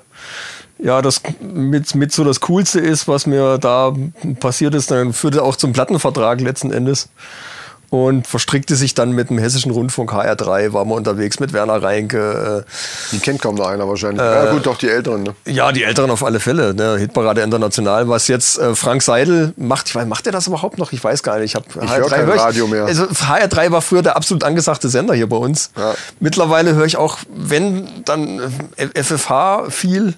ja 0.78 1.02
das 1.02 1.20
mit, 1.40 1.94
mit 1.94 2.12
so 2.12 2.24
das 2.24 2.40
Coolste 2.40 2.80
ist, 2.80 3.06
was 3.06 3.26
mir 3.26 3.58
da 3.58 3.94
passiert 4.40 4.74
ist. 4.74 4.90
Dann 4.90 5.12
führte 5.12 5.42
auch 5.42 5.56
zum 5.56 5.72
Plattenvertrag 5.72 6.40
letzten 6.40 6.72
Endes. 6.72 7.10
Und 7.92 8.26
verstrickte 8.26 8.74
sich 8.74 8.94
dann 8.94 9.12
mit 9.12 9.28
dem 9.28 9.36
Hessischen 9.36 9.70
Rundfunk 9.70 10.14
HR3, 10.14 10.72
waren 10.72 10.88
wir 10.88 10.94
unterwegs 10.94 11.40
mit 11.40 11.52
Werner 11.52 11.82
Reinke. 11.82 12.64
Die 13.12 13.18
kennt 13.18 13.42
kaum 13.42 13.54
noch 13.54 13.66
einer 13.66 13.86
wahrscheinlich. 13.86 14.22
Äh, 14.22 14.46
ja 14.46 14.50
gut, 14.50 14.64
doch 14.64 14.78
die 14.78 14.88
Älteren. 14.88 15.24
Ne? 15.24 15.34
Äh, 15.44 15.50
ja, 15.50 15.72
die 15.72 15.84
Älteren 15.84 16.10
auf 16.10 16.24
alle 16.24 16.40
Fälle. 16.40 16.72
Ne? 16.72 16.96
Hitparade 16.96 17.42
International, 17.42 18.08
was 18.08 18.28
jetzt 18.28 18.58
äh, 18.58 18.74
Frank 18.74 19.02
Seidel 19.02 19.52
macht. 19.58 19.88
Ich 19.88 19.94
weiß, 19.94 20.06
macht 20.06 20.24
er 20.24 20.32
das 20.32 20.46
überhaupt 20.46 20.78
noch? 20.78 20.92
Ich 20.92 21.04
weiß 21.04 21.22
gar 21.22 21.38
nicht. 21.38 21.50
Ich, 21.50 21.54
hab 21.54 21.66
Ich 21.68 21.94
höre 21.94 22.08
kein 22.08 22.24
hör 22.24 22.38
Radio 22.38 22.66
mehr. 22.66 22.86
Also 22.86 23.04
HR3 23.04 23.72
war 23.72 23.82
früher 23.82 24.00
der 24.00 24.16
absolut 24.16 24.42
angesagte 24.42 24.88
Sender 24.88 25.12
hier 25.12 25.28
bei 25.28 25.36
uns. 25.36 25.70
Ja. 25.76 25.92
Mittlerweile 26.18 26.74
höre 26.74 26.86
ich 26.86 26.96
auch, 26.96 27.18
wenn, 27.28 27.90
dann 28.06 28.40
äh, 28.76 29.02
FFH 29.02 29.64
viel. 29.68 30.14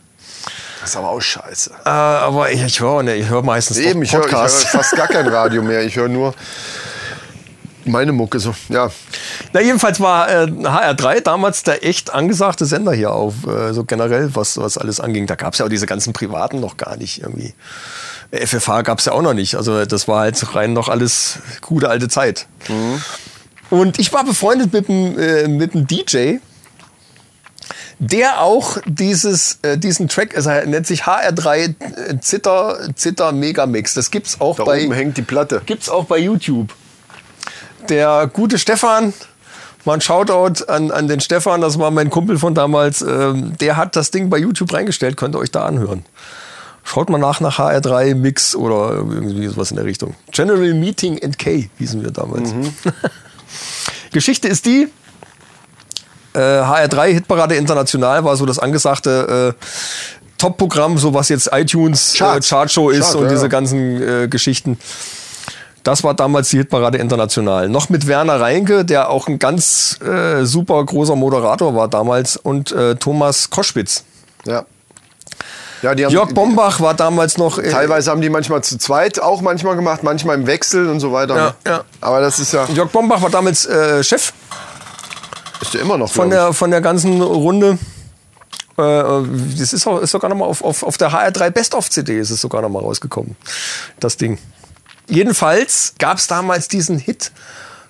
Das 0.81 0.91
ist 0.91 0.97
aber 0.97 1.09
auch 1.09 1.21
scheiße. 1.21 1.71
Äh, 1.85 1.89
aber 1.89 2.53
ich, 2.53 2.63
ich 2.63 2.79
höre 2.79 3.03
ne, 3.03 3.17
ich 3.17 3.29
hör 3.29 3.43
meistens 3.43 3.79
Eben, 3.79 3.95
doch 3.95 4.03
ich 4.03 4.13
höre 4.13 4.21
hör 4.21 4.29
Podcasts. 4.29 4.65
fast 4.67 4.95
gar 4.95 5.09
kein 5.09 5.27
Radio 5.27 5.61
mehr. 5.61 5.83
Ich 5.83 5.97
höre 5.97 6.09
nur 6.09 6.35
meine 7.85 8.13
Mucke. 8.13 8.41
So. 8.41 8.55
Ja, 8.69 8.91
Na, 9.53 9.61
jedenfalls 9.61 10.01
war 10.01 10.29
äh, 10.29 10.47
HR3 10.47 11.21
damals 11.21 11.63
der 11.63 11.85
echt 11.85 12.13
angesagte 12.13 12.67
Sender 12.67 12.93
hier 12.93 13.13
auf, 13.13 13.47
äh, 13.47 13.73
so 13.73 13.85
generell, 13.85 14.35
was, 14.35 14.57
was 14.57 14.79
alles 14.79 15.01
anging. 15.01 15.27
Da 15.27 15.35
gab 15.35 15.53
es 15.53 15.59
ja 15.59 15.67
auch 15.67 15.71
diese 15.71 15.87
ganzen 15.87 16.13
Privaten 16.13 16.61
noch 16.61 16.77
gar 16.77 16.97
nicht 16.97 17.23
irgendwie. 17.23 17.55
FFH 18.33 18.83
gab 18.83 18.99
es 18.99 19.05
ja 19.05 19.13
auch 19.13 19.23
noch 19.23 19.35
nicht. 19.35 19.55
Also 19.55 19.85
das 19.85 20.09
war 20.09 20.21
halt 20.21 20.55
rein 20.55 20.73
noch 20.73 20.89
alles 20.89 21.39
gute 21.61 21.89
alte 21.89 22.09
Zeit. 22.09 22.47
Und 23.71 23.99
ich 23.99 24.13
war 24.13 24.25
befreundet 24.25 24.73
mit 24.73 24.89
einem 24.89 25.19
äh, 25.19 25.49
mit 25.49 25.75
einem 25.75 25.87
DJ, 25.87 26.37
der 27.99 28.41
auch 28.41 28.79
dieses, 28.87 29.59
äh, 29.63 29.79
diesen 29.79 30.09
Track, 30.09 30.37
also 30.37 30.51
er 30.51 30.67
nennt 30.67 30.87
sich 30.87 31.05
HR3 31.05 31.57
äh, 31.57 32.21
Zitter, 32.21 32.79
Zitter 32.95 33.33
Megamix. 33.33 33.95
Das 33.95 34.11
gibt's 34.11 34.41
auch 34.41 34.57
da 34.57 34.65
bei 34.65 34.85
oben 34.85 34.95
hängt 34.95 35.17
die 35.17 35.23
Platte. 35.23 35.63
gibt's 35.65 35.89
auch 35.89 36.05
bei 36.05 36.19
YouTube. 36.19 36.75
Der 37.89 38.31
gute 38.33 38.59
Stefan, 38.59 39.13
mal 39.85 39.95
ein 39.95 40.01
Shoutout 40.01 40.65
an, 40.67 40.91
an 40.91 41.09
den 41.09 41.21
Stefan, 41.21 41.61
das 41.61 41.79
war 41.79 41.91
mein 41.91 42.11
Kumpel 42.11 42.39
von 42.39 42.55
damals, 42.55 43.03
ähm, 43.03 43.57
der 43.59 43.77
hat 43.77 43.97
das 43.97 44.11
Ding 44.11 44.31
bei 44.31 44.39
YouTube 44.39 44.73
reingestellt, 44.73 45.17
könnt 45.17 45.35
ihr 45.35 45.39
euch 45.39 45.51
da 45.51 45.65
anhören. 45.65 46.05
Schaut 46.83 47.09
mal 47.09 47.19
nach 47.19 47.41
nach 47.41 47.59
HR3 47.59 48.15
Mix 48.15 48.55
oder 48.55 48.93
irgendwie 48.93 49.47
sowas 49.49 49.71
in 49.71 49.77
der 49.77 49.87
Richtung. 49.87 50.15
General 50.33 50.75
Meeting 50.75 51.23
and 51.25 51.39
K 51.39 51.71
hießen 51.79 52.03
wir 52.03 52.11
damals. 52.11 52.53
Geschichte 54.13 54.49
ist 54.49 54.67
die, 54.67 54.89
äh, 56.35 56.39
HR3 56.39 57.13
Hitparade 57.13 57.55
International 57.55 58.25
war 58.25 58.37
so 58.37 58.45
das 58.45 58.59
angesagte 58.59 59.55
äh, 59.59 59.65
Top-Programm, 60.39 60.99
so 60.99 61.15
was 61.15 61.29
jetzt 61.29 61.49
iTunes 61.53 62.15
Charts. 62.17 62.47
äh, 62.47 62.51
Chartshow 62.51 62.91
ist 62.91 63.05
Chart, 63.07 63.15
und 63.17 63.23
ja, 63.25 63.29
diese 63.31 63.49
ganzen 63.49 64.03
äh, 64.03 64.29
Geschichten. 64.29 64.79
Das 65.85 66.03
war 66.03 66.15
damals 66.15 66.49
die 66.49 66.57
Hitparade 66.57 66.99
International. 66.99 67.69
Noch 67.69 67.91
mit 67.91 68.07
Werner 68.07 68.41
Reinke, 68.41 68.85
der 68.85 69.11
auch 69.11 69.29
ein 69.29 69.39
ganz 69.39 69.99
äh, 70.01 70.45
super 70.45 70.85
großer 70.85 71.15
Moderator 71.15 71.77
war 71.77 71.89
damals, 71.89 72.37
und 72.37 72.73
äh, 72.73 72.97
Thomas 72.97 73.51
Koschwitz. 73.51 74.05
Ja. 74.47 74.65
Ja, 75.83 75.95
die 75.95 76.07
haben, 76.07 76.13
Jörg 76.13 76.33
Bombach 76.33 76.81
war 76.81 76.95
damals 76.95 77.37
noch. 77.37 77.59
Äh, 77.59 77.71
Teilweise 77.71 78.11
haben 78.11 78.23
die 78.23 78.31
manchmal 78.31 78.65
zu 78.65 78.79
zweit 78.79 79.21
auch 79.21 79.43
manchmal 79.43 79.77
gemacht, 79.77 80.03
manchmal 80.03 80.37
im 80.37 80.47
Wechsel 80.47 80.89
und 80.89 80.99
so 80.99 81.13
weiter. 81.13 81.37
Ja, 81.37 81.47
ne? 81.47 81.55
ja. 81.67 81.85
Aber 82.01 82.23
das 82.23 82.39
ist 82.39 82.55
ja, 82.55 82.65
Jörg 82.73 82.91
Bombach 82.91 83.21
war 83.21 83.29
damals 83.29 83.67
äh, 83.67 84.03
Chef 84.03 84.33
ist 85.61 85.75
ja 85.75 85.81
immer 85.81 85.99
noch 85.99 86.11
von 86.11 86.31
der, 86.31 86.53
von 86.55 86.71
der 86.71 86.81
ganzen 86.81 87.21
Runde. 87.21 87.79
Äh, 88.77 89.03
das 89.59 89.73
ist, 89.73 89.87
auch, 89.87 90.01
ist 90.01 90.11
sogar 90.11 90.31
noch 90.31 90.37
mal 90.37 90.47
auf, 90.47 90.63
auf, 90.63 90.83
auf 90.83 90.97
der 90.97 91.11
HR3 91.11 91.51
Best-of-CD 91.51 92.19
ist 92.19 92.31
es 92.31 92.41
sogar 92.41 92.63
noch 92.63 92.71
mal 92.71 92.81
rausgekommen, 92.81 93.37
das 94.01 94.17
Ding. 94.17 94.39
Jedenfalls 95.09 95.95
gab 95.99 96.19
es 96.19 96.27
damals 96.27 96.69
diesen 96.69 96.99
Hit 96.99 97.33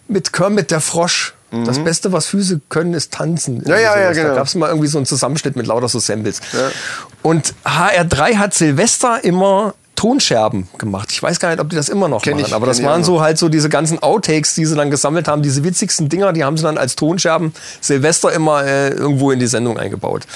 mit 0.08 0.32
Kermit 0.32 0.70
der 0.70 0.80
Frosch. 0.80 1.34
Das 1.66 1.78
Beste, 1.84 2.10
was 2.10 2.26
Füße 2.26 2.60
können, 2.68 2.94
ist 2.94 3.12
tanzen. 3.12 3.58
Mhm. 3.58 3.68
Ja, 3.68 3.78
ja, 3.78 3.96
ja, 3.96 4.12
genau. 4.12 4.30
Da 4.30 4.34
gab 4.34 4.46
es 4.48 4.56
mal 4.56 4.70
irgendwie 4.70 4.88
so 4.88 4.98
einen 4.98 5.06
Zusammenschnitt 5.06 5.54
mit 5.54 5.68
lauter 5.68 5.88
so 5.88 6.00
Samples. 6.00 6.40
Und 7.22 7.54
HR3 7.64 8.38
hat 8.38 8.54
Silvester 8.54 9.22
immer 9.22 9.74
Tonscherben 9.94 10.68
gemacht. 10.78 11.10
Ich 11.12 11.22
weiß 11.22 11.40
gar 11.40 11.50
nicht, 11.50 11.60
ob 11.60 11.70
die 11.70 11.76
das 11.76 11.88
immer 11.88 12.08
noch 12.08 12.22
Kenn 12.22 12.34
machen, 12.34 12.46
ich, 12.46 12.54
aber 12.54 12.66
das 12.66 12.82
waren 12.82 13.04
so 13.04 13.20
halt 13.20 13.38
so 13.38 13.48
diese 13.48 13.68
ganzen 13.68 14.02
Outtakes, 14.02 14.54
die 14.54 14.64
sie 14.64 14.74
dann 14.74 14.90
gesammelt 14.90 15.28
haben, 15.28 15.42
diese 15.42 15.64
witzigsten 15.64 16.08
Dinger, 16.08 16.32
die 16.32 16.44
haben 16.44 16.56
sie 16.56 16.62
dann 16.62 16.78
als 16.78 16.96
Tonscherben 16.96 17.52
Silvester 17.80 18.32
immer 18.32 18.64
äh, 18.64 18.90
irgendwo 18.90 19.30
in 19.30 19.38
die 19.38 19.46
Sendung 19.46 19.78
eingebaut. 19.78 20.26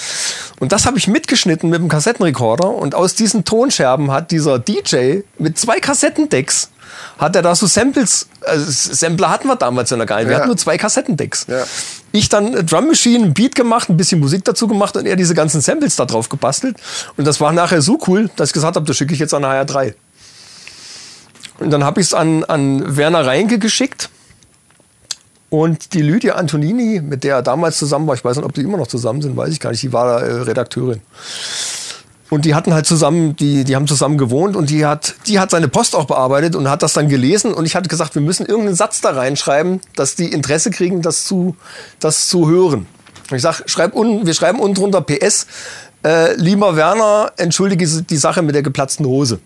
Und 0.61 0.73
das 0.73 0.87
habe 0.87 0.99
ich 0.99 1.09
mitgeschnitten 1.09 1.71
mit 1.71 1.81
dem 1.81 1.89
Kassettenrekorder 1.89 2.69
und 2.69 2.95
aus 2.95 3.15
diesen 3.15 3.45
Tonscherben 3.45 4.11
hat 4.11 4.31
dieser 4.31 4.59
DJ 4.59 5.21
mit 5.39 5.59
zwei 5.59 5.81
Kassettendecks 5.81 6.71
hat 7.19 7.37
er 7.37 7.43
da 7.43 7.55
so 7.55 7.67
Samples, 7.67 8.29
also 8.45 8.65
Sampler 8.69 9.31
hatten 9.31 9.49
wir 9.49 9.57
damals 9.57 9.91
ja 9.91 9.97
noch 9.97 10.07
gar 10.07 10.17
nicht. 10.19 10.27
Wir 10.27 10.33
Ja. 10.33 10.39
hatten 10.39 10.49
nur 10.49 10.57
zwei 10.57 10.77
Kassettendecks. 10.79 11.47
Ja. 11.49 11.65
Ich 12.13 12.29
dann 12.29 12.67
Drum 12.67 12.87
Machine, 12.89 13.27
ein 13.27 13.35
Beat 13.35 13.55
gemacht, 13.55 13.89
ein 13.91 13.97
bisschen 13.97 14.21
Musik 14.21 14.45
dazu 14.45 14.67
gemacht 14.69 14.97
und 14.97 15.07
er 15.07 15.17
diese 15.17 15.35
ganzen 15.35 15.61
Samples 15.61 15.97
da 15.97 16.05
drauf 16.05 16.29
gebastelt. 16.29 16.77
Und 17.17 17.27
das 17.27 17.41
war 17.41 17.53
nachher 17.53 17.83
so 17.83 17.99
cool, 18.07 18.31
dass 18.37 18.51
ich 18.51 18.55
gesagt 18.55 18.77
habe, 18.77 18.87
das 18.87 18.97
schicke 18.97 19.13
ich 19.13 19.21
jetzt 19.21 19.35
an 19.35 19.45
HR3. 19.45 19.95
Und 21.61 21.71
dann 21.71 21.85
habe 21.85 22.01
ich 22.01 22.07
es 22.09 22.15
an, 22.15 22.45
an 22.45 22.97
Werner 22.97 23.27
Reinke 23.27 23.59
geschickt. 23.59 24.11
Und 25.51 25.95
die 25.95 26.03
Lydia 26.03 26.35
Antonini, 26.35 27.01
mit 27.01 27.25
der 27.25 27.37
er 27.37 27.43
damals 27.43 27.79
zusammen 27.79 28.07
war, 28.07 28.15
ich 28.15 28.25
weiß 28.25 28.37
nicht, 28.37 28.45
ob 28.45 28.53
die 28.53 28.61
immer 28.61 28.77
noch 28.77 28.87
zusammen 28.87 29.23
sind, 29.23 29.37
weiß 29.37 29.49
ich 29.51 29.61
gar 29.61 29.71
nicht, 29.71 29.83
die 29.83 29.93
war 29.93 30.23
äh, 30.23 30.43
Redakteurin. 30.43 31.01
Und 32.31 32.45
die 32.45 32.55
hatten 32.55 32.75
halt 32.75 32.87
zusammen, 32.87 33.37
die, 33.37 33.65
die 33.65 33.75
haben 33.75 33.87
zusammen 33.87 34.19
gewohnt 34.19 34.55
und 34.55 34.69
die 34.69 34.85
hat, 34.85 35.15
die 35.27 35.41
hat 35.41 35.51
seine 35.51 35.69
Post 35.69 35.97
auch 35.97 36.05
bearbeitet 36.05 36.57
und 36.57 36.69
hat 36.69 36.83
das 36.83 36.93
dann 36.93 37.09
gelesen 37.09 37.55
und 37.55 37.65
ich 37.65 37.75
hatte 37.75 37.89
gesagt, 37.89 38.15
wir 38.15 38.23
müssen 38.23 38.45
irgendeinen 38.45 38.77
Satz 38.77 39.01
da 39.01 39.11
reinschreiben, 39.11 39.81
dass 39.97 40.15
die 40.15 40.31
Interesse 40.31 40.71
kriegen, 40.71 41.01
das 41.01 41.25
zu, 41.25 41.57
das 42.01 42.29
zu 42.29 42.49
hören. 42.49 42.87
Und 43.31 43.37
ich 43.37 43.43
sag, 43.43 43.63
schreib 43.67 43.95
unten, 43.95 44.27
wir 44.27 44.35
schreiben 44.35 44.61
unten 44.61 44.75
drunter 44.75 45.01
PS, 45.01 45.47
äh, 46.05 46.35
lieber 46.35 46.77
Werner, 46.77 47.33
entschuldige 47.37 47.87
die 47.87 48.17
Sache 48.17 48.43
mit 48.43 48.55
der 48.55 48.63
geplatzten 48.63 49.07
Hose. 49.07 49.41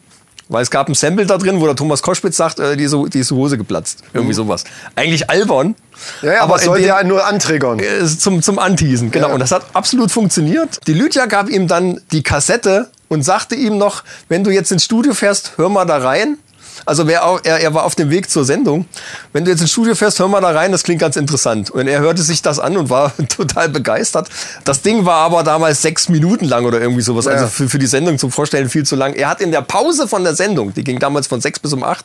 Weil 0.53 0.63
es 0.63 0.71
gab 0.71 0.89
ein 0.89 0.95
Sample 0.95 1.27
da 1.27 1.39
drin, 1.39 1.61
wo 1.61 1.67
der 1.67 1.75
Thomas 1.75 2.03
Koschwitz 2.03 2.37
sagt, 2.37 2.61
äh, 2.61 2.77
diese, 2.77 3.03
diese 3.09 3.35
Hose 3.35 3.57
geplatzt. 3.59 4.01
Irgendwie 4.13 4.35
sowas. 4.35 4.65
Eigentlich 4.95 5.29
albern. 5.31 5.69
Mhm. 5.69 5.75
Ja, 6.23 6.33
ja, 6.35 6.43
aber 6.43 6.59
in 6.59 6.65
soll 6.65 6.79
dem- 6.79 6.87
ja 6.89 7.03
nur 7.03 7.27
antriggern. 7.27 7.79
äh, 7.81 8.05
zum, 8.07 8.43
zum 8.43 8.59
Anteasen, 8.59 9.11
genau. 9.11 9.29
Ja. 9.29 9.35
Und 9.35 9.41
das 9.41 9.51
hat 9.51 9.63
absolut 9.73 10.11
funktioniert. 10.13 10.79
Die 10.87 10.93
Lydia 10.95 11.27
gab 11.27 11.49
ihm 11.49 11.69
dann 11.69 12.01
die 12.13 12.23
Kassette 12.23 12.91
und 13.09 13.23
sagte 13.23 13.55
ihm 13.55 13.79
noch, 13.79 14.05
wenn 14.29 14.45
du 14.45 14.51
jetzt 14.51 14.71
ins 14.73 14.85
Studio 14.85 15.15
fährst, 15.15 15.53
hör 15.57 15.69
mal 15.69 15.85
da 15.85 15.99
rein. 15.99 16.39
Also 16.87 17.07
wer 17.07 17.25
auch, 17.27 17.41
er, 17.45 17.61
er 17.61 17.75
war 17.75 17.85
auf 17.85 17.95
dem 17.95 18.11
Weg 18.11 18.31
zur 18.31 18.45
Sendung. 18.45 18.87
Wenn 19.33 19.45
du 19.45 19.51
jetzt 19.51 19.61
ins 19.61 19.71
Studio 19.73 19.95
fährst, 19.95 20.19
hör 20.19 20.29
mal 20.29 20.41
da 20.41 20.51
rein, 20.51 20.73
das 20.73 20.83
klingt 20.83 21.01
ganz 21.01 21.17
interessant. 21.17 21.71
Und 21.71 21.89
er 21.89 22.01
hörte 22.01 22.23
sich 22.23 22.43
das 22.43 22.59
an 22.59 22.77
und 22.77 22.91
war 22.91 23.13
total 23.29 23.69
begeistert. 23.69 24.29
Das 24.65 24.83
Ding 24.83 25.05
war 25.05 25.21
aber 25.21 25.43
damals 25.43 25.83
sechs 25.83 26.09
Minuten 26.09 26.45
lang 26.45 26.65
oder 26.65 26.81
irgendwie 26.81 27.03
sowas. 27.03 27.27
Ja. 27.27 27.33
Also 27.33 27.47
für, 27.47 27.69
für 27.69 27.79
die 27.79 27.87
Sendung 27.87 28.19
zum 28.19 28.31
Vorstellen 28.31 28.69
viel 28.69 28.85
zu 28.85 28.97
lang. 28.97 29.15
Er 29.15 29.29
hat 29.29 29.41
in 29.41 29.53
der 29.53 29.63
Pause 29.63 30.09
von 30.09 30.25
der 30.25 30.35
Sendung, 30.35 30.75
die 30.75 30.85
ging 30.85 30.99
damals 30.99 31.27
von 31.27 31.41
sechs 31.41 31.59
bis 31.61 31.73
um 31.73 31.83
acht, 31.83 32.05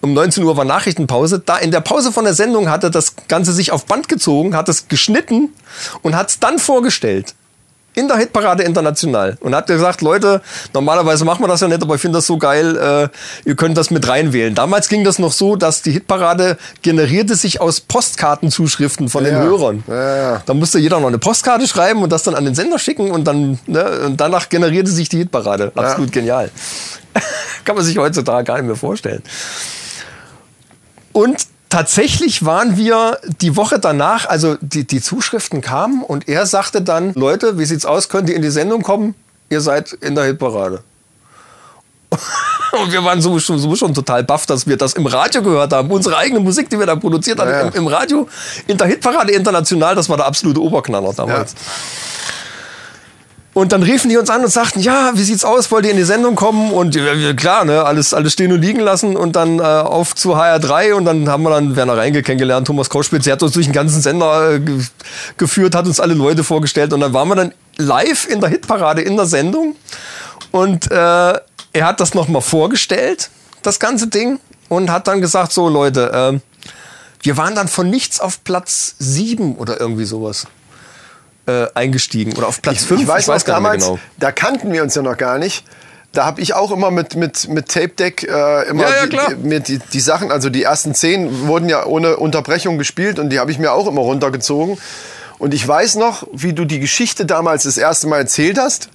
um 0.00 0.12
19 0.14 0.44
Uhr 0.44 0.56
war 0.56 0.64
Nachrichtenpause, 0.64 1.40
da 1.44 1.56
in 1.56 1.70
der 1.70 1.80
Pause 1.80 2.12
von 2.12 2.24
der 2.24 2.34
Sendung 2.34 2.70
hat 2.70 2.84
er 2.84 2.90
das 2.90 3.14
Ganze 3.28 3.52
sich 3.52 3.72
auf 3.72 3.86
Band 3.86 4.08
gezogen, 4.08 4.56
hat 4.56 4.68
es 4.68 4.88
geschnitten 4.88 5.50
und 6.02 6.16
hat 6.16 6.30
es 6.30 6.38
dann 6.38 6.58
vorgestellt. 6.58 7.34
In 7.94 8.08
der 8.08 8.16
Hitparade 8.16 8.64
international. 8.64 9.36
Und 9.40 9.54
hat 9.54 9.68
gesagt, 9.68 10.02
Leute, 10.02 10.42
normalerweise 10.72 11.24
machen 11.24 11.42
wir 11.44 11.48
das 11.48 11.60
ja 11.60 11.68
nicht, 11.68 11.82
aber 11.82 11.94
ich 11.94 12.00
finde 12.00 12.18
das 12.18 12.26
so 12.26 12.38
geil, 12.38 12.76
äh, 12.76 13.48
ihr 13.48 13.54
könnt 13.56 13.78
das 13.78 13.90
mit 13.90 14.08
reinwählen. 14.08 14.54
Damals 14.54 14.88
ging 14.88 15.04
das 15.04 15.18
noch 15.18 15.32
so, 15.32 15.54
dass 15.54 15.82
die 15.82 15.92
Hitparade 15.92 16.58
generierte 16.82 17.36
sich 17.36 17.60
aus 17.60 17.80
Postkartenzuschriften 17.80 19.08
von 19.08 19.22
den 19.24 19.34
Ja. 19.34 19.42
Hörern. 19.42 19.84
Ja, 19.86 20.16
ja. 20.16 20.42
Da 20.44 20.54
musste 20.54 20.78
jeder 20.78 20.98
noch 20.98 21.08
eine 21.08 21.18
Postkarte 21.18 21.68
schreiben 21.68 22.02
und 22.02 22.10
das 22.10 22.24
dann 22.24 22.34
an 22.34 22.44
den 22.44 22.54
Sender 22.54 22.78
schicken 22.78 23.10
und 23.12 23.24
dann 23.24 23.58
ne, 23.66 24.00
und 24.06 24.20
danach 24.20 24.48
generierte 24.48 24.90
sich 24.90 25.08
die 25.08 25.18
Hitparade. 25.18 25.70
Absolut 25.74 26.10
genial. 26.10 26.50
Kann 27.64 27.76
man 27.76 27.84
sich 27.84 27.96
heutzutage 27.96 28.44
gar 28.44 28.56
nicht 28.56 28.66
mehr 28.66 28.76
vorstellen. 28.76 29.22
Und 31.12 31.46
tatsächlich 31.74 32.44
waren 32.44 32.76
wir 32.76 33.18
die 33.40 33.56
Woche 33.56 33.80
danach, 33.80 34.28
also 34.28 34.56
die, 34.60 34.84
die 34.86 35.00
Zuschriften 35.00 35.60
kamen 35.60 36.04
und 36.04 36.28
er 36.28 36.46
sagte 36.46 36.82
dann, 36.82 37.12
Leute, 37.14 37.58
wie 37.58 37.64
sieht's 37.64 37.84
aus, 37.84 38.08
könnt 38.08 38.28
ihr 38.28 38.36
in 38.36 38.42
die 38.42 38.50
Sendung 38.50 38.82
kommen? 38.82 39.16
Ihr 39.50 39.60
seid 39.60 39.92
in 39.92 40.14
der 40.14 40.24
Hitparade. 40.24 40.84
Und 42.72 42.90
wir 42.92 43.04
waren 43.04 43.20
so 43.20 43.38
schon, 43.38 43.58
so 43.58 43.74
schon 43.76 43.94
total 43.94 44.24
baff, 44.24 44.46
dass 44.46 44.66
wir 44.66 44.76
das 44.76 44.94
im 44.94 45.06
Radio 45.06 45.42
gehört 45.42 45.72
haben. 45.72 45.90
Unsere 45.90 46.16
eigene 46.16 46.40
Musik, 46.40 46.68
die 46.70 46.78
wir 46.78 46.86
da 46.86 46.96
produziert 46.96 47.38
haben, 47.38 47.50
Ja, 47.50 47.60
ja. 47.62 47.68
im, 47.68 47.74
im 47.74 47.86
Radio, 47.86 48.28
in 48.66 48.76
der 48.76 48.88
Hitparade 48.88 49.32
international, 49.32 49.94
das 49.94 50.08
war 50.08 50.16
der 50.16 50.26
absolute 50.26 50.60
Oberknaller 50.60 51.12
damals. 51.12 51.54
Und 53.54 53.70
dann 53.70 53.84
riefen 53.84 54.10
die 54.10 54.16
uns 54.16 54.30
an 54.30 54.42
und 54.42 54.50
sagten, 54.50 54.80
ja, 54.80 55.12
wie 55.14 55.22
sieht's 55.22 55.44
aus, 55.44 55.70
wollt 55.70 55.84
ihr 55.84 55.92
in 55.92 55.96
die 55.96 56.02
Sendung 56.02 56.34
kommen? 56.34 56.72
Und 56.72 56.96
ja, 56.96 57.32
klar, 57.34 57.64
ne, 57.64 57.84
alles, 57.84 58.12
alles 58.12 58.32
stehen 58.32 58.50
und 58.50 58.60
liegen 58.60 58.80
lassen 58.80 59.16
und 59.16 59.36
dann 59.36 59.60
äh, 59.60 59.62
auf 59.62 60.16
zu 60.16 60.34
HR3 60.34 60.94
und 60.94 61.04
dann 61.04 61.28
haben 61.28 61.44
wir 61.44 61.50
dann 61.50 61.76
Werner 61.76 61.96
Reinke 61.96 62.24
kennengelernt, 62.24 62.66
Thomas 62.66 62.90
Koschwitz, 62.90 63.24
der 63.24 63.34
hat 63.34 63.42
uns 63.44 63.52
durch 63.52 63.66
den 63.66 63.72
ganzen 63.72 64.02
Sender 64.02 64.54
äh, 64.54 64.60
ge 64.60 64.80
geführt, 65.36 65.76
hat 65.76 65.86
uns 65.86 66.00
alle 66.00 66.14
Leute 66.14 66.42
vorgestellt. 66.42 66.92
Und 66.92 67.00
dann 67.00 67.12
waren 67.12 67.28
wir 67.28 67.36
dann 67.36 67.54
live 67.76 68.28
in 68.28 68.40
der 68.40 68.50
Hitparade 68.50 69.02
in 69.02 69.16
der 69.16 69.26
Sendung. 69.26 69.76
Und 70.50 70.90
äh, 70.90 70.94
er 70.94 71.86
hat 71.86 72.00
das 72.00 72.14
nochmal 72.14 72.42
vorgestellt, 72.42 73.30
das 73.62 73.78
ganze 73.78 74.08
Ding 74.08 74.40
und 74.68 74.90
hat 74.90 75.06
dann 75.06 75.20
gesagt, 75.20 75.52
so 75.52 75.68
Leute, 75.68 76.12
äh, 76.34 76.40
wir 77.22 77.36
waren 77.36 77.54
dann 77.54 77.68
von 77.68 77.88
nichts 77.88 78.18
auf 78.18 78.42
Platz 78.42 78.96
sieben 78.98 79.54
oder 79.54 79.80
irgendwie 79.80 80.04
sowas 80.04 80.48
äh, 81.46 81.66
eingestiegen 81.74 82.32
oder 82.34 82.48
auf 82.48 82.62
Platz 82.62 82.84
fünf. 82.84 83.02
Ich 83.02 83.08
weiß, 83.08 83.28
weiß 83.28 83.42
nicht 83.42 83.46
mehr 83.46 83.56
damals, 83.56 83.84
genau. 83.86 83.98
da 84.18 84.32
kannten 84.32 84.72
wir 84.72 84.82
uns 84.82 84.94
ja 84.94 85.02
noch 85.02 85.16
gar 85.16 85.38
nicht. 85.38 85.64
Da 86.12 86.24
habe 86.24 86.40
ich 86.40 86.54
auch 86.54 86.70
immer 86.70 86.92
mit, 86.92 87.16
mit, 87.16 87.48
mit 87.48 87.68
Tape 87.68 87.88
Deck 87.88 88.22
äh, 88.22 88.68
immer 88.68 88.84
Ja, 88.84 88.90
ja, 89.04 89.06
die, 89.06 89.36
die, 89.42 89.60
die, 89.60 89.78
die 89.78 90.00
Sachen, 90.00 90.30
also 90.30 90.48
die 90.48 90.62
ersten 90.62 90.94
zehn 90.94 91.48
wurden 91.48 91.68
ja 91.68 91.84
ohne 91.86 92.16
Unterbrechung 92.16 92.78
gespielt 92.78 93.18
und 93.18 93.30
die 93.30 93.40
habe 93.40 93.50
ich 93.50 93.58
mir 93.58 93.72
auch 93.72 93.88
immer 93.88 94.00
runtergezogen. 94.00 94.78
Und 95.38 95.52
ich 95.52 95.66
weiß 95.66 95.96
noch, 95.96 96.26
wie 96.32 96.52
du 96.52 96.64
die 96.64 96.78
Geschichte 96.78 97.26
damals 97.26 97.64
das 97.64 97.76
erste 97.76 98.06
Mal 98.06 98.18
erzählt 98.18 98.58
hast. 98.58 98.88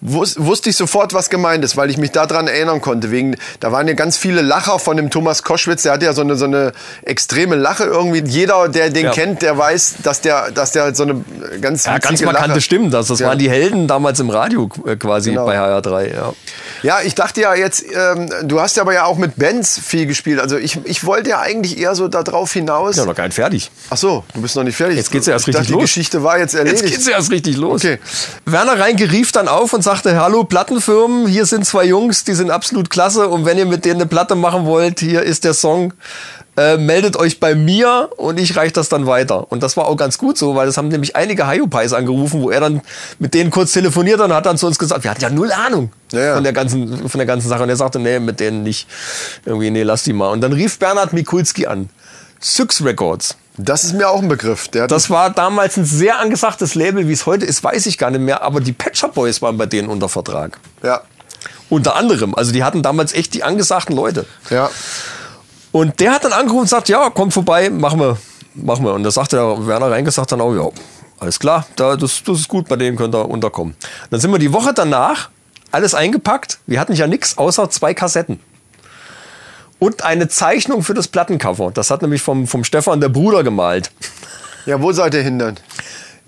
Wus 0.00 0.36
wusste 0.38 0.70
ich 0.70 0.76
sofort, 0.76 1.12
was 1.12 1.28
gemeint 1.28 1.64
ist, 1.64 1.76
weil 1.76 1.90
ich 1.90 1.96
mich 1.96 2.12
daran 2.12 2.46
erinnern 2.46 2.80
konnte. 2.80 3.10
Wegen, 3.10 3.36
da 3.58 3.72
waren 3.72 3.88
ja 3.88 3.94
ganz 3.94 4.16
viele 4.16 4.42
Lacher 4.42 4.78
von 4.78 4.96
dem 4.96 5.10
Thomas 5.10 5.42
Koschwitz. 5.42 5.82
Der 5.82 5.92
hat 5.94 6.02
ja 6.04 6.12
so 6.12 6.20
eine, 6.20 6.36
so 6.36 6.44
eine 6.44 6.72
extreme 7.02 7.56
Lache 7.56 7.82
irgendwie. 7.84 8.22
Jeder, 8.24 8.68
der 8.68 8.90
den 8.90 9.06
Ja. 9.06 9.10
kennt, 9.10 9.42
der 9.42 9.58
weiß, 9.58 9.96
dass 10.04 10.20
der, 10.20 10.52
dass 10.52 10.70
der 10.70 10.94
so 10.94 11.02
eine 11.02 11.24
ganz 11.60 11.84
Ja, 11.86 11.98
ganz 11.98 12.22
markante 12.22 12.48
Lache- 12.50 12.60
Stimmen, 12.60 12.92
das, 12.92 13.08
das 13.08 13.18
Ja. 13.18 13.26
waren 13.28 13.38
die 13.40 13.50
Helden 13.50 13.88
damals 13.88 14.20
im 14.20 14.30
Radio 14.30 14.68
äh, 14.86 14.94
quasi 14.94 15.30
Genau. 15.30 15.46
bei 15.46 15.58
HR3. 15.58 16.14
Ja. 16.14 16.32
Ja, 16.84 16.98
ich 17.04 17.16
dachte 17.16 17.40
ja 17.40 17.54
jetzt, 17.56 17.84
ähm, 17.92 18.30
du 18.44 18.60
hast 18.60 18.76
ja 18.76 18.82
aber 18.84 18.94
ja 18.94 19.04
auch 19.04 19.16
mit 19.18 19.34
Bands 19.36 19.80
viel 19.84 20.06
gespielt. 20.06 20.38
Also 20.38 20.56
ich, 20.58 20.78
ich 20.84 21.04
wollte 21.04 21.30
ja 21.30 21.40
eigentlich 21.40 21.76
eher 21.76 21.96
so 21.96 22.06
darauf 22.06 22.52
hinaus. 22.52 22.96
ja, 22.96 23.04
noch 23.04 23.16
gar 23.16 23.24
nicht 23.24 23.34
fertig. 23.34 23.72
Ach 23.90 23.96
so, 23.96 24.22
du 24.32 24.42
bist 24.42 24.54
noch 24.54 24.62
nicht 24.62 24.76
fertig. 24.76 24.96
Jetzt 24.96 25.10
geht's 25.10 25.26
ja 25.26 25.32
erst 25.32 25.48
ich 25.48 25.48
richtig 25.48 25.62
dachte, 25.66 25.72
los. 25.72 25.80
Die 25.80 25.84
Geschichte 25.86 26.22
war 26.22 26.38
jetzt 26.38 26.54
erledigt. 26.54 26.84
Jetzt 26.84 26.92
geht's 26.92 27.08
erst 27.08 27.32
richtig 27.32 27.56
los. 27.56 27.84
Okay. 27.84 27.98
Werner 28.44 28.78
Reinke 28.78 29.10
rief 29.10 29.32
dann 29.32 29.48
auf 29.48 29.72
und 29.72 29.82
sagte, 29.88 30.20
hallo 30.20 30.44
Plattenfirmen, 30.44 31.26
hier 31.26 31.46
sind 31.46 31.64
zwei 31.64 31.86
Jungs, 31.86 32.22
die 32.22 32.34
sind 32.34 32.50
absolut 32.50 32.90
klasse 32.90 33.26
und 33.26 33.46
wenn 33.46 33.56
ihr 33.56 33.64
mit 33.64 33.86
denen 33.86 33.94
eine 34.02 34.06
Platte 34.06 34.34
machen 34.34 34.66
wollt, 34.66 35.00
hier 35.00 35.22
ist 35.22 35.44
der 35.44 35.54
Song. 35.54 35.94
Äh, 36.58 36.76
meldet 36.76 37.16
euch 37.16 37.40
bei 37.40 37.54
mir 37.54 38.10
und 38.18 38.38
ich 38.38 38.54
reiche 38.54 38.74
das 38.74 38.90
dann 38.90 39.06
weiter. 39.06 39.50
Und 39.50 39.62
das 39.62 39.78
war 39.78 39.86
auch 39.86 39.96
ganz 39.96 40.18
gut 40.18 40.36
so, 40.36 40.54
weil 40.54 40.66
das 40.66 40.76
haben 40.76 40.88
nämlich 40.88 41.16
einige 41.16 41.46
Hayupais 41.46 41.94
angerufen, 41.94 42.42
wo 42.42 42.50
er 42.50 42.60
dann 42.60 42.82
mit 43.18 43.32
denen 43.32 43.50
kurz 43.50 43.72
telefoniert 43.72 44.20
hat 44.20 44.28
und 44.28 44.34
hat 44.34 44.44
dann 44.44 44.58
zu 44.58 44.66
uns 44.66 44.78
gesagt, 44.78 45.04
wir 45.04 45.10
hatten 45.10 45.22
ja 45.22 45.30
null 45.30 45.52
Ahnung 45.52 45.90
Ja, 46.12 46.20
ja. 46.20 46.34
von 46.34 46.44
der 46.44 46.52
ganzen 46.52 47.08
von 47.08 47.18
der 47.18 47.26
ganzen 47.26 47.48
Sache. 47.48 47.62
Und 47.62 47.70
er 47.70 47.76
sagte, 47.76 47.98
nee, 47.98 48.18
mit 48.20 48.40
denen 48.40 48.64
nicht. 48.64 48.88
Irgendwie, 49.46 49.70
nee, 49.70 49.84
lass 49.84 50.02
die 50.02 50.12
mal. 50.12 50.28
Und 50.28 50.42
dann 50.42 50.52
rief 50.52 50.78
Bernhard 50.78 51.14
Mikulski 51.14 51.66
an. 51.66 51.88
Syx 52.40 52.84
Records. 52.84 53.36
Das 53.58 53.82
ist 53.84 53.94
mir 53.94 54.08
auch 54.08 54.22
ein 54.22 54.28
Begriff. 54.28 54.68
Das 54.68 55.10
war 55.10 55.30
damals 55.30 55.76
ein 55.76 55.84
sehr 55.84 56.20
angesagtes 56.20 56.74
Label, 56.76 57.08
wie 57.08 57.12
es 57.12 57.26
heute 57.26 57.44
ist, 57.44 57.62
weiß 57.64 57.86
ich 57.86 57.98
gar 57.98 58.10
nicht 58.10 58.20
mehr. 58.20 58.42
Aber 58.42 58.60
die 58.60 58.72
Pet 58.72 58.96
Shop 58.96 59.14
Boys 59.14 59.42
waren 59.42 59.58
bei 59.58 59.66
denen 59.66 59.88
unter 59.88 60.08
Vertrag. 60.08 60.58
ja, 60.82 61.02
Unter 61.68 61.96
anderem. 61.96 62.34
Also 62.34 62.52
die 62.52 62.62
hatten 62.64 62.82
damals 62.82 63.12
echt 63.12 63.34
die 63.34 63.42
angesagten 63.42 63.94
Leute. 63.94 64.26
ja. 64.50 64.70
Und 65.70 66.00
der 66.00 66.12
hat 66.12 66.24
dann 66.24 66.32
angerufen 66.32 66.62
und 66.62 66.68
sagt, 66.68 66.88
ja, 66.88 67.10
komm 67.10 67.30
vorbei, 67.30 67.68
machen 67.68 68.00
wir. 68.00 68.16
Machen 68.54 68.86
wir. 68.86 68.94
Und 68.94 69.02
da 69.02 69.10
sagte 69.10 69.36
der 69.36 69.66
Werner 69.66 69.90
Reinke, 69.90 70.10
sagt 70.10 70.32
dann 70.32 70.40
auch, 70.40 70.54
ja, 70.54 70.66
alles 71.20 71.38
klar, 71.38 71.66
da, 71.76 71.94
das, 71.94 72.22
das 72.24 72.38
ist 72.38 72.48
gut, 72.48 72.68
bei 72.68 72.76
denen 72.76 72.96
könnt 72.96 73.14
ihr 73.14 73.28
unterkommen. 73.28 73.74
Dann 74.10 74.18
sind 74.18 74.30
wir 74.32 74.38
die 74.38 74.52
Woche 74.54 74.72
danach, 74.72 75.28
alles 75.70 75.92
eingepackt. 75.92 76.58
Wir 76.66 76.80
hatten 76.80 76.94
ja 76.94 77.06
nichts 77.06 77.36
außer 77.36 77.68
zwei 77.68 77.92
Kassetten. 77.92 78.40
Und 79.78 80.04
eine 80.04 80.28
Zeichnung 80.28 80.82
für 80.82 80.94
das 80.94 81.08
Plattencover. 81.08 81.70
Das 81.70 81.90
hat 81.90 82.02
nämlich 82.02 82.22
vom, 82.22 82.46
vom 82.46 82.64
Stefan 82.64 83.00
der 83.00 83.08
Bruder 83.08 83.44
gemalt. 83.44 83.90
Ja, 84.66 84.82
wo 84.82 84.92
seid 84.92 85.14
ihr 85.14 85.22
hin 85.22 85.38
dann? 85.38 85.56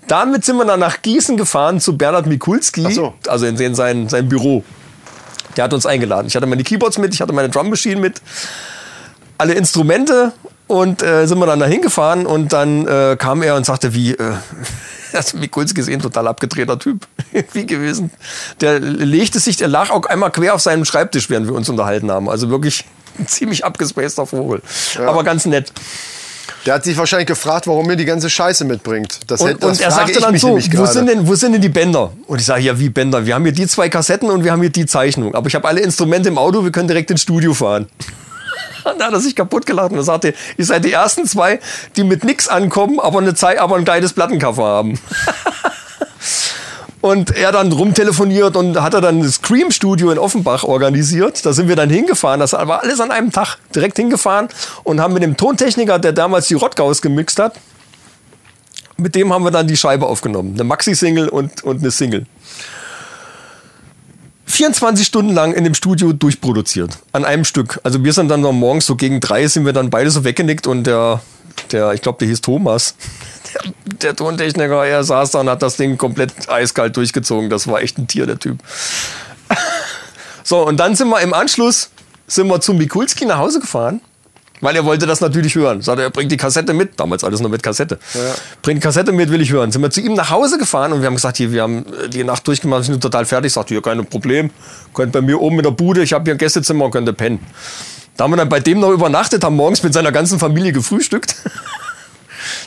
Damit 0.07 0.45
sind 0.45 0.57
wir 0.57 0.65
dann 0.65 0.79
nach 0.79 1.01
Gießen 1.01 1.37
gefahren 1.37 1.79
zu 1.79 1.97
Bernhard 1.97 2.25
Mikulski, 2.25 2.91
so. 2.91 3.13
also 3.27 3.45
in, 3.45 3.57
in 3.57 3.75
sein, 3.75 4.09
sein 4.09 4.27
Büro. 4.27 4.63
Der 5.55 5.65
hat 5.65 5.73
uns 5.73 5.85
eingeladen. 5.85 6.27
Ich 6.27 6.35
hatte 6.35 6.47
meine 6.47 6.63
Keyboards 6.63 6.97
mit, 6.97 7.13
ich 7.13 7.21
hatte 7.21 7.33
meine 7.33 7.49
Drum 7.49 7.69
Machine 7.69 7.99
mit, 7.99 8.21
alle 9.37 9.53
Instrumente 9.53 10.33
und 10.67 11.03
äh, 11.03 11.27
sind 11.27 11.39
wir 11.39 11.45
dann 11.45 11.59
dahin 11.59 11.81
gefahren 11.81 12.25
und 12.25 12.53
dann 12.53 12.87
äh, 12.87 13.15
kam 13.17 13.41
er 13.41 13.55
und 13.55 13.65
sagte, 13.65 13.93
wie, 13.93 14.13
äh, 14.13 14.33
also 15.13 15.37
Mikulski 15.37 15.81
ist 15.81 15.89
eh 15.89 15.93
ein 15.93 16.01
total 16.01 16.27
abgedrehter 16.27 16.79
Typ, 16.79 17.05
wie 17.53 17.65
gewesen. 17.65 18.11
Der 18.61 18.79
legte 18.79 19.39
sich, 19.39 19.57
der 19.57 19.67
lag 19.67 19.89
auch 19.89 20.05
einmal 20.05 20.31
quer 20.31 20.55
auf 20.55 20.61
seinem 20.61 20.85
Schreibtisch, 20.85 21.29
während 21.29 21.47
wir 21.47 21.55
uns 21.55 21.69
unterhalten 21.69 22.09
haben. 22.11 22.29
Also 22.29 22.49
wirklich 22.49 22.85
ein 23.19 23.27
ziemlich 23.27 23.65
abgespaceder 23.65 24.25
Vogel. 24.25 24.61
Aber 24.99 25.23
ganz 25.23 25.45
nett. 25.45 25.71
Der 26.65 26.75
hat 26.75 26.83
sich 26.83 26.95
wahrscheinlich 26.97 27.27
gefragt, 27.27 27.65
warum 27.65 27.87
mir 27.87 27.95
die 27.95 28.05
ganze 28.05 28.29
Scheiße 28.29 28.65
mitbringt. 28.65 29.19
Das, 29.27 29.41
Und, 29.41 29.47
hätte- 29.47 29.59
das 29.61 29.69
und 29.79 29.81
er 29.83 29.91
sagte 29.91 30.19
dann 30.19 30.37
so, 30.37 30.49
wo 30.73 30.85
sind, 30.85 31.07
denn, 31.07 31.27
wo 31.27 31.33
sind 31.33 31.53
denn 31.53 31.61
die 31.61 31.69
Bänder? 31.69 32.11
Und 32.27 32.39
ich 32.39 32.45
sage, 32.45 32.61
ja, 32.61 32.77
wie 32.79 32.89
Bänder? 32.89 33.25
Wir 33.25 33.33
haben 33.33 33.43
hier 33.43 33.51
die 33.53 33.65
zwei 33.65 33.89
Kassetten 33.89 34.29
und 34.29 34.43
wir 34.43 34.51
haben 34.51 34.61
hier 34.61 34.69
die 34.69 34.85
Zeichnung. 34.85 35.33
Aber 35.33 35.47
ich 35.47 35.55
habe 35.55 35.67
alle 35.67 35.81
Instrumente 35.81 36.29
im 36.29 36.37
Auto, 36.37 36.63
wir 36.63 36.71
können 36.71 36.87
direkt 36.87 37.09
ins 37.09 37.21
Studio 37.23 37.53
fahren. 37.53 37.87
Und 38.83 38.99
da 38.99 39.05
hat 39.07 39.13
er 39.13 39.19
sich 39.19 39.35
kaputt 39.35 39.67
gelacht 39.67 39.91
und 39.91 39.97
er 39.97 40.03
sagte, 40.03 40.33
ihr 40.57 40.65
seid 40.65 40.83
die 40.83 40.91
ersten 40.91 41.27
zwei, 41.27 41.59
die 41.97 42.03
mit 42.03 42.23
nix 42.23 42.47
ankommen, 42.47 42.99
aber, 42.99 43.19
eine 43.19 43.35
Zei 43.35 43.61
aber 43.61 43.75
ein 43.75 43.85
geiles 43.85 44.13
Plattencover 44.13 44.65
haben. 44.65 44.99
Und 47.01 47.35
er 47.35 47.51
dann 47.51 47.71
rumtelefoniert 47.71 48.55
und 48.55 48.79
hat 48.79 48.93
er 48.93 49.01
dann 49.01 49.23
das 49.23 49.35
Scream 49.35 49.71
Studio 49.71 50.11
in 50.11 50.19
Offenbach 50.19 50.63
organisiert. 50.63 51.43
Da 51.45 51.51
sind 51.51 51.67
wir 51.67 51.75
dann 51.75 51.89
hingefahren. 51.89 52.39
Das 52.39 52.53
war 52.53 52.83
alles 52.83 52.99
an 52.99 53.09
einem 53.09 53.31
Tag 53.31 53.57
direkt 53.75 53.97
hingefahren 53.97 54.49
und 54.83 55.01
haben 55.01 55.13
mit 55.13 55.23
dem 55.23 55.35
Tontechniker, 55.35 55.97
der 55.97 56.13
damals 56.13 56.47
die 56.47 56.53
Rottgaus 56.53 57.01
gemixt 57.01 57.39
hat, 57.39 57.55
mit 59.01 59.15
dem 59.15 59.33
haben 59.33 59.43
wir 59.43 59.51
dann 59.51 59.67
die 59.67 59.77
Scheibe 59.77 60.05
aufgenommen. 60.05 60.53
Eine 60.53 60.63
Maxi-Single 60.63 61.27
und, 61.27 61.63
und 61.63 61.79
eine 61.79 61.91
Single. 61.91 62.25
24 64.45 65.07
Stunden 65.07 65.33
lang 65.33 65.53
in 65.53 65.63
dem 65.63 65.73
Studio 65.73 66.13
durchproduziert. 66.13 66.99
An 67.13 67.25
einem 67.25 67.45
Stück. 67.45 67.79
Also 67.83 68.03
wir 68.03 68.13
sind 68.13 68.27
dann 68.29 68.41
noch 68.41 68.51
morgens 68.51 68.85
so 68.85 68.95
gegen 68.95 69.19
drei 69.19 69.47
sind 69.47 69.65
wir 69.65 69.73
dann 69.73 69.89
beide 69.89 70.11
so 70.11 70.23
weggenickt 70.23 70.67
und 70.67 70.83
der, 70.85 71.21
der 71.71 71.93
ich 71.93 72.01
glaube, 72.01 72.19
der 72.19 72.27
hieß 72.27 72.41
Thomas. 72.41 72.95
Der, 73.53 73.71
der 74.01 74.15
Tontechniker, 74.15 74.85
er 74.85 75.03
saß 75.03 75.31
da 75.31 75.39
und 75.39 75.49
hat 75.49 75.61
das 75.61 75.77
Ding 75.77 75.97
komplett 75.97 76.49
eiskalt 76.49 76.95
durchgezogen. 76.97 77.49
Das 77.49 77.67
war 77.67 77.81
echt 77.81 77.97
ein 77.97 78.07
Tier, 78.07 78.25
der 78.25 78.39
Typ. 78.39 78.59
So, 80.43 80.67
und 80.67 80.77
dann 80.77 80.95
sind 80.95 81.07
wir 81.07 81.21
im 81.21 81.33
Anschluss, 81.33 81.91
sind 82.27 82.47
wir 82.47 82.59
zum 82.59 82.77
Mikulski 82.77 83.25
nach 83.25 83.37
Hause 83.37 83.59
gefahren. 83.61 84.01
Weil 84.61 84.75
er 84.75 84.85
wollte 84.85 85.07
das 85.07 85.21
natürlich 85.21 85.55
hören. 85.55 85.81
Sagt 85.81 85.97
er, 85.97 86.05
er 86.05 86.09
bringt 86.11 86.31
die 86.31 86.37
Kassette 86.37 86.73
mit. 86.73 86.99
Damals 86.99 87.23
alles 87.23 87.41
noch 87.41 87.49
mit 87.49 87.63
Kassette. 87.63 87.97
Bringt 88.61 88.77
die 88.77 88.83
Kassette 88.83 89.11
mit, 89.11 89.31
will 89.31 89.41
ich 89.41 89.51
hören. 89.51 89.71
Sind 89.71 89.81
wir 89.81 89.89
zu 89.89 90.01
ihm 90.01 90.13
nach 90.13 90.29
Hause 90.29 90.59
gefahren 90.59 90.93
und 90.93 91.01
wir 91.01 91.07
haben 91.07 91.15
gesagt, 91.15 91.37
hier, 91.37 91.51
wir 91.51 91.63
haben 91.63 91.85
äh, 92.03 92.09
die 92.09 92.23
Nacht 92.23 92.47
durchgemacht, 92.47 92.83
sind 92.83 93.01
total 93.01 93.25
fertig. 93.25 93.51
Sagt, 93.51 93.69
hier, 93.69 93.81
kein 93.81 94.05
Problem. 94.05 94.51
Könnt 94.93 95.13
bei 95.13 95.21
mir 95.21 95.41
oben 95.41 95.57
in 95.57 95.63
der 95.63 95.71
Bude, 95.71 96.03
ich 96.03 96.13
habe 96.13 96.25
hier 96.25 96.35
ein 96.35 96.37
Gästezimmer 96.37 96.85
und 96.85 96.91
könnt 96.91 97.09
ihr 97.09 97.13
pennen. 97.13 97.39
Da 98.21 98.25
haben 98.25 98.33
wir 98.33 98.37
dann 98.37 98.49
bei 98.49 98.59
dem 98.59 98.79
noch 98.79 98.91
übernachtet, 98.91 99.43
haben 99.43 99.55
morgens 99.55 99.81
mit 99.81 99.95
seiner 99.95 100.11
ganzen 100.11 100.37
Familie 100.37 100.71
gefrühstückt. 100.73 101.37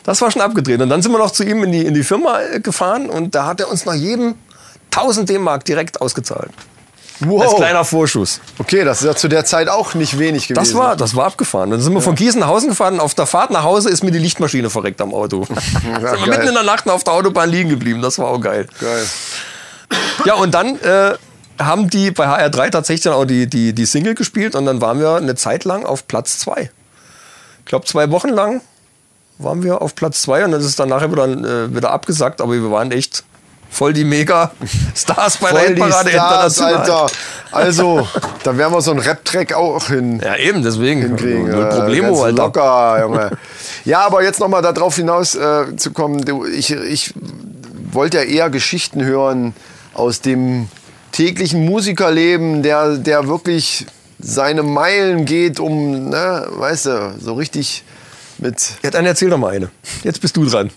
Das 0.03 0.21
war 0.21 0.29
schon 0.33 0.43
abgedreht. 0.43 0.83
Und 0.83 0.89
dann 0.89 1.01
sind 1.01 1.13
wir 1.13 1.19
noch 1.19 1.31
zu 1.31 1.45
ihm 1.45 1.63
in 1.63 1.71
die, 1.71 1.87
in 1.87 1.95
die 1.95 2.03
Firma 2.03 2.41
äh, 2.41 2.59
gefahren 2.59 3.09
und 3.09 3.37
da 3.37 3.47
hat 3.47 3.61
er 3.61 3.71
uns 3.71 3.85
nach 3.85 3.95
jedem 3.95 4.35
1000 4.91 5.29
D-Mark 5.29 5.65
direkt 5.65 6.01
ausgezahlt. 6.01 6.51
Als 7.21 7.31
Wow. 7.31 7.55
kleiner 7.55 7.85
Vorschuss. 7.85 8.41
Okay, 8.59 8.83
das 8.83 9.03
ist 9.03 9.07
ja 9.07 9.15
zu 9.15 9.29
der 9.29 9.45
Zeit 9.45 9.69
auch 9.69 9.95
nicht 9.95 10.19
wenig 10.19 10.49
gewesen. 10.49 10.61
Das 10.61 10.75
war, 10.75 10.97
das 10.97 11.15
war 11.15 11.27
abgefahren. 11.27 11.71
Dann 11.71 11.81
sind 11.81 11.95
wir 11.95 12.01
von 12.01 12.17
Gießen 12.17 12.41
nach 12.41 12.49
Hause 12.49 12.67
gefahren. 12.67 12.99
Auf 12.99 13.15
der 13.15 13.27
Fahrt 13.27 13.53
nach 13.53 13.63
Hause 13.63 13.91
ist 13.91 14.03
mir 14.03 14.11
die 14.11 14.19
Lichtmaschine 14.19 14.71
verreckt 14.71 15.01
am 15.01 15.15
Auto. 15.15 15.45
sind 15.45 16.03
wir 16.03 16.27
mitten 16.27 16.49
in 16.49 16.55
der 16.55 16.65
Nacht 16.65 16.91
auf 16.91 17.05
der 17.05 17.13
Autobahn 17.13 17.49
liegen 17.49 17.69
geblieben. 17.71 18.03
Das 18.03 18.19
war 18.19 18.27
auch 18.27 18.41
geil. 18.41 18.67
geil. 18.81 19.07
Ja, 20.25 20.35
und 20.35 20.53
dann 20.53 20.81
äh, 20.81 21.15
haben 21.59 21.89
die 21.89 22.11
bei 22.11 22.27
HR3 22.27 22.71
tatsächlich 22.71 23.05
dann 23.05 23.15
auch 23.15 23.25
die, 23.25 23.47
die, 23.47 23.73
die 23.73 23.87
Single 23.87 24.15
gespielt 24.15 24.55
und 24.55 24.67
dann 24.67 24.81
waren 24.81 24.99
wir 25.01 25.17
eine 25.17 25.35
Zeit 25.35 25.65
lang 25.65 25.85
auf 25.85 26.09
Platz 26.09 26.39
zwei. 26.39 26.71
Ich 27.61 27.65
glaube, 27.67 27.87
zwei 27.87 28.11
Wochen 28.11 28.29
lang 28.29 28.61
waren 29.39 29.63
wir 29.63 29.83
auf 29.83 29.95
Platz 29.95 30.23
zwei 30.23 30.45
und 30.45 30.53
dann 30.53 30.61
ist 30.61 30.67
es 30.67 30.77
dann 30.77 30.89
nachher 30.89 31.11
wieder, 31.11 31.27
äh, 31.27 31.75
wieder 31.75 31.91
abgesagt, 31.91 32.41
aber 32.41 32.53
wir 32.53 32.71
waren 32.71 32.93
echt 32.93 33.25
voll 33.71 33.93
die 33.93 34.05
Mega-Stars 34.05 35.37
bei 35.41 35.51
der 35.51 35.61
Voll 35.61 35.69
Hitparade 35.69 36.11
Stars, 36.11 36.59
international. 36.59 36.75
Alter. 36.75 37.07
Also, 37.51 38.09
da 38.43 38.57
werden 38.57 38.73
wir 38.73 38.81
so 38.81 38.93
einen 38.93 39.01
Rap-Track 39.01 39.53
auch 39.55 39.89
hin. 39.89 40.21
Ja, 40.25 40.37
eben, 40.37 40.63
deswegen. 40.63 41.03
hinkriegen. 41.03 41.51
Null 41.51 41.65
äh, 41.65 41.75
Problemo, 41.75 42.23
Alter. 42.23 42.43
Locker, 42.43 43.01
Junge. 43.03 43.31
ja, 43.85 44.01
aber 44.01 44.23
jetzt 44.23 44.41
nochmal 44.41 44.63
darauf 44.63 44.97
hinaus 44.97 45.35
äh, 45.35 45.77
zu 45.77 45.93
kommen, 45.93 46.25
ich, 46.53 46.71
ich 46.71 47.15
wollte 47.91 48.19
ja 48.19 48.23
eher 48.25 48.51
Geschichten 48.51 49.05
hören 49.05 49.55
aus 49.95 50.21
dem 50.21 50.69
täglichen 51.15 51.65
Musikerleben, 51.65 52.63
der, 52.63 52.99
der 52.99 53.29
wirklich 53.29 53.87
seine 54.19 54.63
Meilen 54.63 55.25
geht, 55.25 55.61
um, 55.61 56.09
ne, 56.11 56.47
weißt 56.49 56.87
du, 56.87 57.15
so 57.21 57.35
richtig 57.35 57.85
mit. 58.39 58.73
Ja, 58.83 58.91
dann 58.91 59.07
erzähl 59.07 59.31
doch 59.31 59.39
mal 59.39 59.55
eine. 59.55 59.71
Jetzt 60.03 60.21
bist 60.21 60.37
du 60.37 60.45
dran. 60.45 60.71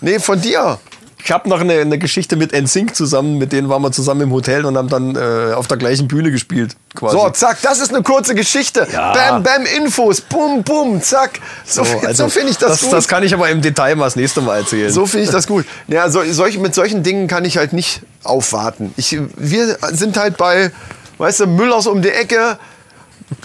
Nee, 0.00 0.20
von 0.20 0.40
dir. 0.40 0.78
Ich 1.26 1.32
habe 1.32 1.48
noch 1.48 1.60
eine, 1.60 1.80
eine 1.80 1.98
Geschichte 1.98 2.36
mit 2.36 2.52
NSYNC 2.52 2.94
zusammen, 2.94 3.36
mit 3.36 3.50
denen 3.50 3.68
waren 3.68 3.82
wir 3.82 3.90
zusammen 3.90 4.20
im 4.20 4.32
Hotel 4.32 4.64
und 4.64 4.76
haben 4.76 4.88
dann 4.88 5.16
äh, 5.16 5.54
auf 5.54 5.66
der 5.66 5.76
gleichen 5.76 6.06
Bühne 6.06 6.30
gespielt. 6.30 6.76
Quasi. 6.94 7.16
So, 7.16 7.28
zack, 7.30 7.58
das 7.62 7.80
ist 7.80 7.92
eine 7.92 8.04
kurze 8.04 8.36
Geschichte. 8.36 8.86
Ja. 8.92 9.12
Bam, 9.12 9.42
bam, 9.42 9.66
Infos, 9.76 10.20
bum, 10.20 10.62
bum, 10.62 11.02
zack. 11.02 11.40
So, 11.64 11.84
so, 12.12 12.28
finde 12.28 12.50
ich 12.50 12.58
das, 12.58 12.70
das 12.70 12.82
gut. 12.82 12.92
Das 12.92 13.08
kann 13.08 13.24
ich 13.24 13.34
aber 13.34 13.50
im 13.50 13.60
Detail 13.60 13.96
mal 13.96 14.04
das 14.04 14.14
nächste 14.14 14.40
Mal 14.40 14.58
erzählen. 14.58 14.92
So 14.92 15.04
finde 15.06 15.24
ich 15.24 15.30
das 15.32 15.48
gut. 15.48 15.64
Ja, 15.88 16.08
so, 16.10 16.22
solch, 16.30 16.58
mit 16.58 16.74
solchen 16.74 17.02
Dingen 17.02 17.26
kann 17.26 17.44
ich 17.44 17.56
halt 17.58 17.72
nicht 17.72 18.02
aufwarten. 18.22 18.94
Ich, 18.96 19.18
wir 19.36 19.78
sind 19.92 20.16
halt 20.16 20.36
bei, 20.36 20.70
weißt 21.18 21.40
du, 21.40 21.46
Müllers 21.48 21.88
um 21.88 22.02
die 22.02 22.10
Ecke, 22.10 22.58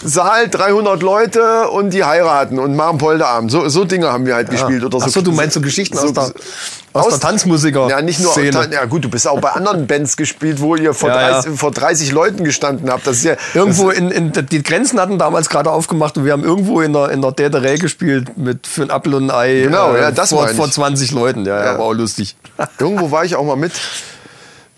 Saal, 0.04 0.48
300 0.48 1.02
Leute 1.02 1.68
und 1.70 1.90
die 1.90 2.04
heiraten 2.04 2.58
und 2.58 2.76
machen 2.76 2.98
Polterabend. 2.98 3.50
So, 3.50 3.68
so 3.68 3.84
Dinge 3.84 4.12
haben 4.12 4.26
wir 4.26 4.36
halt 4.36 4.50
gespielt. 4.50 4.84
Oder 4.84 5.00
so, 5.00 5.06
Achso, 5.06 5.22
du 5.22 5.32
meinst 5.32 5.54
so 5.54 5.60
Geschichten 5.60 5.98
aus 5.98 6.12
der, 6.12 6.32
aus 6.92 7.06
aus- 7.06 7.10
der 7.12 7.20
Tanzmusiker. 7.20 7.88
Ja, 7.88 8.02
nicht 8.02 8.20
nur. 8.20 8.32
Szene. 8.32 8.68
Ja, 8.72 8.84
gut, 8.84 9.04
du 9.04 9.08
bist 9.08 9.26
auch 9.28 9.40
bei 9.40 9.50
anderen 9.50 9.86
Bands 9.86 10.16
gespielt, 10.16 10.60
wo 10.60 10.76
ihr 10.76 10.94
vor, 10.94 11.08
Ja, 11.10 11.20
ja. 11.20 11.30
30, 11.40 11.58
vor 11.58 11.70
30 11.70 12.12
Leuten 12.12 12.44
gestanden 12.44 12.90
habt. 12.90 13.06
Das 13.06 13.16
ist 13.18 13.24
ja 13.24 13.36
Irgendwo 13.54 13.90
das, 13.90 13.98
in, 13.98 14.10
in, 14.10 14.32
die 14.32 14.62
Grenzen 14.62 15.00
hatten 15.00 15.18
damals 15.18 15.48
gerade 15.48 15.70
aufgemacht 15.70 16.16
und 16.18 16.24
wir 16.24 16.32
haben 16.32 16.44
irgendwo 16.44 16.80
in 16.80 16.92
der, 16.92 17.10
in 17.10 17.22
der 17.22 17.32
Däderei 17.32 17.76
gespielt 17.76 18.36
mit 18.36 18.66
für 18.66 18.82
ein 18.82 18.90
Apfel 18.90 19.14
und 19.14 19.30
ein 19.30 19.36
Ei. 19.36 19.52
äh, 19.60 19.62
Genau, 19.64 19.96
ja, 19.96 20.10
das 20.10 20.30
vor, 20.30 20.48
vor 20.48 20.70
20 20.70 21.12
Leuten. 21.12 21.44
Ja, 21.46 21.58
ja, 21.58 21.64
Ja. 21.72 21.78
war 21.78 21.86
auch 21.86 21.92
lustig. 21.94 22.36
Irgendwo 22.78 23.10
war 23.10 23.24
ich 23.24 23.36
auch 23.36 23.44
mal 23.44 23.56
mit, 23.56 23.72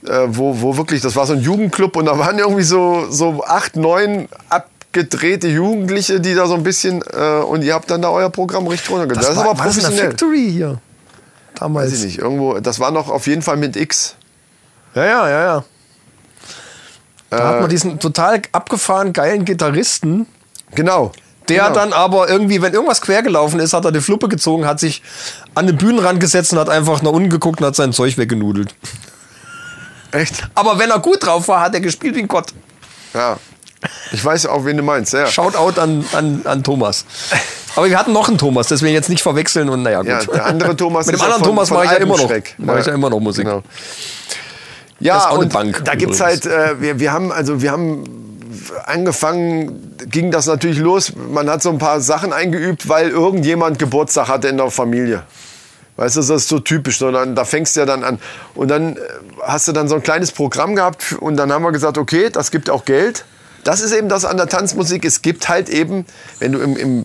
äh, 0.06 0.20
wo, 0.28 0.60
wo 0.60 0.76
wirklich, 0.76 1.00
das 1.00 1.16
war 1.16 1.26
so 1.26 1.32
ein 1.32 1.40
Jugendclub 1.40 1.96
und 1.96 2.06
da 2.06 2.18
waren 2.18 2.38
irgendwie 2.38 2.62
so, 2.62 3.06
so 3.10 3.42
acht, 3.46 3.76
neun 3.76 4.28
abgedrehte 4.50 5.48
Jugendliche, 5.48 6.20
die 6.20 6.34
da 6.34 6.46
so 6.46 6.54
ein 6.54 6.62
bisschen, 6.62 7.02
äh, 7.12 7.42
und 7.42 7.62
ihr 7.64 7.74
habt 7.74 7.90
dann 7.90 8.02
da 8.02 8.10
euer 8.10 8.30
Programm 8.30 8.66
richtig 8.66 8.90
runtergedacht. 8.90 9.24
Das, 9.24 9.32
ist 9.32 9.38
aber 9.38 9.58
war 9.58 9.64
das 9.66 9.76
in 9.76 9.80
der 9.82 9.88
professionell. 9.88 10.10
Factory 10.10 10.50
hier? 10.52 10.78
Damals. 11.64 11.92
Weiß 11.92 11.98
ich 12.00 12.04
nicht, 12.04 12.18
irgendwo, 12.18 12.58
das 12.60 12.78
war 12.78 12.90
noch 12.90 13.08
auf 13.08 13.26
jeden 13.26 13.40
Fall 13.40 13.56
mit 13.56 13.74
X. 13.74 14.16
Ja, 14.94 15.04
ja, 15.06 15.28
ja, 15.30 15.42
ja. 15.44 15.64
Da 17.30 17.38
Äh, 17.38 17.42
hat 17.42 17.60
man 17.62 17.70
diesen 17.70 17.98
total 17.98 18.42
abgefahren 18.52 19.14
geilen 19.14 19.46
Gitarristen, 19.46 20.26
Genau. 20.74 21.12
der 21.48 21.62
genau. 21.62 21.74
dann 21.74 21.92
aber 21.94 22.28
irgendwie, 22.28 22.60
wenn 22.60 22.74
irgendwas 22.74 23.00
quer 23.00 23.22
gelaufen 23.22 23.60
ist, 23.60 23.72
hat 23.72 23.86
er 23.86 23.92
die 23.92 24.02
Fluppe 24.02 24.28
gezogen, 24.28 24.66
hat 24.66 24.78
sich 24.78 25.02
an 25.54 25.66
den 25.66 25.78
Bühnenrand 25.78 26.20
gesetzt 26.20 26.52
und 26.52 26.58
hat 26.58 26.68
einfach 26.68 27.00
nach 27.00 27.12
unten 27.12 27.30
geguckt 27.30 27.60
und 27.62 27.66
hat 27.66 27.76
sein 27.76 27.94
Zeug 27.94 28.18
weggenudelt. 28.18 28.74
Echt? 30.10 30.46
Aber 30.54 30.78
wenn 30.78 30.90
er 30.90 30.98
gut 30.98 31.24
drauf 31.24 31.48
war, 31.48 31.62
hat 31.62 31.72
er 31.72 31.80
gespielt 31.80 32.14
wie 32.14 32.20
ein 32.20 32.28
Gott. 32.28 32.52
Ja. 33.14 33.38
Ich 34.12 34.24
weiß 34.24 34.47
auch, 34.47 34.64
wen 34.64 34.76
du 34.76 34.82
meinst, 34.82 35.12
ja. 35.12 35.26
Shoutout 35.26 35.80
an, 35.80 36.05
an, 36.12 36.43
an 36.45 36.62
Thomas. 36.62 37.05
Aber 37.76 37.89
wir 37.89 37.99
hatten 37.99 38.12
noch 38.12 38.28
einen 38.28 38.39
Thomas, 38.39 38.68
deswegen 38.68 38.95
jetzt 38.95 39.09
nicht 39.09 39.22
verwechseln 39.22 39.68
und 39.68 39.82
naja, 39.82 39.99
gut. 40.01 40.09
Ja, 40.09 40.20
der 40.20 40.47
andere 40.47 40.76
Thomas 40.76 41.07
Mit 41.07 41.16
dem 41.16 41.22
anderen 41.22 41.41
von- 41.43 41.49
Thomas 41.51 41.70
mache 41.70 41.85
ich 41.87 41.91
ja 41.91 41.97
immer 41.97 42.16
noch, 42.16 42.30
mache 42.59 42.80
ich 42.80 42.87
ja 42.87 42.95
immer 42.95 43.11
noch 43.11 43.20
Musik. 43.20 43.45
Genau. 43.45 43.62
Das 43.62 45.07
Ja, 45.07 45.16
ist 45.18 45.26
auch 45.26 45.39
eine 45.41 45.47
Bank, 45.47 45.82
da 45.85 45.95
gibt's 45.97 46.20
übrigens. 46.20 46.47
halt, 46.47 46.76
äh, 46.76 46.80
wir, 46.80 47.01
wir 47.01 47.12
haben, 47.12 47.32
also 47.32 47.61
wir 47.61 47.72
haben 47.72 48.05
angefangen, 48.87 49.97
ging 50.07 50.30
das 50.30 50.47
natürlich 50.47 50.78
los. 50.78 51.12
Man 51.30 51.51
hat 51.51 51.62
so 51.62 51.70
ein 51.70 51.78
paar 51.78 52.01
Sachen 52.01 52.32
eingeübt, 52.32 52.89
weil 52.89 53.11
irgendjemand 53.11 53.78
Geburtstag 53.78 54.28
hatte 54.28 54.49
in 54.49 54.57
der 54.57 54.70
Familie. 54.70 55.22
Weißt 55.97 56.16
du, 56.16 56.20
das 56.20 56.30
ist 56.30 56.49
so 56.49 56.59
typisch. 56.61 56.99
So, 56.99 57.11
dann, 57.11 57.35
da 57.35 57.45
fängst 57.45 57.76
du 57.76 57.80
ja 57.80 57.87
dann 57.87 58.03
an. 58.05 58.18
Und 58.55 58.68
dann 58.68 58.97
äh, 58.97 59.01
hast 59.43 59.68
du 59.68 59.72
dann 59.72 59.89
so 59.89 59.97
ein 59.97 60.03
kleines 60.03 60.32
Programm 60.32 60.74
gehabt 60.74 61.14
und 61.20 61.37
dann 61.37 61.53
haben 61.53 61.62
wir 61.64 61.72
gesagt, 61.72 61.99
okay, 61.99 62.30
das 62.30 62.51
gibt 62.51 62.70
auch 62.70 62.85
Geld. 62.85 63.24
Das 63.64 63.80
ist 63.80 63.92
eben 63.92 64.08
das 64.08 64.24
an 64.24 64.36
der 64.36 64.46
Tanzmusik. 64.46 65.04
Es 65.04 65.22
gibt 65.22 65.48
halt 65.48 65.68
eben, 65.68 66.06
wenn 66.38 66.52
du 66.52 66.60
im, 66.60 66.76
im, 66.76 67.04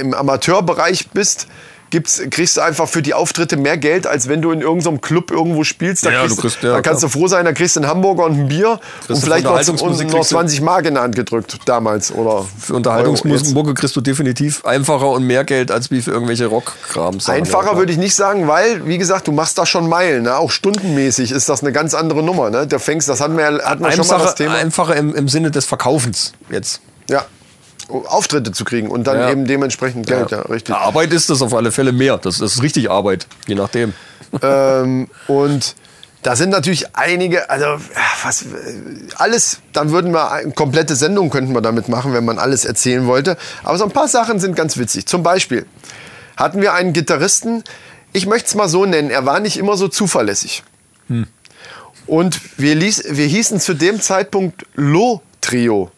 im 0.00 0.14
Amateurbereich 0.14 1.10
bist, 1.10 1.48
gibt's, 1.92 2.20
kriegst 2.30 2.56
du 2.56 2.62
einfach 2.62 2.88
für 2.88 3.02
die 3.02 3.14
Auftritte 3.14 3.56
mehr 3.56 3.76
Geld, 3.78 4.08
als 4.08 4.28
wenn 4.28 4.42
du 4.42 4.50
in 4.50 4.60
irgendeinem 4.62 5.00
Club 5.00 5.30
irgendwo 5.30 5.62
spielst. 5.62 6.04
Da, 6.04 6.10
Ja, 6.10 6.22
kriegst, 6.22 6.36
du 6.38 6.40
kriegst- 6.42 6.62
ja, 6.62 6.72
da 6.72 6.82
kannst 6.82 7.02
du 7.04 7.08
froh 7.08 7.28
sein, 7.28 7.44
da 7.44 7.52
kriegst 7.52 7.76
du 7.76 7.80
einen 7.80 7.88
Hamburger 7.88 8.24
und 8.24 8.32
ein 8.32 8.48
Bier 8.48 8.80
und 9.08 9.18
vielleicht 9.20 9.44
noch, 9.44 9.52
noch 9.52 9.98
kriegst 9.98 10.12
du- 10.32 10.34
20 10.36 10.60
Mark 10.62 10.86
in 10.86 10.94
der 10.94 11.04
Hand 11.04 11.14
gedrückt 11.14 11.58
damals. 11.66 12.10
Oder 12.10 12.44
Für 12.58 12.72
Euro 12.72 12.76
Unterhaltungsmusik 12.78 13.46
jetzt. 13.46 13.54
Mucke 13.54 13.74
kriegst 13.74 13.94
du 13.94 14.00
definitiv 14.00 14.64
einfacher 14.64 15.10
und 15.10 15.24
mehr 15.26 15.44
Geld 15.44 15.70
als 15.70 15.90
wie 15.92 16.02
für 16.02 16.10
irgendwelche 16.10 16.46
Rockkrams. 16.46 17.28
Einfacher 17.28 17.76
würde 17.76 17.92
ich 17.92 17.98
nicht 17.98 18.14
sagen, 18.16 18.48
weil, 18.48 18.86
wie 18.86 18.98
gesagt, 18.98 19.28
du 19.28 19.32
machst 19.32 19.58
da 19.58 19.66
schon 19.66 19.88
Meilen. 19.88 20.24
Ne? 20.24 20.36
Auch 20.36 20.50
stundenmäßig 20.50 21.30
ist 21.30 21.48
das 21.48 21.60
eine 21.62 21.72
ganz 21.72 21.94
andere 21.94 22.22
Nummer. 22.22 22.50
Ne? 22.50 22.66
Der 22.66 22.80
fängst, 22.80 23.08
das 23.08 23.20
hatten 23.20 23.36
wir, 23.36 23.44
ja- 23.50 23.62
hatten 23.64 23.84
wir 23.84 23.92
schon 23.92 24.06
mal 24.06 24.18
das 24.18 24.34
Thema. 24.34 24.54
einfacher 24.54 24.96
im, 24.96 25.14
im 25.14 25.28
Sinne 25.28 25.50
des 25.50 25.66
Verkaufens 25.66 26.32
jetzt. 26.50 26.80
Ja. 27.10 27.24
Auftritte 27.92 28.52
zu 28.52 28.64
kriegen 28.64 28.88
und 28.88 29.06
dann 29.06 29.18
Ja. 29.18 29.30
eben 29.30 29.46
dementsprechend 29.46 30.06
Geld, 30.06 30.30
ja, 30.30 30.40
richtig. 30.42 30.74
Arbeit 30.74 31.12
ist 31.12 31.30
das 31.30 31.42
auf 31.42 31.54
alle 31.54 31.72
Fälle 31.72 31.92
mehr. 31.92 32.18
Das 32.18 32.40
ist 32.40 32.62
richtig 32.62 32.90
Arbeit, 32.90 33.26
je 33.46 33.54
nachdem. 33.54 33.92
ähm, 34.42 35.08
und 35.26 35.74
da 36.22 36.36
sind 36.36 36.50
natürlich 36.50 36.94
einige, 36.96 37.50
also 37.50 37.64
ja, 37.66 37.78
was, 38.22 38.44
alles, 39.16 39.58
dann 39.72 39.90
würden 39.90 40.12
wir 40.14 40.30
eine 40.30 40.52
komplette 40.52 40.94
Sendung 40.94 41.30
könnten 41.30 41.52
wir 41.52 41.60
damit 41.62 41.88
machen, 41.88 42.14
wenn 42.14 42.24
man 42.24 42.38
alles 42.38 42.64
erzählen 42.64 43.06
wollte. 43.06 43.36
Aber 43.64 43.76
so 43.76 43.84
ein 43.84 43.90
paar 43.90 44.06
Sachen 44.08 44.38
sind 44.38 44.54
ganz 44.54 44.76
witzig. 44.78 45.06
Zum 45.06 45.22
Beispiel 45.24 45.66
hatten 46.36 46.60
wir 46.62 46.74
einen 46.74 46.92
Gitarristen, 46.92 47.64
ich 48.12 48.26
möchte 48.26 48.46
es 48.48 48.54
mal 48.54 48.68
so 48.68 48.86
nennen, 48.86 49.10
er 49.10 49.26
war 49.26 49.40
nicht 49.40 49.56
immer 49.56 49.76
so 49.76 49.88
zuverlässig. 49.88 50.62
Und 52.06 52.40
wir, 52.58 52.74
ließ, 52.74 53.04
wir 53.10 53.26
hießen 53.26 53.60
zu 53.60 53.74
dem 53.74 54.00
Zeitpunkt 54.00 54.64
Lo-Trio. 54.74 55.86
Da- 55.86 55.90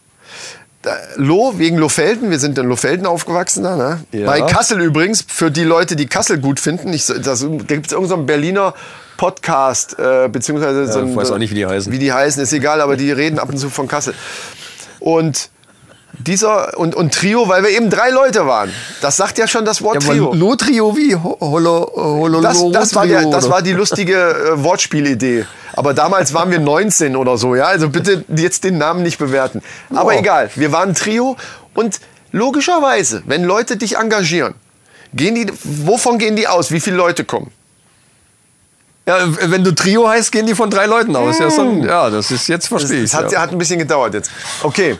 Lo 1.15 1.57
wegen 1.57 1.77
Lofelden, 1.77 2.29
wir 2.29 2.39
sind 2.39 2.57
in 2.57 2.67
Lofelden 2.67 3.05
aufgewachsen 3.05 3.63
da, 3.63 3.75
ne? 3.75 3.99
Ja. 4.11 4.25
Bei 4.25 4.41
Kassel 4.41 4.81
übrigens, 4.81 5.25
für 5.27 5.49
die 5.49 5.63
Leute, 5.63 5.95
die 5.95 6.05
Kassel 6.05 6.39
gut 6.39 6.59
finden, 6.59 6.93
ich, 6.93 7.05
das, 7.05 7.23
da 7.23 7.47
gibt 7.47 7.87
es 7.87 7.91
irgendeinen 7.91 8.07
so 8.07 8.17
Berliner 8.17 8.73
Podcast, 9.17 9.97
äh, 9.97 10.27
beziehungsweise 10.27 10.91
so 10.91 10.99
ich 10.99 11.05
ein, 11.05 11.15
weiß 11.15 11.31
auch 11.31 11.37
nicht, 11.37 11.51
wie 11.51 11.55
die 11.55 11.65
heißen. 11.65 11.91
Wie 11.91 11.99
die 11.99 12.13
heißen, 12.13 12.41
ist 12.41 12.53
egal, 12.53 12.81
aber 12.81 12.97
die 12.97 13.11
reden 13.11 13.39
ab 13.39 13.49
und 13.49 13.57
zu 13.57 13.69
von 13.69 13.87
Kassel. 13.87 14.13
Und 14.99 15.49
dieser, 16.19 16.77
und, 16.77 16.95
und 16.95 17.13
Trio, 17.13 17.47
weil 17.47 17.63
wir 17.63 17.69
eben 17.69 17.89
drei 17.89 18.09
Leute 18.09 18.45
waren. 18.47 18.71
Das 19.01 19.17
sagt 19.17 19.37
ja 19.37 19.47
schon 19.47 19.65
das 19.65 19.81
Wort 19.81 20.03
Ja, 20.03 20.09
Trio. 20.09 20.33
Lotrio 20.33 20.95
wie 20.95 21.15
Ho- 21.15 21.37
Holo, 21.39 21.91
Holo, 21.95 22.41
Das, 22.41 22.63
das, 22.71 22.95
war, 22.95 23.05
der, 23.07 23.25
das 23.29 23.49
war 23.49 23.61
die 23.61 23.73
lustige 23.73 24.15
äh, 24.15 24.63
Wortspielidee. 24.63 25.45
Aber 25.73 25.93
damals 25.93 26.33
waren 26.33 26.51
wir 26.51 26.59
19 26.59 27.15
oder 27.15 27.37
so, 27.37 27.55
ja. 27.55 27.65
Also 27.65 27.89
bitte 27.89 28.23
jetzt 28.35 28.63
den 28.63 28.77
Namen 28.77 29.03
nicht 29.03 29.17
bewerten. 29.17 29.61
Aber 29.89 30.11
Wow. 30.13 30.19
egal, 30.19 30.49
wir 30.55 30.71
waren 30.71 30.93
Trio 30.93 31.35
und 31.73 31.99
logischerweise, 32.31 33.23
wenn 33.25 33.43
Leute 33.43 33.77
dich 33.77 33.97
engagieren, 33.97 34.53
gehen 35.13 35.35
die, 35.35 35.51
wovon 35.63 36.17
gehen 36.17 36.35
die 36.35 36.47
aus? 36.47 36.71
Wie 36.71 36.79
viele 36.79 36.95
Leute 36.97 37.23
kommen? 37.25 37.51
Ja, 39.07 39.17
wenn 39.49 39.63
du 39.63 39.71
Trio 39.75 40.07
heißt, 40.09 40.31
gehen 40.31 40.47
die 40.47 40.55
von 40.55 40.69
drei 40.71 40.87
Leuten 40.87 41.15
aus. 41.15 41.37
Ja, 41.37 41.47
dann, 41.49 41.83
ja 41.83 42.09
das 42.09 42.31
ist 42.31 42.47
jetzt 42.47 42.67
verstehe 42.69 43.03
ich. 43.03 43.11
Das 43.11 43.19
hat, 43.21 43.31
ja. 43.31 43.39
hat 43.41 43.51
ein 43.51 43.57
bisschen 43.59 43.77
gedauert 43.77 44.15
jetzt. 44.15 44.31
Okay. 44.63 44.97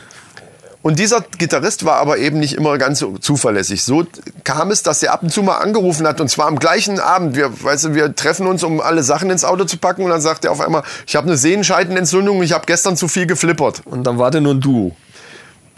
Und 0.86 1.00
dieser 1.00 1.24
Gitarrist 1.36 1.84
war 1.84 1.96
aber 1.96 2.18
eben 2.18 2.38
nicht 2.38 2.52
immer 2.52 2.78
ganz 2.78 3.00
so 3.00 3.18
zuverlässig. 3.18 3.82
So 3.82 4.06
kam 4.44 4.70
es, 4.70 4.84
dass 4.84 5.02
er 5.02 5.14
ab 5.14 5.24
und 5.24 5.32
zu 5.32 5.42
mal 5.42 5.56
angerufen 5.56 6.06
hat 6.06 6.20
und 6.20 6.28
zwar 6.28 6.46
am 6.46 6.60
gleichen 6.60 7.00
Abend. 7.00 7.34
Wir, 7.34 7.50
weißt 7.60 7.86
du, 7.86 7.94
wir 7.96 8.14
treffen 8.14 8.46
uns, 8.46 8.62
um 8.62 8.80
alle 8.80 9.02
Sachen 9.02 9.28
ins 9.30 9.44
Auto 9.44 9.64
zu 9.64 9.78
packen 9.78 10.04
und 10.04 10.10
dann 10.10 10.20
sagt 10.20 10.44
er 10.44 10.52
auf 10.52 10.60
einmal, 10.60 10.84
ich 11.04 11.16
habe 11.16 11.26
eine 11.26 11.36
Sehenscheidenentzündung, 11.36 12.40
ich 12.40 12.52
habe 12.52 12.66
gestern 12.66 12.96
zu 12.96 13.08
viel 13.08 13.26
geflippert. 13.26 13.82
Und 13.84 14.04
dann 14.04 14.18
war 14.18 14.30
der 14.30 14.42
nur 14.42 14.54
ein 14.54 14.60
Duo. 14.60 14.94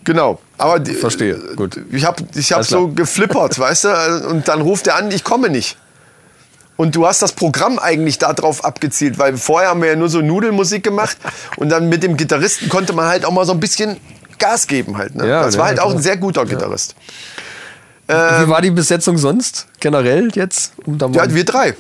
Genau. 0.05 0.41
Aber 0.59 0.79
die, 0.79 0.93
Verstehe, 0.93 1.39
gut. 1.57 1.81
Ich 1.91 2.05
habe 2.05 2.25
ich 2.35 2.53
hab 2.53 2.59
Alles 2.59 2.69
klar. 2.69 2.81
so 2.83 2.89
geflippert, 2.89 3.59
weißt 3.59 3.85
du, 3.85 4.29
und 4.29 4.47
dann 4.47 4.61
ruft 4.61 4.89
er 4.89 4.97
an, 4.97 5.11
ich 5.11 5.25
komme 5.25 5.49
nicht. 5.49 5.79
Und 6.77 6.95
du 6.95 7.07
hast 7.07 7.23
das 7.23 7.33
Programm 7.33 7.79
eigentlich 7.79 8.19
darauf 8.19 8.63
abgezielt, 8.63 9.19
weil 9.19 9.39
vorher 9.39 9.71
haben 9.71 9.81
wir 9.81 9.89
ja 9.89 9.97
nur 9.97 10.11
so 10.11 10.21
Nudelmusik 10.21 10.85
gemacht 10.85 11.17
und 11.57 11.71
dann 11.71 11.89
mit 11.89 12.03
dem 12.03 12.19
Gitarristen 12.19 12.69
konnte 12.69 12.93
man 12.93 13.07
halt 13.07 13.25
auch 13.25 13.33
mal 13.33 13.47
so 13.47 13.53
ein 13.53 13.59
bisschen 13.59 13.97
Gas 14.39 14.67
geben 14.67 14.97
halt. 14.99 15.15
Ne? 15.15 15.27
Ja, 15.29 15.43
das 15.43 15.55
ja, 15.55 15.61
war 15.61 15.67
halt 15.69 15.81
auch 15.81 15.91
ein 15.93 16.01
sehr 16.03 16.17
guter 16.17 16.45
Gitarrist. 16.47 16.95
Wie 18.07 18.49
war 18.49 18.63
die 18.63 18.71
Besetzung 18.71 19.19
sonst? 19.19 19.67
Generell 19.81 20.31
jetzt? 20.35 20.73
Um 20.87 20.97
Ja, 21.13 21.33
wir 21.35 21.45
drei. 21.45 21.75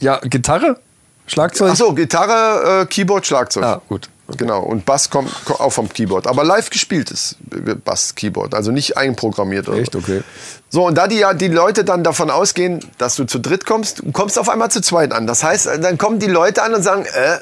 ja, 0.00 0.18
Gitarre? 0.22 0.78
Schlagzeug? 1.26 1.70
Ach 1.72 1.76
so, 1.76 1.92
Gitarre, 1.92 2.82
äh, 2.82 2.86
Keyboard, 2.86 3.26
Schlagzeug. 3.26 3.62
Ah, 3.64 3.80
gut. 3.88 4.08
Genau, 4.38 4.60
und 4.62 4.86
Bass 4.86 5.10
kommt 5.10 5.30
ko- 5.44 5.54
auch 5.54 5.70
vom 5.72 5.88
Keyboard. 5.90 6.26
Aber 6.26 6.42
live 6.42 6.70
gespieltes 6.70 7.36
Bass, 7.84 8.14
Keyboard, 8.14 8.54
also 8.54 8.70
nicht 8.70 8.96
einprogrammiert. 8.96 9.68
Oder 9.68 9.78
Echt? 9.78 9.94
Okay. 9.94 10.22
So, 10.70 10.86
und 10.86 10.96
da 10.96 11.06
die, 11.06 11.18
ja, 11.18 11.34
die 11.34 11.48
Leute 11.48 11.84
dann 11.84 12.02
davon 12.02 12.30
ausgehen, 12.30 12.80
dass 12.96 13.14
du 13.16 13.24
zu 13.24 13.38
dritt 13.38 13.66
kommst, 13.66 13.98
du 14.00 14.10
kommst 14.12 14.38
auf 14.38 14.48
einmal 14.48 14.70
zu 14.70 14.80
zweit 14.80 15.12
an. 15.12 15.26
Das 15.26 15.44
heißt, 15.44 15.66
dann 15.82 15.98
kommen 15.98 16.18
die 16.18 16.28
Leute 16.28 16.62
an 16.62 16.72
und 16.74 16.82
sagen, 16.82 17.04
äh, 17.04 17.38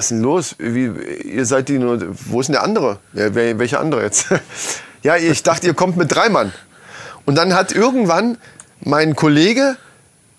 was 0.00 0.06
ist 0.06 0.12
denn 0.12 0.22
los? 0.22 0.54
Wie, 0.56 0.86
ihr 1.24 1.44
seid 1.44 1.68
die 1.68 1.78
nur, 1.78 2.00
wo 2.24 2.40
ist 2.40 2.46
denn 2.46 2.54
der 2.54 2.62
andere? 2.62 3.00
Ja, 3.12 3.34
wer, 3.34 3.58
welcher 3.58 3.80
andere 3.80 4.02
jetzt? 4.02 4.28
ja, 5.02 5.16
ich 5.16 5.42
dachte, 5.42 5.66
ihr 5.66 5.74
kommt 5.74 5.98
mit 5.98 6.10
drei 6.10 6.30
Mann. 6.30 6.54
Und 7.26 7.34
dann 7.34 7.52
hat 7.52 7.72
irgendwann 7.72 8.38
mein 8.80 9.14
Kollege 9.14 9.76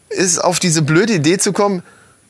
ist 0.10 0.44
auf 0.44 0.58
diese 0.58 0.82
blöde 0.82 1.14
Idee 1.14 1.38
zu 1.38 1.54
kommen, 1.54 1.84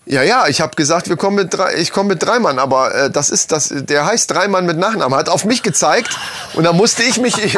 ja, 0.05 0.23
ja, 0.23 0.47
ich 0.47 0.59
habe 0.59 0.75
gesagt, 0.75 1.07
wir 1.07 1.15
kommen 1.15 1.37
mit 1.37 1.53
drei, 1.53 1.75
ich 1.75 1.93
komme 1.93 2.09
mit 2.09 2.21
drei 2.21 2.39
Mann, 2.39 2.59
aber 2.59 2.93
äh, 2.93 3.09
das 3.09 3.29
ist 3.29 3.53
das, 3.53 3.69
der 3.71 4.05
heißt 4.05 4.29
drei 4.29 4.49
Mann 4.49 4.65
mit 4.65 4.77
Nachnamen, 4.77 5.17
hat 5.17 5.29
auf 5.29 5.45
mich 5.45 5.63
gezeigt 5.63 6.17
und 6.53 6.65
da 6.65 6.73
musste 6.73 7.03
ich 7.03 7.17
mich 7.17 7.41
äh, 7.41 7.57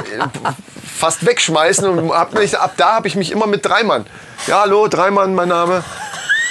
fast 0.85 1.25
wegschmeißen 1.25 1.87
und 1.87 2.11
hab 2.11 2.35
mich, 2.35 2.59
ab 2.59 2.73
da 2.77 2.93
habe 2.93 3.07
ich 3.07 3.15
mich 3.15 3.31
immer 3.31 3.47
mit 3.47 3.65
drei 3.65 3.83
Mann. 3.83 4.05
Ja, 4.45 4.61
hallo, 4.61 4.87
drei 4.87 5.09
Mann, 5.09 5.33
mein 5.33 5.49
Name. 5.49 5.83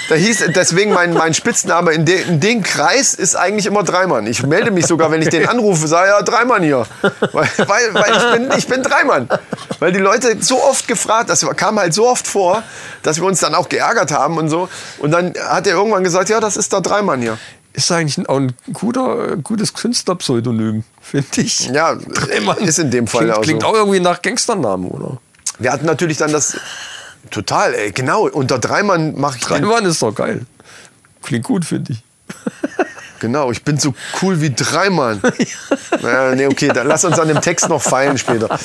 Da 0.09 0.15
hieß, 0.15 0.45
deswegen 0.55 0.93
mein, 0.93 1.13
mein 1.13 1.33
Spitzname 1.33 1.91
in, 1.91 2.05
de, 2.05 2.21
in 2.23 2.39
dem 2.39 2.61
Kreis 2.61 3.13
ist 3.13 3.35
eigentlich 3.35 3.65
immer 3.65 3.83
Dreimann. 3.83 4.27
Ich 4.27 4.43
melde 4.43 4.71
mich 4.71 4.85
sogar, 4.85 5.11
wenn 5.11 5.21
ich 5.21 5.29
den 5.29 5.47
anrufe, 5.47 5.87
sage 5.87 6.09
ja 6.09 6.21
Dreimann 6.21 6.63
hier. 6.63 6.85
Weil, 7.31 7.49
weil, 7.57 7.93
weil 7.93 8.17
ich, 8.17 8.31
bin, 8.31 8.57
ich 8.57 8.67
bin 8.67 8.83
Dreimann. 8.83 9.29
Weil 9.79 9.91
die 9.91 9.99
Leute 9.99 10.35
so 10.41 10.61
oft 10.61 10.87
gefragt, 10.87 11.29
das 11.29 11.45
kam 11.55 11.79
halt 11.79 11.93
so 11.93 12.07
oft 12.07 12.27
vor, 12.27 12.63
dass 13.01 13.17
wir 13.17 13.25
uns 13.25 13.39
dann 13.39 13.55
auch 13.55 13.69
geärgert 13.69 14.11
haben 14.11 14.37
und 14.37 14.49
so. 14.49 14.67
Und 14.99 15.11
dann 15.11 15.33
hat 15.47 15.67
er 15.67 15.75
irgendwann 15.75 16.03
gesagt, 16.03 16.29
ja, 16.29 16.39
das 16.39 16.57
ist 16.57 16.73
der 16.73 16.81
Dreimann 16.81 17.21
hier. 17.21 17.37
Ist 17.71 17.91
eigentlich 17.91 18.17
ein, 18.17 18.27
auch 18.27 18.37
ein 18.37 18.53
guter, 18.71 19.37
gutes 19.37 19.73
Künstlerpseudonym, 19.73 20.83
finde 21.01 21.41
ich. 21.41 21.69
Ja, 21.69 21.95
Dreimann. 21.95 22.57
ist 22.57 22.77
in 22.77 22.91
dem 22.91 23.07
Fall 23.07 23.23
klingt, 23.23 23.37
auch 23.37 23.41
klingt 23.41 23.61
so. 23.61 23.67
auch 23.67 23.73
irgendwie 23.73 23.99
nach 23.99 24.21
Gangsternamen, 24.21 24.89
oder? 24.89 25.17
Wir 25.59 25.71
hatten 25.71 25.85
natürlich 25.85 26.17
dann 26.17 26.31
das, 26.31 26.57
total, 27.31 27.73
ey, 27.73 27.91
genau, 27.91 28.27
unter 28.27 28.59
Dreimann 28.59 29.19
mache 29.19 29.37
ich 29.37 29.45
den, 29.45 29.63
Dreimann 29.63 29.85
ist 29.85 30.01
doch 30.01 30.13
geil. 30.13 30.45
Klingt 31.21 31.45
gut, 31.45 31.65
finde 31.65 31.93
ich. 31.93 32.03
Genau, 33.23 33.51
ich 33.51 33.63
bin 33.63 33.77
so 33.77 33.93
cool 34.21 34.41
wie 34.41 34.49
Dreimann. 34.53 35.21
naja, 36.01 36.35
nee, 36.35 36.45
okay, 36.45 36.67
dann 36.67 36.87
lass 36.87 37.05
uns 37.05 37.17
an 37.17 37.29
dem 37.29 37.39
Text 37.39 37.69
noch 37.69 37.81
feilen 37.81 38.17
später. 38.17 38.59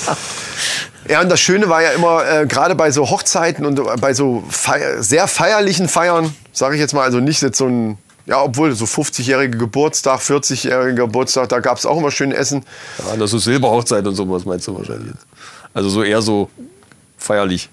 Ja, 1.08 1.20
und 1.20 1.28
das 1.28 1.38
Schöne 1.38 1.68
war 1.68 1.80
ja 1.80 1.90
immer, 1.90 2.28
äh, 2.28 2.44
gerade 2.44 2.74
bei 2.74 2.90
so 2.90 3.08
Hochzeiten 3.08 3.64
und 3.64 3.80
bei 4.00 4.14
so 4.14 4.42
feier 4.50 5.00
sehr 5.00 5.28
feierlichen 5.28 5.88
Feiern, 5.88 6.34
sage 6.52 6.74
ich 6.74 6.80
jetzt 6.80 6.92
mal, 6.92 7.02
also 7.02 7.20
nicht 7.20 7.40
jetzt 7.40 7.58
so 7.58 7.66
ein, 7.66 7.98
ja, 8.26 8.42
obwohl 8.42 8.74
so 8.74 8.84
50-jährige 8.84 9.56
Geburtstag, 9.56 10.20
40-jähriger 10.20 10.94
Geburtstag, 10.94 11.48
da 11.50 11.60
gab 11.60 11.78
es 11.78 11.86
auch 11.86 11.96
immer 11.96 12.10
schön 12.10 12.32
Essen. 12.32 12.64
Ja, 12.98 13.16
das 13.16 13.26
ist 13.26 13.30
so 13.30 13.38
Silberhochzeit 13.38 14.04
und 14.08 14.16
sowas 14.16 14.44
meinst 14.44 14.66
du 14.66 14.76
wahrscheinlich. 14.76 15.14
Also 15.72 15.88
so 15.88 16.02
eher 16.02 16.20
so 16.20 16.50
feierlich. 17.16 17.70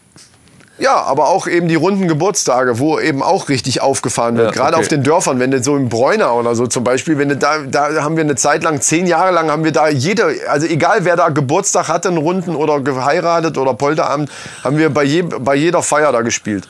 Ja, 0.78 1.04
aber 1.04 1.30
auch 1.30 1.48
eben 1.48 1.70
die 1.70 1.76
runden 1.76 2.10
Geburtstage, 2.10 2.80
wo 2.80 3.00
eben 3.00 3.24
auch 3.24 3.48
richtig 3.48 3.82
aufgefahren 3.82 4.36
wird. 4.36 4.48
Ja, 4.48 4.52
Gerade 4.52 4.76
okay. 4.76 4.84
auf 4.84 4.88
den 4.90 5.04
Dörfern, 5.04 5.40
wenn 5.40 5.52
du 5.52 5.64
so 5.64 5.78
im 5.78 5.88
Bräuner 5.88 6.34
oder 6.36 6.54
so 6.54 6.68
zum 6.68 6.84
Beispiel, 6.84 7.18
wenn 7.18 7.30
du 7.30 7.38
da, 7.38 7.60
da 7.60 8.04
haben 8.04 8.18
wir 8.18 8.24
eine 8.24 8.36
Zeit 8.36 8.64
lang, 8.64 8.82
zehn 8.82 9.08
Jahre 9.08 9.32
lang 9.32 9.50
haben 9.50 9.64
wir 9.64 9.72
da 9.72 9.88
jeder, 9.88 10.28
also 10.50 10.68
egal 10.68 11.06
wer 11.06 11.16
da 11.16 11.30
Geburtstag 11.30 11.88
hatte, 11.88 12.10
einen 12.10 12.18
runden 12.18 12.58
oder 12.58 12.82
geheiratet 12.82 13.58
oder 13.58 13.74
Polterabend, 13.74 14.30
haben 14.66 14.78
wir 14.78 14.90
bei, 14.90 15.06
je, 15.06 15.22
bei 15.22 15.56
jeder 15.56 15.82
Feier 15.82 16.12
da 16.12 16.22
gespielt. 16.22 16.68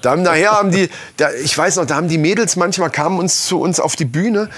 Da 0.00 0.12
haben 0.12 0.22
nachher 0.22 0.52
haben 0.52 0.70
die, 0.70 0.88
da, 1.16 1.30
ich 1.32 1.58
weiß 1.58 1.76
noch, 1.76 1.86
da 1.86 1.96
haben 1.96 2.08
die 2.08 2.18
Mädels 2.18 2.54
manchmal 2.54 2.90
kamen 2.90 3.18
uns 3.18 3.46
zu 3.46 3.60
uns 3.60 3.80
auf 3.80 3.96
die 3.96 4.04
Bühne, 4.04 4.48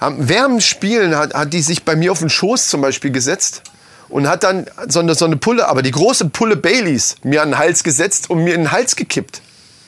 haben, 0.00 0.28
während 0.28 0.62
Spielen 0.62 1.16
hat, 1.16 1.34
hat 1.34 1.52
die 1.52 1.62
sich 1.62 1.84
bei 1.84 1.96
mir 1.96 2.12
auf 2.12 2.20
den 2.20 2.30
Schoß 2.30 2.68
zum 2.68 2.80
Beispiel 2.80 3.10
gesetzt 3.10 3.62
und 4.10 4.28
hat 4.28 4.42
dann 4.42 4.66
so 4.88 5.00
eine, 5.00 5.14
so 5.14 5.24
eine 5.24 5.36
Pulle, 5.36 5.68
aber 5.68 5.82
die 5.82 5.90
große 5.90 6.28
Pulle 6.30 6.56
Baileys 6.56 7.16
mir 7.22 7.42
an 7.42 7.50
den 7.50 7.58
Hals 7.58 7.82
gesetzt 7.84 8.28
und 8.28 8.44
mir 8.44 8.54
in 8.54 8.62
den 8.62 8.72
Hals 8.72 8.96
gekippt. 8.96 9.40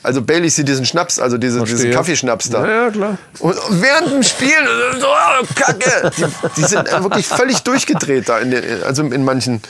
Also 0.03 0.21
Baileys, 0.21 0.55
diesen 0.55 0.85
Schnaps, 0.85 1.17
also 1.17 1.37
diese, 1.37 1.63
diesen. 1.63 1.91
Kaffeeschnaps 1.91 2.49
da. 2.49 2.65
Ja, 2.65 2.83
ja, 2.83 2.91
klar. 2.91 3.17
Und 3.39 3.55
während 3.69 4.11
dem 4.11 4.23
Spielen, 4.23 4.67
so, 4.99 5.07
oh, 5.41 5.45
Kacke, 5.55 6.11
die, 6.17 6.25
die 6.57 6.63
sind 6.65 6.91
wirklich 6.91 7.25
völlig 7.25 7.63
durchgedreht 7.63 8.27
da, 8.27 8.39
in 8.39 8.51
den, 8.51 8.83
also 8.83 9.03
in 9.03 9.23
manchen 9.23 9.61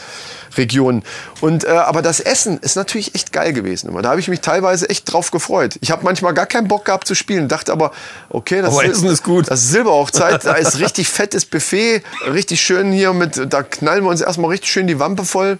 Regionen. 0.57 1.03
Und, 1.41 1.63
äh, 1.63 1.69
aber 1.69 2.01
das 2.01 2.19
Essen 2.19 2.59
ist 2.59 2.75
natürlich 2.75 3.15
echt 3.15 3.31
geil 3.31 3.53
gewesen. 3.53 3.89
immer. 3.89 4.01
Da 4.01 4.09
habe 4.09 4.19
ich 4.19 4.27
mich 4.27 4.41
teilweise 4.41 4.89
echt 4.89 5.11
drauf 5.11 5.31
gefreut. 5.31 5.77
Ich 5.81 5.91
habe 5.91 6.03
manchmal 6.03 6.33
gar 6.33 6.45
keinen 6.45 6.67
Bock 6.67 6.85
gehabt 6.85 7.07
zu 7.07 7.15
spielen, 7.15 7.47
dachte 7.47 7.71
aber, 7.71 7.91
okay, 8.29 8.61
das, 8.61 8.73
Aber 8.73 8.85
Essen 8.85 9.07
ist 9.07 9.23
gut. 9.23 9.49
das 9.49 9.61
ist 9.61 9.69
Silberhochzeit, 9.71 10.45
da 10.45 10.53
ist 10.53 10.79
richtig 10.79 11.07
fettes 11.09 11.45
Buffet, 11.45 12.03
richtig 12.31 12.61
schön 12.61 12.91
hier 12.91 13.13
mit, 13.13 13.41
da 13.53 13.63
knallen 13.63 14.03
wir 14.03 14.09
uns 14.09 14.21
erstmal 14.21 14.51
richtig 14.51 14.71
schön 14.71 14.87
die 14.87 14.99
Wampe 14.99 15.25
voll. 15.25 15.59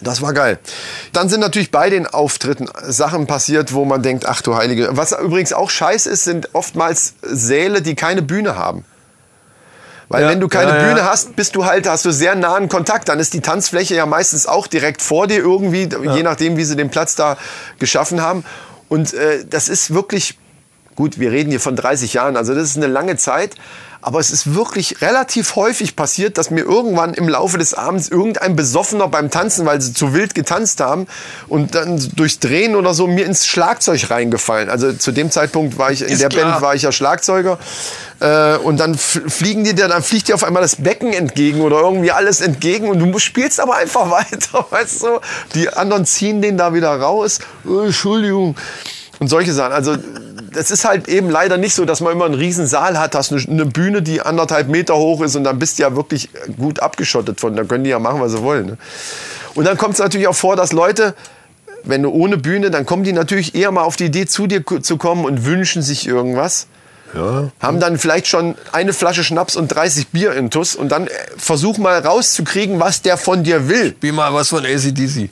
Das 0.00 0.22
war 0.22 0.32
geil. 0.32 0.58
Dann 1.12 1.28
sind 1.28 1.40
natürlich 1.40 1.70
bei 1.70 1.90
den 1.90 2.06
Auftritten 2.06 2.68
Sachen 2.82 3.26
passiert, 3.26 3.72
wo 3.72 3.84
man 3.84 4.02
denkt, 4.02 4.26
ach 4.26 4.42
du 4.42 4.54
Heilige. 4.54 4.90
Was 4.92 5.12
übrigens 5.12 5.52
auch 5.52 5.70
scheiße 5.70 6.08
ist, 6.08 6.24
sind 6.24 6.50
oftmals 6.54 7.14
Säle, 7.22 7.82
die 7.82 7.96
keine 7.96 8.22
Bühne 8.22 8.56
haben. 8.56 8.84
Weil 10.08 10.22
Ja, 10.22 10.28
wenn 10.30 10.40
du 10.40 10.48
keine 10.48 10.70
ja, 10.70 10.78
ja. 10.78 10.88
Bühne 10.88 11.04
hast, 11.04 11.36
bist 11.36 11.54
du 11.54 11.64
halt, 11.64 11.88
hast 11.88 12.04
du 12.04 12.10
sehr 12.10 12.34
nahen 12.34 12.68
Kontakt. 12.68 13.08
Dann 13.08 13.18
ist 13.18 13.34
die 13.34 13.40
Tanzfläche 13.40 13.94
ja 13.94 14.06
meistens 14.06 14.46
auch 14.46 14.66
direkt 14.66 15.02
vor 15.02 15.26
dir 15.26 15.38
irgendwie, 15.38 15.88
je 16.14 16.22
nachdem, 16.22 16.56
wie 16.56 16.64
sie 16.64 16.76
den 16.76 16.90
Platz 16.90 17.14
da 17.14 17.36
geschaffen 17.78 18.22
haben. 18.22 18.44
Und 18.88 19.12
äh, 19.12 19.44
das 19.48 19.68
ist 19.68 19.92
wirklich, 19.92 20.38
gut, 20.96 21.18
wir 21.18 21.30
reden 21.30 21.50
hier 21.50 21.60
von 21.60 21.76
30 21.76 22.14
Jahren, 22.14 22.36
also 22.36 22.54
das 22.54 22.64
ist 22.64 22.76
eine 22.76 22.86
lange 22.86 23.16
Zeit. 23.16 23.54
Aber 24.00 24.20
es 24.20 24.30
ist 24.30 24.54
wirklich 24.54 25.02
relativ 25.02 25.56
häufig 25.56 25.96
passiert, 25.96 26.38
dass 26.38 26.50
mir 26.50 26.60
irgendwann 26.60 27.14
im 27.14 27.28
Laufe 27.28 27.58
des 27.58 27.74
Abends 27.74 28.08
irgendein 28.08 28.54
Besoffener 28.54 29.08
beim 29.08 29.30
Tanzen, 29.30 29.66
weil 29.66 29.80
sie 29.80 29.92
zu 29.92 30.14
wild 30.14 30.34
getanzt 30.34 30.80
haben 30.80 31.06
und 31.48 31.74
dann 31.74 31.98
durchs 32.14 32.38
Drehen 32.38 32.76
oder 32.76 32.94
so 32.94 33.06
mir 33.08 33.26
ins 33.26 33.46
Schlagzeug 33.46 34.10
reingefallen. 34.10 34.70
Also 34.70 34.92
zu 34.92 35.10
dem 35.10 35.30
Zeitpunkt 35.30 35.78
war 35.78 35.90
ich 35.90 36.02
in 36.02 36.08
Ist 36.08 36.22
der 36.22 36.28
klar. 36.28 36.50
Band 36.50 36.62
war 36.62 36.74
ich 36.74 36.82
ja 36.82 36.92
Schlagzeuger 36.92 37.58
äh, 38.20 38.56
und 38.58 38.78
dann 38.78 38.96
fliegen 38.96 39.64
die 39.64 39.74
dir, 39.74 39.88
dann 39.88 40.02
fliegt 40.02 40.28
dir 40.28 40.34
auf 40.34 40.44
einmal 40.44 40.62
das 40.62 40.76
Becken 40.76 41.12
entgegen 41.12 41.60
oder 41.60 41.80
irgendwie 41.80 42.12
alles 42.12 42.40
entgegen 42.40 42.88
und 42.88 43.00
du 43.00 43.18
spielst 43.18 43.60
aber 43.60 43.76
einfach 43.76 44.10
weiter, 44.10 44.66
weißt 44.70 45.02
du? 45.02 45.20
Die 45.54 45.68
anderen 45.70 46.06
ziehen 46.06 46.40
den 46.40 46.56
da 46.56 46.72
wieder 46.72 46.94
raus. 47.00 47.40
Oh, 47.68 47.80
Entschuldigung. 47.80 48.56
Und 49.18 49.28
solche 49.28 49.52
Sachen. 49.52 49.72
Also 49.72 49.96
das 50.52 50.70
ist 50.70 50.84
halt 50.84 51.08
eben 51.08 51.30
leider 51.30 51.56
nicht 51.56 51.74
so, 51.74 51.84
dass 51.84 52.00
man 52.00 52.12
immer 52.12 52.24
einen 52.24 52.34
riesen 52.34 52.66
Saal 52.66 52.98
hat, 52.98 53.14
hast 53.14 53.32
eine, 53.32 53.42
eine 53.42 53.66
Bühne, 53.66 54.02
die 54.02 54.20
anderthalb 54.20 54.68
Meter 54.68 54.96
hoch 54.96 55.22
ist 55.22 55.36
und 55.36 55.44
dann 55.44 55.58
bist 55.58 55.78
du 55.78 55.82
ja 55.82 55.96
wirklich 55.96 56.30
gut 56.56 56.80
abgeschottet 56.80 57.40
von. 57.40 57.56
Dann 57.56 57.68
können 57.68 57.84
die 57.84 57.90
ja 57.90 57.98
machen, 57.98 58.20
was 58.20 58.32
sie 58.32 58.42
wollen. 58.42 58.66
Ne? 58.66 58.78
Und 59.54 59.64
dann 59.64 59.76
kommt 59.76 59.94
es 59.94 60.00
natürlich 60.00 60.28
auch 60.28 60.36
vor, 60.36 60.56
dass 60.56 60.72
Leute, 60.72 61.14
wenn 61.84 62.02
du 62.02 62.10
ohne 62.10 62.36
Bühne, 62.36 62.70
dann 62.70 62.86
kommen 62.86 63.04
die 63.04 63.12
natürlich 63.12 63.54
eher 63.54 63.70
mal 63.72 63.82
auf 63.82 63.96
die 63.96 64.06
Idee, 64.06 64.26
zu 64.26 64.46
dir 64.46 64.64
zu 64.82 64.96
kommen 64.96 65.24
und 65.24 65.44
wünschen 65.44 65.82
sich 65.82 66.06
irgendwas. 66.06 66.66
Haben 67.60 67.80
dann 67.80 67.98
vielleicht 67.98 68.26
schon 68.26 68.54
eine 68.72 68.92
Flasche 68.92 69.24
Schnaps 69.24 69.56
und 69.56 69.68
30 69.68 70.08
Bier 70.08 70.32
intus 70.32 70.74
und 70.74 70.90
dann 70.90 71.06
äh, 71.06 71.10
versuch 71.36 71.78
mal 71.78 71.98
rauszukriegen, 71.98 72.80
was 72.80 73.02
der 73.02 73.16
von 73.16 73.44
dir 73.44 73.68
will. 73.68 73.96
Wie 74.00 74.12
mal 74.12 74.34
was 74.34 74.48
von 74.48 74.64
ACDC. 74.64 75.30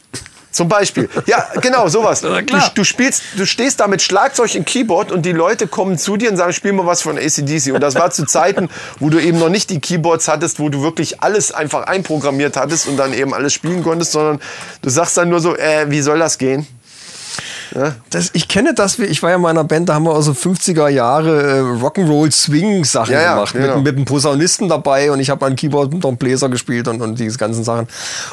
Zum 0.56 0.70
Beispiel. 0.70 1.10
Ja, 1.26 1.46
genau, 1.60 1.86
sowas. 1.88 2.22
Du, 2.46 2.58
du 2.74 2.84
spielst, 2.84 3.22
du 3.36 3.44
stehst 3.44 3.80
da 3.80 3.88
mit 3.88 4.00
Schlagzeug 4.00 4.54
und 4.54 4.64
Keyboard 4.64 5.12
und 5.12 5.26
die 5.26 5.32
Leute 5.32 5.66
kommen 5.66 5.98
zu 5.98 6.16
dir 6.16 6.30
und 6.30 6.36
sagen, 6.36 6.52
spiel 6.52 6.72
mal 6.72 6.86
was 6.86 7.02
von 7.02 7.18
ACDC. 7.18 7.74
Und 7.74 7.80
das 7.80 7.94
war 7.94 8.10
zu 8.10 8.24
Zeiten, 8.24 8.70
wo 8.98 9.10
du 9.10 9.20
eben 9.20 9.38
noch 9.38 9.48
nicht 9.48 9.68
die 9.68 9.80
Keyboards 9.80 10.28
hattest, 10.28 10.58
wo 10.58 10.68
du 10.68 10.82
wirklich 10.82 11.20
alles 11.22 11.52
einfach 11.52 11.84
einprogrammiert 11.84 12.56
hattest 12.56 12.88
und 12.88 12.96
dann 12.96 13.12
eben 13.12 13.34
alles 13.34 13.52
spielen 13.52 13.82
konntest, 13.82 14.12
sondern 14.12 14.40
du 14.80 14.88
sagst 14.88 15.16
dann 15.18 15.28
nur 15.28 15.40
so, 15.40 15.56
äh, 15.56 15.90
wie 15.90 16.00
soll 16.00 16.18
das 16.18 16.38
gehen? 16.38 16.66
Das, 18.10 18.30
ich 18.32 18.48
kenne 18.48 18.74
das, 18.74 18.98
ich 18.98 19.22
war 19.22 19.30
ja 19.30 19.36
in 19.36 19.42
meiner 19.42 19.64
Band, 19.64 19.88
da 19.88 19.94
haben 19.94 20.04
wir 20.04 20.14
also 20.14 20.32
50er 20.32 20.88
Jahre 20.88 21.42
äh, 21.42 21.60
Rock'n'Roll 21.84 22.30
Swing 22.30 22.84
Sachen 22.84 23.12
Ja, 23.14 23.22
ja, 23.22 23.34
gemacht. 23.34 23.52
genau. 23.54 23.76
Mit, 23.76 23.84
mit 23.84 23.96
einem 23.96 24.04
Posaunisten 24.04 24.68
dabei 24.68 25.10
und 25.10 25.20
ich 25.20 25.30
habe 25.30 25.44
an 25.46 25.56
Keyboard 25.56 25.92
und 25.94 26.04
einem 26.04 26.16
Bläser 26.16 26.48
gespielt 26.48 26.88
und, 26.88 27.00
und 27.02 27.18
diese 27.18 27.38
ganzen 27.38 27.64
Sachen. 27.64 27.88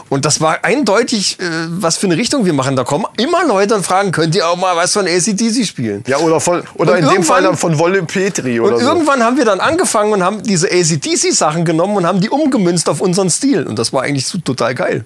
Und 0.10 0.26
das 0.26 0.42
war 0.42 0.64
eindeutig, 0.64 1.40
äh, 1.40 1.44
was 1.70 1.98
für 1.98 2.08
eine 2.08 2.18
Richtung 2.18 2.46
wir 2.46 2.54
machen. 2.54 2.76
Da 2.76 2.84
kommen 2.84 3.06
immer 3.18 3.46
Leute 3.48 3.76
und 3.76 3.86
fragen, 3.86 4.12
könnt 4.12 4.36
ihr 4.36 4.48
auch 4.48 4.58
mal 4.58 4.76
was 4.76 4.94
von 4.94 5.08
ACDC 5.08 5.66
spielen? 5.66 6.04
Ja, 6.08 6.18
oder 6.18 6.40
von, 6.40 6.64
oder 6.76 6.94
Und 6.94 7.00
in 7.00 7.10
dem 7.10 7.24
Fall 7.24 7.44
dann 7.44 7.58
von 7.58 7.78
Wolle 7.80 8.04
Petri 8.04 8.60
oder 8.60 8.76
Und 8.76 8.82
so. 8.82 8.88
irgendwann 8.88 9.24
haben 9.24 9.38
wir 9.38 9.46
dann 9.46 9.60
angefangen 9.60 10.14
und 10.14 10.24
haben 10.24 10.44
diese 10.44 10.68
ACDC-Sachen 10.72 11.66
genommen 11.66 11.98
und 11.98 12.06
haben 12.06 12.22
die 12.22 12.30
umgemünzt 12.30 12.90
auf 12.90 13.02
unseren 13.02 13.30
Stil. 13.30 13.64
Und 13.66 13.80
das 13.80 13.94
war 13.94 14.04
eigentlich 14.04 14.28
so 14.28 14.38
total 14.38 14.76
geil. 14.76 15.06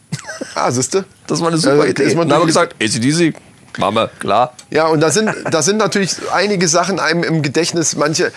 Ah, 0.55 0.71
siehste? 0.71 1.05
Das 1.27 1.41
war 1.41 1.47
eine 1.49 1.57
super 1.57 1.83
Ja, 1.85 1.85
Idee. 1.85 2.13
dann 2.13 2.31
haben 2.33 2.41
wir 2.41 2.45
gesagt, 2.47 2.75
ACDC, 2.81 3.33
Mama, 3.77 4.09
klar. 4.19 4.53
Ja, 4.69 4.87
und 4.87 4.99
da 5.01 5.11
sind, 5.11 5.29
da 5.51 5.61
sind 5.61 5.77
natürlich 5.77 6.15
einige 6.33 6.67
Sachen 6.67 6.99
einem 6.99 7.23
im 7.23 7.41
Gedächtnis. 7.41 7.95
Manche, 7.95 8.31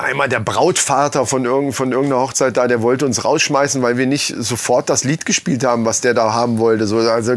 einmal 0.00 0.28
der 0.28 0.40
Brautvater 0.40 1.26
von, 1.26 1.44
irgend, 1.44 1.74
von 1.74 1.92
irgendeiner 1.92 2.22
Hochzeit 2.22 2.56
da, 2.56 2.66
der 2.66 2.82
wollte 2.82 3.06
uns 3.06 3.24
rausschmeißen, 3.24 3.82
weil 3.82 3.96
wir 3.96 4.06
nicht 4.06 4.34
sofort 4.38 4.90
das 4.90 5.04
Lied 5.04 5.26
gespielt 5.26 5.64
haben, 5.64 5.84
was 5.84 6.00
der 6.00 6.14
da 6.14 6.32
haben 6.32 6.58
wollte. 6.58 6.86
So, 6.86 6.98
also 6.98 7.34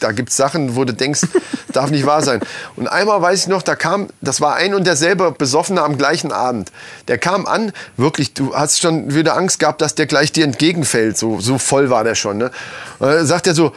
da 0.00 0.12
gibt's 0.12 0.36
Sachen, 0.36 0.76
wo 0.76 0.84
du 0.84 0.94
denkst, 0.94 1.22
darf 1.72 1.90
nicht 1.90 2.06
wahr 2.06 2.22
sein. 2.22 2.40
Und 2.76 2.88
einmal 2.88 3.20
weiß 3.20 3.42
ich 3.42 3.48
noch, 3.48 3.62
da 3.62 3.76
kam, 3.76 4.08
das 4.20 4.40
war 4.40 4.54
ein 4.54 4.74
und 4.74 4.86
derselbe 4.86 5.32
Besoffene 5.32 5.82
am 5.82 5.98
gleichen 5.98 6.32
Abend. 6.32 6.72
Der 7.08 7.18
kam 7.18 7.46
an, 7.46 7.72
wirklich, 7.96 8.34
du 8.34 8.54
hast 8.54 8.80
schon 8.80 9.14
wieder 9.14 9.36
Angst 9.36 9.58
gehabt, 9.58 9.82
dass 9.82 9.94
der 9.94 10.06
gleich 10.06 10.32
dir 10.32 10.44
entgegenfällt. 10.44 11.18
So, 11.18 11.38
so 11.40 11.58
voll 11.58 11.90
war 11.90 12.04
der 12.04 12.14
schon. 12.14 12.38
Ne? 12.38 12.50
Und 12.98 13.08
dann 13.08 13.26
sagt 13.26 13.46
er 13.46 13.54
so, 13.54 13.68
äh, 13.68 13.70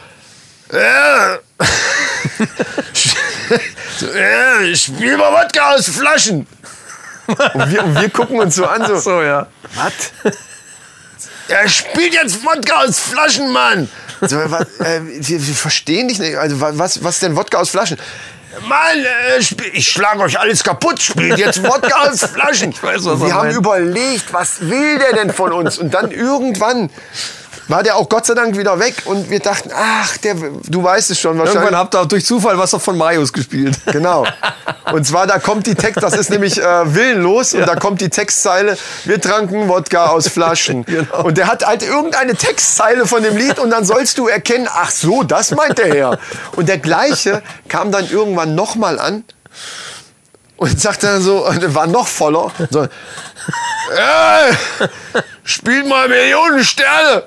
so, 3.98 4.06
äh, 4.08 4.74
spiel 4.76 5.16
mal 5.16 5.32
Wodka 5.32 5.74
aus 5.74 5.88
Flaschen. 5.88 6.46
Und 7.26 7.70
wir, 7.70 7.84
und 7.84 8.00
wir 8.00 8.10
gucken 8.10 8.38
uns 8.40 8.56
so 8.56 8.66
an, 8.66 8.86
so, 8.86 8.96
So, 8.98 9.22
ja. 9.22 9.46
was? 9.76 9.92
Er 11.48 11.68
spielt 11.68 12.14
jetzt 12.14 12.44
Wodka 12.44 12.82
aus 12.84 12.98
Flaschen, 12.98 13.50
Mann. 13.52 13.88
So, 14.20 14.36
was, 14.50 14.80
äh, 14.80 15.00
wir, 15.04 15.46
wir 15.46 15.54
verstehen 15.54 16.08
dich 16.08 16.18
nicht. 16.18 16.36
Also, 16.36 16.60
wa- 16.60 16.72
was, 16.74 17.02
was 17.04 17.18
denn 17.20 17.36
Wodka 17.36 17.58
aus 17.58 17.70
Flaschen? 17.70 17.98
Mann, 18.66 18.98
äh, 19.04 19.38
ich 19.72 19.88
schlage 19.88 20.20
euch 20.20 20.38
alles 20.38 20.62
kaputt, 20.64 21.00
spielt 21.02 21.38
jetzt 21.38 21.62
Wodka 21.62 22.08
aus 22.08 22.20
Flaschen. 22.20 22.72
weiß, 22.80 23.04
was 23.04 23.20
wir 23.20 23.34
haben 23.34 23.46
meint. 23.48 23.56
überlegt, 23.56 24.32
was 24.32 24.60
will 24.60 24.98
der 24.98 25.12
denn 25.14 25.32
von 25.32 25.52
uns? 25.52 25.78
Und 25.78 25.92
dann 25.92 26.10
irgendwann 26.10 26.88
war 27.68 27.82
der 27.82 27.96
auch 27.96 28.08
Gott 28.08 28.26
sei 28.26 28.34
Dank 28.34 28.56
wieder 28.56 28.78
weg 28.78 28.94
und 29.04 29.30
wir 29.30 29.40
dachten, 29.40 29.70
ach, 29.74 30.16
der, 30.18 30.34
du 30.34 30.82
weißt 30.82 31.10
es 31.10 31.18
schon 31.18 31.38
wahrscheinlich. 31.38 31.62
Irgendwann 31.62 31.78
habt 31.78 31.94
ihr 31.94 32.06
durch 32.06 32.24
Zufall 32.24 32.58
was 32.58 32.74
von 32.74 32.96
Marius 32.96 33.32
gespielt. 33.32 33.78
Genau. 33.94 34.26
Und 34.92 35.06
zwar, 35.06 35.28
da 35.28 35.38
kommt 35.38 35.66
die 35.66 35.76
Text, 35.76 36.02
das 36.02 36.14
ist 36.14 36.28
nämlich 36.28 36.60
äh, 36.60 36.94
willenlos, 36.94 37.54
und 37.54 37.66
da 37.66 37.76
kommt 37.76 38.00
die 38.00 38.08
Textzeile, 38.08 38.76
wir 39.04 39.20
tranken 39.20 39.68
Wodka 39.68 40.06
aus 40.06 40.28
Flaschen. 40.28 40.84
Genau. 40.94 41.24
Und 41.24 41.38
der 41.38 41.48
hat 41.48 41.66
halt 41.66 41.82
irgendeine 41.82 42.34
Textzeile 42.34 43.06
von 43.06 43.22
dem 43.22 43.36
Lied 43.36 43.58
und 43.58 43.70
dann 43.70 43.84
sollst 43.84 44.18
du 44.18 44.28
erkennen, 44.28 44.68
ach 44.70 44.90
so, 44.90 45.22
das 45.22 45.50
meint 45.50 45.78
der 45.78 45.94
Herr. 45.94 46.18
Und 46.56 46.68
der 46.68 46.78
gleiche 46.78 47.42
kam 47.68 47.90
dann 47.90 48.08
irgendwann 48.08 48.54
nochmal 48.54 48.98
an 48.98 49.24
und 50.56 50.80
sagte 50.80 51.06
dann 51.06 51.22
so, 51.22 51.46
und 51.46 51.74
war 51.74 51.86
noch 51.86 52.06
voller, 52.06 52.50
so, 52.70 52.82
ey, 52.82 52.88
spielt 55.44 55.88
mal 55.88 56.08
Millionen 56.08 56.64
Sterne. 56.64 57.24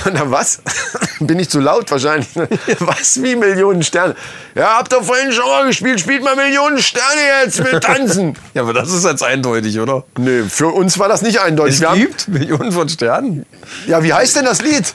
Dann 0.14 0.30
was? 0.30 0.62
Bin 1.20 1.38
ich 1.38 1.48
zu 1.50 1.60
laut 1.60 1.90
wahrscheinlich? 1.90 2.28
Was 2.80 3.22
wie 3.22 3.36
Millionen 3.36 3.82
Sterne? 3.82 4.14
Ja, 4.54 4.78
habt 4.78 4.92
ihr 4.92 5.02
vorhin 5.02 5.32
schon 5.32 5.44
mal 5.46 5.66
gespielt? 5.66 6.00
Spielt 6.00 6.22
mal 6.22 6.36
Millionen 6.36 6.78
Sterne 6.78 7.20
jetzt 7.44 7.60
mit 7.60 7.82
Tanzen. 7.82 8.36
Ja, 8.54 8.62
aber 8.62 8.72
das 8.72 8.90
ist 8.92 9.04
jetzt 9.04 9.22
eindeutig, 9.22 9.78
oder? 9.78 10.04
Nee, 10.18 10.44
für 10.48 10.68
uns 10.68 10.98
war 10.98 11.08
das 11.08 11.22
nicht 11.22 11.40
eindeutig. 11.40 11.74
Es 11.74 11.80
Wir 11.80 11.90
haben, 11.90 12.00
gibt 12.00 12.28
Millionen 12.28 12.72
von 12.72 12.88
Sternen. 12.88 13.46
ja, 13.86 14.02
wie 14.02 14.12
heißt 14.12 14.36
denn 14.36 14.44
das 14.44 14.62
Lied? 14.62 14.94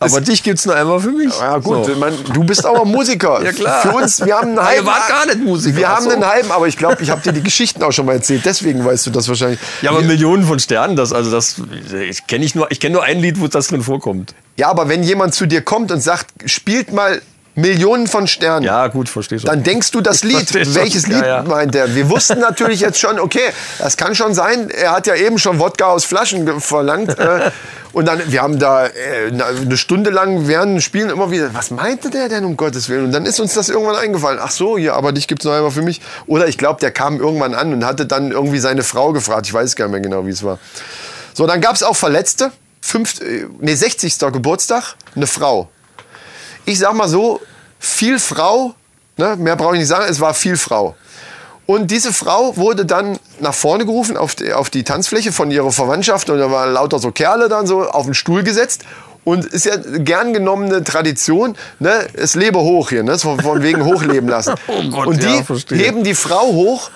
Aber 0.00 0.20
dich 0.20 0.42
gibt's 0.42 0.66
nur 0.66 0.74
einmal 0.74 1.00
für 1.00 1.12
mich. 1.12 1.32
Ja 1.38 1.58
gut, 1.58 1.86
So. 1.86 1.94
mein, 1.96 2.12
du 2.32 2.44
bist 2.44 2.66
aber 2.66 2.84
Musiker. 2.84 3.40
Ja, 3.44 3.52
klar. 3.52 3.80
Für 3.82 3.92
uns, 3.92 4.24
wir 4.24 4.34
haben 4.36 4.48
einen 4.50 4.58
Aber 4.58 4.68
ihr 4.70 4.76
halben. 4.76 4.86
wart 4.86 5.08
gar 5.08 5.26
nicht 5.26 5.38
Musiker. 5.40 5.76
Wir 5.76 5.88
haben 5.88 6.04
so. 6.04 6.10
einen 6.10 6.26
halben, 6.26 6.50
aber 6.50 6.66
ich 6.68 6.76
glaube, 6.76 7.02
ich 7.02 7.10
habe 7.10 7.20
dir 7.22 7.32
die 7.32 7.42
Geschichten 7.42 7.82
auch 7.82 7.92
schon 7.92 8.06
mal 8.06 8.14
erzählt. 8.14 8.42
Deswegen 8.44 8.84
weißt 8.84 9.06
du 9.06 9.10
das 9.10 9.28
wahrscheinlich. 9.28 9.58
Ja, 9.82 9.90
aber 9.90 10.02
Millionen 10.02 10.44
von 10.44 10.58
Sternen, 10.58 10.96
das, 10.96 11.12
also 11.12 11.30
das, 11.30 11.56
ich 12.08 12.26
kenne 12.26 12.44
ich 12.44 12.54
nur, 12.54 12.70
ich 12.70 12.80
kenne 12.80 12.94
nur 12.94 13.04
ein 13.04 13.20
Lied, 13.20 13.40
wo 13.40 13.46
das 13.48 13.68
drin 13.68 13.82
vorkommt. 13.82 14.34
Ja, 14.56 14.68
aber 14.68 14.88
wenn 14.88 15.02
jemand 15.02 15.34
zu 15.34 15.46
dir 15.46 15.62
kommt 15.62 15.90
und 15.92 16.00
sagt, 16.00 16.26
spielt 16.50 16.92
mal 16.92 17.20
Millionen 17.56 18.06
von 18.08 18.26
Sternen. 18.26 18.64
Ja, 18.64 18.88
gut, 18.88 19.08
verstehe 19.08 19.38
schon. 19.38 19.48
Dann 19.48 19.62
denkst 19.62 19.90
du 19.92 20.00
das 20.00 20.24
Lied. 20.24 20.48
schon. 20.50 20.74
Welches 20.74 21.06
Ja, 21.06 21.16
Lied 21.16 21.26
ja. 21.26 21.42
meint 21.42 21.74
er? 21.74 21.94
Wir 21.94 22.10
wussten 22.10 22.40
natürlich 22.40 22.80
jetzt 22.80 22.98
schon, 22.98 23.20
okay, 23.20 23.50
das 23.78 23.96
kann 23.96 24.14
schon 24.14 24.34
sein. 24.34 24.70
Er 24.70 24.92
hat 24.92 25.06
ja 25.06 25.14
eben 25.14 25.38
schon 25.38 25.58
Wodka 25.60 25.86
aus 25.86 26.04
Flaschen 26.04 26.60
verlangt. 26.60 27.16
Äh, 27.18 27.50
und 27.92 28.06
dann, 28.06 28.20
wir 28.26 28.42
haben 28.42 28.58
da 28.58 28.86
äh, 28.86 28.90
eine 29.30 29.76
Stunde 29.76 30.10
lang 30.10 30.48
während 30.48 30.82
Spielen 30.82 31.10
immer 31.10 31.30
wieder, 31.30 31.54
was 31.54 31.70
meinte 31.70 32.10
der 32.10 32.28
denn 32.28 32.44
um 32.44 32.56
Gottes 32.56 32.88
Willen? 32.88 33.04
Und 33.06 33.12
dann 33.12 33.24
ist 33.24 33.38
uns 33.38 33.54
das 33.54 33.68
irgendwann 33.68 33.96
eingefallen. 33.96 34.40
Ach 34.42 34.50
so, 34.50 34.76
ja, 34.76 34.94
aber 34.94 35.12
dich 35.12 35.28
gibt's 35.28 35.44
noch 35.44 35.52
einmal 35.52 35.70
für 35.70 35.82
mich. 35.82 36.00
Oder 36.26 36.48
ich 36.48 36.58
glaube, 36.58 36.80
der 36.80 36.90
kam 36.90 37.20
irgendwann 37.20 37.54
an 37.54 37.72
und 37.72 37.84
hatte 37.84 38.06
dann 38.06 38.32
irgendwie 38.32 38.58
seine 38.58 38.82
Frau 38.82 39.12
gefragt. 39.12 39.46
Ich 39.46 39.54
weiß 39.54 39.76
gar 39.76 39.84
nicht 39.86 39.92
mehr 39.92 40.00
genau, 40.00 40.26
wie 40.26 40.30
es 40.30 40.42
war. 40.42 40.58
So, 41.34 41.46
dann 41.46 41.60
gab's 41.60 41.82
auch 41.84 41.96
Verletzte. 41.96 42.50
Fünf, 42.80 43.20
äh, 43.20 43.46
nee, 43.60 43.74
60. 43.74 44.18
Geburtstag, 44.32 44.96
eine 45.14 45.26
Frau 45.26 45.68
ich 46.64 46.78
sag 46.78 46.94
mal 46.94 47.08
so, 47.08 47.40
viel 47.78 48.18
Frau, 48.18 48.74
ne, 49.16 49.36
mehr 49.36 49.56
brauche 49.56 49.74
ich 49.74 49.80
nicht 49.80 49.88
sagen, 49.88 50.06
es 50.08 50.20
war 50.20 50.34
viel 50.34 50.56
Frau. 50.56 50.94
Und 51.66 51.90
diese 51.90 52.12
Frau 52.12 52.56
wurde 52.56 52.84
dann 52.84 53.18
nach 53.40 53.54
vorne 53.54 53.86
gerufen 53.86 54.16
auf 54.16 54.34
die, 54.34 54.52
auf 54.52 54.68
die 54.68 54.84
Tanzfläche 54.84 55.32
von 55.32 55.50
ihrer 55.50 55.72
Verwandtschaft 55.72 56.28
und 56.28 56.38
da 56.38 56.50
waren 56.50 56.72
lauter 56.72 56.98
so 56.98 57.10
Kerle 57.10 57.48
dann 57.48 57.66
so 57.66 57.88
auf 57.88 58.04
den 58.04 58.14
Stuhl 58.14 58.42
gesetzt. 58.42 58.82
Und 59.24 59.46
ist 59.46 59.64
ja 59.64 59.76
gern 59.76 60.34
genommene 60.34 60.84
Tradition, 60.84 61.56
ne? 61.78 62.06
Es 62.12 62.34
lebe 62.34 62.58
hoch 62.58 62.90
hier, 62.90 63.02
ne? 63.02 63.18
Von 63.18 63.62
wegen 63.62 63.82
hochleben 63.82 64.28
lassen. 64.28 64.54
Oh 64.68 64.82
Gott, 64.90 65.06
und 65.06 65.22
die 65.22 65.26
ja, 65.26 65.42
heben 65.70 66.04
die 66.04 66.14
Frau 66.14 66.42
hoch 66.52 66.90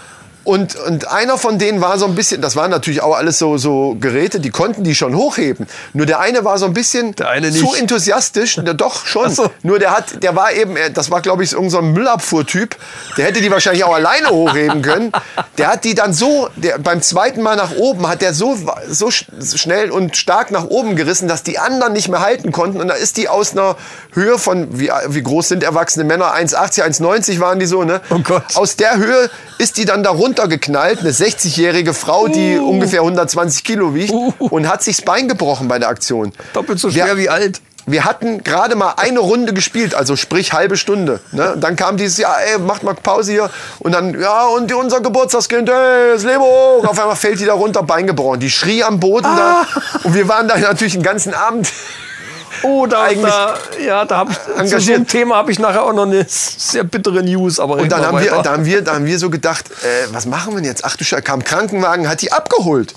und, 0.48 0.76
und 0.76 1.08
einer 1.08 1.36
von 1.36 1.58
denen 1.58 1.80
war 1.82 1.98
so 1.98 2.06
ein 2.06 2.14
bisschen, 2.14 2.40
das 2.40 2.56
waren 2.56 2.70
natürlich 2.70 3.02
auch 3.02 3.14
alles 3.16 3.38
so, 3.38 3.58
so 3.58 3.96
Geräte, 4.00 4.40
die 4.40 4.48
konnten 4.50 4.82
die 4.82 4.94
schon 4.94 5.14
hochheben. 5.14 5.66
Nur 5.92 6.06
der 6.06 6.20
eine 6.20 6.42
war 6.44 6.56
so 6.56 6.64
ein 6.64 6.72
bisschen 6.72 7.14
zu 7.52 7.66
enthusiastisch, 7.78 8.56
der 8.56 8.72
doch 8.74 9.04
schon. 9.04 9.30
So. 9.30 9.50
Nur 9.62 9.78
der 9.78 9.90
hat, 9.94 10.22
der 10.22 10.34
war 10.34 10.52
eben, 10.52 10.76
äh, 10.76 10.90
das 10.90 11.10
war 11.10 11.20
glaube 11.20 11.44
ich 11.44 11.52
irgendein 11.52 11.70
so 11.70 11.82
Müllabfuhrtyp, 11.82 12.76
der 13.18 13.26
hätte 13.26 13.40
die 13.42 13.50
wahrscheinlich 13.50 13.84
auch 13.84 13.94
alleine 13.94 14.30
hochheben 14.30 14.80
können. 14.80 15.12
Der 15.58 15.68
hat 15.68 15.84
die 15.84 15.94
dann 15.94 16.12
so, 16.14 16.48
der, 16.56 16.78
beim 16.78 17.02
zweiten 17.02 17.42
Mal 17.42 17.56
nach 17.56 17.72
oben 17.76 18.08
hat 18.08 18.22
der 18.22 18.32
so, 18.32 18.56
so 18.88 19.08
sch- 19.08 19.58
schnell 19.58 19.90
und 19.90 20.16
stark 20.16 20.50
nach 20.50 20.64
oben 20.64 20.96
gerissen, 20.96 21.28
dass 21.28 21.42
die 21.42 21.58
anderen 21.58 21.92
nicht 21.92 22.08
mehr 22.08 22.20
halten 22.20 22.52
konnten. 22.52 22.80
Und 22.80 22.88
da 22.88 22.94
ist 22.94 23.18
die 23.18 23.28
aus 23.28 23.52
einer 23.52 23.76
Höhe 24.14 24.38
von, 24.38 24.78
wie, 24.80 24.90
wie 25.08 25.22
groß 25.22 25.48
sind 25.48 25.62
erwachsene 25.62 26.04
Männer? 26.06 26.34
1,80, 26.34 26.82
1,90 27.00 27.38
waren 27.40 27.58
die 27.58 27.66
so, 27.66 27.84
ne? 27.84 28.00
Oh 28.10 28.20
Gott. 28.20 28.44
Aus 28.54 28.76
der 28.76 28.96
Höhe 28.96 29.28
ist 29.58 29.76
die 29.76 29.84
dann 29.84 30.02
da 30.02 30.16
runtergeknallt, 30.38 31.00
eine 31.00 31.10
60-jährige 31.10 31.94
Frau, 31.94 32.28
die 32.28 32.58
Uh. 32.58 32.68
ungefähr 32.70 33.00
120 33.00 33.64
Kilo 33.64 33.94
wiegt 33.94 34.12
und 34.38 34.68
hat 34.68 34.82
sich 34.82 34.96
das 34.96 35.04
Bein 35.04 35.28
gebrochen 35.28 35.68
bei 35.68 35.78
der 35.78 35.88
Aktion. 35.88 36.32
Doppelt 36.52 36.78
so 36.78 36.94
Wir- 36.94 37.04
schwer 37.04 37.16
wie 37.16 37.28
alt. 37.28 37.60
wir 37.86 38.04
hatten 38.04 38.44
gerade 38.44 38.76
mal 38.76 38.94
eine 38.98 39.18
Runde 39.18 39.52
gespielt, 39.54 39.94
also 39.94 40.14
sprich 40.14 40.52
halbe 40.52 40.76
Stunde. 40.76 41.20
Ne? 41.32 41.54
Dann 41.58 41.74
kam 41.74 41.96
dieses, 41.96 42.18
ja, 42.18 42.34
ey, 42.52 42.58
macht 42.58 42.82
mal 42.82 42.94
Pause 42.94 43.32
hier. 43.32 43.50
Und 43.78 43.92
dann, 43.92 44.18
ja, 44.20 44.44
und 44.46 44.72
unser 44.74 45.00
Geburtstagskind, 45.00 45.68
ey, 45.68 46.12
das 46.14 46.22
Leben 46.22 46.40
hoch. 46.40 46.84
Auf 46.86 46.98
einmal 47.00 47.16
fällt 47.16 47.40
die 47.40 47.46
da 47.46 47.54
runter, 47.54 47.82
Bein 47.82 48.06
gebrochen. 48.06 48.40
Die 48.40 48.50
schrie 48.50 48.84
am 48.84 49.00
Boden 49.00 49.24
da. 49.24 49.66
Und 50.04 50.14
wir 50.14 50.28
waren 50.28 50.46
da 50.48 50.58
natürlich 50.58 50.92
den 50.94 51.02
ganzen 51.02 51.32
Abend. 51.34 51.68
Oh, 52.62 52.86
da, 52.86 53.04
Eigentlich 53.04 53.32
da, 53.32 53.56
ja, 53.84 54.04
da 54.04 54.16
habe 54.18 54.32
ich, 54.32 54.38
zu 54.38 54.52
engagiert. 54.52 54.96
einem 54.96 55.06
Thema 55.06 55.36
habe 55.36 55.52
ich 55.52 55.58
nachher 55.58 55.82
auch 55.84 55.92
noch 55.92 56.06
eine 56.06 56.24
sehr 56.28 56.84
bittere 56.84 57.22
News, 57.22 57.60
aber 57.60 57.76
Und 57.76 57.90
dann 57.90 58.04
haben, 58.04 58.20
wir, 58.20 58.30
da, 58.42 58.52
haben 58.52 58.64
wir, 58.64 58.82
da 58.82 58.94
haben 58.94 59.06
wir 59.06 59.18
so 59.18 59.30
gedacht, 59.30 59.70
äh, 59.70 60.06
was 60.12 60.26
machen 60.26 60.52
wir 60.52 60.56
denn 60.56 60.64
jetzt? 60.70 60.84
Ach 60.84 60.96
du 60.96 61.04
Scheiße, 61.04 61.22
kam 61.22 61.44
Krankenwagen, 61.44 62.08
hat 62.08 62.22
die 62.22 62.32
abgeholt. 62.32 62.94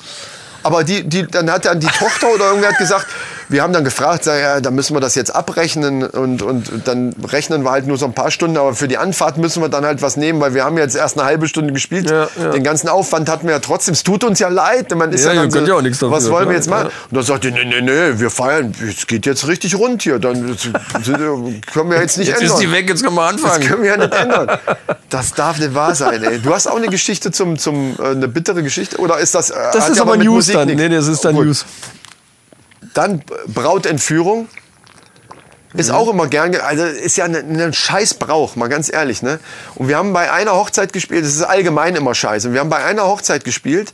Aber 0.64 0.84
die, 0.84 1.04
die, 1.04 1.26
dann 1.26 1.52
hat 1.52 1.66
dann 1.66 1.80
die 1.80 1.88
Tochter 1.88 2.28
oder 2.34 2.46
irgendwer 2.46 2.70
hat 2.70 2.78
gesagt, 2.78 3.08
wir 3.52 3.62
haben 3.64 3.74
dann 3.74 3.84
gefragt, 3.84 4.24
sag, 4.24 4.40
ja, 4.40 4.62
da 4.62 4.72
müssen 4.72 4.96
wir 4.96 5.02
das 5.02 5.16
jetzt 5.16 5.36
abrechnen 5.36 6.04
und, 6.04 6.42
und 6.42 6.72
dann 6.86 7.14
rechnen 7.32 7.64
wir 7.64 7.72
halt 7.72 7.86
nur 7.86 7.98
so 7.98 8.06
ein 8.06 8.14
paar 8.14 8.32
Stunden, 8.32 8.58
aber 8.58 8.74
für 8.74 8.88
die 8.88 8.98
Anfahrt 8.98 9.38
müssen 9.38 9.62
wir 9.62 9.70
dann 9.70 9.86
halt 9.86 10.02
was 10.02 10.16
nehmen, 10.18 10.40
weil 10.40 10.54
wir 10.54 10.64
haben 10.64 10.78
jetzt 10.78 10.96
erst 10.96 11.18
eine 11.18 11.26
halbe 11.28 11.48
Stunde 11.48 11.74
gespielt. 11.74 12.10
Ja, 12.10 12.28
ja. 12.42 12.50
Den 12.52 12.64
ganzen 12.64 12.88
Aufwand 12.88 13.30
hatten 13.30 13.48
wir 13.48 13.54
ja 13.56 13.60
trotzdem. 13.60 13.94
Es 13.94 14.04
tut 14.04 14.24
uns 14.24 14.40
ja 14.40 14.48
leid. 14.48 14.96
Man 14.96 15.12
ist 15.12 15.26
Ja, 15.26 15.34
ja, 15.34 15.42
dann 15.42 15.52
könnt 15.52 15.68
ja 15.68 15.76
auch 15.76 15.82
nichts 15.82 16.00
dafür, 16.00 16.16
Was 16.16 16.30
wollen 16.32 16.48
wir 16.50 16.56
jetzt 16.56 16.70
machen? 16.70 16.88
Und 17.10 17.16
dann 17.18 17.24
sagt 17.24 17.44
die, 17.44 17.52
nee, 17.52 17.66
nee, 17.66 17.82
nee, 17.82 18.20
wir 18.20 18.30
feiern, 18.30 18.74
es 18.88 19.06
geht 19.06 19.26
jetzt 19.26 19.48
richtig 19.48 19.76
rund 19.78 20.02
hier. 20.02 20.18
Dann 20.20 20.56
können 21.74 21.90
wir 21.92 22.00
jetzt 22.00 22.18
nicht 22.18 22.28
Jetzt 22.30 22.42
ändern. 22.42 22.56
ist 22.56 22.62
die 22.62 22.72
weg, 22.72 22.90
jetzt 22.90 23.04
können 23.04 23.16
wir 23.16 23.32
Das 23.32 23.44
anfangen. 23.44 23.68
können 23.68 23.84
wir 23.84 23.90
ja 23.90 23.98
nicht 23.98 24.14
ändern. 24.14 24.48
Das 25.10 25.34
darf 25.34 25.60
nicht 25.60 25.74
wahr 25.76 25.94
sein, 25.94 26.24
ey. 26.24 26.40
Du 26.40 26.54
hast 26.54 26.68
auch 26.68 26.78
eine 26.78 26.88
Geschichte 26.88 27.32
zum, 27.32 27.58
zum 27.58 27.96
äh, 28.00 28.12
eine 28.12 28.28
bittere 28.28 28.64
Geschichte 28.64 28.98
oder 28.98 29.18
ist 29.18 29.36
das? 29.36 29.50
Äh, 29.50 29.56
Das 29.74 29.90
ist 29.90 30.00
aber 30.00 30.16
News 30.18 30.48
dann. 30.48 30.68
nichts? 30.68 30.82
Nee, 30.82 30.90
das 30.90 31.08
ist 31.08 31.26
dann 31.26 31.36
Gut. 31.36 31.46
News. 31.48 31.66
Dann 32.94 33.22
Brautentführung. 33.48 34.48
Ist 35.74 35.90
auch 35.90 36.10
immer 36.10 36.28
gern, 36.28 36.52
ge- 36.52 36.60
also 36.60 36.84
ist 36.84 37.16
ja 37.16 37.24
ein 37.24 37.32
ne, 37.54 37.72
scheiß 37.72 38.16
Brauch, 38.16 38.58
mal 38.58 38.68
ganz 38.68 38.92
ehrlich, 38.92 39.22
ne? 39.22 39.40
Und 39.76 39.88
wir 39.88 39.96
haben 39.96 40.12
bei 40.12 40.30
einer 40.30 40.52
Hochzeit 40.52 40.92
gespielt, 40.92 41.24
das 41.24 41.32
ist 41.34 41.44
allgemein 41.44 41.96
immer 41.96 42.14
scheiße. 42.14 42.50
Und 42.50 42.54
wir 42.54 42.60
haben 42.60 42.70
bei 42.70 42.84
einer 42.84 43.04
Hochzeit 43.06 43.46
gespielt, 43.46 43.94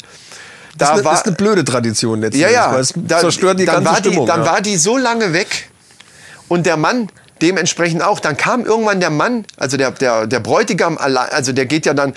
da 0.75 0.87
Das 0.87 0.87
ist, 0.89 0.93
eine, 0.95 1.05
war, 1.05 1.13
ist 1.13 1.27
eine 1.27 1.35
blöde 1.35 1.63
Tradition 1.63 2.21
letztlich. 2.21 2.41
ja, 2.41 2.49
ja. 2.49 2.73
Weil 2.73 2.79
es 2.81 2.93
Da- 2.95 3.19
zerstört 3.19 3.59
die 3.59 3.65
dann 3.65 3.75
ganze 3.83 3.89
war 3.91 3.97
Stimmung. 3.97 4.25
Die, 4.25 4.31
dann 4.31 4.43
ja. 4.43 4.51
war 4.51 4.61
die 4.61 4.75
so 4.75 4.97
lange 4.97 5.33
weg 5.33 5.69
und 6.47 6.65
der 6.65 6.77
Mann 6.77 7.09
dementsprechend 7.43 8.01
auch. 8.01 8.19
Dann 8.19 8.37
kam 8.37 8.65
irgendwann 8.65 8.99
der 8.99 9.11
Mann, 9.11 9.45
also 9.57 9.77
der, 9.77 9.91
der, 9.91 10.25
der 10.25 10.39
Bräutigam, 10.39 10.97
allein, 10.97 11.29
also 11.29 11.51
der 11.53 11.67
geht 11.67 11.85
ja 11.85 11.93
dann, 11.93 12.15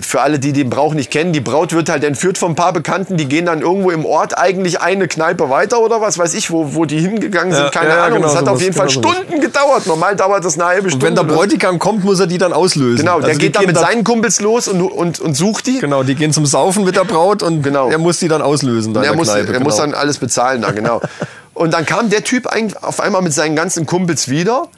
für 0.00 0.20
alle, 0.20 0.38
die 0.38 0.52
den 0.52 0.70
Brauch 0.70 0.94
nicht 0.94 1.10
kennen, 1.10 1.32
die 1.32 1.40
Braut 1.40 1.72
wird 1.72 1.88
halt 1.88 2.04
entführt 2.04 2.38
von 2.38 2.52
ein 2.52 2.54
paar 2.54 2.72
Bekannten, 2.72 3.16
die 3.16 3.26
gehen 3.26 3.46
dann 3.46 3.60
irgendwo 3.60 3.90
im 3.90 4.04
Ort 4.04 4.38
eigentlich 4.38 4.80
eine 4.80 5.08
Kneipe 5.08 5.50
weiter 5.50 5.80
oder 5.80 6.00
was 6.00 6.18
weiß 6.18 6.34
ich, 6.34 6.50
wo, 6.50 6.74
wo 6.74 6.84
die 6.84 6.98
hingegangen 7.00 7.52
sind, 7.52 7.64
Ja, 7.64 7.70
keine 7.70 7.90
ja, 7.90 8.04
Ahnung. 8.04 8.18
genau 8.18 8.28
das 8.28 8.36
hat 8.36 8.40
sowas, 8.46 8.54
auf 8.56 8.62
jeden 8.62 8.74
Fall 8.74 8.86
genau. 8.88 9.08
Stunden 9.12 9.40
gedauert. 9.40 9.86
Normal 9.86 10.16
dauert 10.16 10.44
das 10.44 10.54
eine 10.54 10.64
halbe 10.66 10.84
Und 10.84 10.90
Stunde. 10.90 11.06
wenn 11.06 11.14
der 11.16 11.28
so. 11.28 11.34
Bräutigam 11.34 11.78
kommt, 11.78 12.04
muss 12.04 12.20
er 12.20 12.26
die 12.26 12.38
dann 12.38 12.52
auslösen. 12.52 12.98
Genau, 13.04 13.18
der 13.20 13.28
Also 13.28 13.38
die 13.40 13.46
geht 13.46 13.56
dann 13.56 13.66
mit 13.66 13.76
da- 13.76 13.80
seinen 13.80 14.04
Kumpels 14.04 14.40
los 14.40 14.68
und, 14.68 14.80
und, 14.82 15.20
und 15.20 15.34
sucht 15.34 15.66
die. 15.66 15.78
Genau, 15.80 16.02
die 16.02 16.14
gehen 16.14 16.32
zum 16.32 16.46
Saufen 16.46 16.84
mit 16.84 16.96
der 16.96 17.04
Braut 17.04 17.42
und 17.42 17.62
Genau. 17.62 17.88
er 17.90 17.98
muss 17.98 18.18
die 18.18 18.28
dann 18.28 18.42
auslösen. 18.42 18.94
Da 18.94 19.00
in 19.00 19.04
er 19.06 19.10
der 19.12 19.16
muss, 19.18 19.28
Kneipe, 19.28 19.52
er 19.52 19.60
muss 19.60 19.76
genau. 19.76 19.86
dann 19.90 19.94
alles 19.94 20.18
bezahlen 20.18 20.62
da, 20.62 20.70
genau. 20.72 21.00
Und 21.52 21.74
dann 21.74 21.84
kam 21.84 22.08
der 22.08 22.24
Typ 22.24 22.46
auf 22.80 23.00
einmal 23.00 23.20
mit 23.20 23.34
seinen 23.34 23.54
ganzen 23.54 23.84
Kumpels 23.84 24.28
wieder, 24.30 24.68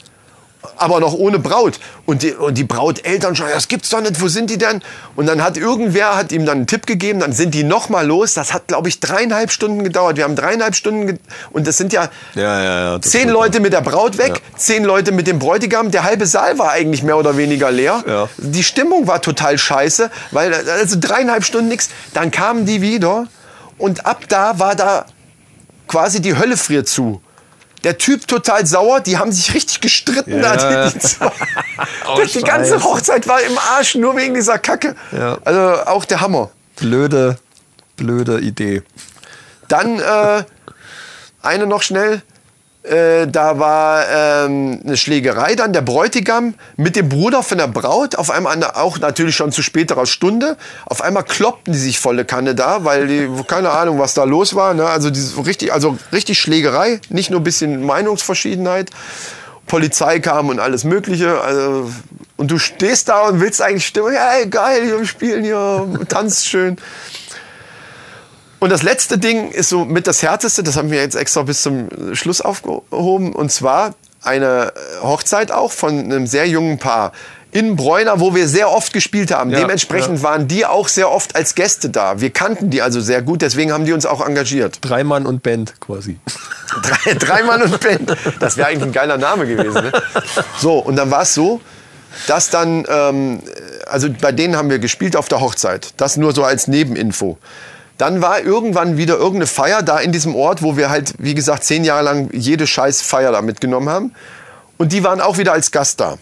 aber 0.77 0.99
noch 0.99 1.13
ohne 1.13 1.39
Braut. 1.39 1.79
Und 2.05 2.23
die, 2.23 2.31
und 2.33 2.57
die 2.57 2.63
Brauteltern 2.63 3.35
schon, 3.35 3.47
das 3.53 3.67
gibt's 3.67 3.89
doch 3.89 4.01
nicht, 4.01 4.21
wo 4.21 4.27
sind 4.27 4.49
die 4.49 4.57
denn? 4.57 4.81
Und 5.15 5.25
dann 5.27 5.43
hat 5.43 5.57
irgendwer 5.57 6.15
hat 6.15 6.31
ihm 6.31 6.45
dann 6.45 6.57
einen 6.59 6.67
Tipp 6.67 6.85
gegeben, 6.85 7.19
dann 7.19 7.33
sind 7.33 7.53
die 7.53 7.63
noch 7.63 7.89
mal 7.89 8.05
los. 8.05 8.33
Das 8.33 8.53
hat, 8.53 8.67
glaube 8.67 8.89
ich, 8.89 8.99
dreieinhalb 8.99 9.51
Stunden 9.51 9.83
gedauert. 9.83 10.17
Wir 10.17 10.23
haben 10.23 10.35
dreieinhalb 10.35 10.75
Stunden, 10.75 11.19
und 11.51 11.67
das 11.67 11.77
sind 11.77 11.93
ja, 11.93 12.09
Ja, 12.35 12.63
ja, 12.63 12.93
ja. 12.93 13.01
zehn 13.01 13.29
Leute 13.29 13.59
mit 13.59 13.73
der 13.73 13.81
Braut 13.81 14.17
weg, 14.17 14.41
zehn 14.57 14.83
Leute 14.83 15.11
mit 15.11 15.27
dem 15.27 15.39
Bräutigam. 15.39 15.91
Der 15.91 16.03
halbe 16.03 16.25
Saal 16.25 16.57
war 16.59 16.71
eigentlich 16.71 17.03
mehr 17.03 17.17
oder 17.17 17.37
weniger 17.37 17.71
leer. 17.71 18.27
Die 18.37 18.63
Stimmung 18.63 19.07
war 19.07 19.21
total 19.21 19.57
scheiße, 19.57 20.09
weil 20.31 20.53
also 20.53 20.97
dreieinhalb 20.99 21.43
Stunden 21.43 21.67
nichts. 21.69 21.89
Dann 22.13 22.31
kamen 22.31 22.65
die 22.65 22.81
wieder 22.81 23.27
und 23.77 24.05
ab 24.05 24.23
da 24.29 24.59
war 24.59 24.75
da 24.75 25.05
quasi 25.87 26.21
die 26.21 26.37
Hölle 26.37 26.57
friert 26.57 26.87
zu. 26.87 27.21
Der 27.83 27.97
Typ 27.97 28.27
total 28.27 28.65
sauer, 28.65 29.01
die 29.01 29.17
haben 29.17 29.31
sich 29.31 29.53
richtig 29.53 29.81
gestritten. 29.81 30.41
Ja. 30.41 30.55
da, 30.55 30.87
die, 30.87 30.93
die, 30.93 30.99
zwei. 30.99 31.31
Oh, 32.07 32.21
die 32.21 32.41
ganze. 32.41 32.83
Hochzeit 32.83 33.27
war 33.27 33.41
im 33.41 33.57
Arsch, 33.57 33.95
nur 33.95 34.15
wegen 34.15 34.35
dieser 34.35 34.59
Kacke. 34.59 34.95
Ja. 35.11 35.39
Also 35.43 35.83
auch 35.85 36.05
der 36.05 36.21
Hammer. 36.21 36.51
Blöde, 36.75 37.37
blöde 37.95 38.39
Idee. 38.39 38.83
Dann 39.67 39.99
äh, 39.99 40.43
eine 41.41 41.65
noch 41.65 41.81
schnell. 41.81 42.21
Äh, 42.83 43.27
da 43.27 43.59
war 43.59 44.03
ähm, 44.09 44.81
eine 44.83 44.97
Schlägerei 44.97 45.55
dann, 45.55 45.71
der 45.71 45.81
Bräutigam 45.81 46.53
mit 46.75 46.97
dem 46.97 47.07
Bruder 47.07 47.41
von 47.41 47.57
der 47.57 47.67
Braut, 47.67 48.15
auf 48.15 48.29
einmal, 48.29 48.61
auch 48.61 48.99
natürlich 48.99 49.37
schon 49.37 49.53
zu 49.53 49.63
späterer 49.63 50.05
Stunde, 50.05 50.57
auf 50.85 51.01
einmal 51.01 51.23
kloppten 51.23 51.71
die 51.71 51.79
sich 51.79 51.99
volle 51.99 52.25
Kanne 52.25 52.55
da, 52.55 52.83
weil 52.83 53.07
die, 53.07 53.29
keine 53.47 53.69
Ahnung, 53.69 53.99
was 53.99 54.15
da 54.15 54.25
los 54.25 54.53
war. 54.53 54.73
Ne? 54.73 54.85
Also, 54.85 55.09
diese, 55.11 55.45
richtig, 55.45 55.71
also 55.71 55.97
richtig 56.11 56.39
Schlägerei, 56.39 56.99
nicht 57.07 57.29
nur 57.29 57.39
ein 57.39 57.45
bisschen 57.45 57.85
Meinungsverschiedenheit. 57.85 58.89
Polizei 59.65 60.19
kam 60.19 60.49
und 60.49 60.59
alles 60.59 60.83
Mögliche. 60.83 61.39
Also, 61.39 61.89
und 62.35 62.51
du 62.51 62.59
stehst 62.59 63.07
da 63.07 63.27
und 63.27 63.39
willst 63.39 63.61
eigentlich 63.61 63.87
stimmen, 63.87 64.13
hey, 64.13 64.47
geil, 64.47 64.83
wir 64.85 65.05
spielen 65.05 65.45
hier, 65.45 65.87
tanzt 66.09 66.47
schön. 66.47 66.77
Und 68.63 68.69
das 68.69 68.81
letzte 68.81 69.17
Ding 69.17 69.51
ist 69.51 69.67
so 69.67 69.83
mit 69.83 70.07
das 70.07 70.23
härteste, 70.23 70.63
das 70.63 70.77
haben 70.77 70.89
wir 70.89 71.01
jetzt 71.01 71.15
extra 71.15 71.41
bis 71.41 71.63
zum 71.63 71.89
Schluss 72.13 72.39
aufgehoben, 72.39 73.33
und 73.33 73.51
zwar 73.51 73.93
eine 74.21 74.71
Hochzeit 75.01 75.51
auch 75.51 75.73
von 75.73 75.99
einem 75.99 76.27
sehr 76.27 76.47
jungen 76.47 76.77
Paar 76.77 77.11
in 77.51 77.75
Bräuner, 77.75 78.21
wo 78.21 78.33
wir 78.33 78.47
sehr 78.47 78.71
oft 78.71 78.93
gespielt 78.93 79.33
haben. 79.33 79.49
Ja, 79.49 79.59
Dementsprechend 79.59 80.23
waren 80.23 80.47
die 80.47 80.65
auch 80.65 80.87
sehr 80.87 81.11
oft 81.11 81.35
als 81.35 81.55
Gäste 81.55 81.89
da. 81.89 82.21
Wir 82.21 82.29
kannten 82.29 82.69
die 82.69 82.81
also 82.81 83.01
sehr 83.01 83.21
gut, 83.21 83.41
deswegen 83.41 83.73
haben 83.73 83.83
die 83.83 83.91
uns 83.91 84.05
auch 84.05 84.25
engagiert. 84.25 84.77
Drei 84.79 85.03
Mann 85.03 85.25
und 85.25 85.43
Band 85.43 85.81
quasi. 85.81 86.17
Drei, 86.83 87.15
drei 87.15 87.43
Mann 87.43 87.63
und 87.63 87.81
Band. 87.81 88.15
Das 88.39 88.55
wäre 88.55 88.69
eigentlich 88.69 88.83
ein 88.83 88.93
geiler 88.93 89.17
Name 89.17 89.45
gewesen. 89.45 89.73
Ne? 89.73 89.91
So, 90.57 90.79
und 90.79 90.95
dann 90.95 91.11
war 91.11 91.23
es 91.23 91.33
so, 91.33 91.59
dass 92.27 92.49
dann, 92.49 92.85
ähm, 92.87 93.41
also 93.87 94.07
bei 94.21 94.31
denen 94.31 94.55
haben 94.55 94.69
wir 94.69 94.79
gespielt 94.79 95.17
auf 95.17 95.27
der 95.27 95.41
Hochzeit. 95.41 95.89
Das 95.97 96.15
nur 96.15 96.33
so 96.33 96.45
als 96.45 96.69
Nebeninfo. 96.69 97.37
Dann 97.97 98.21
war 98.21 98.41
irgendwann 98.41 98.97
wieder 98.97 99.15
irgendeine 99.15 99.47
Feier 99.47 99.83
da 99.83 99.99
in 99.99 100.11
diesem 100.11 100.35
Ort, 100.35 100.61
wo 100.61 100.77
wir 100.77 100.89
halt, 100.89 101.13
wie 101.19 101.35
gesagt, 101.35 101.63
zehn 101.63 101.83
Jahre 101.83 102.03
lang 102.03 102.29
jede 102.33 102.65
scheiß 102.65 103.01
Feier 103.01 103.31
da 103.31 103.41
mitgenommen 103.41 103.89
haben. 103.89 104.15
Und 104.77 104.91
die 104.91 105.03
waren 105.03 105.21
auch 105.21 105.37
wieder 105.37 105.53
als 105.53 105.71
Gast 105.71 105.99
da. 105.99 106.17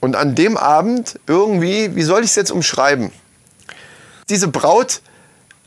Und 0.00 0.16
an 0.16 0.34
dem 0.34 0.56
Abend 0.56 1.18
irgendwie, 1.26 1.96
wie 1.96 2.02
soll 2.02 2.20
ich 2.20 2.30
es 2.30 2.36
jetzt 2.36 2.50
umschreiben? 2.50 3.10
Diese 4.28 4.48
Braut 4.48 5.00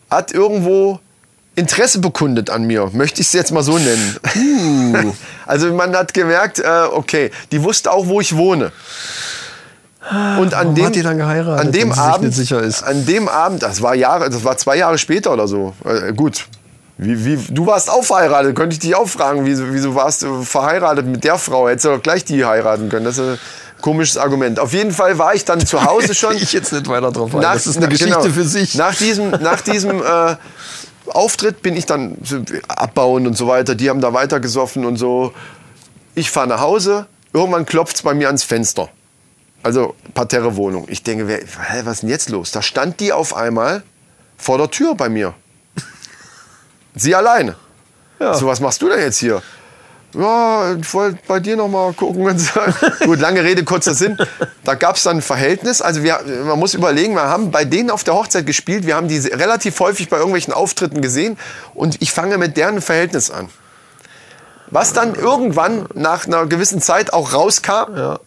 hat 0.09 0.31
irgendwo 0.31 0.99
Interesse 1.55 1.99
bekundet 1.99 2.51
an 2.51 2.65
mir, 2.65 2.91
möchte 2.93 3.19
ich 3.19 3.27
es 3.27 3.33
jetzt 3.33 3.51
mal 3.51 3.63
so 3.63 3.79
nennen. 3.79 5.15
Also 5.47 5.73
man 5.73 5.95
hat 5.95 6.13
gemerkt, 6.13 6.59
äh, 6.59 6.83
okay, 6.91 7.31
die 7.53 7.63
wusste 7.63 7.91
auch, 7.91 8.07
wo 8.07 8.19
ich 8.19 8.35
wohne. 8.35 8.73
Und 10.39 10.53
an 10.53 10.61
Warum 10.67 10.75
dem, 10.75 10.85
hat 10.85 10.95
die 10.95 11.01
dann 11.01 11.17
geheiratet, 11.17 11.65
an 11.65 11.71
dem 11.71 11.91
Abend, 11.91 12.33
sicher 12.33 12.61
ist? 12.61 12.83
an 12.83 13.05
dem 13.05 13.27
Abend, 13.27 13.61
das 13.63 13.81
war 13.81 13.93
Jahre, 13.95 14.29
das 14.29 14.43
war 14.43 14.55
zwei 14.57 14.77
Jahre 14.77 14.97
später 14.97 15.33
oder 15.33 15.47
so. 15.47 15.73
Äh, 15.83 16.13
gut, 16.13 16.45
wie, 16.97 17.25
wie, 17.25 17.53
du 17.53 17.65
warst 17.67 17.89
auch 17.89 18.03
verheiratet, 18.03 18.55
könnte 18.55 18.73
ich 18.73 18.79
dich 18.79 18.95
auch 18.95 19.07
fragen, 19.07 19.45
wieso, 19.45 19.65
wieso 19.71 19.95
warst 19.95 20.21
du 20.23 20.43
verheiratet 20.43 21.05
mit 21.05 21.23
der 21.23 21.37
Frau? 21.37 21.67
Hättest 21.67 21.85
du 21.85 21.89
doch 21.89 22.01
gleich 22.01 22.23
die 22.25 22.45
heiraten 22.45 22.89
können. 22.89 23.05
Das 23.05 23.17
ist 23.17 23.23
ein 23.27 23.39
komisches 23.81 24.17
Argument. 24.17 24.59
Auf 24.59 24.73
jeden 24.73 24.91
Fall 24.91 25.17
war 25.17 25.35
ich 25.35 25.43
dann 25.45 25.65
zu 25.65 25.83
Hause 25.83 26.15
schon. 26.15 26.35
ich 26.35 26.53
jetzt 26.53 26.71
nicht 26.73 26.87
weiter 26.87 27.11
drauf 27.11 27.35
ein. 27.35 27.41
Nach- 27.41 27.53
Das 27.53 27.67
ist 27.67 27.77
eine 27.77 27.85
na- 27.87 27.91
Geschichte 27.91 28.17
genau. 28.19 28.33
für 28.33 28.43
sich. 28.45 28.75
Nach 28.75 28.95
diesem, 28.95 29.29
nach 29.29 29.61
diesem 29.61 30.01
äh, 30.03 30.35
Auftritt 31.07 31.61
bin 31.61 31.75
ich 31.75 31.85
dann 31.85 32.17
abbauen 32.67 33.27
und 33.27 33.37
so 33.37 33.47
weiter. 33.47 33.75
Die 33.75 33.89
haben 33.89 34.01
da 34.01 34.13
weiter 34.13 34.39
gesoffen 34.39 34.85
und 34.85 34.97
so. 34.97 35.33
Ich 36.15 36.31
fahre 36.31 36.47
nach 36.47 36.61
Hause. 36.61 37.05
Irgendwann 37.33 37.65
klopft 37.65 37.97
es 37.97 38.01
bei 38.01 38.13
mir 38.13 38.27
ans 38.27 38.43
Fenster. 38.43 38.89
Also 39.67 39.95
Parterre-Wohnung. 40.13 40.85
Ich 40.87 41.03
denke, 41.03 41.27
wer, 41.27 41.39
hä, 41.39 41.81
was 41.83 41.95
ist 41.95 42.03
denn 42.03 42.09
jetzt 42.09 42.29
los? 42.29 42.51
Da 42.51 42.61
stand 42.61 43.01
die 43.01 43.11
auf 43.11 43.35
einmal 43.35 43.83
vor 44.37 44.57
der 44.57 44.71
Tür 44.71 44.95
bei 44.95 45.09
mir. 45.09 45.33
Sie 46.95 47.13
alleine. 47.13 47.57
So, 48.17 48.47
was 48.47 48.61
machst 48.61 48.81
du 48.81 48.87
denn 48.87 49.01
jetzt 49.01 49.17
hier? 49.17 49.41
Ja, 50.13 50.73
ich 50.73 50.93
wollte 50.93 51.19
bei 51.27 51.41
dir 51.41 51.57
noch 51.57 51.67
mal 51.67 51.91
gucken. 51.91 52.23
Gut, 53.03 53.19
lange 53.19 53.43
Rede, 53.43 53.65
kurzer 53.65 53.93
Sinn. 53.93 54.17
Da 54.63 54.75
gab 54.75 54.95
es 54.95 55.03
dann 55.03 55.17
ein 55.17 55.21
Verhältnis. 55.21 55.81
Also 55.81 56.01
wir, 56.01 56.21
man 56.45 56.57
muss 56.57 56.73
überlegen, 56.73 57.15
wir 57.15 57.23
haben 57.23 57.51
bei 57.51 57.65
denen 57.65 57.89
auf 57.89 58.05
der 58.05 58.13
Hochzeit 58.13 58.45
gespielt. 58.45 58.87
Wir 58.87 58.95
haben 58.95 59.09
die 59.09 59.17
relativ 59.17 59.77
häufig 59.81 60.07
bei 60.07 60.15
irgendwelchen 60.15 60.53
Auftritten 60.53 61.01
gesehen. 61.01 61.37
Und 61.73 62.01
ich 62.01 62.13
fange 62.13 62.37
mit 62.37 62.55
deren 62.55 62.79
Verhältnis 62.79 63.31
an. 63.31 63.49
Was 64.71 64.93
dann 64.93 65.13
irgendwann 65.15 65.87
nach 65.93 66.25
einer 66.25 66.45
gewissen 66.45 66.81
Zeit 66.81 67.11
auch 67.11 67.33
rauskam. 67.33 68.17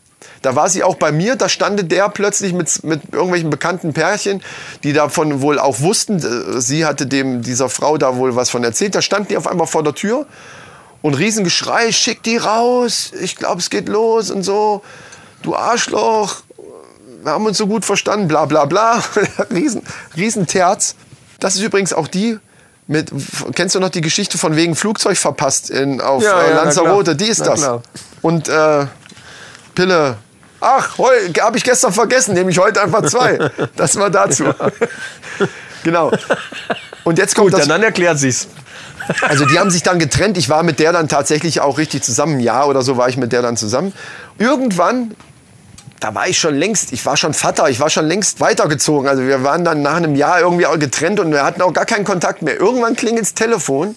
Da 0.43 0.55
war 0.57 0.69
sie 0.69 0.83
auch 0.83 0.97
bei 0.97 1.13
mir, 1.13 1.37
da 1.37 1.49
stand 1.49 1.91
der 1.91 2.09
plötzlich 2.09 2.53
mit, 2.53 2.85
mit 2.85 3.01
irgendwelchen 3.13 3.51
bekannten 3.51 3.93
Pärchen, 3.93 4.43
die 4.83 4.93
davon 4.93 5.41
wohl 5.41 5.59
auch 5.59 5.81
wussten. 5.81 6.19
äh, 6.19 6.61
Sie 6.61 6.85
hatte 6.85 7.07
dem, 7.07 7.43
dieser 7.43 7.69
Frau 7.69 7.99
da 7.99 8.17
wohl 8.17 8.37
was 8.37 8.51
von 8.51 8.65
erzählt. 8.65 8.95
Da 8.95 9.03
standen 9.03 9.29
die 9.29 9.37
auf 9.37 9.47
einmal 9.47 9.67
vor 9.67 9.83
der 9.83 9.95
Tür 9.95 10.27
und 11.03 11.15
Riesengeschrei, 11.15 11.93
schick 11.93 12.23
die 12.23 12.37
raus, 12.37 13.13
ich 13.21 13.37
glaube, 13.37 13.61
es 13.61 13.71
geht 13.71 13.89
los 13.89 14.31
und 14.31 14.43
so. 14.43 14.83
Du 15.43 15.57
Arschloch, 15.57 16.43
wir 17.23 17.33
haben 17.33 17.47
uns 17.47 17.57
so 17.59 17.67
gut 17.67 17.85
verstanden, 17.85 18.29
bla 18.29 18.45
bla 18.45 18.67
bla. 18.67 19.03
Riesen, 19.51 19.83
Riesenterz. 20.17 20.95
Das 21.39 21.55
ist 21.57 21.63
übrigens 21.63 21.93
auch 21.95 22.07
die, 22.07 22.39
mit, 22.87 23.11
kennst 23.55 23.75
du 23.75 23.81
noch 23.81 23.89
die 23.89 24.01
Geschichte 24.03 24.37
von 24.37 24.57
wegen 24.57 24.75
Flugzeug 24.75 25.17
verpasst 25.17 25.71
in, 25.71 26.01
auf 26.01 26.23
Ja, 26.23 26.43
äh, 26.43 26.51
ja, 26.51 26.57
Lanzarote? 26.57 27.17
Die 27.17 27.27
ist 27.27 27.39
Na 27.41 27.47
das. 27.47 27.61
klar. 27.61 27.83
Und 28.21 28.49
äh, 28.49 28.87
Pille. 29.75 30.17
Ach, 30.61 30.99
habe 30.99 31.57
ich 31.57 31.65
gestern 31.65 31.93
vergessen, 31.93 32.35
nehme 32.35 32.51
ich 32.51 32.59
heute 32.59 32.83
einfach 32.83 33.03
zwei. 33.05 33.51
Das 33.77 33.97
war 33.97 34.11
dazu. 34.11 34.45
genau. 35.83 36.13
Und 37.05 37.19
jetzt 37.19 37.35
kommt 37.35 37.47
Gut, 37.51 37.55
das 37.55 37.67
dann, 37.67 37.81
dann 37.81 37.83
erklärt 37.83 38.19
sich's. 38.19 38.49
also 39.23 39.47
die 39.47 39.59
haben 39.59 39.71
sich 39.71 39.83
dann 39.83 39.99
getrennt. 39.99 40.37
Ich 40.37 40.51
war 40.51 40.63
mit 40.63 40.79
der 40.79 40.93
dann 40.93 41.09
tatsächlich 41.09 41.61
auch 41.61 41.79
richtig 41.79 42.03
zusammen. 42.03 42.37
Ein 42.37 42.41
Jahr 42.41 42.69
oder 42.69 42.83
so 42.83 42.99
war 42.99 43.09
ich 43.09 43.17
mit 43.17 43.33
der 43.33 43.41
dann 43.41 43.57
zusammen. 43.57 43.95
Irgendwann, 44.39 45.15
da 46.01 46.15
war 46.15 46.29
ich 46.29 46.39
schon 46.39 46.55
längst, 46.55 46.93
ich 46.93 47.07
war 47.07 47.17
schon 47.17 47.33
Vater, 47.33 47.71
ich 47.71 47.81
war 47.81 47.89
schon 47.89 48.07
längst 48.07 48.41
weitergezogen. 48.41 49.09
Also 49.09 49.23
wir 49.23 49.43
waren 49.43 49.65
dann 49.65 49.81
nach 49.81 49.97
einem 49.97 50.15
Jahr 50.15 50.41
irgendwie 50.41 50.67
auch 50.67 50.79
getrennt 50.79 51.21
und 51.21 51.33
wir 51.33 51.43
hatten 51.43 51.63
auch 51.63 51.73
gar 51.73 51.87
keinen 51.87 52.05
Kontakt 52.05 52.43
mehr. 52.43 52.61
Irgendwann 52.61 52.97
klingelt 52.97 53.25
das 53.25 53.35
Telefon 53.35 53.95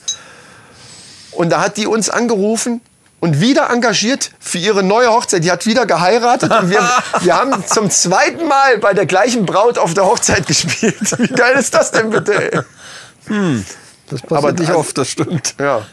und 1.31 1.49
da 1.49 1.61
hat 1.61 1.75
die 1.75 1.87
uns 1.87 2.09
angerufen 2.09 2.79
und 3.23 3.39
wieder 3.39 3.69
engagiert 3.69 4.31
für 4.37 4.57
ihre 4.57 4.83
neue 4.83 5.09
Hochzeit. 5.09 5.45
Die 5.45 5.49
hat 5.51 5.65
wieder 5.65 5.85
geheiratet 5.85 6.51
und 6.51 6.69
wir, 6.69 6.81
wir 7.21 7.33
haben 7.37 7.65
zum 7.65 7.89
zweiten 7.89 8.49
Mal 8.49 8.79
bei 8.79 8.93
der 8.93 9.05
gleichen 9.05 9.45
Braut 9.45 9.77
auf 9.77 9.93
der 9.93 10.03
Hochzeit 10.03 10.45
gespielt. 10.45 10.97
Wie 11.17 11.27
geil 11.27 11.55
ist 11.55 11.73
das 11.73 11.91
denn 11.91 12.09
bitte? 12.09 12.51
Ey? 12.51 12.59
Das 14.09 14.21
passiert 14.23 14.31
Aber 14.33 14.51
nicht 14.51 14.67
also- 14.67 14.79
oft, 14.79 14.97
das 14.97 15.07
stimmt. 15.07 15.55
Ja. 15.57 15.83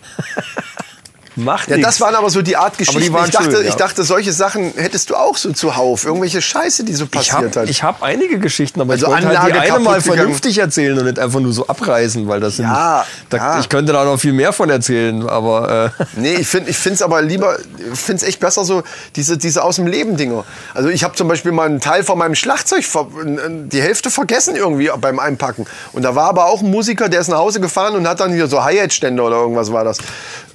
Macht 1.37 1.69
Ja, 1.69 1.79
das 1.79 2.01
waren 2.01 2.15
aber 2.15 2.29
so 2.31 2.43
die 2.43 2.57
Art 2.57 2.77
Geschichten. 2.77 3.01
ich, 3.03 3.31
dachte, 3.31 3.53
schön, 3.53 3.63
ja. 3.63 3.69
ich 3.69 3.75
dachte, 3.77 4.03
solche 4.03 4.33
Sachen 4.33 4.73
hättest 4.77 5.11
du 5.11 5.15
auch 5.15 5.37
so 5.37 5.53
zuhauf. 5.53 6.05
Irgendwelche 6.05 6.43
Scheiße, 6.43 6.85
die 6.85 6.93
so 6.95 7.05
Ich 7.05 7.11
passiert 7.11 7.37
habe 7.57 7.61
hat. 7.63 7.69
ich 7.71 7.83
hab 7.83 8.03
einige 8.03 8.39
Geschichten, 8.39 8.81
aber 8.81 8.95
Also 8.95 9.07
ich 9.07 9.13
wollte 9.13 9.29
halt 9.29 9.55
die 9.55 9.59
eine 9.59 9.79
mal 9.79 9.91
kaputt 9.93 10.03
gegangen. 10.03 10.19
vernünftig 10.19 10.59
erzählen 10.59 10.99
und 10.99 11.05
nicht 11.05 11.19
einfach 11.19 11.41
nur 11.41 11.53
so 11.53 11.67
abreißen, 11.69 12.27
weil 12.29 12.41
das 12.41 12.57
sind, 12.57 12.67
Ja, 12.67 13.05
da, 13.29 13.37
ja. 13.37 13.61
ich 13.61 13.69
könnte 13.69 13.93
da 13.93 14.05
noch 14.05 14.19
viel 14.19 14.33
mehr 14.33 14.53
von 14.53 14.71
erzählen, 14.71 15.29
aber 15.29 15.93
äh, 15.99 16.05
Nee, 16.17 16.35
ich 16.35 16.49
finde 16.49 16.71
es 16.71 17.03
aber 17.03 17.23
lieber, 17.23 17.57
ich 17.93 17.99
finde 17.99 18.23
es 18.23 18.29
echt 18.29 18.41
besser 18.41 18.65
so, 18.65 18.83
diese, 19.17 19.39
diese 19.39 19.63
aus 19.63 19.77
dem 19.77 19.87
Leben 19.87 20.17
Dinger. 20.17 20.45
Also 20.75 20.89
ich 20.89 21.05
habe 21.05 21.15
zum 21.15 21.29
Beispiel 21.29 21.53
mal 21.53 21.67
einen 21.67 21.81
Teil 21.81 22.03
von 22.03 22.19
meinem 22.19 22.35
Schlagzeug, 22.35 22.85
die 23.25 23.81
Hälfte 23.81 24.11
vergessen 24.11 24.57
irgendwie 24.57 24.91
beim 25.01 25.19
Einpacken. 25.19 25.67
Und 25.93 26.03
da 26.03 26.15
war 26.15 26.29
aber 26.29 26.47
auch 26.47 26.61
ein 26.61 26.71
Musiker, 26.71 27.09
der 27.09 27.21
ist 27.21 27.29
nach 27.29 27.39
Hause 27.39 27.61
gefahren 27.61 27.95
und 27.95 28.09
hat 28.09 28.21
dann 28.21 28.33
hier 28.33 28.47
so 28.49 28.63
Hi-Hat-Ständer 28.65 29.25
oder 29.25 29.37
irgendwas 29.37 29.73
war 29.73 29.85
das. 29.85 29.99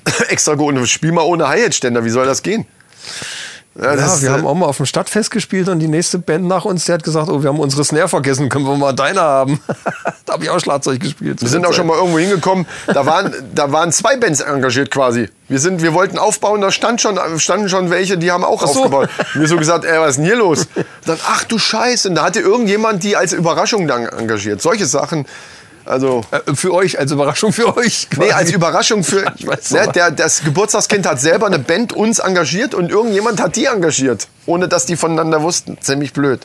Extra 0.30 0.56
geholt. 0.56 0.88
Spiel 0.88 1.12
mal 1.12 1.24
ohne 1.24 1.48
Hi-Hat-Ständer, 1.48 2.04
wie 2.06 2.10
soll 2.10 2.26
das 2.26 2.42
gehen? 2.42 2.66
Ja, 3.78 3.90
ja, 3.90 3.96
das, 3.98 4.22
wir 4.22 4.30
äh, 4.30 4.32
haben 4.32 4.48
auch 4.48 4.54
mal 4.54 4.68
auf 4.68 4.78
dem 4.78 4.86
Stadtfest 4.86 5.32
gespielt 5.32 5.68
und 5.68 5.80
die 5.80 5.90
nächste 5.90 6.18
Band 6.18 6.46
nach 6.46 6.64
uns, 6.64 6.86
die 6.86 6.94
hat 6.94 7.04
gesagt, 7.04 7.28
oh, 7.28 7.44
wir 7.44 7.50
haben 7.50 7.60
unsere 7.60 7.84
Snare 7.84 8.08
vergessen, 8.08 8.48
können 8.48 8.66
wir 8.66 8.78
mal 8.78 8.94
deine 8.94 9.20
haben. 9.20 9.60
da 10.26 10.34
habe 10.34 10.46
ich 10.46 10.50
auch 10.50 10.62
Schlagzeug 10.62 11.02
gespielt. 11.02 11.42
Wir 11.42 11.50
sind 11.50 11.66
auch 11.66 11.74
schon 11.74 11.86
mal 11.86 11.98
irgendwo 11.98 12.18
hingekommen. 12.18 12.66
Da 12.88 13.06
waren, 13.06 13.34
da 13.54 13.74
waren 13.74 13.92
zwei 13.92 14.16
Bands 14.16 14.40
engagiert 14.40 14.92
quasi. 14.92 15.28
Wir, 15.50 15.60
sind, 15.60 15.82
wir 15.82 15.94
wollten 15.94 16.18
aufbauen, 16.18 16.62
da 16.62 16.72
stand 16.72 17.02
schon, 17.02 17.20
standen 17.38 17.68
schon 17.68 17.90
welche, 17.90 18.18
die 18.18 18.32
haben 18.32 18.46
auch 18.46 18.62
so. 18.62 18.80
aufgebaut. 18.80 19.10
Und 19.34 19.42
wir 19.42 19.48
so 19.50 19.58
gesagt, 19.58 19.84
ey, 19.84 20.00
was 20.00 20.12
ist 20.12 20.18
denn 20.18 20.26
hier 20.26 20.38
los? 20.38 20.68
Dann, 21.06 21.18
ach 21.28 21.44
du 21.44 21.60
Scheiße. 21.60 22.08
Und 22.08 22.16
da 22.16 22.24
hatte 22.24 22.40
irgendjemand 22.40 23.04
die 23.04 23.18
als 23.18 23.34
Überraschung 23.34 23.88
dann 23.90 24.06
engagiert. 24.06 24.62
Solche 24.62 24.86
Sachen. 24.86 25.26
Also, 25.86 26.22
Äh, 26.32 26.56
für 26.56 26.74
euch, 26.74 26.98
als 27.00 27.12
Überraschung 27.12 27.54
für 27.54 27.76
euch. 27.78 28.08
nee, 28.18 28.18
quasi. 28.28 28.32
als 28.34 28.52
Überraschung 28.52 29.04
für. 29.04 29.26
Ich 29.38 29.46
weiß 29.48 29.72
ne, 29.72 29.88
der, 29.94 30.12
das 30.12 30.44
Geburtstagskind 30.44 31.06
hat 31.08 31.20
selber 31.22 31.46
eine 31.48 31.60
Band 31.60 31.94
uns 31.94 32.20
engagiert 32.20 32.74
und 32.74 32.90
irgendjemand 32.90 33.42
hat 33.42 33.56
die 33.56 33.66
engagiert. 33.66 34.28
Ohne 34.46 34.68
dass 34.68 34.86
die 34.86 34.96
voneinander 34.96 35.42
wussten. 35.42 35.78
Ziemlich 35.82 36.14
blöd. 36.14 36.42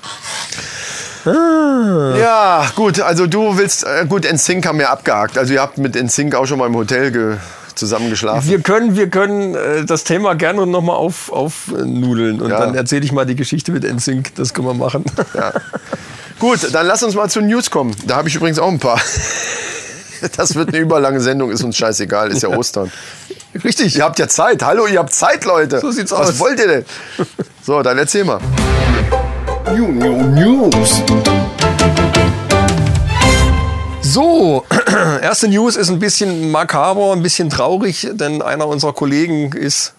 Ah. 1.25 2.15
Ja, 2.19 2.67
gut, 2.77 3.01
also 3.01 3.27
du 3.27 3.59
willst, 3.59 3.85
äh, 3.85 4.07
gut, 4.09 4.25
NSYNC 4.31 4.67
haben 4.67 4.79
wir 4.79 4.91
abgehakt. 4.91 5.37
Also 5.37 5.53
ihr 5.53 5.61
habt 5.61 5.77
mit 5.79 5.95
NSYNC 5.95 6.35
auch 6.35 6.47
schon 6.47 6.59
mal 6.59 6.67
im 6.67 6.75
Hotel 6.77 7.11
ge 7.13 7.37
zusammen 7.75 8.11
geschlafen. 8.11 8.47
Wir 8.49 8.61
können, 8.61 8.97
wir 8.97 9.09
können 9.09 9.55
äh, 9.55 9.85
das 9.85 10.05
Thema 10.05 10.35
gerne 10.35 10.67
nochmal 10.67 10.97
auf, 10.97 11.31
aufnudeln 11.33 12.41
und 12.43 12.51
Ja. 12.51 12.59
dann 12.61 12.75
erzähle 12.75 13.05
ich 13.05 13.13
mal 13.13 13.25
die 13.27 13.37
Geschichte 13.37 13.71
mit 13.73 13.85
NSYNC. 13.85 14.35
Das 14.35 14.53
können 14.55 14.67
wir 14.69 14.75
machen. 14.75 15.05
Gut, 16.41 16.73
dann 16.73 16.87
lass 16.87 17.03
uns 17.03 17.15
mal 17.15 17.29
zu 17.29 17.43
News 17.43 17.71
kommen. 17.71 17.95
Da 18.07 18.17
habe 18.17 18.29
ich 18.29 18.35
übrigens 18.35 18.59
auch 18.59 18.69
ein 18.69 18.79
paar. 18.81 19.01
Das 20.37 20.55
wird 20.55 20.69
eine 20.69 20.77
überlange 20.77 21.19
Sendung, 21.23 21.51
ist 21.51 21.65
uns 21.65 21.79
scheißegal, 21.79 22.31
ist 22.31 22.43
ja 22.43 22.51
Ostern. 22.51 22.93
Richtig. 23.65 23.97
Ihr 23.97 24.05
habt 24.05 24.19
ja 24.19 24.29
Zeit. 24.29 24.63
Hallo, 24.63 24.87
ihr 24.87 24.99
habt 24.99 25.15
Zeit, 25.15 25.47
Leute. 25.47 25.81
So 25.81 25.91
sieht's 25.91 26.13
Was 26.13 26.29
aus. 26.33 26.39
wollt 26.39 26.61
ihr 26.61 26.69
denn? 26.69 26.85
So, 27.63 27.81
dann 27.83 27.97
erzähl 27.97 28.25
mal. 28.25 28.39
New, 29.75 29.89
new 29.89 30.69
News. 30.69 31.03
So, 34.03 34.67
erste 35.23 35.49
News 35.49 35.77
ist 35.77 35.89
ein 35.89 36.01
bisschen 36.01 36.51
makaber, 36.51 37.13
ein 37.13 37.23
bisschen 37.23 37.49
traurig, 37.49 38.09
denn 38.13 38.43
einer 38.43 38.67
unserer 38.67 38.93
Kollegen 38.93 39.53
ist 39.53 39.95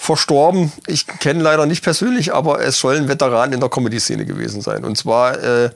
verstorben. 0.00 0.72
Ich 0.86 1.06
kenne 1.06 1.42
leider 1.42 1.66
nicht 1.66 1.84
persönlich, 1.84 2.32
aber 2.32 2.62
es 2.64 2.78
soll 2.78 2.96
ein 2.96 3.06
Veteran 3.06 3.52
in 3.52 3.60
der 3.60 3.68
Comedy-Szene 3.68 4.24
gewesen 4.24 4.62
sein. 4.62 4.82
Und 4.84 4.96
zwar 4.96 5.38
äh, 5.38 5.70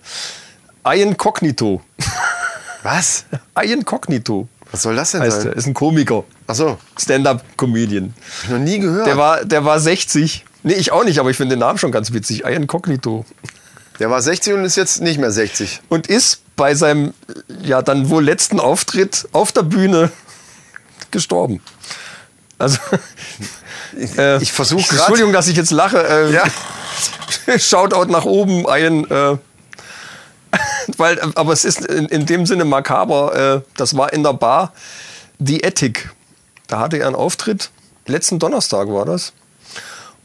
Ian 0.86 1.18
Cognito. 1.18 1.82
Was? 2.82 3.26
Ian 3.62 3.84
Cognito 3.84 4.48
Was 4.72 4.80
soll 4.82 4.96
das 4.96 5.10
denn 5.12 5.20
heißt 5.20 5.36
er. 5.36 5.42
sein? 5.42 5.52
Ist 5.52 5.66
ein 5.66 5.74
Komiker, 5.74 6.24
Ach 6.46 6.54
so, 6.54 6.78
Stand-up-Comedian. 6.98 8.14
hab 8.38 8.44
ich 8.44 8.50
noch 8.50 8.58
nie 8.58 8.78
gehört. 8.78 9.06
Der 9.06 9.18
war, 9.18 9.44
der 9.44 9.66
war 9.66 9.78
60. 9.78 10.46
Nee, 10.62 10.72
ich 10.72 10.90
auch 10.90 11.04
nicht, 11.04 11.18
aber 11.18 11.28
ich 11.30 11.36
finde 11.36 11.56
den 11.56 11.60
Namen 11.60 11.78
schon 11.78 11.92
ganz 11.92 12.12
witzig. 12.14 12.44
Ian 12.46 12.66
Cognito. 12.66 13.26
Der 14.00 14.10
war 14.10 14.22
60 14.22 14.54
und 14.54 14.64
ist 14.64 14.76
jetzt 14.76 15.02
nicht 15.02 15.20
mehr 15.20 15.30
60. 15.32 15.82
und 15.90 16.06
ist 16.06 16.40
bei 16.56 16.74
seinem 16.74 17.12
ja 17.62 17.82
dann 17.82 18.08
wohl 18.08 18.24
letzten 18.24 18.58
Auftritt 18.58 19.28
auf 19.32 19.52
der 19.52 19.62
Bühne 19.64 20.10
gestorben. 21.10 21.60
Also 22.58 22.78
äh, 24.18 24.42
ich 24.42 24.52
versuch 24.52 24.86
grad- 24.88 24.98
Entschuldigung, 25.00 25.32
dass 25.32 25.48
ich 25.48 25.56
jetzt 25.56 25.70
lache. 25.70 25.98
Äh, 26.06 26.32
Ja. 26.32 26.44
Shoutout 27.58 28.10
nach 28.10 28.24
oben 28.24 28.66
ein. 28.68 29.08
Äh, 29.10 29.36
weil, 30.96 31.18
äh, 31.18 31.26
aber 31.34 31.52
es 31.52 31.64
ist 31.64 31.84
in, 31.84 32.06
in 32.06 32.26
dem 32.26 32.46
Sinne 32.46 32.64
makaber. 32.64 33.62
Äh, 33.64 33.70
das 33.76 33.96
war 33.96 34.12
in 34.12 34.22
der 34.22 34.34
Bar 34.34 34.72
die 35.38 35.60
Ethik. 35.60 36.10
Da 36.66 36.78
hatte 36.78 36.96
er 36.98 37.06
einen 37.06 37.16
Auftritt. 37.16 37.70
Letzten 38.06 38.38
Donnerstag 38.38 38.88
war 38.88 39.04
das. 39.04 39.32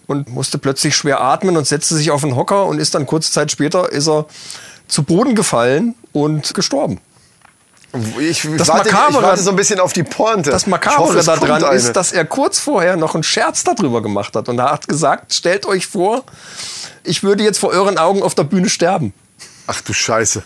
Und 0.07 0.29
musste 0.29 0.57
plötzlich 0.57 0.95
schwer 0.95 1.21
atmen 1.21 1.55
und 1.57 1.67
setzte 1.67 1.95
sich 1.95 2.09
auf 2.11 2.21
den 2.21 2.35
Hocker 2.35 2.65
und 2.65 2.79
ist 2.79 2.95
dann 2.95 3.05
kurze 3.05 3.31
Zeit 3.31 3.51
später 3.51 3.91
ist 3.91 4.07
er 4.07 4.25
zu 4.87 5.03
Boden 5.03 5.35
gefallen 5.35 5.93
und 6.13 6.53
gestorben. 6.55 6.99
Ich 8.19 8.47
Das 8.57 8.67
warte, 8.67 8.89
ich 8.89 8.93
Makabere- 8.95 9.23
warte 9.23 9.41
so 9.41 9.49
ein 9.49 9.55
bisschen 9.55 9.79
auf 9.79 9.93
die 9.93 10.03
Pointe. 10.03 10.51
Das 10.51 10.61
Ich 10.63 10.65
hoffe, 10.67 10.69
Makabere 10.69 11.17
es 11.19 11.25
da 11.25 11.37
kommt 11.37 11.49
dran 11.49 11.63
eine. 11.63 11.75
ist, 11.75 11.93
dass 11.93 12.11
er 12.11 12.23
kurz 12.25 12.59
vorher 12.59 12.95
noch 12.97 13.15
einen 13.15 13.23
Scherz 13.23 13.63
darüber 13.63 14.01
gemacht 14.03 14.35
hat. 14.35 14.47
Und 14.47 14.59
er 14.59 14.71
hat 14.71 14.87
gesagt, 14.87 15.33
stellt 15.33 15.65
euch 15.65 15.87
vor, 15.87 16.23
ich 17.03 17.23
würde 17.23 17.43
jetzt 17.43 17.57
vor 17.57 17.69
euren 17.71 17.97
Augen 17.97 18.21
auf 18.21 18.35
der 18.35 18.43
Bühne 18.43 18.69
sterben. 18.69 19.13
Ach 19.65 19.81
du 19.81 19.93
Scheiße. 19.93 20.43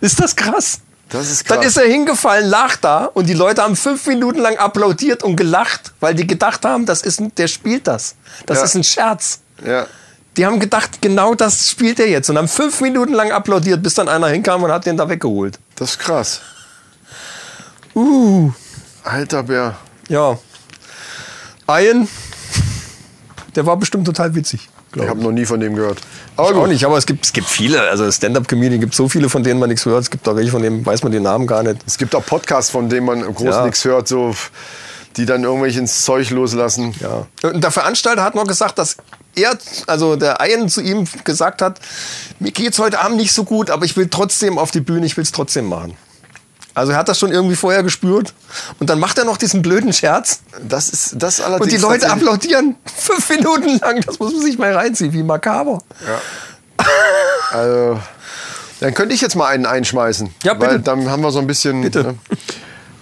Ist 0.00 0.20
das 0.20 0.36
krass? 0.36 0.78
Das 1.08 1.28
ist 1.28 1.44
krass. 1.44 1.56
Dann 1.58 1.66
ist 1.66 1.76
er 1.76 1.86
hingefallen, 1.88 2.48
lag 2.48 2.76
da 2.76 3.06
und 3.06 3.26
die 3.26 3.34
Leute 3.34 3.62
haben 3.62 3.74
fünf 3.74 4.06
Minuten 4.06 4.38
lang 4.38 4.56
applaudiert 4.58 5.24
und 5.24 5.34
gelacht, 5.34 5.92
weil 5.98 6.14
die 6.14 6.24
gedacht 6.26 6.64
haben, 6.64 6.86
das 6.86 7.02
ist 7.02 7.20
ein, 7.20 7.34
der 7.34 7.48
spielt 7.48 7.88
das. 7.88 8.14
Das 8.46 8.58
Ja. 8.58 8.64
ist 8.64 8.74
ein 8.76 8.84
Scherz. 8.84 9.40
Ja. 9.66 9.86
Die 10.36 10.46
haben 10.46 10.60
gedacht, 10.60 11.02
genau 11.02 11.34
das 11.34 11.68
spielt 11.68 11.98
er 11.98 12.08
jetzt 12.08 12.30
und 12.30 12.38
haben 12.38 12.46
fünf 12.46 12.80
Minuten 12.80 13.12
lang 13.12 13.32
applaudiert, 13.32 13.82
bis 13.82 13.94
dann 13.94 14.08
einer 14.08 14.28
hinkam 14.28 14.62
und 14.62 14.70
hat 14.70 14.86
den 14.86 14.96
da 14.96 15.08
weggeholt. 15.08 15.58
Das 15.74 15.90
ist 15.90 15.98
krass. 15.98 16.40
Uh. 17.94 18.52
Alter 19.04 19.42
Bär. 19.42 19.76
Ja. 20.08 20.38
Ian, 21.68 22.08
der 23.54 23.66
war 23.66 23.76
bestimmt 23.76 24.06
total 24.06 24.34
witzig. 24.34 24.68
Ich 24.96 25.08
habe 25.08 25.22
noch 25.22 25.30
nie 25.30 25.46
von 25.46 25.60
dem 25.60 25.76
gehört. 25.76 25.98
Ich 26.34 26.38
auch 26.40 26.66
nicht, 26.66 26.84
aber 26.84 26.98
es 26.98 27.06
gibt, 27.06 27.24
es 27.24 27.32
gibt 27.32 27.46
viele. 27.46 27.80
Also 27.82 28.10
Stand-Up-Comedian 28.10 28.80
gibt 28.80 28.94
so 28.94 29.08
viele, 29.08 29.28
von 29.28 29.44
denen 29.44 29.60
man 29.60 29.68
nichts 29.68 29.84
hört. 29.86 30.02
Es 30.02 30.10
gibt 30.10 30.28
auch 30.28 30.34
welche, 30.34 30.50
von 30.50 30.62
denen 30.62 30.84
weiß 30.84 31.04
man 31.04 31.12
den 31.12 31.22
Namen 31.22 31.46
gar 31.46 31.62
nicht. 31.62 31.78
Es 31.86 31.96
gibt 31.96 32.14
auch 32.14 32.26
Podcasts, 32.26 32.70
von 32.72 32.88
denen 32.88 33.06
man 33.06 33.22
groß 33.22 33.54
Ja. 33.54 33.64
nichts 33.64 33.84
hört, 33.84 34.08
so, 34.08 34.34
die 35.16 35.26
dann 35.26 35.44
irgendwelche 35.44 35.78
ins 35.78 36.02
Zeug 36.02 36.30
loslassen. 36.30 36.92
Ja. 36.98 37.26
Und 37.48 37.62
der 37.62 37.70
Veranstalter 37.70 38.24
hat 38.24 38.34
noch 38.34 38.46
gesagt, 38.46 38.78
dass 38.78 38.96
er, 39.36 39.56
also 39.86 40.16
der 40.16 40.38
Ian 40.44 40.68
zu 40.68 40.80
ihm 40.80 41.06
gesagt 41.22 41.62
hat, 41.62 41.78
mir 42.40 42.50
geht's 42.50 42.80
heute 42.80 42.98
Abend 42.98 43.18
nicht 43.18 43.32
so 43.32 43.44
gut, 43.44 43.70
aber 43.70 43.84
ich 43.84 43.96
will 43.96 44.08
trotzdem 44.08 44.58
auf 44.58 44.72
die 44.72 44.80
Bühne, 44.80 45.06
ich 45.06 45.16
will 45.16 45.22
es 45.22 45.30
trotzdem 45.30 45.66
machen. 45.66 45.96
Also 46.74 46.92
er 46.92 46.98
hat 46.98 47.08
das 47.08 47.18
schon 47.18 47.32
irgendwie 47.32 47.56
vorher 47.56 47.82
gespürt. 47.82 48.32
Und 48.78 48.90
dann 48.90 48.98
macht 48.98 49.18
er 49.18 49.24
noch 49.24 49.36
diesen 49.36 49.62
blöden 49.62 49.92
Scherz. 49.92 50.40
Das 50.62 50.88
ist 50.88 51.14
das 51.16 51.40
allerdings. 51.40 51.72
Und 51.72 51.72
die 51.72 51.82
Leute 51.82 52.10
applaudieren 52.10 52.76
fünf 52.96 53.28
Minuten 53.30 53.78
lang. 53.78 54.00
Das 54.02 54.18
muss 54.18 54.32
man 54.32 54.42
sich 54.42 54.58
mal 54.58 54.72
reinziehen, 54.72 55.12
wie 55.12 55.22
makaber. 55.22 55.82
Also, 57.52 58.00
dann 58.80 58.94
könnte 58.94 59.14
ich 59.14 59.20
jetzt 59.20 59.36
mal 59.36 59.46
einen 59.46 59.66
einschmeißen. 59.66 60.32
Ja, 60.44 60.54
bitte. 60.54 60.72
Weil 60.72 60.78
dann 60.80 61.10
haben 61.10 61.22
wir 61.22 61.30
so 61.30 61.40
ein 61.40 61.46
bisschen. 61.46 61.82
Bitte. 61.82 62.02
Ne? 62.04 62.18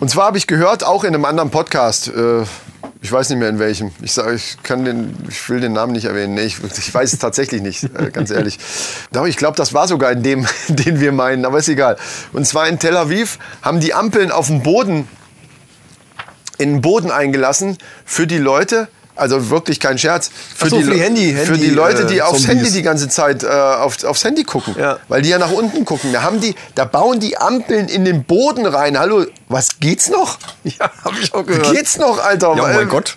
Und 0.00 0.10
zwar 0.10 0.26
habe 0.26 0.38
ich 0.38 0.46
gehört, 0.46 0.84
auch 0.84 1.04
in 1.04 1.14
einem 1.14 1.24
anderen 1.24 1.50
Podcast, 1.50 2.08
äh, 2.08 2.44
ich 3.00 3.12
weiß 3.12 3.30
nicht 3.30 3.38
mehr 3.38 3.48
in 3.48 3.58
welchem. 3.58 3.92
Ich 4.02 4.12
sage, 4.12 4.34
ich 4.34 4.56
kann 4.62 4.84
den, 4.84 5.14
ich 5.28 5.48
will 5.48 5.60
den 5.60 5.72
Namen 5.72 5.92
nicht 5.92 6.06
erwähnen. 6.06 6.34
Nee, 6.34 6.42
ich, 6.42 6.58
ich 6.62 6.92
weiß 6.92 7.12
es 7.12 7.18
tatsächlich 7.18 7.62
nicht, 7.62 7.84
äh, 7.84 8.10
ganz 8.10 8.30
ehrlich. 8.30 8.58
Doch, 9.12 9.26
ich 9.26 9.36
glaube, 9.36 9.56
das 9.56 9.72
war 9.72 9.86
sogar 9.86 10.12
in 10.12 10.22
dem, 10.22 10.46
den 10.68 11.00
wir 11.00 11.12
meinen, 11.12 11.44
aber 11.44 11.58
ist 11.58 11.68
egal. 11.68 11.96
Und 12.32 12.46
zwar 12.46 12.68
in 12.68 12.78
Tel 12.78 12.96
Aviv 12.96 13.38
haben 13.62 13.80
die 13.80 13.94
Ampeln 13.94 14.32
auf 14.32 14.48
dem 14.48 14.62
Boden 14.62 15.06
in 16.58 16.74
den 16.74 16.80
Boden 16.80 17.12
eingelassen 17.12 17.78
für 18.04 18.26
die 18.26 18.38
Leute. 18.38 18.88
Also 19.18 19.50
wirklich 19.50 19.80
kein 19.80 19.98
Scherz. 19.98 20.30
Für, 20.56 20.68
so, 20.68 20.80
für 20.80 20.92
die 20.92 21.00
Handy- 21.00 21.34
für 21.34 21.52
Handy, 21.52 21.68
die 21.68 21.70
Leute, 21.74 22.06
die 22.06 22.18
äh, 22.18 22.20
aufs 22.22 22.42
Zombies. 22.42 22.48
Handy 22.48 22.70
die 22.72 22.82
ganze 22.82 23.08
Zeit 23.08 23.42
äh, 23.42 23.48
auf, 23.48 24.02
aufs 24.04 24.24
Handy 24.24 24.44
gucken. 24.44 24.74
Ja. 24.78 24.98
Weil 25.08 25.22
die 25.22 25.28
ja 25.30 25.38
nach 25.38 25.50
unten 25.50 25.84
gucken. 25.84 26.12
Da 26.12 26.22
haben 26.22 26.40
die, 26.40 26.54
da 26.74 26.84
bauen 26.84 27.18
die 27.20 27.36
Ampeln 27.36 27.88
in 27.88 28.04
den 28.04 28.24
Boden 28.24 28.64
rein. 28.66 28.98
Hallo, 28.98 29.26
was 29.48 29.80
geht's 29.80 30.08
noch? 30.08 30.38
Ja, 30.64 30.90
habe 31.04 31.16
ich 31.20 31.34
auch 31.34 31.44
gehört. 31.44 31.72
Geht's 31.74 31.96
noch, 31.98 32.22
Alter? 32.22 32.54
Ja, 32.56 32.62
oh 32.64 32.68
mein 32.74 32.88
Gott. 32.88 33.16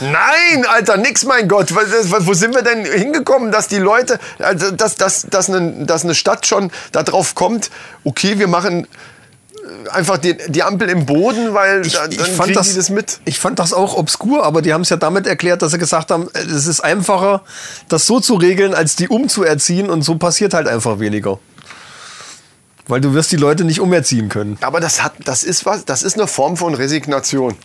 Nein, 0.00 0.66
Alter, 0.66 0.96
nix, 0.96 1.24
mein 1.24 1.48
Gott. 1.48 1.72
Wo 1.72 2.34
sind 2.34 2.54
wir 2.54 2.62
denn 2.62 2.84
hingekommen, 2.84 3.50
dass 3.52 3.68
die 3.68 3.78
Leute, 3.78 4.18
also 4.38 4.70
dass, 4.70 4.96
dass, 4.96 5.26
dass, 5.30 5.48
eine, 5.48 5.84
dass 5.86 6.04
eine 6.04 6.14
Stadt 6.14 6.46
schon 6.46 6.70
darauf 6.92 7.34
kommt, 7.34 7.70
okay, 8.04 8.38
wir 8.38 8.48
machen 8.48 8.86
einfach 9.90 10.18
die, 10.18 10.36
die 10.48 10.62
Ampel 10.62 10.88
im 10.88 11.06
Boden, 11.06 11.54
weil 11.54 11.82
da, 11.82 12.06
dann 12.06 12.10
kriegen 12.10 12.62
die 12.62 12.74
das 12.74 12.90
mit. 12.90 13.20
Ich 13.24 13.38
fand 13.38 13.58
das 13.58 13.72
auch 13.72 13.96
obskur, 13.96 14.44
aber 14.44 14.62
die 14.62 14.72
haben 14.72 14.82
es 14.82 14.88
ja 14.90 14.96
damit 14.96 15.26
erklärt, 15.26 15.62
dass 15.62 15.72
sie 15.72 15.78
gesagt 15.78 16.10
haben, 16.10 16.28
äh, 16.34 16.40
es 16.40 16.66
ist 16.66 16.80
einfacher, 16.80 17.42
das 17.88 18.06
so 18.06 18.20
zu 18.20 18.34
regeln, 18.34 18.74
als 18.74 18.96
die 18.96 19.08
umzuerziehen 19.08 19.90
und 19.90 20.02
so 20.02 20.16
passiert 20.16 20.54
halt 20.54 20.68
einfach 20.68 20.98
weniger. 21.00 21.38
Weil 22.88 23.00
du 23.00 23.14
wirst 23.14 23.32
die 23.32 23.36
Leute 23.36 23.64
nicht 23.64 23.80
umerziehen 23.80 24.28
können. 24.28 24.58
Aber 24.60 24.78
das 24.80 25.02
hat, 25.02 25.14
das 25.24 25.42
ist 25.42 25.66
was, 25.66 25.84
das 25.84 26.02
ist 26.02 26.14
eine 26.16 26.26
Form 26.28 26.56
von 26.56 26.74
Resignation. 26.74 27.56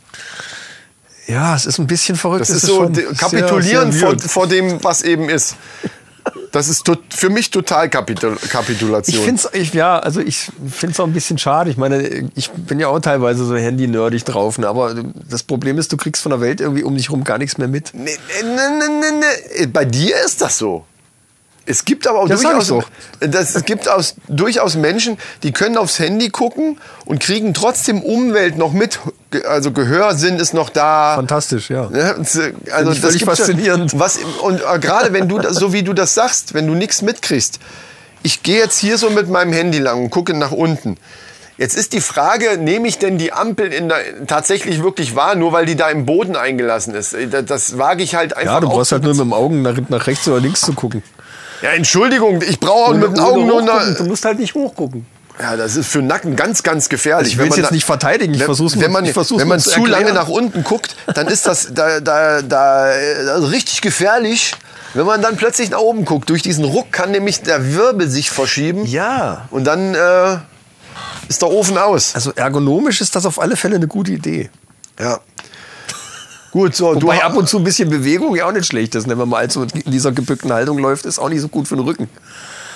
Ja, 1.28 1.56
es 1.56 1.65
ist 1.68 1.78
ein 1.78 1.86
bisschen 1.88 2.18
verrückt. 2.18 2.41
Das 2.41 2.49
es 2.49 2.57
ist 2.57 2.65
so 2.65 2.78
schon 2.78 2.94
de- 2.94 3.06
sehr, 3.06 3.14
Kapitulieren 3.15 3.91
sehr 3.91 4.02
vor, 4.02 4.19
vor 4.19 4.48
dem, 4.48 4.84
was 4.84 5.03
eben 5.03 5.30
ist. 5.30 5.56
Das 6.52 6.68
ist 6.68 6.89
für 7.10 7.30
mich 7.30 7.49
total 7.49 7.89
Kapitul 7.89 8.35
Kapitulation. 8.49 9.18
Ich 9.18 9.26
finde 9.26 9.41
es, 9.53 9.73
ja, 9.73 9.99
also 9.99 10.19
ich 10.19 10.49
finde 10.69 10.93
es 10.93 10.99
auch 10.99 11.06
ein 11.06 11.14
bisschen 11.14 11.38
schade. 11.38 11.69
Ich 11.69 11.77
meine, 11.77 12.30
ich 12.35 12.52
bin 12.52 12.80
ja 12.80 12.88
auch 12.89 12.99
teilweise 12.99 13.45
so 13.45 13.56
handy-nerdig 13.56 14.26
drauf, 14.26 14.57
ne? 14.57 14.68
aber 14.68 14.95
das 15.30 15.43
Problem 15.43 15.77
ist, 15.77 15.91
du 15.91 15.98
kriegst 15.98 16.22
von 16.22 16.31
der 16.31 16.41
Welt 16.41 16.60
irgendwie 16.60 16.84
um 16.84 16.95
dich 16.95 17.10
rum 17.10 17.23
gar 17.23 17.38
nichts 17.38 17.57
mehr 17.57 17.68
mit. 17.68 17.91
Nee, 17.93 18.18
nee, 18.43 18.43
nee, 18.43 18.88
nee, 18.88 19.26
nee. 19.60 19.65
Bei 19.68 19.85
dir 19.85 20.15
ist 20.26 20.41
das 20.41 20.57
so. 20.57 20.85
Es 21.66 21.86
gibt 21.86 22.08
aber 22.08 22.20
auch 22.20 22.28
Das 22.28 22.42
durchaus, 22.42 22.74
das, 23.20 23.56
es 23.56 23.66
gibt 23.66 23.88
aus, 23.88 24.16
durchaus 24.28 24.76
Menschen, 24.76 25.18
die 25.44 25.52
können 25.52 25.78
aufs 25.78 26.00
Handy 26.00 26.30
gucken 26.30 26.80
und 27.06 27.20
kriegen 27.20 27.54
trotzdem 27.54 28.02
Umwelt 28.02 28.58
noch 28.58 28.74
mit. 28.74 29.00
Also 29.48 29.72
Gehörsinn 29.72 30.38
ist 30.40 30.54
noch 30.54 30.70
da. 30.70 31.16
Fantastisch, 31.16 31.70
ja. 31.70 31.90
Äh, 31.92 32.16
Also 32.16 32.42
ich 32.92 33.00
völlig 33.00 33.20
gibt's 33.20 33.20
ja- 33.20 33.26
faszinierend. 33.26 33.98
Was, 34.00 34.18
und 34.42 34.60
äh, 34.62 34.80
gerade 34.80 35.14
wenn 35.14 35.30
du, 35.30 35.38
das- 35.38 35.56
so 35.56 35.72
wie 35.72 35.84
du 35.84 35.94
das 35.94 36.16
sagst, 36.16 36.54
wenn 36.56 36.66
du 36.68 36.74
nichts 36.74 37.02
mitkriegst. 37.04 37.60
Ich 38.24 38.44
gehe 38.44 38.58
jetzt 38.58 38.78
hier 38.80 38.98
so 38.98 39.10
mit 39.10 39.30
meinem 39.30 39.54
Handy 39.54 39.80
lang 39.80 40.04
und 40.04 40.10
gucke 40.10 40.34
nach 40.36 40.52
unten. 40.52 40.98
Jetzt 41.58 41.76
ist 41.78 41.94
die 41.94 42.02
Frage, 42.02 42.58
nehme 42.58 42.88
ich 42.88 42.98
denn 42.98 43.20
die 43.20 43.34
Ampel 43.34 43.72
in 43.72 43.88
der, 43.88 44.26
tatsächlich 44.26 44.82
wirklich 44.82 45.16
wahr, 45.16 45.36
nur 45.36 45.52
weil 45.54 45.68
die 45.68 45.76
da 45.76 45.90
im 45.90 46.06
Boden 46.08 46.36
eingelassen 46.36 46.96
ist? 46.96 47.14
Äh, 47.14 47.28
Das, 47.28 47.46
das 47.46 47.78
wage 47.78 48.02
ich 48.04 48.16
halt 48.16 48.36
einfach 48.36 48.54
Ja, 48.56 48.60
du 48.60 48.68
auch 48.68 48.74
brauchst 48.74 48.92
halt 48.92 49.04
nur 49.04 49.14
mit 49.14 49.22
dem 49.22 49.34
Augen 49.34 49.62
nach, 49.62 49.78
nach 49.90 50.08
rechts 50.08 50.28
oder 50.28 50.40
links 50.40 50.62
zu 50.62 50.74
gucken. 50.74 51.04
Ja, 51.62 51.70
Entschuldigung, 51.72 52.42
ich 52.42 52.60
brauche 52.60 52.92
auch 52.92 52.94
mit 52.96 53.12
den 53.12 53.20
Augen 53.20 53.46
nur 53.48 53.62
nach, 53.62 53.96
Du 53.98 54.04
musst 54.06 54.26
halt 54.26 54.40
nicht 54.40 54.54
hochgucken. 54.56 55.06
Ja, 55.40 55.56
das 55.56 55.76
ist 55.76 55.88
für 55.88 56.00
den 56.00 56.08
Nacken 56.08 56.36
ganz, 56.36 56.62
ganz 56.62 56.90
gefährlich. 56.90 57.34
Ich 57.34 57.38
Wenn 57.38 57.48
man 57.48 57.58
jetzt 57.58 57.70
da- 57.70 57.74
nicht 57.74 57.86
verteidigen, 57.86 58.34
ich 58.34 58.40
wenn, 58.42 58.46
versuch's 58.46 58.76
nur- 58.76 58.84
wenn 58.84 58.92
man, 58.92 59.06
ich 59.06 59.14
versuch's 59.14 59.42
wenn 59.42 59.48
man 59.48 59.60
zu 59.60 59.72
zu 59.72 59.86
lange 59.86 60.14
nach 60.14 60.28
unten 60.28 60.64
guckt, 60.64 60.96
dann 61.16 61.28
ist 61.28 61.48
das 61.48 61.70
da, 61.74 62.00
da, 62.00 62.42
da, 62.42 62.84
also 63.34 63.48
richtig 63.48 63.82
gefährlich. 63.82 64.54
Wenn 64.94 65.06
man 65.06 65.22
dann 65.22 65.38
plötzlich 65.38 65.70
nach 65.70 65.80
oben 65.80 66.04
guckt, 66.04 66.30
durch 66.30 66.42
diesen 66.42 66.66
Ruck 66.66 66.92
kann 66.92 67.12
nämlich 67.12 67.42
der 67.42 67.74
Wirbel 67.74 68.10
sich 68.10 68.30
verschieben. 68.30 68.86
Ja. 68.86 69.48
Und 69.50 69.64
dann 69.64 69.96
äh, 69.96 70.38
ist 71.30 71.42
der 71.42 71.50
Ofen 71.50 71.78
aus. 71.78 72.14
Also 72.14 72.34
ergonomisch 72.36 73.00
ist 73.00 73.16
das 73.16 73.26
auf 73.26 73.40
alle 73.40 73.56
Fälle 73.56 73.78
eine 73.78 73.88
gute 73.88 74.12
Idee. 74.12 74.50
Ja. 75.00 75.20
Gut, 76.52 76.76
so, 76.76 76.94
du 76.95 77.03
Wobei 77.03 77.23
ab 77.23 77.36
und 77.38 77.48
zu 77.48 77.57
ein 77.57 77.64
bisschen 77.64 77.90
Bewegung 77.90 78.36
ja 78.36 78.45
auch 78.48 78.52
nicht 78.52 78.65
schlecht 78.65 78.94
ist. 78.95 79.07
ne? 79.07 79.11
Wenn 79.14 79.19
man 79.19 79.30
mal 79.30 79.49
so 79.49 79.64
in 79.64 79.69
dieser 79.91 80.11
gebückten 80.11 80.52
Haltung 80.52 80.78
läuft, 80.80 81.06
ist 81.06 81.18
auch 81.19 81.30
nicht 81.30 81.41
so 81.41 81.48
gut 81.48 81.68
für 81.68 81.76
den 81.76 81.86
Rücken. 81.86 82.10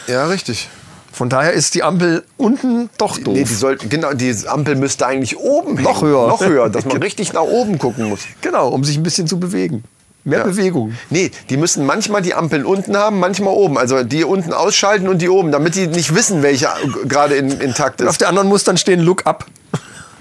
Ja, 0.08 0.28
richtig. 0.28 0.70
Von 1.12 1.30
daher 1.30 1.54
ist 1.54 1.76
die 1.76 1.84
Ampel 1.84 2.24
unten 2.38 2.90
doch 2.98 3.18
doof. 3.18 3.34
Nee, 3.34 3.44
die 3.46 3.54
sollten, 3.54 3.90
genau, 3.90 4.14
die 4.14 4.36
Ampel 4.48 4.76
müsste 4.76 5.06
eigentlich 5.08 5.38
oben 5.38 5.76
Noch 5.82 6.02
hängen. 6.02 6.12
höher. 6.12 6.28
Noch 6.28 6.46
höher, 6.46 6.70
dass 6.70 6.86
man 6.86 6.98
richtig 7.04 7.34
nach 7.34 7.42
oben 7.42 7.78
gucken 7.80 8.10
muss. 8.10 8.22
genau, 8.42 8.68
um 8.70 8.84
sich 8.84 8.98
ein 8.98 9.04
bisschen 9.04 9.26
zu 9.28 9.40
bewegen. 9.40 9.84
Mehr 10.26 10.40
Ja. 10.40 10.46
Bewegung. 10.46 10.94
Nee, 11.10 11.32
die 11.50 11.58
müssen 11.58 11.86
manchmal 11.86 12.22
die 12.22 12.34
Ampeln 12.34 12.66
unten 12.66 12.98
haben, 12.98 13.20
manchmal 13.20 13.54
oben. 13.54 13.78
Also 13.78 14.04
die 14.04 14.24
unten 14.24 14.54
ausschalten 14.54 15.08
und 15.08 15.22
die 15.22 15.30
oben, 15.30 15.52
damit 15.52 15.76
die 15.76 15.88
nicht 15.88 16.16
wissen, 16.16 16.42
welche 16.44 16.68
gerade 17.08 17.36
in, 17.36 17.52
intakt 17.62 18.02
Und 18.02 18.08
auf 18.08 18.14
ist. 18.16 18.22
der 18.22 18.30
anderen 18.30 18.48
muss 18.50 18.64
dann 18.64 18.78
stehen 18.78 19.02
Look 19.02 19.26
up. 19.28 19.46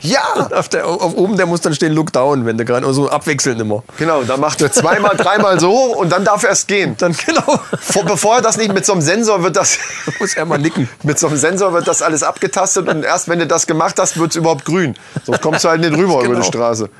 Ja, 0.06 0.48
Auf, 0.52 0.68
der, 0.68 0.86
auf 0.86 1.14
oben 1.16 1.36
der 1.38 1.46
muss 1.46 1.62
dann 1.62 1.74
stehen 1.74 1.92
Look 1.94 2.12
down, 2.12 2.44
wenn 2.44 2.58
du 2.58 2.64
gerade 2.66 2.92
so 2.92 3.08
abwechselnd 3.08 3.58
immer. 3.60 3.82
genau. 3.96 4.22
Da 4.22 4.36
macht 4.36 4.60
er 4.60 4.70
zweimal, 4.70 5.16
dreimal 5.16 5.58
so 5.58 5.72
und 5.96 6.10
dann 6.12 6.24
darf 6.24 6.42
er 6.42 6.50
erst 6.50 6.68
gehen. 6.68 6.94
Dann 6.98 7.16
genau. 7.26 7.58
Vor, 7.80 8.04
bevor 8.04 8.36
er 8.36 8.42
das 8.42 8.58
nicht 8.58 8.72
mit 8.74 8.84
so 8.84 8.92
einem 8.92 9.00
Sensor 9.00 9.42
wird 9.42 9.56
das 9.56 9.78
muss 10.20 10.34
er 10.34 10.44
mal 10.44 10.58
nicken. 10.58 10.88
mit 11.04 11.18
so 11.18 11.28
einem 11.28 11.38
Sensor 11.38 11.72
wird 11.72 11.88
das 11.88 12.02
alles 12.02 12.22
abgetastet 12.22 12.86
und 12.88 13.02
erst 13.02 13.28
wenn 13.28 13.38
du 13.38 13.46
das 13.46 13.66
gemacht 13.66 13.98
hast, 13.98 14.18
wird 14.18 14.30
es 14.32 14.36
überhaupt 14.36 14.66
grün. 14.66 14.94
Sonst 15.24 15.40
kommst 15.40 15.64
du 15.64 15.70
halt 15.70 15.80
nicht 15.80 15.94
rüber 15.94 16.18
über 16.20 16.28
Genau. 16.34 16.40
die 16.40 16.46
Straße. 16.46 16.90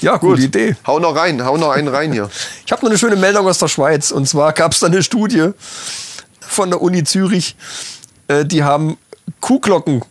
Ja, 0.00 0.16
gute 0.16 0.42
Idee. 0.42 0.74
Hau 0.86 0.98
noch 0.98 1.14
rein, 1.14 1.44
hau 1.44 1.56
noch 1.56 1.70
einen 1.70 1.86
rein 1.88 2.12
hier. 2.12 2.28
Ich 2.66 2.72
habe 2.72 2.82
noch 2.84 2.90
eine 2.90 2.98
schöne 2.98 3.14
Meldung 3.16 3.46
aus 3.46 3.58
der 3.58 3.68
Schweiz. 3.68 4.10
Und 4.10 4.28
zwar 4.28 4.52
gab 4.52 4.72
es 4.72 4.80
da 4.80 4.88
eine 4.88 5.02
Studie 5.04 5.50
von 6.40 6.68
der 6.70 6.82
Uni 6.82 7.04
Zürich. 7.04 7.56
Äh, 8.26 8.44
die 8.44 8.64
haben 8.64 8.98
Kuhglocken. 9.40 10.02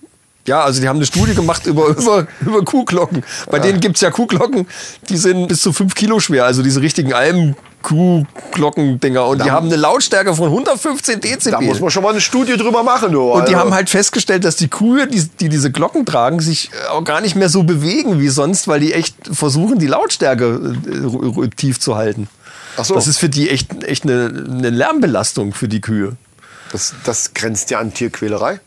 Ja, 0.45 0.61
also 0.63 0.81
die 0.81 0.89
haben 0.89 0.97
eine 0.97 1.05
Studie 1.05 1.33
gemacht 1.35 1.65
über, 1.65 1.87
über, 1.97 2.27
über 2.41 2.65
Kuhglocken. 2.65 3.23
Bei 3.49 3.59
denen 3.59 3.79
gibt's 3.79 4.01
ja 4.01 4.11
Kuhglocken, 4.11 4.67
die 5.09 5.17
sind 5.17 5.47
bis 5.47 5.61
zu 5.61 5.71
5 5.71 5.95
Kilo 5.95 6.19
schwer. 6.19 6.45
Also 6.45 6.63
diese 6.63 6.81
richtigen 6.81 7.13
Alm-Kuhglocken-Dinger. 7.13 9.25
Und 9.25 9.43
die 9.43 9.51
haben 9.51 9.67
eine 9.67 9.77
Lautstärke 9.77 10.35
von 10.35 10.49
115 10.49 11.21
Dezibel. 11.21 11.59
Da 11.59 11.61
muss 11.61 11.79
man 11.79 11.89
schon 11.91 12.03
mal 12.03 12.09
eine 12.09 12.21
Studie 12.21 12.57
drüber 12.57 12.83
machen, 12.83 13.13
du. 13.13 13.31
Und 13.31 13.47
die 13.47 13.55
Also, 13.55 13.65
haben 13.65 13.73
halt 13.73 13.89
festgestellt, 13.89 14.43
dass 14.43 14.57
die 14.57 14.67
Kühe, 14.67 15.07
die, 15.07 15.23
die 15.39 15.49
diese 15.49 15.71
Glocken 15.71 16.05
tragen, 16.05 16.39
sich 16.41 16.71
äh, 16.73 16.87
auch 16.89 17.03
gar 17.03 17.21
nicht 17.21 17.35
mehr 17.35 17.49
so 17.49 17.63
bewegen 17.63 18.19
wie 18.19 18.29
sonst, 18.29 18.67
weil 18.67 18.79
die 18.81 18.93
echt 18.93 19.15
versuchen, 19.31 19.79
die 19.79 19.87
Lautstärke 19.87 20.75
äh, 20.85 21.47
tief 21.55 21.79
zu 21.79 21.95
halten. 21.95 22.27
Ach 22.75 22.85
so. 22.85 22.95
Das 22.95 23.07
ist 23.07 23.19
für 23.19 23.29
die 23.29 23.49
echt, 23.49 23.83
echt 23.83 24.03
eine, 24.03 24.45
eine 24.49 24.69
Lärmbelastung 24.71 25.53
für 25.53 25.67
die 25.67 25.79
Kühe. 25.79 26.15
das, 26.71 26.93
das 27.05 27.33
grenzt 27.33 27.69
ja 27.69 27.79
an 27.79 27.93
Tierquälerei. 27.93 28.59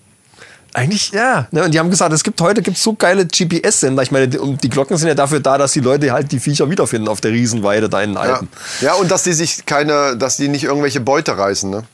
Eigentlich 0.77 1.11
ja. 1.13 1.47
Ne? 1.53 1.65
Und 1.65 1.73
die 1.73 1.79
haben 1.79 1.89
gesagt, 1.89 2.13
es 2.13 2.23
gibt 2.23 2.39
heute 2.43 2.61
gibt's 2.61 2.83
so 2.83 2.93
geile 2.93 3.25
GPS-Sender. 3.27 4.03
Ich 4.03 4.11
meine, 4.11 4.29
die, 4.29 4.37
und 4.37 4.63
die 4.63 4.69
Glocken 4.69 4.99
sind 4.99 5.09
ja 5.09 5.15
dafür 5.15 5.41
da, 5.41 5.57
dass 5.57 5.73
die 5.73 5.81
Leute 5.81 6.13
halt 6.13 6.31
die 6.33 6.39
Viecher 6.39 6.69
wiederfinden 6.69 7.09
auf 7.09 7.23
der 7.23 7.31
Riesenweide 7.33 7.89
da 7.89 8.03
in 8.03 8.11
den 8.11 8.17
Ja. 8.17 8.21
Alpen. 8.35 8.49
ja, 8.83 8.93
und 8.93 9.11
dass 9.11 9.23
die 9.23 9.33
sich 9.33 9.65
keine, 9.65 10.19
dass 10.19 10.37
die 10.37 10.49
nicht 10.49 10.65
irgendwelche 10.65 11.01
Beute 11.01 11.39
reißen, 11.39 11.71
ne? 11.71 11.85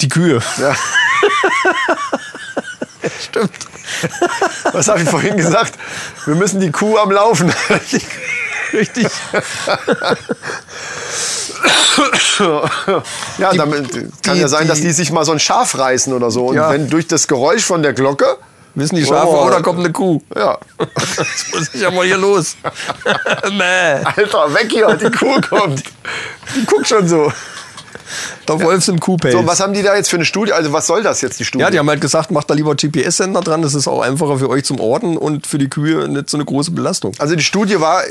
Die 0.00 0.08
Kühe. 0.08 0.42
Ja. 0.58 0.74
Stimmt. 3.22 3.50
Was 4.72 4.88
habe 4.88 5.02
ich 5.02 5.08
vorhin 5.08 5.36
gesagt? 5.36 5.74
Wir 6.24 6.34
müssen 6.34 6.58
die 6.60 6.72
Kuh 6.72 6.98
am 6.98 7.12
Laufen. 7.12 7.52
halten. 7.68 8.00
Richtig. 8.74 9.06
ja, 13.38 13.50
Die- 13.52 13.56
damit 13.58 13.92
kann 14.22 14.34
die- 14.34 14.40
ja 14.40 14.48
sein, 14.48 14.68
dass 14.68 14.80
die- 14.80 14.90
sich 14.92 15.10
mal 15.12 15.24
so 15.24 15.32
ein 15.32 15.38
Schaf 15.40 15.78
reißen 15.78 16.12
oder 16.12 16.30
so. 16.30 16.46
Und 16.46 16.56
Ja. 16.56 16.70
wenn 16.70 16.88
durch 16.90 17.06
das 17.06 17.26
Geräusch 17.28 17.64
von 17.64 17.82
der 17.82 17.92
Glocke. 17.92 18.26
Wissen 18.76 18.96
die 18.96 19.04
Schafe, 19.04 19.28
Oh. 19.28 19.44
oh, 19.46 19.50
da 19.50 19.60
kommt 19.60 19.78
eine 19.78 19.92
Kuh. 19.92 20.20
Ja. 20.34 20.58
Jetzt 21.16 21.54
muss 21.54 21.70
ich 21.72 21.80
ja 21.80 21.92
mal 21.92 22.04
hier 22.04 22.16
los. 22.16 22.56
Mäh. 23.52 24.02
Alter, 24.04 24.52
weg 24.52 24.66
hier, 24.68 24.92
die 24.96 25.10
Kuh 25.16 25.40
kommt. 25.48 25.84
Die 26.56 26.64
guckt 26.66 26.88
schon 26.88 27.06
so. 27.06 27.32
Der 28.48 28.60
Wolf 28.60 28.86
im 28.88 28.98
Kuhpelz. 28.98 29.32
So, 29.32 29.46
was 29.46 29.60
haben 29.60 29.72
die 29.74 29.82
da 29.82 29.94
jetzt 29.94 30.10
für 30.10 30.16
eine 30.16 30.24
Studie? 30.24 30.52
Also, 30.52 30.72
was 30.72 30.86
soll 30.88 31.02
das 31.04 31.20
jetzt, 31.20 31.38
die 31.38 31.44
Studie? 31.44 31.62
ja, 31.62 31.70
die 31.70 31.78
haben 31.78 31.88
halt 31.88 32.00
gesagt, 32.00 32.32
macht 32.32 32.50
da 32.50 32.54
lieber 32.54 32.74
GPS-Sender 32.74 33.40
dran. 33.42 33.62
Das 33.62 33.74
ist 33.74 33.86
auch 33.86 34.02
einfacher 34.02 34.38
für 34.38 34.48
euch 34.48 34.64
zum 34.64 34.80
Orten 34.80 35.16
und 35.16 35.46
für 35.46 35.58
die 35.58 35.68
Kühe 35.70 36.08
nicht 36.08 36.28
so 36.28 36.36
eine 36.36 36.44
große 36.44 36.72
Belastung. 36.72 37.12
also, 37.18 37.36
die 37.36 37.44
Studie 37.44 37.80
war 37.80 38.02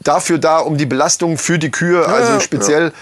dafür 0.00 0.38
da, 0.38 0.58
um 0.58 0.76
die 0.76 0.86
Belastung 0.86 1.38
für 1.38 1.58
die 1.58 1.70
Kühe, 1.70 2.06
also 2.06 2.32
ja, 2.32 2.40
speziell. 2.40 2.92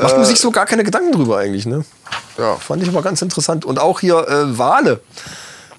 Macht 0.00 0.16
man 0.16 0.26
sich 0.26 0.40
so 0.40 0.50
gar 0.50 0.66
keine 0.66 0.84
Gedanken 0.84 1.12
drüber 1.12 1.38
eigentlich, 1.38 1.66
ne? 1.66 1.84
Ja. 2.38 2.56
Fand 2.56 2.82
ich 2.82 2.88
aber 2.88 3.02
ganz 3.02 3.22
interessant. 3.22 3.64
Und 3.64 3.78
auch 3.78 4.00
hier 4.00 4.28
äh, 4.28 4.58
Wale. 4.58 5.00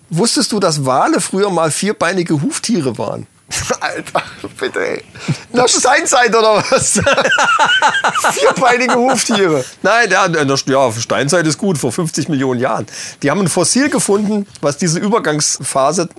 Wusstest 0.10 0.52
du, 0.52 0.60
dass 0.60 0.86
Wale 0.86 1.20
früher 1.20 1.50
mal 1.50 1.72
vierbeinige 1.72 2.42
Huftiere 2.42 2.98
waren? 2.98 3.28
Alter, 3.80 4.24
bitte, 4.60 4.80
ey. 4.80 5.04
In 5.52 5.60
der 5.60 5.68
Steinzeit 5.68 6.36
oder 6.36 6.64
was? 6.70 6.94
Vierbeinige 8.34 8.96
Huftiere. 8.96 9.64
Nein, 9.84 10.10
ja, 10.10 10.28
der 10.28 10.46
ja, 10.46 10.92
Steinzeit 10.92 11.46
ist 11.46 11.58
gut, 11.58 11.78
vor 11.78 11.92
50 11.92 12.28
Millionen 12.28 12.60
Jahren. 12.60 12.88
Die 13.22 13.30
haben 13.30 13.42
ein 13.42 13.48
Fossil 13.48 13.90
gefunden, 13.90 14.48
was 14.62 14.78
diese 14.78 15.00
Übergangsphase 15.00 16.10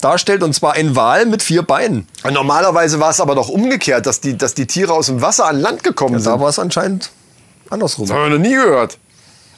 darstellt, 0.00 0.42
und 0.44 0.54
zwar 0.54 0.74
ein 0.74 0.94
Wal 0.94 1.26
mit 1.26 1.42
vier 1.42 1.62
Beinen. 1.62 2.06
Normalerweise 2.30 3.00
war 3.00 3.10
es 3.10 3.20
aber 3.20 3.34
doch 3.34 3.48
umgekehrt, 3.48 4.06
dass 4.06 4.20
die, 4.20 4.38
dass 4.38 4.54
die 4.54 4.66
Tiere 4.66 4.92
aus 4.92 5.06
dem 5.06 5.20
Wasser 5.20 5.46
an 5.46 5.58
Land 5.60 5.82
gekommen 5.82 6.14
Da 6.14 6.20
sind. 6.20 6.40
war 6.40 6.48
es 6.48 6.58
anscheinend 6.60 7.10
andersrum. 7.70 8.06
Das 8.06 8.16
haben 8.16 8.30
wir 8.30 8.38
noch 8.38 8.44
nie 8.46 8.54
gehört. 8.54 8.98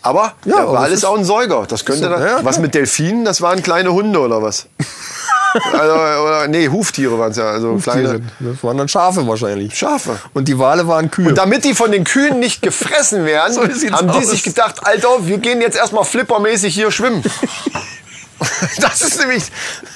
Aber 0.02 0.34
Ja, 0.44 0.56
der 0.56 0.72
Wal 0.72 0.92
ist 0.92 1.04
auch 1.04 1.16
ein 1.16 1.24
Säuger. 1.24 1.66
Das 1.68 1.84
könnte 1.84 2.04
So, 2.04 2.08
dann, 2.10 2.22
ja, 2.22 2.44
Was 2.44 2.56
ja. 2.56 2.62
mit 2.62 2.74
Delfinen? 2.74 3.24
Das 3.24 3.40
waren 3.42 3.62
kleine 3.62 3.92
Hunde 3.92 4.18
oder 4.18 4.42
was? 4.42 4.66
also, 5.72 5.94
oder, 5.94 6.48
nee, 6.48 6.68
Huftiere 6.68 7.18
waren 7.18 7.32
es 7.32 7.36
ja. 7.36 7.50
Also 7.50 7.76
kleine 7.76 8.20
Das 8.38 8.62
waren 8.62 8.78
dann 8.78 8.88
Schafe 8.88 9.26
wahrscheinlich. 9.26 9.76
Schafe. 9.76 10.18
Und 10.32 10.48
die 10.48 10.58
Wale 10.58 10.86
waren 10.88 11.10
Kühe. 11.10 11.34
Damit 11.34 11.64
die 11.64 11.74
von 11.74 11.92
den 11.92 12.04
Kühen 12.04 12.38
nicht 12.38 12.62
gefressen 12.62 13.24
werden, 13.26 13.52
So 13.54 13.62
haben 13.62 14.12
die 14.12 14.18
aus. 14.18 14.30
sich 14.30 14.42
gedacht, 14.42 14.86
Alter, 14.86 15.08
wir 15.26 15.38
gehen 15.38 15.60
jetzt 15.60 15.76
erstmal 15.76 16.04
flippermäßig 16.04 16.74
hier 16.74 16.90
schwimmen. 16.90 17.22
das 18.80 19.02
ist 19.02 19.18
nämlich 19.20 19.44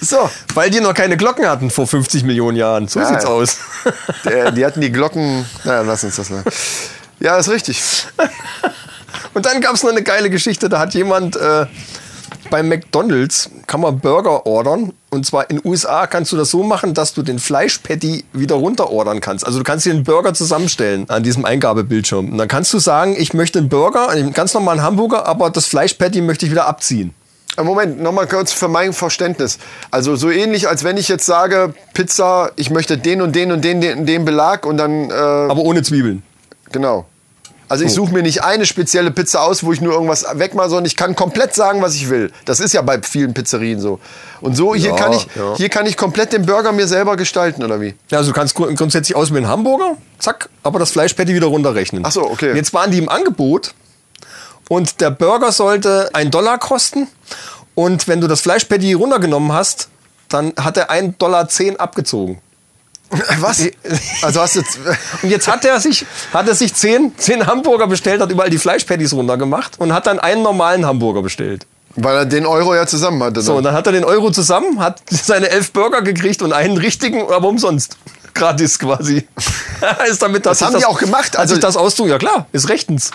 so. 0.01 0.29
Weil 0.55 0.71
die 0.71 0.81
noch 0.81 0.93
keine 0.93 1.17
Glocken 1.17 1.49
hatten 1.49 1.71
vor 1.71 1.87
50 1.87 2.25
Millionen 2.25 2.57
Jahren. 2.57 2.89
So 2.89 3.01
Ja, 3.01 3.07
sieht's 3.07 3.25
aus. 3.25 3.57
Der, 4.25 4.51
die 4.51 4.67
hatten 4.67 4.81
die 4.81 4.93
Glocken. 4.93 5.47
Naja, 5.65 5.81
lass 5.83 6.05
uns 6.05 6.17
das 6.17 6.29
mal. 6.31 6.43
Ja, 7.21 7.37
ist 7.39 7.49
richtig. 7.49 7.83
Und 9.35 9.47
dann 9.47 9.61
gab 9.61 9.75
es 9.75 9.83
noch 9.83 9.91
eine 9.91 10.03
geile 10.03 10.31
Geschichte, 10.31 10.69
da 10.69 10.79
hat 10.79 10.95
jemand 10.95 11.37
äh, 11.37 11.67
bei 12.51 12.63
McDonalds, 12.63 13.51
kann 13.67 13.81
man 13.81 13.99
Burger 13.99 14.47
ordern. 14.47 14.93
Und 15.11 15.27
zwar 15.27 15.51
in 15.51 15.57
den 15.57 15.69
USA 15.69 16.07
kannst 16.07 16.33
du 16.33 16.37
das 16.37 16.51
so 16.51 16.63
machen, 16.63 16.95
dass 16.95 17.15
du 17.15 17.23
den 17.23 17.39
Fleischpatty 17.39 18.25
wieder 18.33 18.57
runter 18.57 18.91
ordern 18.91 19.21
kannst. 19.21 19.45
Also 19.47 19.59
du 19.59 19.65
kannst 19.65 19.87
dir 19.87 19.93
einen 19.93 20.05
Burger 20.05 20.35
zusammenstellen 20.35 21.09
an 21.09 21.23
diesem 21.23 21.45
Eingabebildschirm. 21.45 22.33
Und 22.33 22.39
dann 22.39 22.49
kannst 22.49 22.73
du 22.73 22.79
sagen, 22.79 23.15
ich 23.19 23.35
möchte 23.35 23.59
einen 23.59 23.69
Burger, 23.69 24.09
einen 24.09 24.33
ganz 24.33 24.55
normalen 24.55 24.83
Hamburger, 24.83 25.27
aber 25.27 25.51
das 25.51 25.67
Fleischpatty 25.67 26.21
möchte 26.21 26.47
ich 26.47 26.53
wieder 26.53 26.67
abziehen. 26.67 27.15
Äh, 27.57 27.63
Moment, 27.63 28.01
nochmal 28.01 28.27
kurz 28.27 28.53
für 28.53 28.69
mein 28.69 28.93
Verständnis. 28.93 29.59
Also 29.91 30.17
so 30.17 30.31
ähnlich, 30.31 30.69
als 30.69 30.85
wenn 30.85 30.97
ich 30.97 31.09
jetzt 31.09 31.27
sage, 31.27 31.75
Pizza, 31.93 32.53
ich 32.57 32.71
möchte 32.71 32.99
den 32.99 33.21
und 33.23 33.35
den 33.35 33.53
und 33.53 33.65
den, 33.65 33.81
den, 33.81 34.07
den 34.07 34.25
Belag 34.25 34.67
und 34.67 34.77
dann, 34.77 35.11
äh, 35.11 35.13
Aber 35.13 35.63
ohne 35.63 35.83
Zwiebeln. 35.83 36.23
genau. 36.73 37.07
Also 37.75 37.85
ich 37.87 37.93
suche 37.93 38.13
mir 38.13 38.23
nicht 38.23 38.45
eine 38.45 38.67
spezielle 38.67 39.11
Pizza 39.11 39.43
aus, 39.43 39.65
wo 39.65 39.73
ich 39.73 39.81
nur 39.81 39.93
irgendwas 39.95 40.25
wegmache, 40.35 40.69
sondern 40.69 40.85
ich 40.85 40.95
kann 40.97 41.17
komplett 41.17 41.57
sagen, 41.57 41.83
was 41.83 41.97
ich 41.97 42.09
will. 42.09 42.31
Das 42.45 42.61
ist 42.61 42.73
ja 42.73 42.83
bei 42.83 43.03
vielen 43.03 43.35
Pizzerien 43.35 43.81
so. 43.81 43.99
Und 44.41 44.57
so, 44.57 44.77
hier, 44.77 44.91
Ja, 44.91 44.97
kann 44.97 45.13
ich, 45.13 45.27
ja. 45.35 45.57
hier 45.57 45.69
kann 45.71 45.85
ich 45.85 45.97
komplett 45.97 46.33
den 46.33 46.47
Burger 46.47 46.71
mir 46.71 46.87
selber 46.87 47.17
gestalten, 47.17 47.65
oder 47.65 47.81
wie? 47.81 47.97
Ja, 48.11 48.19
also 48.19 48.31
du 48.31 48.35
kannst 48.37 48.55
grund- 48.55 48.79
grundsätzlich 48.79 49.17
auswählen 49.17 49.49
Hamburger, 49.49 49.97
zack, 50.21 50.51
aber 50.63 50.79
das 50.79 50.93
Fleischpatty 50.93 51.35
wieder 51.35 51.49
runterrechnen. 51.49 52.05
Ach 52.07 52.13
so, 52.13 52.23
okay. 52.31 52.55
Jetzt 52.55 52.73
waren 52.75 52.93
die 52.93 52.99
im 52.99 53.09
Angebot 53.09 53.75
und 54.69 55.01
der 55.01 55.11
Burger 55.11 55.51
sollte 55.51 56.11
ein 56.13 56.31
Dollar 56.31 56.59
kosten 56.59 57.09
und 57.75 58.07
wenn 58.07 58.21
du 58.21 58.29
das 58.29 58.41
Fleischpatty 58.43 58.93
runtergenommen 58.93 59.51
hast, 59.53 59.89
dann 60.29 60.53
hat 60.61 60.77
er 60.77 60.91
1,10 60.93 61.19
Dollar 61.19 61.49
abgezogen. 61.79 62.41
Was? 63.41 63.63
Also 64.23 64.41
hast 64.41 64.57
du 64.57 64.61
jetzt, 64.61 64.79
Und 65.23 65.31
jetzt 65.31 65.49
hat 65.49 65.65
er 65.65 65.81
sich, 65.81 66.05
hat 66.33 66.49
er 66.49 66.55
sich 66.55 66.75
10, 66.75 67.17
10 67.17 67.47
Hamburger 67.47 67.87
bestellt, 67.87 68.21
hat 68.21 68.31
überall 68.31 68.51
die 68.51 68.59
Fleischpatties 68.59 69.13
runtergemacht 69.13 69.79
und 69.81 69.93
hat 69.93 70.07
dann 70.07 70.19
einen 70.21 70.43
normalen 70.43 70.87
Hamburger 70.87 71.23
bestellt. 71.23 71.67
weil 71.97 72.17
er 72.17 72.27
den 72.27 72.47
Euro 72.47 72.75
ja 72.75 72.87
zusammen 72.87 73.23
hatte. 73.23 73.41
So, 73.41 73.49
dann. 73.53 73.59
und 73.59 73.65
dann 73.65 73.75
hat 73.75 73.87
er 73.87 73.93
den 73.93 74.05
Euro 74.05 74.31
zusammen, 74.31 74.81
hat 74.81 75.01
seine 75.11 75.49
elf 75.51 75.73
Burger 75.73 76.03
gekriegt 76.03 76.43
und 76.43 76.53
einen 76.53 76.77
richtigen, 76.77 77.31
aber 77.31 77.49
umsonst. 77.49 77.97
Gratis 78.35 78.79
quasi. 78.79 79.27
ist 80.09 80.21
damit, 80.23 80.45
Das 80.45 80.61
haben 80.61 80.77
die 80.77 80.85
auch 80.85 80.99
gemacht, 80.99 81.33
Hat 81.35 81.39
also- 81.41 81.55
sich 81.55 81.63
das 81.63 81.77
ausdrucken, 81.77 82.11
ja 82.11 82.19
klar, 82.19 82.47
ist 82.53 82.69
rechtens. 82.69 83.11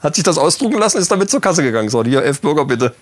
Hat 0.00 0.14
sich 0.16 0.24
das 0.24 0.36
ausdrucken 0.38 0.78
lassen, 0.78 0.98
ist 0.98 1.10
damit 1.12 1.30
zur 1.30 1.40
Kasse 1.40 1.62
gegangen. 1.62 1.88
So, 1.88 2.02
hier 2.02 2.22
elf 2.24 2.40
Burger 2.40 2.64
bitte. 2.64 2.94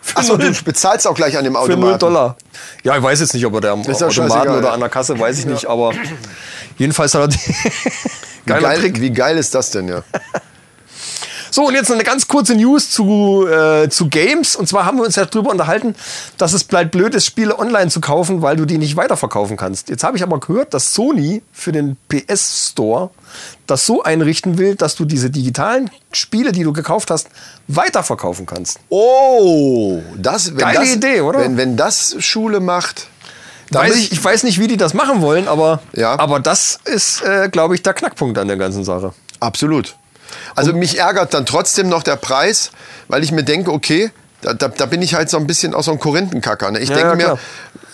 Für, 0.00 0.16
Achso, 0.18 0.36
du 0.36 0.52
bezahlst 0.64 1.06
auch 1.06 1.14
gleich 1.14 1.36
an 1.36 1.44
dem 1.44 1.54
für 1.54 1.60
Automaten. 1.60 1.80
null 1.80 1.98
Dollar. 1.98 2.36
Ja, 2.82 2.96
ich 2.96 3.02
weiß 3.02 3.20
jetzt 3.20 3.34
nicht, 3.34 3.44
ob 3.46 3.54
er 3.54 3.60
der 3.60 3.72
am 3.72 3.82
ja 3.82 3.90
Automaten 3.92 4.12
scheißegal, 4.12 4.58
oder 4.58 4.68
ja. 4.68 4.74
an 4.74 4.80
der 4.80 4.88
Kasse, 4.88 5.18
weiß 5.18 5.38
ich 5.38 5.46
nicht, 5.46 5.66
aber 5.66 5.92
jedenfalls 6.78 7.14
hat 7.14 7.22
er 7.22 7.28
die 7.28 7.38
Wie 7.38 8.52
geil, 8.52 8.78
Trick. 8.80 9.00
wie 9.00 9.10
geil 9.10 9.36
ist 9.36 9.54
das 9.54 9.70
denn, 9.70 9.88
ja? 9.88 10.02
So, 11.50 11.66
und 11.66 11.74
jetzt 11.74 11.90
eine 11.90 12.04
ganz 12.04 12.28
kurze 12.28 12.54
News 12.54 12.90
zu, 12.90 13.46
äh, 13.48 13.88
zu 13.88 14.08
Games. 14.08 14.54
Und 14.56 14.68
zwar 14.68 14.84
haben 14.84 14.98
wir 14.98 15.04
uns 15.04 15.16
ja 15.16 15.24
darüber 15.24 15.50
unterhalten, 15.50 15.94
dass 16.38 16.52
es 16.52 16.64
bleibt 16.64 16.92
blöd 16.92 17.14
ist, 17.14 17.26
Spiele 17.26 17.58
online 17.58 17.90
zu 17.90 18.00
kaufen, 18.00 18.42
weil 18.42 18.56
du 18.56 18.64
die 18.64 18.78
nicht 18.78 18.96
weiterverkaufen 18.96 19.56
kannst. 19.56 19.88
Jetzt 19.88 20.04
habe 20.04 20.16
ich 20.16 20.22
aber 20.22 20.38
gehört, 20.38 20.74
dass 20.74 20.94
Sony 20.94 21.42
für 21.52 21.72
den 21.72 21.96
PS 22.08 22.70
Store 22.70 23.10
das 23.66 23.86
so 23.86 24.02
einrichten 24.02 24.58
will, 24.58 24.74
dass 24.76 24.94
du 24.94 25.04
diese 25.04 25.30
digitalen 25.30 25.90
Spiele, 26.12 26.52
die 26.52 26.62
du 26.62 26.72
gekauft 26.72 27.10
hast, 27.10 27.28
weiterverkaufen 27.68 28.46
kannst. 28.46 28.78
Oh, 28.88 30.00
das, 30.16 30.50
wenn 30.52 30.58
Geile 30.58 30.80
das, 30.80 30.94
Idee, 30.94 31.20
oder? 31.20 31.40
Wenn, 31.40 31.56
wenn 31.56 31.76
das 31.76 32.16
Schule 32.20 32.60
macht. 32.60 33.08
Weiß 33.72 33.94
ich, 33.96 34.10
ich 34.10 34.22
weiß 34.22 34.42
nicht, 34.42 34.58
wie 34.58 34.66
die 34.66 34.76
das 34.76 34.94
machen 34.94 35.20
wollen, 35.20 35.46
aber, 35.46 35.80
Ja. 35.94 36.18
aber 36.18 36.40
das 36.40 36.80
ist, 36.84 37.22
äh, 37.22 37.48
glaube 37.48 37.76
ich, 37.76 37.82
der 37.84 37.94
Knackpunkt 37.94 38.36
an 38.36 38.48
der 38.48 38.56
ganzen 38.56 38.82
Sache. 38.84 39.14
Absolut. 39.38 39.94
Also 40.54 40.72
mich 40.72 40.98
ärgert 40.98 41.34
dann 41.34 41.46
trotzdem 41.46 41.88
noch 41.88 42.02
der 42.02 42.16
Preis, 42.16 42.70
weil 43.08 43.22
ich 43.22 43.32
mir 43.32 43.44
denke, 43.44 43.72
okay, 43.72 44.10
da, 44.42 44.54
da, 44.54 44.68
da 44.68 44.86
bin 44.86 45.02
ich 45.02 45.14
halt 45.14 45.30
so 45.30 45.36
ein 45.36 45.46
bisschen 45.46 45.74
auch 45.74 45.82
so 45.82 45.92
ein 45.92 45.98
Korinthenkacker. 45.98 46.70
Ne? 46.70 46.78
Ich 46.80 46.88
Ja, 46.88 46.96
denke 46.96 47.22
ja, 47.22 47.34
mir, 47.34 47.38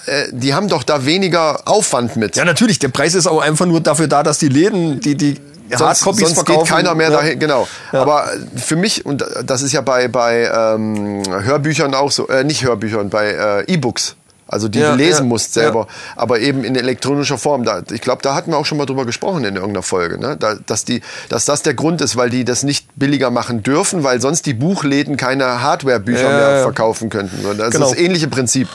äh, 0.06 0.28
die 0.30 0.54
haben 0.54 0.68
doch 0.68 0.82
da 0.82 1.04
weniger 1.04 1.66
Aufwand 1.66 2.16
mit. 2.16 2.36
Ja, 2.36 2.44
natürlich. 2.44 2.78
Der 2.78 2.88
Preis 2.88 3.14
ist 3.14 3.26
auch 3.26 3.40
einfach 3.40 3.66
nur 3.66 3.80
dafür 3.80 4.06
da, 4.06 4.22
dass 4.22 4.38
die 4.38 4.48
Läden, 4.48 5.00
die, 5.00 5.16
die 5.16 5.40
sonst, 5.70 5.80
Hardcopies 5.82 6.20
sonst 6.20 6.34
verkaufen. 6.34 6.60
geht 6.60 6.68
keiner 6.68 6.94
mehr 6.94 7.10
ja. 7.10 7.16
dahin, 7.16 7.38
genau. 7.38 7.66
Aber 7.92 8.28
für 8.56 8.76
mich, 8.76 9.04
und 9.04 9.24
das 9.44 9.62
ist 9.62 9.72
ja 9.72 9.80
bei, 9.80 10.08
bei 10.08 10.50
ähm, 10.52 11.22
Hörbüchern 11.26 11.94
auch 11.94 12.12
so, 12.12 12.28
äh, 12.28 12.44
nicht 12.44 12.64
Hörbüchern, 12.64 13.10
bei 13.10 13.64
äh, 13.66 13.72
E-Books. 13.72 14.16
Also 14.48 14.68
die 14.68 14.78
Ja, 14.78 14.93
du 14.93 14.97
lesen 14.97 15.24
ja, 15.24 15.28
musst 15.28 15.55
selber, 15.55 15.89
aber 16.14 16.39
eben 16.40 16.62
in 16.62 16.77
elektronischer 16.77 17.36
Form. 17.36 17.64
Da, 17.64 17.82
ich 17.90 18.01
glaube, 18.01 18.23
da 18.23 18.35
hatten 18.35 18.52
wir 18.52 18.59
auch 18.59 18.66
schon 18.66 18.78
mal 18.78 18.86
drüber 18.86 19.05
gesprochen 19.05 19.44
in 19.44 19.56
irgendeiner 19.56 19.82
Folge, 19.82 20.18
ne? 20.18 20.36
da, 20.39 20.55
dass, 20.55 20.85
die, 20.85 21.01
dass 21.28 21.44
das 21.47 21.62
der 21.62 21.74
Grund 21.74 22.01
ist, 22.01 22.16
weil 22.16 22.31
die 22.31 22.44
das 22.44 22.62
nicht 22.62 22.86
billiger 22.94 23.31
machen 23.31 23.62
dürfen, 23.64 24.05
weil 24.05 24.20
sonst 24.20 24.47
die 24.47 24.55
Buchläden 24.55 25.16
keine 25.16 25.62
Hardware-Bücher 25.62 26.23
Ja, 26.31 26.36
mehr 26.36 26.51
ja. 26.59 26.62
verkaufen 26.62 27.10
könnten. 27.10 27.43
So, 27.43 27.55
Das 27.55 27.70
Genau. 27.73 27.86
ist 27.86 27.93
das 27.93 27.98
ähnliche 28.01 28.28
Prinzip. 28.28 28.68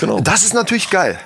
Genau. 0.00 0.20
Das 0.20 0.42
ist 0.42 0.54
natürlich 0.54 0.90
geil. 0.90 1.16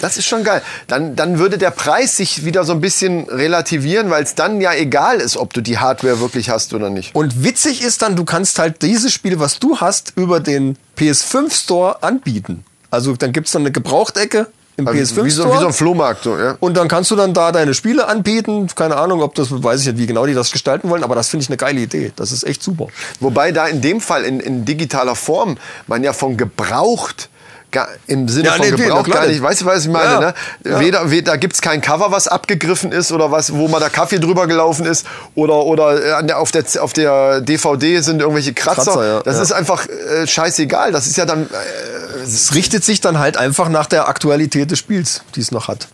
Das 0.00 0.16
ist 0.16 0.26
schon 0.26 0.42
geil. 0.42 0.62
Dann, 0.88 1.14
dann 1.16 1.38
würde 1.38 1.58
der 1.58 1.70
Preis 1.70 2.16
sich 2.16 2.44
wieder 2.44 2.64
so 2.64 2.72
ein 2.72 2.80
bisschen 2.80 3.28
relativieren, 3.28 4.10
weil 4.10 4.24
es 4.24 4.34
dann 4.34 4.60
ja 4.60 4.74
egal 4.74 5.18
ist, 5.20 5.36
ob 5.36 5.52
du 5.54 5.60
die 5.60 5.78
Hardware 5.78 6.18
wirklich 6.18 6.50
hast 6.50 6.74
oder 6.74 6.90
nicht. 6.90 7.14
Und 7.14 7.44
witzig 7.44 7.82
ist 7.84 8.02
dann, 8.02 8.16
du 8.16 8.24
kannst 8.24 8.58
halt 8.58 8.82
dieses 8.82 9.12
Spiel, 9.12 9.38
was 9.38 9.60
du 9.60 9.78
hast, 9.80 10.12
über 10.16 10.40
den 10.40 10.76
PS5 10.98 11.54
Store 11.54 12.02
anbieten. 12.02 12.64
Also 12.92 13.16
dann 13.16 13.32
gibt's 13.32 13.52
dann 13.52 13.62
eine 13.62 13.72
Gebrauchtecke 13.72 14.48
im 14.76 14.86
PS5 14.86 14.90
Also 14.90 15.24
wie, 15.24 15.30
so, 15.30 15.52
wie 15.52 15.58
so 15.58 15.66
ein 15.66 15.72
Flohmarkt. 15.72 16.24
So, 16.24 16.38
ja. 16.38 16.56
und 16.60 16.76
dann 16.76 16.88
kannst 16.88 17.10
du 17.10 17.16
dann 17.16 17.32
da 17.32 17.50
deine 17.50 17.72
Spiele 17.72 18.06
anbieten. 18.06 18.68
Keine 18.74 18.96
Ahnung, 18.96 19.22
ob 19.22 19.34
das, 19.34 19.50
weiß 19.50 19.80
ich 19.80 19.86
nicht, 19.86 19.98
wie 19.98 20.06
genau 20.06 20.26
die 20.26 20.34
das 20.34 20.52
gestalten 20.52 20.90
wollen, 20.90 21.02
aber 21.02 21.14
das 21.14 21.28
finde 21.28 21.44
ich 21.44 21.48
eine 21.48 21.56
geile 21.56 21.80
Idee. 21.80 22.12
Das 22.16 22.32
ist 22.32 22.44
echt 22.44 22.62
super. 22.62 22.88
Wobei 23.18 23.50
da 23.50 23.66
in 23.66 23.80
dem 23.80 24.00
Fall 24.00 24.24
in, 24.24 24.40
in 24.40 24.66
digitaler 24.66 25.14
Form 25.14 25.56
man 25.86 26.04
ja 26.04 26.12
von 26.12 26.36
gebraucht 26.36 27.30
gar, 27.72 27.88
im 28.06 28.28
Sinne 28.28 28.46
Ja, 28.46 28.52
von 28.52 28.66
nee, 28.66 28.70
nee, 28.72 28.84
Gebrauch 28.84 29.04
klar 29.04 29.22
gar 29.22 29.28
nicht. 29.28 29.42
Weißt 29.42 29.62
du, 29.62 29.64
was 29.66 29.84
ich 29.84 29.90
meine? 29.90 30.12
Ja, 30.12 30.20
ne? 30.20 30.34
ja. 30.64 30.80
Weder, 30.80 31.10
weder, 31.10 31.32
da 31.32 31.36
gibt 31.36 31.54
es 31.54 31.60
kein 31.60 31.80
Cover, 31.80 32.12
was 32.12 32.28
abgegriffen 32.28 32.92
ist 32.92 33.10
oder 33.10 33.30
was, 33.30 33.52
wo 33.54 33.68
mal 33.68 33.80
der 33.80 33.90
Kaffee 33.90 34.20
drüber 34.20 34.46
gelaufen 34.46 34.86
ist 34.86 35.06
oder, 35.34 35.64
oder 35.64 36.04
äh, 36.04 36.12
an 36.12 36.26
der, 36.26 36.38
auf, 36.38 36.52
der, 36.52 36.64
auf 36.80 36.92
der 36.92 37.40
DVD 37.40 38.00
sind 38.00 38.20
irgendwelche 38.20 38.52
Kratzer. 38.52 38.92
Kratzer, 38.92 39.22
das 39.24 39.38
ist 39.40 39.52
einfach 39.52 39.86
äh, 39.88 40.26
scheißegal. 40.26 40.92
Das 40.92 41.06
ist 41.06 41.16
ja 41.16 41.24
dann. 41.24 41.44
Äh, 41.46 42.22
Es 42.24 42.54
richtet 42.54 42.84
sich 42.84 43.00
dann 43.00 43.18
halt 43.18 43.36
einfach 43.36 43.68
nach 43.68 43.86
der 43.86 44.08
Aktualität 44.08 44.70
des 44.70 44.78
Spiels, 44.78 45.22
die 45.34 45.40
es 45.40 45.50
noch 45.50 45.68
hat. 45.68 45.88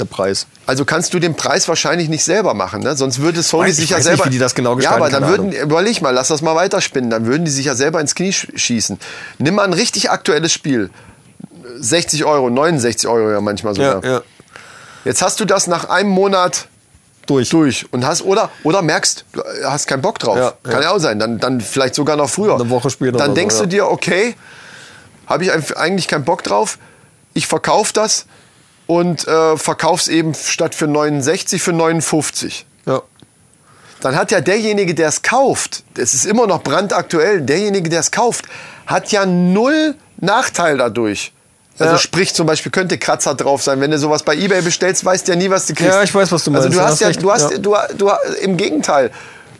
Der 0.00 0.06
Preis. 0.06 0.46
Also 0.66 0.84
kannst 0.84 1.12
du 1.14 1.18
den 1.20 1.34
Preis 1.36 1.68
wahrscheinlich 1.68 2.08
nicht 2.08 2.24
selber 2.24 2.54
machen, 2.54 2.82
ne? 2.82 2.96
Sonst 2.96 3.20
würde 3.20 3.42
Sony 3.42 3.66
Weiß- 3.68 3.70
ich 3.72 3.76
sich 3.76 3.90
ja 3.90 4.00
selber. 4.00 4.16
nicht, 4.24 4.26
wie 4.26 4.30
die 4.30 4.38
das 4.38 4.54
genau 4.54 4.70
Ja, 4.70 4.76
gestalten, 4.76 5.02
aber 5.02 5.10
dann 5.10 5.28
würden, 5.28 5.52
überleg 5.52 6.00
mal, 6.02 6.10
lass 6.10 6.28
das 6.28 6.40
mal 6.42 6.54
weiterspinnen. 6.56 7.10
Dann 7.10 7.26
würden 7.26 7.44
die 7.44 7.50
sich 7.50 7.66
ja 7.66 7.74
selber 7.74 8.00
ins 8.00 8.14
Knie 8.14 8.30
sch- 8.30 8.56
schießen. 8.58 8.98
Nimm 9.38 9.54
mal 9.56 9.64
ein 9.64 9.72
richtig 9.74 10.10
aktuelles 10.10 10.52
Spiel. 10.52 10.90
60 11.78 12.24
Euro, 12.24 12.50
69 12.50 13.08
Euro 13.08 13.30
ja 13.30 13.40
manchmal 13.40 13.74
sogar. 13.74 14.04
ja. 14.04 14.22
Jetzt 15.04 15.22
hast 15.22 15.40
du 15.40 15.44
das 15.46 15.66
nach 15.66 15.88
einem 15.88 16.10
Monat 16.10 16.66
Durch. 17.26 17.48
durch 17.48 17.86
und 17.92 18.04
hast 18.06 18.22
oder 18.22 18.50
oder 18.64 18.82
merkst, 18.82 19.24
du 19.32 19.42
hast 19.64 19.86
keinen 19.86 20.02
Bock 20.02 20.18
drauf. 20.18 20.36
Ja, 20.36 20.52
Kann 20.70 20.82
ja. 20.82 20.90
auch 20.90 20.98
sein. 20.98 21.18
Dann, 21.18 21.38
dann 21.38 21.60
vielleicht 21.60 21.94
sogar 21.94 22.16
noch 22.16 22.28
früher. 22.28 22.54
Eine 22.56 22.68
Woche 22.68 22.90
später 22.90 23.16
Dann 23.18 23.28
so, 23.30 23.34
denkst 23.34 23.54
ja. 23.56 23.60
du 23.62 23.68
dir, 23.68 23.88
okay, 23.88 24.34
habe 25.26 25.44
ich 25.44 25.76
eigentlich 25.76 26.06
keinen 26.08 26.24
Bock 26.24 26.42
drauf. 26.42 26.78
Ich 27.32 27.46
verkaufe 27.46 27.92
das 27.94 28.26
und 28.86 29.26
äh, 29.28 29.56
verkauf's 29.56 30.08
eben 30.08 30.34
statt 30.34 30.74
für 30.74 30.86
69 30.86 31.62
für 31.62 31.72
59. 31.72 32.66
Ja. 32.86 33.02
Dann 34.00 34.16
hat 34.16 34.30
ja 34.30 34.40
derjenige, 34.40 34.94
der 34.94 35.08
es 35.08 35.22
kauft, 35.22 35.84
es 35.96 36.14
ist 36.14 36.24
immer 36.24 36.46
noch 36.46 36.62
brandaktuell, 36.62 37.42
derjenige, 37.42 37.90
der 37.90 38.00
es 38.00 38.10
kauft, 38.10 38.46
hat 38.86 39.12
ja 39.12 39.26
null 39.26 39.94
Nachteil 40.18 40.78
dadurch. 40.78 41.32
Also 41.78 41.92
Ja. 41.94 41.98
sprich 41.98 42.34
zum 42.34 42.46
Beispiel 42.46 42.72
könnte 42.72 42.98
Kratzer 42.98 43.34
drauf 43.34 43.62
sein. 43.62 43.80
Wenn 43.80 43.90
du 43.90 43.98
sowas 43.98 44.22
bei 44.22 44.34
eBay 44.36 44.60
bestellst, 44.62 45.04
weißt 45.04 45.28
du 45.28 45.32
ja 45.32 45.38
nie, 45.38 45.48
was 45.50 45.66
du 45.66 45.74
kriegst. 45.74 45.92
Ja, 45.92 46.02
ich 46.02 46.14
weiß, 46.14 46.30
was 46.32 46.44
du 46.44 46.50
Also 46.52 46.68
meinst. 46.68 46.76
du 46.76 46.78
Du 46.78 46.84
hast 46.84 46.90
hast 46.92 47.00
ja, 47.00 47.06
recht. 47.08 47.22
du 47.22 47.30
hast, 47.32 47.50
Ja. 47.52 47.58
du, 47.58 47.96
du, 47.96 48.10
im 48.42 48.56
Gegenteil, 48.58 49.10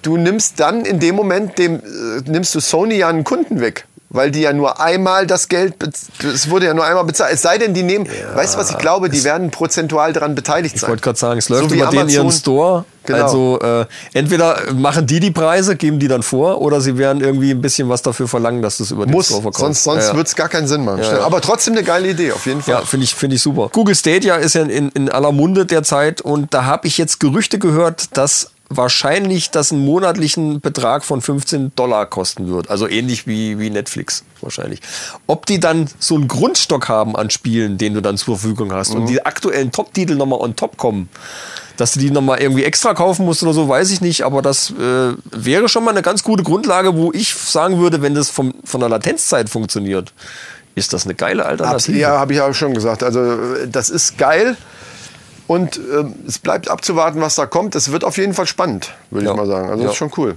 du 0.03 0.17
nimmst 0.19 0.59
dann 0.61 0.85
in 0.85 1.01
dem 1.01 1.15
Moment 1.15 1.57
dem, 1.59 1.77
äh, 1.77 1.81
nimmst 2.27 2.55
du 2.55 2.61
Sony 2.61 2.97
ja 2.97 3.09
einen 3.09 3.25
Kunden 3.25 3.61
weg. 3.61 3.87
Weil 4.13 4.33
die 4.33 4.41
ja 4.41 4.53
nur 4.53 4.81
einmal 4.81 5.29
das 5.29 5.47
Geld, 5.47 5.75
es 6.25 6.51
wurde 6.51 6.67
ja 6.67 6.75
nur 6.75 6.85
einmal 6.85 7.05
bezahlt. 7.05 7.33
Es 7.33 7.43
sei 7.43 7.59
denn, 7.59 7.75
die 7.75 7.85
nehmen, 7.85 8.09
weißt 8.35 8.55
du 8.55 8.59
was, 8.59 8.71
ich 8.71 8.79
glaube, 8.79 9.09
die 9.09 9.23
werden 9.23 9.53
prozentual 9.53 10.13
daran 10.13 10.35
beteiligt 10.35 10.75
Ich 10.75 10.81
sein. 10.81 10.91
wollte 10.91 11.03
gerade 11.05 11.19
sagen, 11.19 11.39
es 11.39 11.49
läuft 11.49 11.69
So 11.71 11.75
über 11.77 11.87
den 11.87 12.09
ihren. 12.09 12.33
Store. 12.33 12.85
Genau. 13.05 13.23
Also 13.25 13.59
äh, 13.61 13.87
entweder 14.13 14.59
machen 14.75 15.07
die 15.07 15.21
die 15.21 15.31
Preise, 15.31 15.77
geben 15.77 16.01
die 16.01 16.09
dann 16.09 16.23
vor, 16.25 16.61
oder 16.61 16.81
sie 16.81 16.99
werden 16.99 17.23
irgendwie 17.23 17.53
ein 17.53 17.61
bisschen 17.63 17.89
was 17.89 18.03
dafür 18.03 18.27
verlangen, 18.27 18.63
dass 18.63 18.79
du 18.79 18.83
es 18.83 18.91
über 18.91 19.07
den 19.07 19.13
Muss, 19.13 19.27
Store 19.27 19.43
verkaufst. 19.43 19.63
sonst, 19.63 19.85
sonst 19.85 20.05
ja, 20.05 20.11
ja. 20.11 20.17
wird 20.17 20.27
es 20.27 20.35
gar 20.35 20.49
keinen 20.49 20.67
Sinn 20.67 20.85
machen. 20.85 21.03
Ja, 21.03 21.19
ja. 21.19 21.21
Aber 21.25 21.41
trotzdem 21.41 21.75
eine 21.75 21.85
geile 21.85 22.11
Idee, 22.11 22.33
auf 22.33 22.45
jeden 22.47 22.63
Fall. 22.63 22.75
Ja, 22.75 22.81
finde 22.83 23.05
ich, 23.05 23.15
finde 23.15 23.37
ich 23.37 23.43
super. 23.43 23.71
Google 23.73 23.95
Stadia 23.95 24.35
ist 24.37 24.55
ja 24.55 24.63
in, 24.63 24.89
in 24.91 25.09
aller 25.09 25.31
Munde 25.33 25.67
derzeit 25.67 26.21
und 26.21 26.53
da 26.53 26.65
habe 26.65 26.89
ich 26.89 26.99
jetzt 26.99 27.21
Gerüchte 27.21 27.59
gehört, 27.61 28.17
dass 28.17 28.51
wahrscheinlich 28.71 29.51
das 29.51 29.73
einen 29.73 29.85
monatlichen 29.85 30.61
Betrag 30.61 31.05
von 31.05 31.21
15 31.21 31.73
Dollar 31.75 32.07
kosten 32.07 32.49
wird. 32.49 32.71
Also 32.71 32.89
ähnlich 32.89 33.27
wie, 33.27 33.59
wie 33.59 33.69
Netflix 33.69 34.25
wahrscheinlich. 34.41 34.81
Ob 35.27 35.45
die 35.47 35.59
dann 35.59 35.89
so 35.99 36.15
einen 36.15 36.29
Grundstock 36.29 36.89
haben 36.89 37.17
an 37.17 37.31
Spielen, 37.31 37.79
den 37.79 37.95
du 37.95 38.01
dann 38.01 38.17
zur 38.17 38.39
Verfügung 38.39 38.73
hast 38.73 38.95
Mhm. 38.95 39.01
und 39.01 39.07
die 39.09 39.27
aktuellen 39.27 39.73
Top-Titel 39.73 40.15
nochmal 40.15 40.39
on 40.41 40.55
top 40.55 40.77
kommen, 40.77 41.09
dass 41.77 41.93
du 41.93 42.01
die 42.01 42.11
nochmal 42.11 42.41
irgendwie 42.41 42.63
extra 42.65 42.95
kaufen 42.95 43.25
musst 43.27 43.43
oder 43.43 43.53
so, 43.55 43.69
weiß 43.69 43.91
ich 43.91 44.01
nicht. 44.01 44.23
Aber 44.23 44.41
das 44.41 44.71
äh, 44.71 45.15
wäre 45.33 45.69
schon 45.69 45.83
mal 45.83 45.91
eine 45.91 46.03
ganz 46.03 46.23
gute 46.23 46.45
Grundlage, 46.45 46.95
wo 46.95 47.11
ich 47.13 47.35
sagen 47.35 47.79
würde, 47.79 48.03
wenn 48.03 48.15
das 48.15 48.29
vom, 48.31 48.55
von 48.65 48.81
der 48.81 48.89
Latenzzeit 48.89 49.49
funktioniert, 49.51 50.13
ist 50.77 50.93
das 50.93 51.05
eine 51.07 51.15
geile 51.17 51.45
Alternative. 51.45 51.99
Ja, 51.99 52.19
habe 52.21 52.35
ich 52.35 52.39
ja 52.39 52.55
schon 52.55 52.73
gesagt. 52.75 53.03
Also 53.03 53.21
äh, 53.21 53.67
das 53.69 53.89
ist 53.91 54.17
geil. 54.17 54.57
Und 55.51 55.79
ähm, 55.93 56.15
es 56.29 56.39
bleibt 56.39 56.71
abzuwarten, 56.71 57.21
was 57.21 57.35
da 57.35 57.45
kommt. 57.45 57.75
Es 57.75 57.91
wird 57.91 58.05
auf 58.05 58.19
jeden 58.19 58.35
Fall 58.35 58.47
spannend, 58.47 58.93
würde 59.11 59.27
Ja. 59.27 59.33
ich 59.33 59.37
mal 59.37 59.49
sagen. 59.49 59.69
Also 59.69 59.79
Ja. 59.81 59.87
das 59.87 59.95
ist 59.95 59.99
schon 59.99 60.13
cool. 60.17 60.37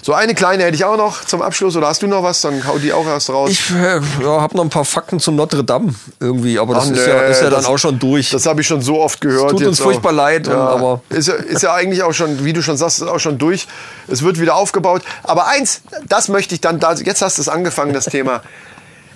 So 0.00 0.14
eine 0.14 0.34
kleine 0.34 0.62
hätte 0.64 0.74
ich 0.74 0.86
auch 0.86 0.96
noch 0.96 1.22
zum 1.26 1.42
Abschluss. 1.42 1.76
Oder 1.76 1.88
hast 1.88 2.00
du 2.00 2.06
noch 2.06 2.22
was? 2.22 2.40
Dann 2.40 2.66
hau 2.66 2.78
die 2.78 2.90
auch 2.94 3.04
erst 3.06 3.28
raus. 3.28 3.50
Ich 3.50 3.70
äh, 3.72 4.00
ja, 4.22 4.40
habe 4.40 4.56
noch 4.56 4.64
ein 4.64 4.70
paar 4.70 4.86
Fakten 4.86 5.20
zu 5.20 5.32
Notre 5.32 5.64
Dame 5.64 5.94
irgendwie, 6.18 6.58
aber 6.58 6.72
das 6.76 6.86
Ach, 6.86 6.92
ist, 6.92 7.06
ja, 7.06 7.20
ist 7.24 7.38
ja 7.42 7.50
dann 7.50 7.58
das- 7.60 7.66
auch 7.66 7.76
schon 7.76 7.98
durch. 7.98 8.30
Das 8.30 8.46
habe 8.46 8.62
ich 8.62 8.66
schon 8.66 8.80
so 8.80 9.02
oft 9.02 9.20
gehört. 9.20 9.50
tut 9.50 9.60
jetzt 9.60 9.68
uns 9.68 9.80
furchtbar 9.80 10.12
auch. 10.12 10.16
leid, 10.16 10.48
und- 10.48 10.54
aber- 10.54 11.02
Ist 11.10 11.28
ja, 11.28 11.34
ist 11.34 11.62
ja 11.62 11.74
eigentlich 11.74 12.02
auch 12.02 12.14
schon, 12.14 12.42
wie 12.46 12.54
du 12.54 12.62
schon 12.62 12.78
sagst, 12.78 13.02
ist 13.02 13.08
auch 13.08 13.20
schon 13.20 13.36
durch. 13.36 13.66
Es 14.08 14.22
wird 14.22 14.40
wieder 14.40 14.54
aufgebaut. 14.54 15.02
Aber 15.24 15.46
eins, 15.46 15.82
das 16.08 16.28
möchte 16.28 16.54
ich 16.54 16.62
dann, 16.62 16.80
da, 16.80 16.94
jetzt 16.94 17.20
hast 17.20 17.36
du 17.36 17.42
es 17.42 17.50
angefangen, 17.50 17.92
das 17.92 18.06
Thema. 18.06 18.40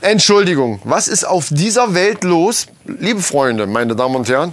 Entschuldigung, 0.02 0.80
was 0.84 1.08
ist 1.08 1.24
auf 1.26 1.46
dieser 1.50 1.94
Welt 1.94 2.22
los? 2.22 2.66
Liebe 2.84 3.22
Freunde, 3.22 3.66
meine 3.66 3.96
Damen 3.96 4.14
und 4.14 4.28
Herren, 4.28 4.52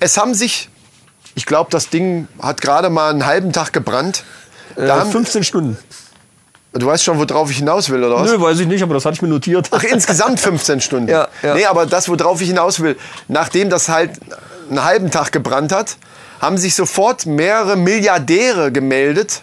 es 0.00 0.16
haben 0.18 0.34
sich, 0.34 0.68
ich 1.34 1.46
glaube, 1.46 1.70
das 1.70 1.88
Ding 1.90 2.26
hat 2.40 2.60
gerade 2.60 2.90
mal 2.90 3.10
einen 3.10 3.26
halben 3.26 3.52
Tag 3.52 3.72
gebrannt. 3.72 4.24
äh, 4.76 4.86
Da 4.86 5.00
haben, 5.00 5.10
15 5.12 5.44
Stunden. 5.44 5.78
du 6.72 6.86
weißt 6.86 7.04
schon, 7.04 7.18
worauf 7.18 7.50
ich 7.50 7.58
hinaus 7.58 7.90
will, 7.90 8.02
oder 8.02 8.16
was? 8.16 8.30
Nö, 8.30 8.40
weiß 8.40 8.58
ich 8.60 8.66
nicht, 8.66 8.82
aber 8.82 8.94
das 8.94 9.04
hatte 9.04 9.14
ich 9.14 9.22
mir 9.22 9.28
notiert. 9.28 9.68
Ach, 9.70 9.82
insgesamt 9.82 10.40
15 10.40 10.80
Stunden. 10.86 11.08
Ja, 11.08 11.28
ja. 11.42 11.54
Nee, 11.54 11.66
aber 11.66 11.86
das, 11.86 12.08
worauf 12.08 12.40
ich 12.40 12.48
hinaus 12.48 12.80
will, 12.80 12.96
nachdem 13.28 13.70
das 13.70 13.88
halt 13.88 14.12
einen 14.68 14.84
halben 14.84 15.10
Tag 15.10 15.32
gebrannt 15.32 15.72
hat, 15.72 15.96
haben 16.40 16.56
sich 16.56 16.74
sofort 16.74 17.26
mehrere 17.26 17.76
Milliardäre 17.76 18.72
gemeldet, 18.72 19.42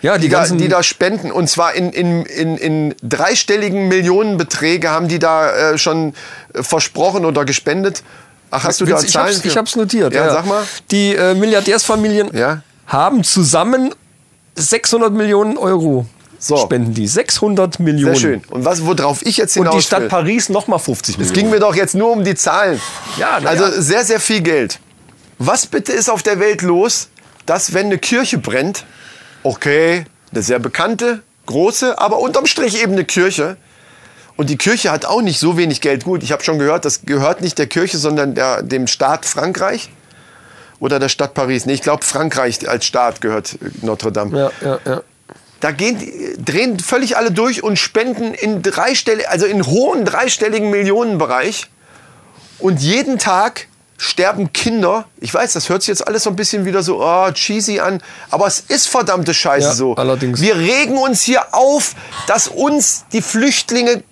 ja, 0.00 0.16
die, 0.16 0.22
die, 0.22 0.28
da, 0.30 0.38
ganzen, 0.38 0.56
die 0.56 0.68
da 0.68 0.82
spenden. 0.82 1.30
Und 1.30 1.50
zwar 1.50 1.74
in, 1.74 1.90
in, 1.92 2.24
in, 2.24 2.56
in 2.56 2.94
dreistelligen 3.02 3.88
Millionenbeträge 3.88 4.88
haben 4.88 5.08
die 5.08 5.18
da 5.18 5.50
äh, 5.72 5.78
schon 5.78 6.14
äh, 6.54 6.62
versprochen 6.62 7.26
oder 7.26 7.44
gespendet. 7.44 8.02
Ach, 8.50 8.64
hast 8.64 8.80
du 8.80 8.84
da 8.84 9.00
ich 9.00 9.10
Zahlen? 9.12 9.34
hab's, 9.34 9.44
ich 9.44 9.56
hab's 9.56 9.76
notiert. 9.76 10.12
Ja, 10.14 10.26
Ja, 10.26 10.32
sag 10.32 10.46
mal. 10.46 10.62
Die 10.90 11.14
äh, 11.14 11.34
Milliardärsfamilien 11.34 12.36
Ja. 12.36 12.62
haben 12.86 13.22
zusammen 13.24 13.94
600 14.56 15.12
Millionen 15.12 15.56
Euro 15.56 16.06
So. 16.38 16.56
spenden 16.56 16.94
die. 16.94 17.06
600 17.06 17.78
Millionen. 17.80 18.14
Sehr 18.14 18.20
schön. 18.20 18.42
Und 18.50 18.64
was, 18.64 18.84
worauf 18.84 19.24
ich 19.24 19.36
jetzt 19.36 19.54
hinaus 19.54 19.74
Und 19.74 19.78
die 19.80 19.86
Stadt 19.86 20.02
will, 20.02 20.08
Paris 20.08 20.48
nochmal 20.48 20.78
50 20.78 21.14
Es 21.14 21.18
Millionen. 21.18 21.34
ging 21.36 21.50
mir 21.50 21.60
doch 21.60 21.74
jetzt 21.74 21.94
nur 21.94 22.10
um 22.12 22.24
die 22.24 22.34
Zahlen. 22.34 22.80
Ja, 23.18 23.38
also 23.44 23.64
ja. 23.64 23.70
sehr, 23.80 24.04
sehr 24.04 24.20
viel 24.20 24.40
Geld. 24.40 24.80
Was 25.38 25.66
bitte 25.66 25.92
ist 25.92 26.10
auf 26.10 26.22
der 26.22 26.38
Welt 26.40 26.62
los, 26.62 27.08
dass 27.46 27.72
wenn 27.72 27.86
eine 27.86 27.98
Kirche 27.98 28.38
brennt, 28.38 28.84
okay, 29.42 30.04
eine 30.32 30.42
sehr 30.42 30.58
bekannte, 30.58 31.22
große, 31.46 31.98
aber 31.98 32.18
unterm 32.18 32.46
Strich 32.46 32.82
eben 32.82 32.92
eine 32.92 33.04
Kirche. 33.04 33.56
Und 34.40 34.48
die 34.48 34.56
Kirche 34.56 34.90
hat 34.90 35.04
auch 35.04 35.20
nicht 35.20 35.38
so 35.38 35.58
wenig 35.58 35.82
Geld. 35.82 36.04
Gut, 36.04 36.22
ich 36.22 36.32
habe 36.32 36.42
schon 36.42 36.58
gehört, 36.58 36.86
das 36.86 37.02
gehört 37.02 37.42
nicht 37.42 37.58
der 37.58 37.66
Kirche, 37.66 37.98
sondern 37.98 38.34
der, 38.34 38.62
dem 38.62 38.86
Staat 38.86 39.26
Frankreich 39.26 39.90
oder 40.78 40.98
der 40.98 41.10
Stadt 41.10 41.34
Paris. 41.34 41.66
Nee, 41.66 41.74
ich 41.74 41.82
glaube, 41.82 42.06
Frankreich 42.06 42.66
als 42.66 42.86
Staat 42.86 43.20
gehört 43.20 43.58
Notre 43.82 44.12
Dame. 44.12 44.38
Ja, 44.38 44.50
ja, 44.66 44.78
ja. 44.86 45.02
Da 45.60 45.72
gehen, 45.72 46.00
drehen 46.42 46.78
völlig 46.80 47.18
alle 47.18 47.32
durch 47.32 47.62
und 47.62 47.78
spenden 47.78 48.32
in 48.32 48.62
dreistellig, 48.62 49.28
also 49.28 49.44
in 49.44 49.66
hohen 49.66 50.06
dreistelligen 50.06 50.70
Millionenbereich. 50.70 51.68
Und 52.60 52.80
jeden 52.80 53.18
Tag 53.18 53.66
sterben 53.98 54.54
Kinder. 54.54 55.04
Ich 55.20 55.34
weiß, 55.34 55.52
das 55.52 55.68
hört 55.68 55.82
sich 55.82 55.88
jetzt 55.88 56.08
alles 56.08 56.22
so 56.22 56.30
ein 56.30 56.36
bisschen 56.36 56.64
wieder 56.64 56.82
so 56.82 57.04
oh, 57.04 57.30
cheesy 57.32 57.80
an, 57.80 58.02
aber 58.30 58.46
es 58.46 58.60
ist 58.60 58.88
verdammte 58.88 59.34
Scheiße 59.34 59.68
Ja, 59.68 59.74
so. 59.74 59.96
allerdings. 59.96 60.40
Wir 60.40 60.56
regen 60.56 60.96
uns 60.96 61.20
hier 61.20 61.54
auf, 61.54 61.94
dass 62.26 62.48
uns 62.48 63.04
die 63.12 63.20
Flüchtlinge 63.20 64.02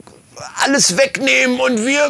alles 0.62 0.96
wegnehmen 0.96 1.60
und 1.60 1.84
wir 1.86 2.08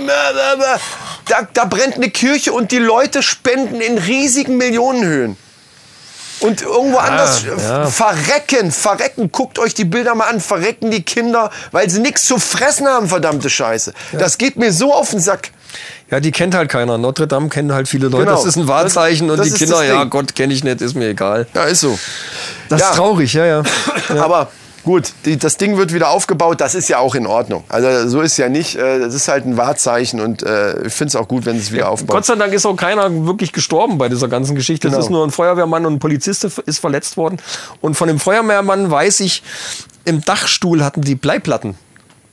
da, 1.28 1.48
da 1.52 1.64
brennt 1.64 1.96
eine 1.96 2.10
Kirche 2.10 2.52
und 2.52 2.72
die 2.72 2.78
Leute 2.78 3.22
spenden 3.22 3.80
in 3.80 3.98
riesigen 3.98 4.56
Millionenhöhen. 4.56 5.36
Und 6.40 6.62
irgendwo 6.62 6.98
anders 6.98 7.42
äh, 7.44 7.48
ja. 7.48 7.86
verrecken, 7.86 8.70
verrecken. 8.70 9.32
Guckt 9.32 9.58
euch 9.58 9.74
die 9.74 9.84
Bilder 9.84 10.14
mal 10.14 10.26
an, 10.26 10.40
verrecken 10.40 10.90
die 10.90 11.02
Kinder, 11.02 11.50
weil 11.72 11.90
sie 11.90 11.98
nichts 11.98 12.26
zu 12.26 12.38
fressen 12.38 12.86
haben, 12.86 13.08
verdammte 13.08 13.50
Scheiße. 13.50 13.92
Das 14.12 14.38
geht 14.38 14.56
mir 14.56 14.72
so 14.72 14.94
auf 14.94 15.10
den 15.10 15.18
Sack. 15.20 15.50
Ja, 16.10 16.20
die 16.20 16.30
kennt 16.30 16.54
halt 16.54 16.70
keiner. 16.70 16.96
Notre 16.96 17.26
Dame 17.26 17.48
kennen 17.48 17.72
halt 17.72 17.88
viele 17.88 18.08
Leute. 18.08 18.24
Genau. 18.24 18.36
Das 18.36 18.44
ist 18.46 18.56
ein 18.56 18.68
Wahrzeichen 18.68 19.28
Das- 19.28 19.38
und 19.38 19.46
das 19.46 19.52
die 19.52 19.64
Kinder, 19.64 19.82
ja. 19.84 20.04
Gott, 20.04 20.34
kenne 20.34 20.54
ich 20.54 20.62
nicht, 20.62 20.80
ist 20.80 20.94
mir 20.94 21.08
egal. 21.08 21.46
Ja, 21.54 21.64
ist 21.64 21.80
so. 21.80 21.98
Das 22.68 22.80
Ja. 22.80 22.90
ist 22.90 22.96
traurig, 22.96 23.32
ja, 23.34 23.44
ja. 23.44 23.62
Aber 24.20 24.50
gut, 24.88 25.12
die, 25.26 25.36
das 25.36 25.58
Ding 25.58 25.76
wird 25.76 25.92
wieder 25.92 26.08
aufgebaut, 26.08 26.62
das 26.62 26.74
ist 26.74 26.88
ja 26.88 26.98
auch 26.98 27.14
in 27.14 27.26
Ordnung. 27.26 27.62
Also 27.68 28.08
so 28.08 28.22
ist 28.22 28.38
ja 28.38 28.48
nicht, 28.48 28.74
äh, 28.76 28.98
das 28.98 29.12
ist 29.12 29.28
halt 29.28 29.44
ein 29.44 29.58
Wahrzeichen 29.58 30.18
und 30.18 30.42
äh, 30.42 30.86
ich 30.86 30.94
finde 30.94 31.08
es 31.08 31.16
auch 31.16 31.28
gut, 31.28 31.44
wenn 31.44 31.58
es 31.58 31.72
wieder 31.72 31.90
aufbaut. 31.90 32.16
Gott 32.16 32.24
sei 32.24 32.36
Dank 32.36 32.54
ist 32.54 32.64
auch 32.64 32.74
keiner 32.74 33.26
wirklich 33.26 33.52
gestorben 33.52 33.98
bei 33.98 34.08
dieser 34.08 34.28
ganzen 34.28 34.54
Geschichte. 34.54 34.88
Genau. 34.88 34.98
Es 34.98 35.04
ist 35.04 35.10
nur 35.10 35.26
ein 35.26 35.30
Feuerwehrmann 35.30 35.84
und 35.84 35.96
ein 35.96 35.98
Polizist 35.98 36.42
ist 36.44 36.78
verletzt 36.78 37.18
worden. 37.18 37.36
Und 37.82 37.96
von 37.96 38.08
dem 38.08 38.18
Feuerwehrmann 38.18 38.90
weiß 38.90 39.20
ich, 39.20 39.42
im 40.06 40.24
Dachstuhl 40.24 40.82
hatten 40.82 41.02
die 41.02 41.16
Bleiplatten 41.16 41.74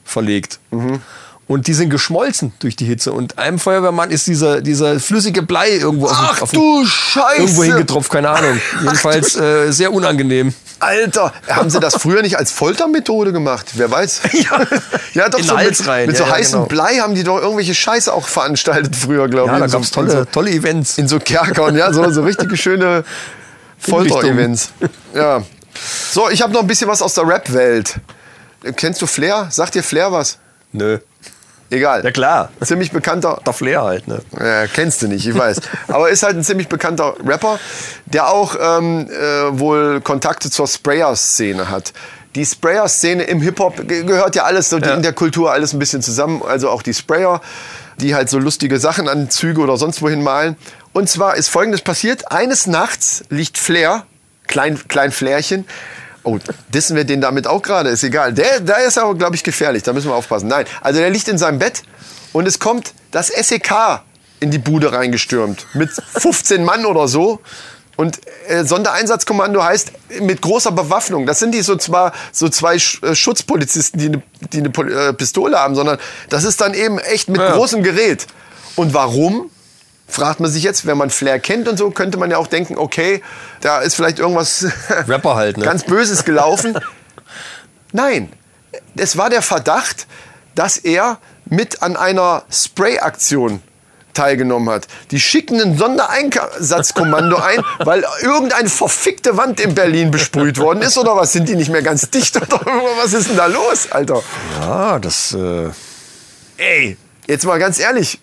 verlegt. 0.05 0.59
Mhm. 0.71 1.01
Und 1.47 1.67
die 1.67 1.73
sind 1.75 1.91
geschmolzen 1.91 2.53
durch 2.59 2.75
die 2.75 2.85
Hitze. 2.85 3.11
Und 3.13 3.37
einem 3.37 3.59
Feuerwehrmann 3.59 4.09
ist 4.09 4.25
dieser, 4.25 4.61
dieser 4.61 4.99
flüssige 4.99 5.43
Blei 5.43 5.69
irgendwo 5.77 6.07
auf, 6.07 6.13
Ach 6.15 6.41
auf 6.41 6.51
du 6.51 6.83
Scheiße! 6.85 7.41
irgendwo 7.41 7.63
hingetropft, 7.63 8.11
keine 8.11 8.29
Ahnung. 8.31 8.59
Jedenfalls 8.81 9.35
äh, 9.35 9.71
sehr 9.71 9.93
unangenehm. 9.93 10.55
Alter, 10.79 11.33
haben 11.47 11.69
sie 11.69 11.79
das 11.79 11.95
früher 11.97 12.23
nicht 12.23 12.37
als 12.39 12.51
Foltermethode 12.51 13.31
gemacht? 13.31 13.67
Wer 13.75 13.91
weiß? 13.91 14.21
Ja, 14.33 14.65
ja 15.13 15.29
doch 15.29 15.37
In 15.39 15.45
so 15.45 15.55
mit, 15.55 15.87
rein. 15.87 16.07
mit 16.07 16.17
Ja, 16.17 16.25
so 16.25 16.29
ja, 16.29 16.35
heißem 16.35 16.53
genau. 16.53 16.65
Blei 16.65 16.95
haben 16.97 17.13
die 17.13 17.23
doch 17.23 17.39
irgendwelche 17.39 17.75
Scheiße 17.75 18.11
auch 18.11 18.27
veranstaltet 18.27 18.95
früher, 18.95 19.27
glaube 19.29 19.49
Ja, 19.51 19.53
ich. 19.53 19.59
da 19.59 19.65
in 19.65 19.71
so- 19.71 19.77
gab 19.77 19.83
es 19.83 19.89
in 19.89 19.93
tolle, 19.93 20.11
so, 20.11 20.25
tolle 20.25 20.49
Events. 20.51 20.97
in 20.97 21.07
so 21.07 21.19
Kerkern, 21.19 21.75
ja, 21.77 21.93
so, 21.93 22.09
so 22.09 22.23
richtige 22.23 22.57
schöne 22.57 23.03
Folter-Events. 23.79 24.69
Ja. 25.13 25.43
So, 26.11 26.29
ich 26.29 26.41
habe 26.41 26.51
noch 26.53 26.61
ein 26.61 26.67
bisschen 26.67 26.87
was 26.89 27.01
aus 27.01 27.13
der 27.13 27.27
Rap-Welt. 27.27 27.95
Kennst 28.75 29.01
du 29.01 29.07
Flair? 29.07 29.47
Sagt 29.51 29.75
dir 29.75 29.83
Flair 29.83 30.11
was? 30.11 30.39
Nö. 30.71 30.97
Egal. 31.71 32.03
Ja 32.03 32.11
klar. 32.11 32.49
Ziemlich 32.63 32.91
bekannter 32.91 33.39
Der 33.45 33.53
Flair 33.53 33.81
halt, 33.83 34.07
ne? 34.07 34.21
ja, 34.39 34.67
kennst 34.67 35.01
du 35.01 35.07
nicht, 35.07 35.25
ich 35.27 35.35
weiß. 35.37 35.61
Aber 35.87 36.09
ist 36.09 36.23
halt 36.23 36.35
ein 36.37 36.43
ziemlich 36.43 36.67
bekannter 36.67 37.15
Rapper, 37.25 37.59
der 38.05 38.27
auch 38.29 38.55
ähm, 38.59 39.09
äh, 39.09 39.59
wohl 39.59 39.99
Kontakte 40.01 40.49
zur 40.51 40.67
Sprayer-Szene 40.67 41.69
hat. 41.69 41.93
Die 42.35 42.45
Sprayer-Szene 42.45 43.23
im 43.23 43.41
Hip-Hop 43.41 43.87
ge- 43.87 44.03
gehört 44.03 44.35
ja 44.35 44.43
alles 44.43 44.69
so 44.69 44.77
Ja. 44.77 44.93
in 44.93 45.01
der 45.01 45.13
Kultur 45.13 45.51
alles 45.51 45.73
ein 45.73 45.79
bisschen 45.79 46.01
zusammen. 46.01 46.43
Also 46.47 46.69
auch 46.69 46.81
die 46.83 46.93
Sprayer, 46.93 47.41
die 47.99 48.13
halt 48.13 48.29
so 48.29 48.37
lustige 48.39 48.77
Sachen 48.79 49.07
an 49.09 49.29
Züge 49.29 49.61
oder 49.61 49.77
sonst 49.77 50.01
wohin 50.01 50.21
malen. 50.21 50.57
Und 50.93 51.09
zwar 51.09 51.35
ist 51.35 51.49
Folgendes 51.49 51.81
passiert. 51.81 52.31
Eines 52.31 52.67
Nachts 52.67 53.23
liegt 53.29 53.57
Flair, 53.57 54.05
klein, 54.47 54.79
klein 54.87 55.11
Flärchen, 55.11 55.65
Oh, 56.25 56.39
dissen 56.73 56.95
wir 56.95 57.03
den 57.05 57.21
damit 57.21 57.47
auch 57.47 57.61
gerade? 57.61 57.89
Ist 57.89 58.03
egal. 58.03 58.33
Der, 58.33 58.59
der 58.59 58.79
ist 58.85 58.97
aber, 58.97 59.15
glaube 59.15 59.35
ich, 59.35 59.43
gefährlich. 59.43 59.83
Da 59.83 59.93
müssen 59.93 60.09
wir 60.09 60.15
aufpassen. 60.15 60.47
Nein, 60.49 60.65
also 60.81 60.99
der 60.99 61.09
liegt 61.09 61.27
in 61.27 61.37
seinem 61.37 61.59
Bett 61.59 61.83
und 62.33 62.47
es 62.47 62.59
kommt 62.59 62.93
das 63.11 63.27
SEK 63.27 64.01
in 64.39 64.51
die 64.51 64.57
Bude 64.57 64.91
reingestürmt. 64.91 65.67
Mit 65.73 65.89
15 66.17 66.63
Mann 66.63 66.85
oder 66.85 67.07
so. 67.07 67.39
Und 67.95 68.19
äh, 68.49 68.65
Sondereinsatzkommando 68.65 69.63
heißt 69.63 69.91
mit 70.19 70.41
großer 70.41 70.71
Bewaffnung. 70.73 71.25
Das 71.25 71.39
sind 71.39 71.53
die 71.53 71.61
so 71.61 71.77
zwar 71.77 72.11
so 72.33 72.49
zwei 72.49 72.77
Sch 72.77 73.01
äh, 73.03 73.15
Schutzpolizisten, 73.15 73.99
die 74.01 74.05
eine 74.07 74.21
die 74.51 74.69
Pol- 74.69 74.91
äh, 74.91 75.13
Pistole 75.13 75.57
haben, 75.57 75.75
sondern 75.75 75.97
das 76.29 76.43
ist 76.43 76.59
dann 76.59 76.73
eben 76.73 76.99
echt 76.99 77.29
mit 77.29 77.39
Ja. 77.39 77.53
großem 77.53 77.83
Gerät. 77.83 78.27
Und 78.75 78.93
warum? 78.93 79.49
Fragt 80.07 80.39
man 80.39 80.51
sich 80.51 80.63
jetzt, 80.63 80.85
wenn 80.85 80.97
man 80.97 81.09
Flair 81.09 81.39
kennt 81.39 81.67
und 81.67 81.77
so, 81.77 81.89
könnte 81.89 82.17
man 82.17 82.29
ja 82.31 82.37
auch 82.37 82.47
denken, 82.47 82.77
okay, 82.77 83.21
da 83.61 83.79
ist 83.79 83.95
vielleicht 83.95 84.19
irgendwas 84.19 84.67
Rapper 85.07 85.35
halt, 85.35 85.57
ne? 85.57 85.65
ganz 85.65 85.83
Böses 85.83 86.23
gelaufen. 86.25 86.77
Nein, 87.91 88.31
es 88.95 89.17
war 89.17 89.29
der 89.29 89.41
Verdacht, 89.41 90.07
dass 90.53 90.77
er 90.77 91.17
mit 91.45 91.81
an 91.81 91.97
einer 91.97 92.43
Spray-Aktion 92.51 93.61
teilgenommen 94.15 94.69
hat. 94.69 94.87
Die 95.11 95.19
schicken 95.19 95.61
ein 95.61 95.77
Sondereinsatzkommando 95.77 97.37
ein, 97.37 97.63
weil 97.85 98.05
irgendeine 98.21 98.69
verfickte 98.69 99.37
Wand 99.37 99.59
in 99.59 99.75
Berlin 99.75 100.09
besprüht 100.09 100.57
worden 100.57 100.81
ist 100.81 100.97
oder 100.97 101.15
was? 101.15 101.33
Sind 101.33 101.49
die 101.49 101.55
nicht 101.55 101.69
mehr 101.69 101.83
ganz 101.83 102.09
dicht 102.09 102.35
oder 102.37 102.59
was 103.03 103.13
ist 103.13 103.29
denn 103.29 103.37
da 103.37 103.45
los, 103.45 103.91
Alter? 103.91 104.23
Ja, 104.61 104.99
das. 104.99 105.33
Äh, 105.33 105.69
Ey, 106.57 106.97
jetzt 107.27 107.45
mal 107.45 107.59
ganz 107.59 107.79
ehrlich. 107.79 108.19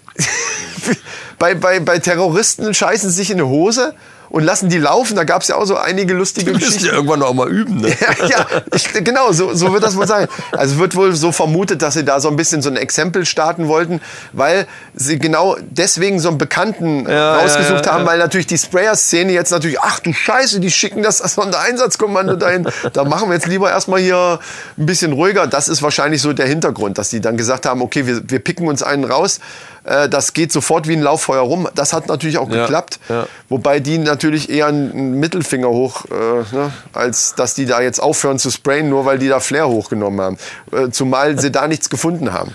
Bei, 1.42 1.56
bei, 1.56 1.80
bei 1.80 1.98
Terroristen 1.98 2.72
scheißen 2.72 3.10
sie 3.10 3.16
sich 3.16 3.32
in 3.32 3.40
eine 3.40 3.48
Hose 3.48 3.94
und 4.28 4.44
lassen 4.44 4.68
die 4.68 4.78
laufen. 4.78 5.16
Da 5.16 5.24
gab 5.24 5.42
es 5.42 5.48
ja 5.48 5.56
auch 5.56 5.64
so 5.64 5.76
einige 5.76 6.14
lustige 6.14 6.52
müssen 6.52 6.66
Geschichten. 6.66 6.86
ja 6.86 6.92
irgendwann 6.92 7.20
auch 7.20 7.34
mal 7.34 7.50
üben, 7.50 7.80
ne? 7.80 7.88
Ja, 8.20 8.26
ja 8.28 8.46
ich, 8.72 8.92
genau, 8.92 9.32
so, 9.32 9.52
so 9.52 9.72
wird 9.72 9.82
das 9.82 9.96
wohl 9.96 10.06
sein. 10.06 10.28
Also 10.52 10.78
wird 10.78 10.94
wohl 10.94 11.16
so 11.16 11.32
vermutet, 11.32 11.82
dass 11.82 11.94
sie 11.94 12.04
da 12.04 12.20
so 12.20 12.28
ein 12.28 12.36
bisschen 12.36 12.62
so 12.62 12.70
ein 12.70 12.76
Exempel 12.76 13.26
starten 13.26 13.66
wollten, 13.66 14.00
weil 14.32 14.68
sie 14.94 15.18
genau 15.18 15.56
deswegen 15.60 16.20
so 16.20 16.28
einen 16.28 16.38
Bekannten 16.38 17.10
Ja, 17.10 17.38
rausgesucht 17.38 17.86
ja, 17.86 17.92
haben, 17.92 18.06
weil 18.06 18.18
natürlich 18.20 18.46
die 18.46 18.58
Sprayer-Szene 18.58 19.32
jetzt 19.32 19.50
natürlich, 19.50 19.80
ach 19.80 19.98
du 19.98 20.12
Scheiße, 20.12 20.60
die 20.60 20.70
schicken 20.70 21.02
das 21.02 21.18
Sondereinsatzkommando 21.18 22.36
dahin. 22.36 22.68
Da 22.92 23.02
machen 23.02 23.30
wir 23.30 23.34
jetzt 23.34 23.48
lieber 23.48 23.68
erstmal 23.68 23.98
hier 24.00 24.38
ein 24.78 24.86
bisschen 24.86 25.12
ruhiger. 25.12 25.48
Das 25.48 25.66
ist 25.66 25.82
wahrscheinlich 25.82 26.22
so 26.22 26.32
der 26.32 26.46
Hintergrund, 26.46 26.98
dass 26.98 27.10
die 27.10 27.20
dann 27.20 27.36
gesagt 27.36 27.66
haben, 27.66 27.82
okay, 27.82 28.06
wir, 28.06 28.22
wir 28.30 28.38
picken 28.38 28.68
uns 28.68 28.84
einen 28.84 29.02
raus. 29.02 29.40
Äh, 29.84 30.08
Das 30.08 30.32
geht 30.32 30.52
sofort 30.52 30.86
wie 30.88 30.92
ein 30.94 31.02
Lauffeuer 31.02 31.40
rum. 31.42 31.68
Das 31.74 31.92
hat 31.92 32.06
natürlich 32.08 32.38
auch 32.38 32.48
Ja, 32.50 32.62
geklappt. 32.62 33.00
ja. 33.08 33.26
Wobei 33.48 33.80
die 33.80 33.98
natürlich 33.98 34.48
eher 34.50 34.66
einen 34.66 35.18
Mittelfinger 35.20 35.68
hoch, 35.68 36.04
äh, 36.10 36.54
ne, 36.54 36.72
als 36.92 37.34
dass 37.34 37.54
die 37.54 37.66
da 37.66 37.80
jetzt 37.80 38.00
aufhören 38.00 38.38
zu 38.38 38.50
sprayen, 38.50 38.88
nur 38.88 39.04
weil 39.04 39.18
die 39.18 39.28
da 39.28 39.40
Flair 39.40 39.68
hochgenommen 39.68 40.20
haben. 40.20 40.38
Äh, 40.72 40.90
zumal 40.90 41.38
sie 41.38 41.50
da 41.50 41.66
nichts 41.68 41.90
gefunden 41.90 42.32
haben. 42.32 42.54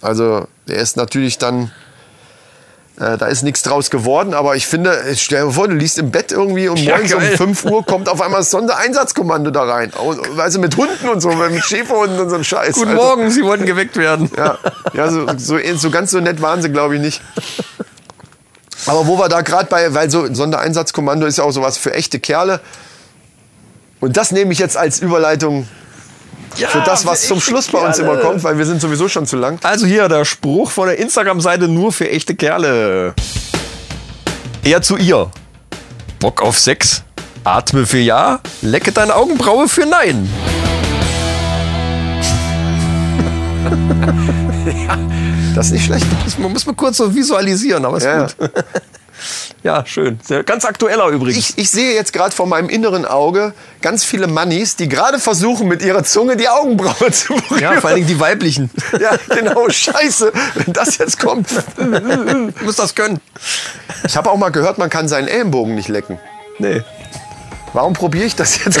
Also 0.00 0.46
der 0.68 0.76
ist 0.78 0.96
natürlich 0.96 1.38
dann, 1.38 1.70
äh, 3.00 3.16
da 3.18 3.26
ist 3.26 3.42
nichts 3.42 3.62
draus 3.62 3.90
geworden, 3.90 4.34
aber 4.34 4.54
ich 4.56 4.66
finde, 4.66 5.02
stell 5.16 5.46
dir 5.46 5.50
vor, 5.52 5.66
du 5.68 5.74
liest 5.74 5.98
im 5.98 6.10
Bett 6.10 6.30
irgendwie 6.32 6.68
und 6.68 6.78
Ja, 6.78 6.92
morgens 6.96 7.14
um 7.14 7.20
geil. 7.20 7.36
5 7.36 7.64
Uhr 7.64 7.84
kommt 7.84 8.08
auf 8.08 8.20
einmal 8.20 8.40
das 8.40 8.50
Sondereinsatzkommando 8.50 9.50
da 9.50 9.62
rein. 9.64 9.92
Au- 9.96 10.14
Weißt 10.36 10.56
du, 10.56 10.60
mit 10.60 10.76
Hunden 10.76 11.08
und 11.08 11.20
so, 11.20 11.30
mit 11.30 11.64
Schäferhunden 11.64 12.20
und 12.20 12.30
so 12.30 12.36
ein 12.36 12.44
Scheiß. 12.44 12.74
Guten 12.74 12.90
Also, 12.90 13.02
Morgen, 13.02 13.30
Sie 13.30 13.42
wollten 13.42 13.64
geweckt 13.66 13.96
werden. 13.96 14.30
ja, 14.36 14.58
ja 14.92 15.10
so, 15.10 15.26
so, 15.38 15.58
so 15.76 15.90
ganz 15.90 16.10
so 16.10 16.20
nett 16.20 16.40
waren 16.42 16.60
sie, 16.62 16.68
glaube 16.70 16.96
ich, 16.96 17.00
nicht. 17.00 17.22
Aber 18.86 19.06
wo 19.06 19.18
wir 19.18 19.28
da 19.28 19.40
gerade 19.42 19.66
bei, 19.66 19.92
weil 19.94 20.10
so 20.10 20.22
ein 20.24 20.34
Sondereinsatzkommando 20.34 21.26
ist 21.26 21.38
ja 21.38 21.44
auch 21.44 21.50
sowas 21.52 21.76
für 21.78 21.92
echte 21.94 22.18
Kerle. 22.20 22.60
Und 24.00 24.16
das 24.16 24.30
nehme 24.32 24.52
ich 24.52 24.58
jetzt 24.58 24.76
als 24.76 25.00
Überleitung 25.00 25.68
für 26.54 26.80
das, 26.84 27.06
was 27.06 27.26
zum 27.26 27.40
Schluss 27.40 27.68
bei 27.68 27.78
uns 27.78 27.98
immer 27.98 28.16
kommt, 28.18 28.42
weil 28.44 28.58
wir 28.58 28.66
sind 28.66 28.80
sowieso 28.80 29.08
schon 29.08 29.26
zu 29.26 29.36
lang. 29.36 29.58
Also 29.62 29.86
hier 29.86 30.08
der 30.08 30.24
Spruch 30.24 30.70
von 30.70 30.86
der 30.88 30.98
Instagram-Seite 30.98 31.68
nur 31.68 31.92
für 31.92 32.08
echte 32.10 32.34
Kerle. 32.34 33.14
Er 34.64 34.82
zu 34.82 34.96
ihr. 34.96 35.30
Bock 36.18 36.42
auf 36.42 36.58
Sex? 36.58 37.02
Atme 37.44 37.86
für 37.86 37.98
Ja, 37.98 38.40
lecke 38.60 38.92
deine 38.92 39.14
Augenbraue 39.14 39.68
für 39.68 39.86
Nein. 39.86 40.28
Das 45.54 45.66
ist 45.66 45.72
nicht 45.72 45.84
schlecht. 45.86 46.06
Das 46.24 46.38
muss- 46.38 46.52
muss 46.52 46.66
man 46.66 46.76
kurz 46.76 46.96
so 46.98 47.12
visualisieren, 47.14 47.84
aber 47.84 47.96
ist 47.96 48.04
Ja, 48.04 48.26
gut. 48.26 48.34
Ja, 49.62 49.84
schön. 49.86 50.18
Sehr, 50.24 50.42
ganz 50.44 50.64
aktueller 50.64 51.08
übrigens. 51.08 51.50
Ich, 51.50 51.58
ich 51.58 51.70
sehe 51.70 51.94
jetzt 51.94 52.12
gerade 52.12 52.34
vor 52.34 52.46
meinem 52.46 52.68
inneren 52.68 53.04
Auge 53.04 53.54
ganz 53.82 54.04
viele 54.04 54.26
Mannis, 54.26 54.76
die 54.76 54.88
gerade 54.88 55.18
versuchen, 55.18 55.68
mit 55.68 55.82
ihrer 55.82 56.04
Zunge 56.04 56.36
die 56.36 56.48
Augenbraue 56.48 57.10
zu 57.12 57.34
berühren. 57.34 57.60
ja, 57.60 57.80
vor 57.80 57.90
allen 57.90 57.96
Dingen 57.96 58.08
die 58.08 58.20
weiblichen. 58.20 58.70
Ja, 59.00 59.16
genau, 59.34 59.68
scheiße, 59.68 60.32
wenn 60.54 60.72
das 60.72 60.98
jetzt 60.98 61.18
kommt. 61.20 61.48
Du 61.76 62.52
musst 62.64 62.78
das 62.78 62.94
können. 62.94 63.20
Ich 64.04 64.16
habe 64.16 64.30
auch 64.30 64.36
mal 64.36 64.50
gehört, 64.50 64.78
man 64.78 64.90
kann 64.90 65.08
seinen 65.08 65.28
Ellenbogen 65.28 65.74
nicht 65.74 65.88
lecken. 65.88 66.18
Nee. 66.58 66.82
Warum 67.72 67.92
probiere 67.92 68.24
ich 68.26 68.34
das 68.36 68.58
jetzt? 68.64 68.80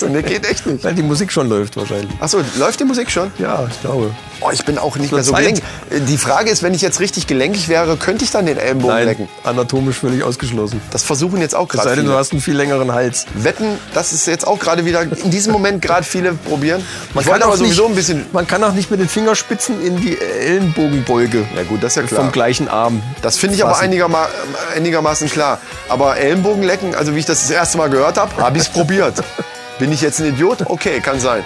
Du, 0.00 0.08
nee, 0.08 0.22
geht 0.22 0.46
echt 0.48 0.66
nicht. 0.66 0.84
Weil 0.84 0.94
die 0.94 1.02
Musik 1.02 1.32
schon 1.32 1.48
läuft 1.48 1.76
wahrscheinlich. 1.76 2.10
Achso, 2.20 2.38
läuft 2.58 2.80
die 2.80 2.84
Musik 2.84 3.10
schon? 3.10 3.30
Ja, 3.38 3.66
ich 3.70 3.80
glaube. 3.80 4.10
Oh, 4.42 4.48
ich 4.52 4.64
bin 4.64 4.78
auch 4.78 4.96
nicht 4.96 5.12
mehr 5.12 5.22
so 5.22 5.32
Zeit. 5.32 5.40
gelenkig. 5.40 5.64
Die 6.08 6.16
Frage 6.16 6.48
ist, 6.50 6.62
wenn 6.62 6.72
ich 6.72 6.80
jetzt 6.80 7.00
richtig 7.00 7.26
gelenkig 7.26 7.68
wäre, 7.68 7.96
könnte 7.98 8.24
ich 8.24 8.30
dann 8.30 8.46
den 8.46 8.56
Ellenbogen 8.56 8.94
Nein, 8.96 9.04
lecken? 9.06 9.28
anatomisch 9.44 9.96
völlig 9.98 10.22
ausgeschlossen. 10.22 10.80
Das 10.92 11.02
versuchen 11.02 11.40
jetzt 11.42 11.54
auch 11.54 11.68
Es 11.68 11.76
sei 11.76 11.82
gerade 11.82 11.96
denn, 11.96 12.04
du 12.06 12.10
viele. 12.12 12.18
hast 12.18 12.32
einen 12.32 12.40
viel 12.40 12.56
längeren 12.56 12.92
Hals. 12.92 13.26
Wetten, 13.34 13.78
das 13.92 14.12
ist 14.14 14.26
jetzt 14.26 14.46
auch 14.46 14.58
gerade 14.58 14.84
wieder 14.86 15.02
in 15.02 15.30
diesem 15.30 15.52
Moment 15.52 15.82
gerade 15.82 16.04
viele 16.04 16.32
probieren. 16.32 16.82
Man 17.12 17.22
ich 17.24 17.30
wollte 17.30 17.44
aber 17.44 17.56
sowieso 17.58 17.82
nicht, 17.82 17.90
ein 17.92 17.96
bisschen. 17.96 18.26
Man 18.32 18.46
kann 18.46 18.64
auch 18.64 18.72
nicht 18.72 18.90
mit 18.90 19.00
den 19.00 19.08
Fingerspitzen 19.08 19.84
in 19.84 20.00
die 20.00 20.18
Ellenbogenbeuge 20.18 21.44
Ja 21.56 21.62
gut, 21.64 21.82
das 21.82 21.92
ist 21.92 21.96
ja 21.96 22.02
klar. 22.04 22.22
vom 22.22 22.32
gleichen 22.32 22.68
Arm. 22.68 23.02
Das 23.22 23.36
finde 23.36 23.56
ich 23.56 23.64
aber 23.64 23.78
einigerma 23.78 24.26
einigermaßen 24.74 25.28
klar. 25.28 25.58
Aber 25.88 26.16
Ellenbogen 26.16 26.62
lecken, 26.62 26.94
also 26.94 27.14
wie 27.14 27.18
ich 27.18 27.26
das 27.26 27.39
das 27.42 27.50
erste 27.50 27.78
Mal 27.78 27.90
gehört 27.90 28.18
habe, 28.18 28.36
habe 28.36 28.56
ich 28.56 28.64
es 28.64 28.68
probiert. 28.68 29.22
Bin 29.78 29.92
ich 29.92 30.00
jetzt 30.02 30.20
ein 30.20 30.26
Idiot? 30.26 30.64
Okay, 30.66 31.00
kann 31.00 31.20
sein. 31.20 31.42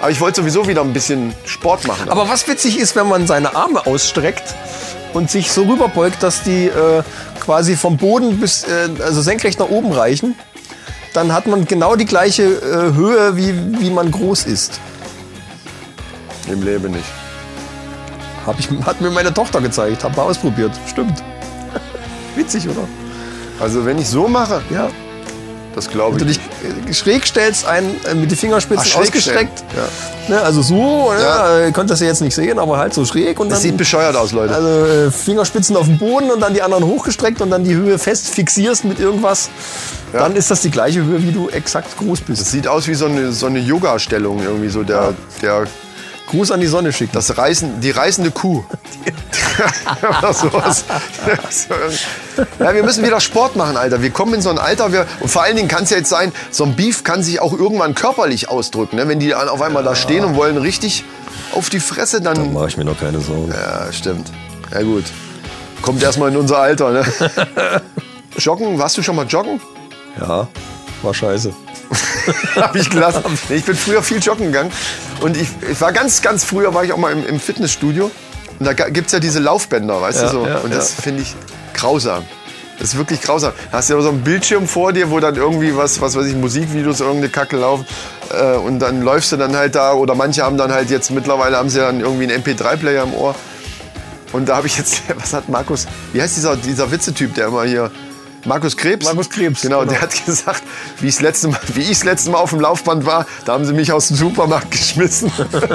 Aber 0.00 0.10
ich 0.10 0.20
wollte 0.20 0.40
sowieso 0.42 0.68
wieder 0.68 0.82
ein 0.82 0.92
bisschen 0.92 1.32
Sport 1.46 1.86
machen. 1.86 2.10
Aber 2.10 2.28
was 2.28 2.46
witzig 2.46 2.78
ist, 2.78 2.96
wenn 2.96 3.08
man 3.08 3.26
seine 3.26 3.56
Arme 3.56 3.86
ausstreckt 3.86 4.54
und 5.14 5.30
sich 5.30 5.50
so 5.50 5.62
rüberbeugt, 5.62 6.22
dass 6.22 6.42
die 6.42 6.66
äh, 6.66 7.02
quasi 7.40 7.76
vom 7.76 7.96
Boden 7.96 8.38
bis 8.40 8.64
äh, 8.64 8.88
also 9.02 9.22
senkrecht 9.22 9.58
nach 9.58 9.68
oben 9.68 9.92
reichen, 9.92 10.34
dann 11.14 11.32
hat 11.32 11.46
man 11.46 11.64
genau 11.66 11.96
die 11.96 12.04
gleiche 12.04 12.42
äh, 12.42 12.94
Höhe, 12.94 13.36
wie, 13.36 13.54
wie 13.80 13.90
man 13.90 14.10
groß 14.10 14.44
ist. 14.44 14.80
Im 16.48 16.62
Leben 16.62 16.90
nicht. 16.92 17.04
Hab 18.46 18.58
ich, 18.58 18.68
hat 18.84 19.00
mir 19.00 19.10
meine 19.10 19.32
Tochter 19.32 19.60
gezeigt, 19.60 20.02
hab 20.04 20.16
mal 20.16 20.24
ausprobiert. 20.24 20.72
Stimmt. 20.90 21.22
Witzig, 22.34 22.68
oder? 22.68 22.88
Also 23.60 23.84
wenn 23.84 23.98
ich 23.98 24.08
so 24.08 24.26
mache, 24.26 24.62
Ja. 24.70 24.88
Das 25.74 25.88
glaube 25.88 26.20
Wenn 26.20 26.28
ich. 26.28 26.38
du 26.38 26.82
dich 26.86 26.98
schräg 26.98 27.26
stellst, 27.26 27.66
einen 27.66 27.94
äh, 28.04 28.14
mit 28.14 28.30
den 28.30 28.36
Fingerspitzen 28.38 28.92
Ach, 28.94 29.00
ausgestreckt. 29.00 29.58
stellen. 29.70 29.88
Ne, 30.28 30.40
also 30.40 30.62
so, 30.62 31.12
Ja. 31.18 31.58
ne, 31.58 31.66
ihr 31.66 31.72
könnt 31.72 31.90
das 31.90 32.00
ja 32.00 32.06
jetzt 32.06 32.20
nicht 32.20 32.34
sehen, 32.34 32.58
aber 32.58 32.78
halt 32.78 32.94
so 32.94 33.04
schräg 33.04 33.40
und 33.40 33.48
Das 33.48 33.58
dann 33.58 33.62
sieht 33.70 33.76
bescheuert 33.76 34.14
aus, 34.16 34.32
Leute. 34.32 34.54
also 34.54 34.68
äh, 34.68 35.10
Fingerspitzen 35.10 35.76
auf 35.76 35.86
dem 35.86 35.98
Boden 35.98 36.30
und 36.30 36.40
dann 36.40 36.54
die 36.54 36.62
anderen 36.62 36.84
hochgestreckt 36.84 37.40
und 37.40 37.50
dann 37.50 37.64
die 37.64 37.74
Höhe 37.74 37.98
fest 37.98 38.28
fixierst 38.28 38.84
mit 38.84 39.00
irgendwas. 39.00 39.48
Dann 40.12 40.36
ist 40.36 40.50
das 40.50 40.60
die 40.60 40.70
gleiche 40.70 41.02
Höhe, 41.02 41.22
wie 41.22 41.32
du 41.32 41.48
exakt 41.48 41.96
groß 41.96 42.18
Das 42.20 42.26
bist. 42.26 42.50
sieht 42.50 42.68
aus 42.68 42.86
wie 42.86 42.94
so 42.94 43.06
eine, 43.06 43.32
so 43.32 43.46
eine 43.46 43.58
Yoga-Stellung 43.60 44.42
irgendwie 44.42 44.68
so 44.68 44.82
der, 44.82 45.14
der 45.40 45.64
Gruß 46.28 46.50
an 46.50 46.60
die 46.60 46.66
Sonne 46.66 46.92
schicken. 46.92 47.12
das 47.12 47.36
Reißen, 47.36 47.80
die 47.80 47.90
reißende 47.90 48.30
Kuh. 48.30 48.64
Oder 50.20 50.32
sowas. 50.32 50.84
ja, 52.58 52.74
wir 52.74 52.82
müssen 52.82 53.04
wieder 53.04 53.20
Sport 53.20 53.56
machen, 53.56 53.76
Alter. 53.76 54.00
Wir 54.02 54.10
kommen 54.10 54.34
in 54.34 54.40
so 54.40 54.50
ein 54.50 54.58
Alter, 54.58 54.92
wir, 54.92 55.06
und 55.20 55.28
vor 55.28 55.42
allen 55.42 55.56
Dingen 55.56 55.68
kann 55.68 55.84
es 55.84 55.90
ja 55.90 55.98
jetzt 55.98 56.08
sein, 56.08 56.32
so 56.50 56.64
ein 56.64 56.74
Beef 56.74 57.04
kann 57.04 57.22
sich 57.22 57.40
auch 57.40 57.52
irgendwann 57.52 57.94
körperlich 57.94 58.48
ausdrücken. 58.48 58.96
Ne? 58.96 59.08
Wenn 59.08 59.18
die 59.18 59.28
dann 59.28 59.48
auf 59.48 59.60
einmal 59.60 59.82
da 59.82 59.94
stehen 59.94 60.24
und 60.24 60.36
wollen 60.36 60.56
richtig 60.56 61.04
auf 61.52 61.68
die 61.68 61.80
Fresse, 61.80 62.20
dann. 62.20 62.52
mache 62.52 62.68
ich 62.68 62.76
mir 62.76 62.84
noch 62.84 62.98
keine 62.98 63.20
Sorgen. 63.20 63.52
Ja, 63.52 63.92
stimmt. 63.92 64.30
Ja, 64.72 64.82
gut. 64.82 65.04
Kommt 65.82 66.02
erstmal 66.02 66.30
in 66.30 66.36
unser 66.36 66.58
Alter, 66.58 66.92
ne? 66.92 67.04
Joggen, 68.38 68.78
warst 68.78 68.96
du 68.96 69.02
schon 69.02 69.16
mal 69.16 69.26
joggen? 69.26 69.60
Ja, 70.18 70.48
war 71.02 71.12
scheiße. 71.14 71.52
Habe 72.56 72.78
ich 72.78 72.90
gelassen. 72.90 73.22
Ich 73.48 73.64
bin 73.64 73.76
früher 73.76 74.02
viel 74.02 74.18
joggen 74.18 74.46
gegangen. 74.46 74.72
Und 75.20 75.36
ich, 75.36 75.48
ich 75.70 75.80
war 75.80 75.92
ganz, 75.92 76.22
ganz 76.22 76.44
früher, 76.44 76.74
war 76.74 76.84
ich 76.84 76.92
auch 76.92 76.98
mal 76.98 77.12
im, 77.12 77.26
im 77.26 77.40
Fitnessstudio. 77.40 78.10
Und 78.58 78.66
da 78.66 78.72
gibt 78.72 79.06
es 79.06 79.12
ja 79.12 79.18
diese 79.18 79.40
Laufbänder, 79.40 80.00
weißt 80.00 80.22
Ja, 80.22 80.26
du 80.26 80.32
so. 80.32 80.46
ja, 80.46 80.58
und 80.58 80.72
das 80.74 80.96
ja. 80.96 81.02
finde 81.02 81.22
ich 81.22 81.34
grausam. 81.74 82.24
Das 82.78 82.90
ist 82.90 82.98
wirklich 82.98 83.20
grausam. 83.20 83.52
Da 83.70 83.78
hast 83.78 83.90
du 83.90 83.94
ja 83.94 84.00
so 84.00 84.08
einen 84.08 84.22
Bildschirm 84.22 84.66
vor 84.66 84.92
dir, 84.92 85.10
wo 85.10 85.20
dann 85.20 85.36
irgendwie 85.36 85.76
was, 85.76 86.00
was 86.00 86.16
weiß 86.16 86.26
ich, 86.26 86.34
Musikvideos, 86.34 87.00
irgendeine 87.00 87.28
Kacke 87.28 87.56
laufen. 87.56 87.86
Äh, 88.30 88.56
und 88.56 88.78
dann 88.80 89.02
läufst 89.02 89.30
du 89.32 89.36
dann 89.36 89.54
halt 89.56 89.74
da. 89.74 89.92
Oder 89.92 90.14
manche 90.14 90.42
haben 90.42 90.56
dann 90.56 90.72
halt 90.72 90.90
jetzt, 90.90 91.10
mittlerweile 91.10 91.56
haben 91.56 91.68
sie 91.68 91.78
dann 91.78 92.00
irgendwie 92.00 92.32
einen 92.32 92.42
MP3-Player 92.42 93.04
im 93.04 93.14
Ohr. 93.14 93.34
Und 94.32 94.48
da 94.48 94.56
habe 94.56 94.66
ich 94.66 94.78
jetzt, 94.78 95.02
was 95.16 95.32
hat 95.32 95.48
Markus, 95.48 95.86
wie 96.12 96.22
heißt 96.22 96.36
dieser, 96.36 96.56
dieser 96.56 96.90
Witzetyp, 96.90 97.34
der 97.34 97.48
immer 97.48 97.64
hier, 97.64 97.90
Markus 98.44 98.76
Krebs? 98.76 99.06
Markus 99.06 99.30
Krebs, 99.30 99.62
Genau, 99.62 99.80
genau. 99.80 99.92
der 99.92 100.00
hat 100.02 100.26
gesagt, 100.26 100.62
wie 101.00 101.08
ich 101.08 101.14
das 101.14 101.22
letzte 101.22 101.48
Mal, 101.48 101.60
wie 101.74 101.92
letzte 102.04 102.30
Mal 102.30 102.38
auf 102.38 102.50
dem 102.50 102.60
Laufband 102.60 103.06
war, 103.06 103.26
da 103.44 103.52
haben 103.52 103.64
sie 103.64 103.72
mich 103.72 103.92
aus 103.92 104.08
dem 104.08 104.16
Supermarkt 104.16 104.70
geschmissen. 104.70 105.30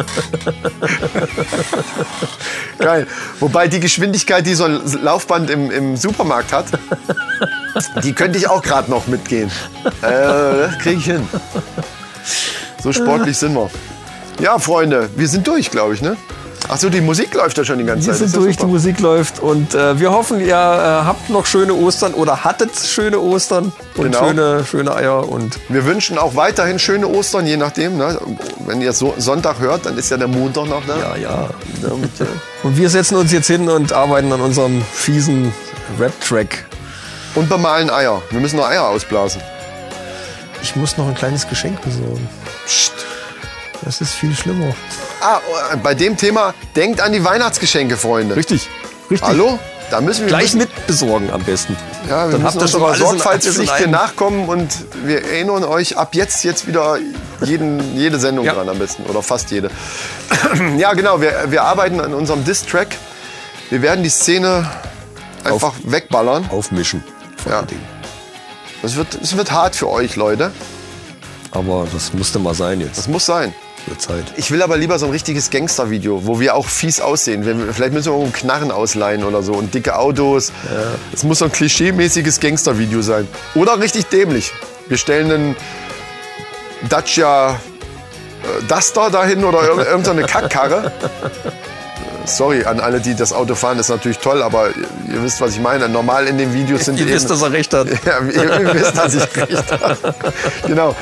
Geil. 2.80 3.08
Wobei 3.40 3.68
die 3.68 3.80
Geschwindigkeit, 3.80 4.46
die 4.46 4.54
so 4.54 4.66
ein 4.66 4.82
Laufband 5.02 5.50
im, 5.50 5.72
im 5.72 5.96
Supermarkt 5.98 6.52
hat, 6.54 6.66
die 8.04 8.14
könnte 8.14 8.38
ich 8.38 8.48
auch 8.50 8.62
gerade 8.62 8.90
noch 8.92 9.08
mitgehen. 9.08 9.50
Äh, 10.02 10.12
das 10.12 10.78
kriege 10.80 11.00
ich 11.00 11.06
hin. 11.06 11.28
So 12.84 12.92
sportlich 12.92 13.38
sind 13.38 13.56
wir. 13.56 13.70
Ja, 14.40 14.60
Freunde, 14.60 15.10
wir 15.16 15.28
sind 15.28 15.48
durch, 15.48 15.72
glaube 15.72 15.96
ich, 15.96 16.02
ne? 16.02 16.16
Achso, 16.70 16.90
die 16.90 17.00
Musik 17.00 17.34
läuft 17.34 17.58
ja 17.58 17.64
schon 17.64 17.78
die 17.80 17.86
ganze 17.86 18.08
Wir 18.08 18.12
Zeit. 18.14 18.18
sind 18.20 18.28
Ist 18.28 18.34
ja 18.36 18.40
durch, 18.42 18.56
die 18.58 18.62
super. 18.62 18.74
Musik 18.74 19.00
läuft 19.00 19.40
und 19.40 19.74
äh, 19.74 19.98
wir 20.00 20.12
hoffen, 20.12 20.42
ihr 20.42 20.48
äh, 20.50 21.06
habt 21.06 21.30
noch 21.30 21.46
schöne 21.46 21.74
Ostern 21.74 22.14
oder 22.14 22.44
hattet 22.44 22.72
schöne 22.78 23.20
Ostern 23.20 23.72
und 23.96 24.04
Genau. 24.04 24.20
schöne, 24.28 24.66
schöne 24.66 24.94
Eier 24.94 25.30
und 25.30 25.58
Wir 25.70 25.86
wünschen 25.86 26.18
auch 26.18 26.36
weiterhin 26.36 26.78
schöne 26.78 27.08
Ostern, 27.08 27.48
je 27.48 27.56
nachdem. 27.56 27.96
Ne? 27.98 28.20
Wenn 28.66 28.82
ihr 28.82 28.92
so 28.92 29.14
Sonntag 29.18 29.60
hört, 29.60 29.86
dann 29.86 29.98
ist 29.98 30.12
ja 30.12 30.18
der 30.18 30.28
Montag 30.28 30.68
noch 30.68 30.86
da. 30.86 30.98
ja, 30.98 31.16
ja. 31.16 31.50
Und, 31.90 32.04
äh, 32.20 32.26
Und 32.64 32.78
wir 32.78 32.90
setzen 32.90 33.16
uns 33.16 33.32
jetzt 33.32 33.48
hin 33.48 33.70
und 33.70 33.94
arbeiten 33.94 34.32
an 34.34 34.42
unserem 34.42 34.82
fiesen 34.94 35.54
Rap-Track. 35.98 36.66
und 37.36 37.48
bemalen 37.48 37.90
Eier. 37.90 38.22
Wir 38.30 38.42
müssen 38.42 38.58
noch 38.58 38.68
Eier 38.68 38.88
ausblasen. 38.90 39.42
Ich 40.62 40.76
muss 40.76 40.98
noch 40.98 41.08
ein 41.08 41.16
kleines 41.16 41.48
Geschenk 41.48 41.82
besorgen. 41.82 42.28
Psst. 42.66 42.92
Das 43.88 44.02
ist 44.02 44.16
viel 44.16 44.36
schlimmer. 44.36 44.76
Ah, 45.22 45.40
äh, 45.72 45.78
bei 45.78 45.94
dem 45.96 46.18
Thema, 46.18 46.54
denkt 46.76 47.00
an 47.00 47.14
die 47.14 47.24
Weihnachtsgeschenke, 47.24 47.96
Freunde. 47.96 48.36
Richtig. 48.36 48.68
Richtig. 49.10 49.26
Hallo? 49.26 49.58
Da 49.90 50.02
müssen 50.02 50.22
wir 50.24 50.28
Gleich 50.28 50.54
müssen, 50.56 50.58
mit 50.58 50.88
besorgen 50.88 51.32
am 51.32 51.42
besten. 51.44 51.78
Ja, 52.10 52.26
wir 52.26 52.34
Dann 52.34 52.42
müssen 52.42 52.44
habt 52.44 52.56
unserer 52.62 52.92
in- 52.94 53.00
Sorgfaltspflicht 53.00 53.78
hier 53.78 53.88
nachkommen 53.88 54.50
und 54.50 54.68
wir 55.06 55.24
erinnern 55.24 55.64
euch 55.64 55.96
ab 55.96 56.16
jetzt 56.16 56.44
jetzt 56.44 56.68
wieder 56.68 56.98
jeden, 57.42 57.96
jede 57.96 58.20
Sendung 58.20 58.44
Ja. 58.44 58.56
dran 58.56 58.68
am 58.68 58.78
besten 58.78 59.04
oder 59.04 59.24
fast 59.24 59.52
jede. 59.52 59.72
ja, 60.78 60.92
genau, 60.94 61.22
wir, 61.22 61.46
wir 61.50 61.64
arbeiten 61.64 62.02
an 62.02 62.14
unserem 62.14 62.44
Diss-Track. 62.44 62.90
Wir 63.70 63.82
werden 63.82 64.04
die 64.04 64.10
Szene 64.10 64.70
einfach 65.46 65.76
wegballern. 65.86 66.50
Aufmischen. 66.50 67.02
Vor 67.42 67.54
Ja. 67.54 67.60
allen 67.60 67.68
Dingen. 67.68 67.86
Das 68.82 68.98
wird, 68.98 69.18
das 69.22 69.38
wird 69.38 69.50
hart 69.54 69.78
für 69.78 69.88
euch, 69.90 70.18
Leute. 70.18 70.52
Aber 71.52 71.88
das 71.94 72.12
musste 72.14 72.40
mal 72.40 72.54
sein 72.54 72.82
jetzt. 72.82 72.98
Das 72.98 73.08
muss 73.08 73.26
sein. 73.26 73.56
Wird 73.88 74.02
Zeit. 74.02 74.26
Ich 74.36 74.52
will 74.52 74.62
aber 74.62 74.76
lieber 74.78 75.00
so 75.00 75.06
ein 75.06 75.12
richtiges 75.12 75.50
Gangster-Video, 75.50 76.26
wo 76.26 76.40
wir 76.40 76.56
auch 76.56 76.68
fies 76.68 77.00
aussehen. 77.00 77.46
Wir, 77.46 77.74
vielleicht 77.74 77.94
müssen 77.94 78.12
wir 78.12 78.18
irgendwo 78.20 78.38
Knarren 78.38 78.70
ausleihen 78.72 79.24
oder 79.24 79.42
so 79.42 79.54
und 79.54 79.74
dicke 79.74 79.98
Autos. 79.98 80.52
Es 81.14 81.24
muss 81.24 81.40
so 81.40 81.46
ein 81.46 81.52
klischee-mäßiges 81.52 82.40
Gangster-Video 82.42 83.02
sein. 83.02 83.28
Oder 83.56 83.80
richtig 83.80 84.08
dämlich. 84.08 84.52
Wir 84.88 84.98
stellen 84.98 85.32
einen 85.32 85.56
Dacia 86.90 87.52
äh, 87.52 88.64
Duster 88.68 89.10
dahin 89.10 89.44
oder 89.44 89.60
irg- 89.62 89.86
irgendeine 89.86 90.24
Kackkarre. 90.24 90.92
Sorry 92.28 92.66
an 92.66 92.80
alle, 92.80 93.00
die 93.00 93.16
das 93.16 93.34
Auto 93.34 93.56
fahren, 93.56 93.80
ist 93.80 93.90
natürlich 93.90 94.20
toll, 94.20 94.44
aber 94.44 94.70
ihr, 94.70 95.24
wisst, 95.24 95.42
was 95.42 95.52
ich 95.54 95.60
meine. 95.60 95.90
Normal 95.90 96.28
in 96.28 96.38
den 96.38 96.54
Videos 96.54 96.86
sind 96.86 97.00
Ihr 97.00 97.06
eben- 97.06 97.16
wisst, 97.16 97.30
dass 97.30 97.42
er 97.42 97.52
recht 97.52 97.74
hat. 97.74 97.88
ja, 98.06 98.20
ihr, 98.20 98.60
ihr 98.60 98.74
wisst, 98.74 98.98
dass 98.98 99.16
ich 99.16 99.38
recht 99.38 99.72
habe. 99.72 99.98
Genau. 100.68 100.96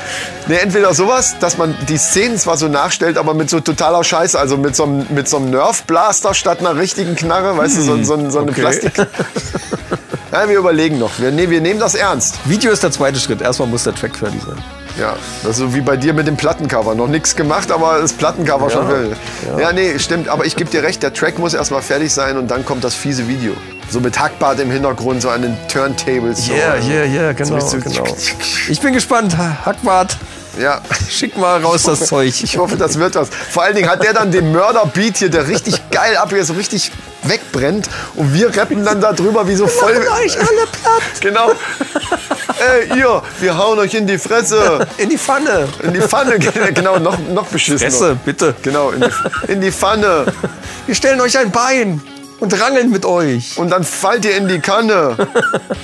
Nee, 0.46 0.56
entweder 0.56 0.94
sowas, 0.94 1.36
dass 1.40 1.58
man 1.58 1.76
die 1.88 1.96
Szenen 1.96 2.38
zwar 2.38 2.56
so 2.56 2.68
nachstellt, 2.68 3.18
aber 3.18 3.34
mit 3.34 3.50
so 3.50 3.60
totaler 3.60 4.04
Scheiße, 4.04 4.38
also 4.38 4.56
mit 4.56 4.76
so 4.76 4.84
einem, 4.84 5.06
mit 5.10 5.28
so 5.28 5.38
einem 5.38 5.50
Nerf-Blaster 5.50 6.34
statt 6.34 6.60
einer 6.60 6.76
richtigen 6.76 7.16
Knarre, 7.16 7.56
weißt 7.56 7.78
du, 7.78 7.82
so, 7.82 7.96
so, 8.04 8.30
so 8.30 8.38
eine 8.40 8.50
okay. 8.50 8.60
Plastik. 8.60 8.92
Ja, 10.32 10.46
wir 10.48 10.58
überlegen 10.58 10.98
noch. 10.98 11.18
Wir, 11.18 11.30
nee, 11.30 11.48
wir 11.48 11.60
nehmen 11.62 11.80
das 11.80 11.94
ernst. 11.94 12.34
Video 12.44 12.70
ist 12.70 12.82
der 12.82 12.90
zweite 12.90 13.18
Schritt. 13.18 13.40
Erstmal 13.40 13.68
muss 13.68 13.84
der 13.84 13.94
Track 13.94 14.16
fertig 14.16 14.42
sein. 14.42 14.62
Ja, 14.98 15.14
das 15.42 15.52
ist 15.52 15.56
so 15.58 15.74
wie 15.74 15.80
bei 15.82 15.96
dir 15.96 16.14
mit 16.14 16.26
dem 16.26 16.36
Plattencover. 16.36 16.94
Noch 16.94 17.08
nichts 17.08 17.36
gemacht, 17.36 17.70
aber 17.70 18.00
das 18.00 18.12
Plattencover 18.14 18.70
schon 18.70 18.88
will. 18.88 19.16
Ja. 19.58 19.72
nee, 19.72 19.98
stimmt. 19.98 20.28
Aber 20.28 20.46
ich 20.46 20.56
gebe 20.56 20.70
dir 20.70 20.82
recht, 20.82 21.02
der 21.02 21.12
Track 21.12 21.38
muss 21.38 21.52
erstmal 21.52 21.82
fertig 21.82 22.12
sein 22.12 22.36
und 22.38 22.50
dann 22.50 22.64
kommt 22.64 22.82
das 22.82 22.94
fiese 22.94 23.28
Video. 23.28 23.52
So 23.90 24.00
mit 24.00 24.18
Hackbart 24.18 24.58
im 24.60 24.70
Hintergrund, 24.70 25.20
so 25.22 25.28
an 25.28 25.42
den 25.42 25.56
Turntables. 25.68 26.46
so. 26.46 26.52
Yeah, 26.54 26.76
yeah, 26.78 27.04
yeah, 27.04 27.32
genau, 27.32 27.60
So- 27.60 27.78
genau. 27.78 28.04
Ich 28.68 28.80
bin 28.80 28.94
gespannt. 28.94 29.36
Hackbart, 29.36 30.16
Ja. 30.58 30.80
schick 31.10 31.36
mal 31.36 31.62
raus 31.62 31.82
das 31.84 32.06
Zeug. 32.06 32.28
Ich 32.42 32.56
hoffe, 32.56 32.76
das 32.76 32.98
wird 32.98 33.14
was. 33.16 33.28
Vor 33.28 33.62
allen 33.64 33.76
Dingen 33.76 33.88
hat 33.90 34.02
der 34.02 34.14
dann 34.14 34.32
den 34.32 34.50
Mörder-Beat 34.50 35.18
hier, 35.18 35.28
der 35.30 35.46
richtig 35.46 35.90
geil 35.90 36.16
abgeht, 36.16 36.46
so 36.46 36.54
richtig 36.54 36.90
wegbrennt. 37.22 37.88
Und 38.14 38.32
wir 38.32 38.56
rappen 38.56 38.84
dann 38.84 39.00
da 39.00 39.12
drüber 39.12 39.46
wie 39.46 39.54
so 39.56 39.66
voll. 39.66 39.92
euch 39.92 40.36
alle 40.38 40.66
platt. 40.72 41.02
Genau. 41.20 41.50
Ey, 42.66 42.98
ihr, 42.98 43.22
wir 43.40 43.58
hauen 43.58 43.78
euch 43.78 43.94
in 43.94 44.06
die 44.06 44.18
Fresse. 44.18 44.86
In 44.98 45.08
die 45.08 45.18
Pfanne. 45.18 45.68
In 45.82 45.92
die 45.92 46.00
Pfanne. 46.00 46.38
Genau, 46.74 46.98
noch, 46.98 47.18
noch 47.32 47.46
beschissen. 47.46 47.78
Fresse, 47.78 48.16
bitte. 48.24 48.54
Genau, 48.62 48.90
in 48.90 49.00
die, 49.00 49.52
in 49.52 49.60
die 49.60 49.70
Pfanne. 49.70 50.26
Wir 50.86 50.94
stellen 50.94 51.20
euch 51.20 51.38
ein 51.38 51.50
Bein. 51.50 52.02
und 52.40 52.60
rangeln 52.60 52.90
mit 52.90 53.04
euch. 53.04 53.56
Und 53.56 53.70
dann 53.70 53.84
fallt 53.84 54.24
ihr 54.24 54.36
in 54.36 54.48
die 54.48 54.58
Kanne. 54.58 55.16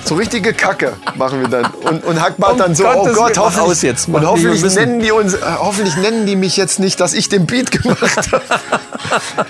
So 0.04 0.16
richtige 0.16 0.52
Kacke 0.52 0.94
machen 1.14 1.40
wir 1.40 1.48
dann. 1.48 1.66
Und, 1.66 2.04
und 2.04 2.20
Hackbart 2.20 2.52
Um 2.54 2.59
dann 2.59 2.74
so, 2.74 2.82
Gottes 2.82 3.16
oh 3.16 3.22
Gott, 3.22 3.38
hoffentlich, 3.38 3.70
aus 3.70 3.82
jetzt, 3.82 4.09
mach 4.09 4.20
und 4.20 4.26
hoffentlich 4.26 4.74
nennen, 4.74 5.00
die 5.00 5.12
uns, 5.12 5.34
äh, 5.34 5.38
hoffentlich 5.59 5.96
nennen 5.96 6.26
die 6.26 6.34
mich 6.34 6.56
jetzt 6.56 6.80
nicht, 6.80 6.98
dass 6.98 7.14
ich 7.14 7.28
den 7.28 7.46
Beat 7.46 7.70
gemacht 7.70 8.32
habe. 8.32 8.42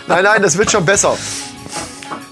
nein, 0.06 0.24
nein, 0.24 0.42
das 0.42 0.58
wird 0.58 0.70
schon 0.70 0.84
besser. 0.84 1.16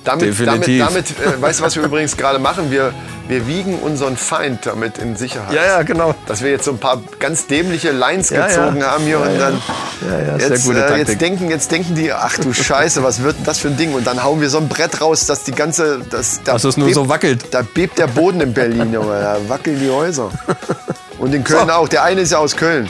Damit, 0.05 0.39
damit, 0.39 0.67
Definitiv. 0.67 0.85
damit 0.87 1.37
äh, 1.39 1.43
weißt 1.43 1.61
du, 1.61 1.65
was 1.65 1.77
wir 1.77 1.83
übrigens 1.83 2.17
gerade 2.17 2.39
machen? 2.39 2.71
Wir, 2.71 2.93
wir 3.29 3.47
wiegen 3.47 3.79
unseren 3.79 4.17
Feind 4.17 4.67
damit 4.67 4.99
in 4.99 5.17
Sicherheit. 5.17 5.53
Ja, 5.55 5.65
ja, 5.65 5.83
genau. 5.83 6.15
Dass 6.27 6.43
wir 6.43 6.51
jetzt 6.51 6.65
so 6.65 6.73
ein 6.73 6.79
paar 6.79 7.03
ganz 7.19 7.47
dämliche 7.47 7.91
Lines 7.93 8.31
Ja, 8.31 8.47
gezogen 8.47 8.79
ja. 8.81 8.93
haben 8.93 9.05
hier 9.05 9.21
und 9.21 9.39
dann 9.39 9.63
Ja, 10.01 10.19
ja, 10.19 10.39
sehr 10.39 10.49
jetzt, 10.51 10.69
äh, 10.69 10.97
jetzt 10.97 11.21
denken, 11.21 11.51
jetzt 11.51 11.71
denken 11.71 11.95
die, 11.95 12.13
ach 12.13 12.39
du 12.39 12.53
Scheiße, 12.53 13.03
was 13.03 13.23
wird 13.23 13.37
denn 13.37 13.45
das 13.45 13.59
für 13.59 13.69
ein 13.69 13.77
Ding? 13.77 13.95
Und 13.95 14.07
dann 14.07 14.23
hauen 14.23 14.41
wir 14.41 14.51
so 14.51 14.59
ein 14.59 14.69
Brett 14.69 15.01
raus, 15.01 15.27
dass 15.27 15.45
die 15.45 15.53
ganze, 15.53 16.01
das, 16.11 16.41
da 16.45 16.53
Dass 16.53 16.65
es 16.65 16.77
nur 16.77 16.93
so 16.93 17.09
wackelt. 17.09 17.45
Da 17.51 17.63
bebt 17.63 17.99
der 17.99 18.07
Boden 18.07 18.41
in 18.41 18.53
Berlin, 18.55 18.93
Junge, 18.93 19.21
da 19.21 19.37
wackeln 19.49 19.79
die 19.79 19.91
Häuser. 19.91 20.31
Und 21.19 21.35
in 21.35 21.45
Köln 21.45 21.69
So. 21.69 21.75
auch. 21.75 21.89
Der 21.89 22.03
eine 22.03 22.23
ist 22.23 22.33
ja 22.33 22.39
aus 22.39 22.57
Köln. 22.57 22.89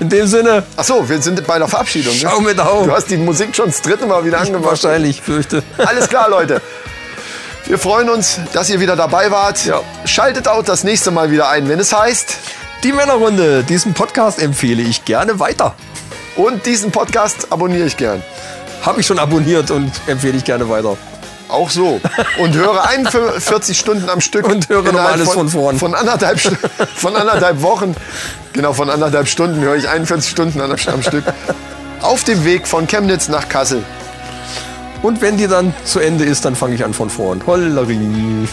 In 0.00 0.08
dem 0.08 0.26
Sinne, 0.26 0.62
Ach 0.76 0.84
so, 0.84 1.08
wir 1.08 1.20
sind 1.22 1.46
bei 1.46 1.58
der 1.58 1.68
Verabschiedung. 1.68 2.12
ne? 2.14 2.20
schau 2.20 2.40
mit 2.40 2.58
auf. 2.60 2.84
Du 2.86 2.92
hast 2.92 3.10
die 3.10 3.16
Musik 3.16 3.54
schon 3.54 3.66
das 3.66 3.80
dritte 3.80 4.06
Mal 4.06 4.24
wieder 4.24 4.40
angemacht. 4.40 4.70
Wahrscheinlich, 4.70 5.20
fürchte. 5.22 5.62
Alles 5.78 6.08
klar, 6.08 6.28
Leute. 6.28 6.60
Wir 7.66 7.78
freuen 7.78 8.10
uns, 8.10 8.38
dass 8.52 8.68
ihr 8.68 8.80
wieder 8.80 8.96
dabei 8.96 9.30
wart. 9.30 9.64
Ja. 9.64 9.80
Schaltet 10.04 10.48
auch 10.48 10.62
das 10.62 10.84
nächste 10.84 11.10
Mal 11.10 11.30
wieder 11.30 11.48
ein, 11.48 11.68
wenn 11.68 11.78
es 11.78 11.92
heißt. 11.96 12.36
Die 12.82 12.92
Männerrunde, 12.92 13.62
diesen 13.64 13.94
Podcast 13.94 14.42
empfehle 14.42 14.82
ich 14.82 15.04
gerne 15.06 15.40
weiter. 15.40 15.74
Und 16.36 16.66
diesen 16.66 16.90
Podcast 16.90 17.46
abonniere 17.50 17.86
ich 17.86 17.96
gern. 17.96 18.22
Habe 18.82 19.00
ich 19.00 19.06
schon 19.06 19.18
abonniert 19.18 19.70
und 19.70 19.90
empfehle 20.06 20.36
ich 20.36 20.44
gerne 20.44 20.68
weiter. 20.68 20.96
Auch 21.48 21.70
so. 21.70 22.00
Und 22.38 22.54
höre 22.54 22.86
41 22.88 23.78
Stunden 23.78 24.08
am 24.08 24.20
Stück. 24.20 24.46
Und 24.46 24.68
höre 24.68 24.86
innerhalb 24.86 25.12
alles 25.12 25.30
von 25.30 25.48
vorn. 25.48 25.78
Von 25.78 25.94
anderthalb, 25.94 26.40
von 26.94 27.16
anderthalb 27.16 27.62
Wochen. 27.62 27.94
Genau, 28.52 28.72
von 28.72 28.90
anderthalb 28.90 29.28
Stunden 29.28 29.60
höre 29.60 29.76
ich 29.76 29.88
41 29.88 30.30
Stunden 30.30 30.60
am, 30.60 30.70
am 30.70 31.02
Stück. 31.02 31.24
Auf 32.00 32.24
dem 32.24 32.44
Weg 32.44 32.66
von 32.66 32.86
Chemnitz 32.86 33.28
nach 33.28 33.48
Kassel. 33.48 33.82
Und 35.02 35.20
wenn 35.20 35.36
die 35.36 35.48
dann 35.48 35.74
zu 35.84 36.00
Ende 36.00 36.24
ist, 36.24 36.44
dann 36.44 36.56
fange 36.56 36.74
ich 36.74 36.84
an 36.84 36.94
von 36.94 37.10
vorn. 37.10 37.42
Hollerie. 37.46 38.48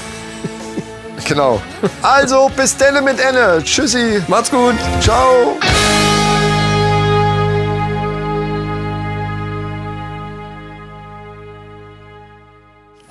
Genau. 1.26 1.62
Also, 2.02 2.52
bis 2.56 2.76
denne 2.76 3.02
mit 3.02 3.20
Enne. 3.20 3.62
Tschüssi. 3.64 4.22
Macht's 4.28 4.52
gut. 4.52 4.76
Ciao. 5.02 5.58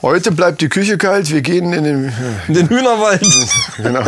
Heute 0.02 0.32
bleibt 0.32 0.60
die 0.62 0.68
Küche 0.68 0.97
kalt. 0.97 1.31
Wir 1.31 1.43
gehen 1.43 1.72
in 1.72 1.85
den. 1.85 2.12
In 2.48 2.55
den 2.55 2.68
Hühnerwald. 2.68 3.27
Genau. 3.77 4.05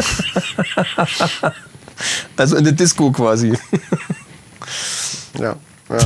Also 2.37 2.57
in 2.57 2.65
der 2.65 2.73
Disco 2.73 3.11
quasi. 3.13 3.57
Ja. 5.39 5.57
ja. 5.89 5.99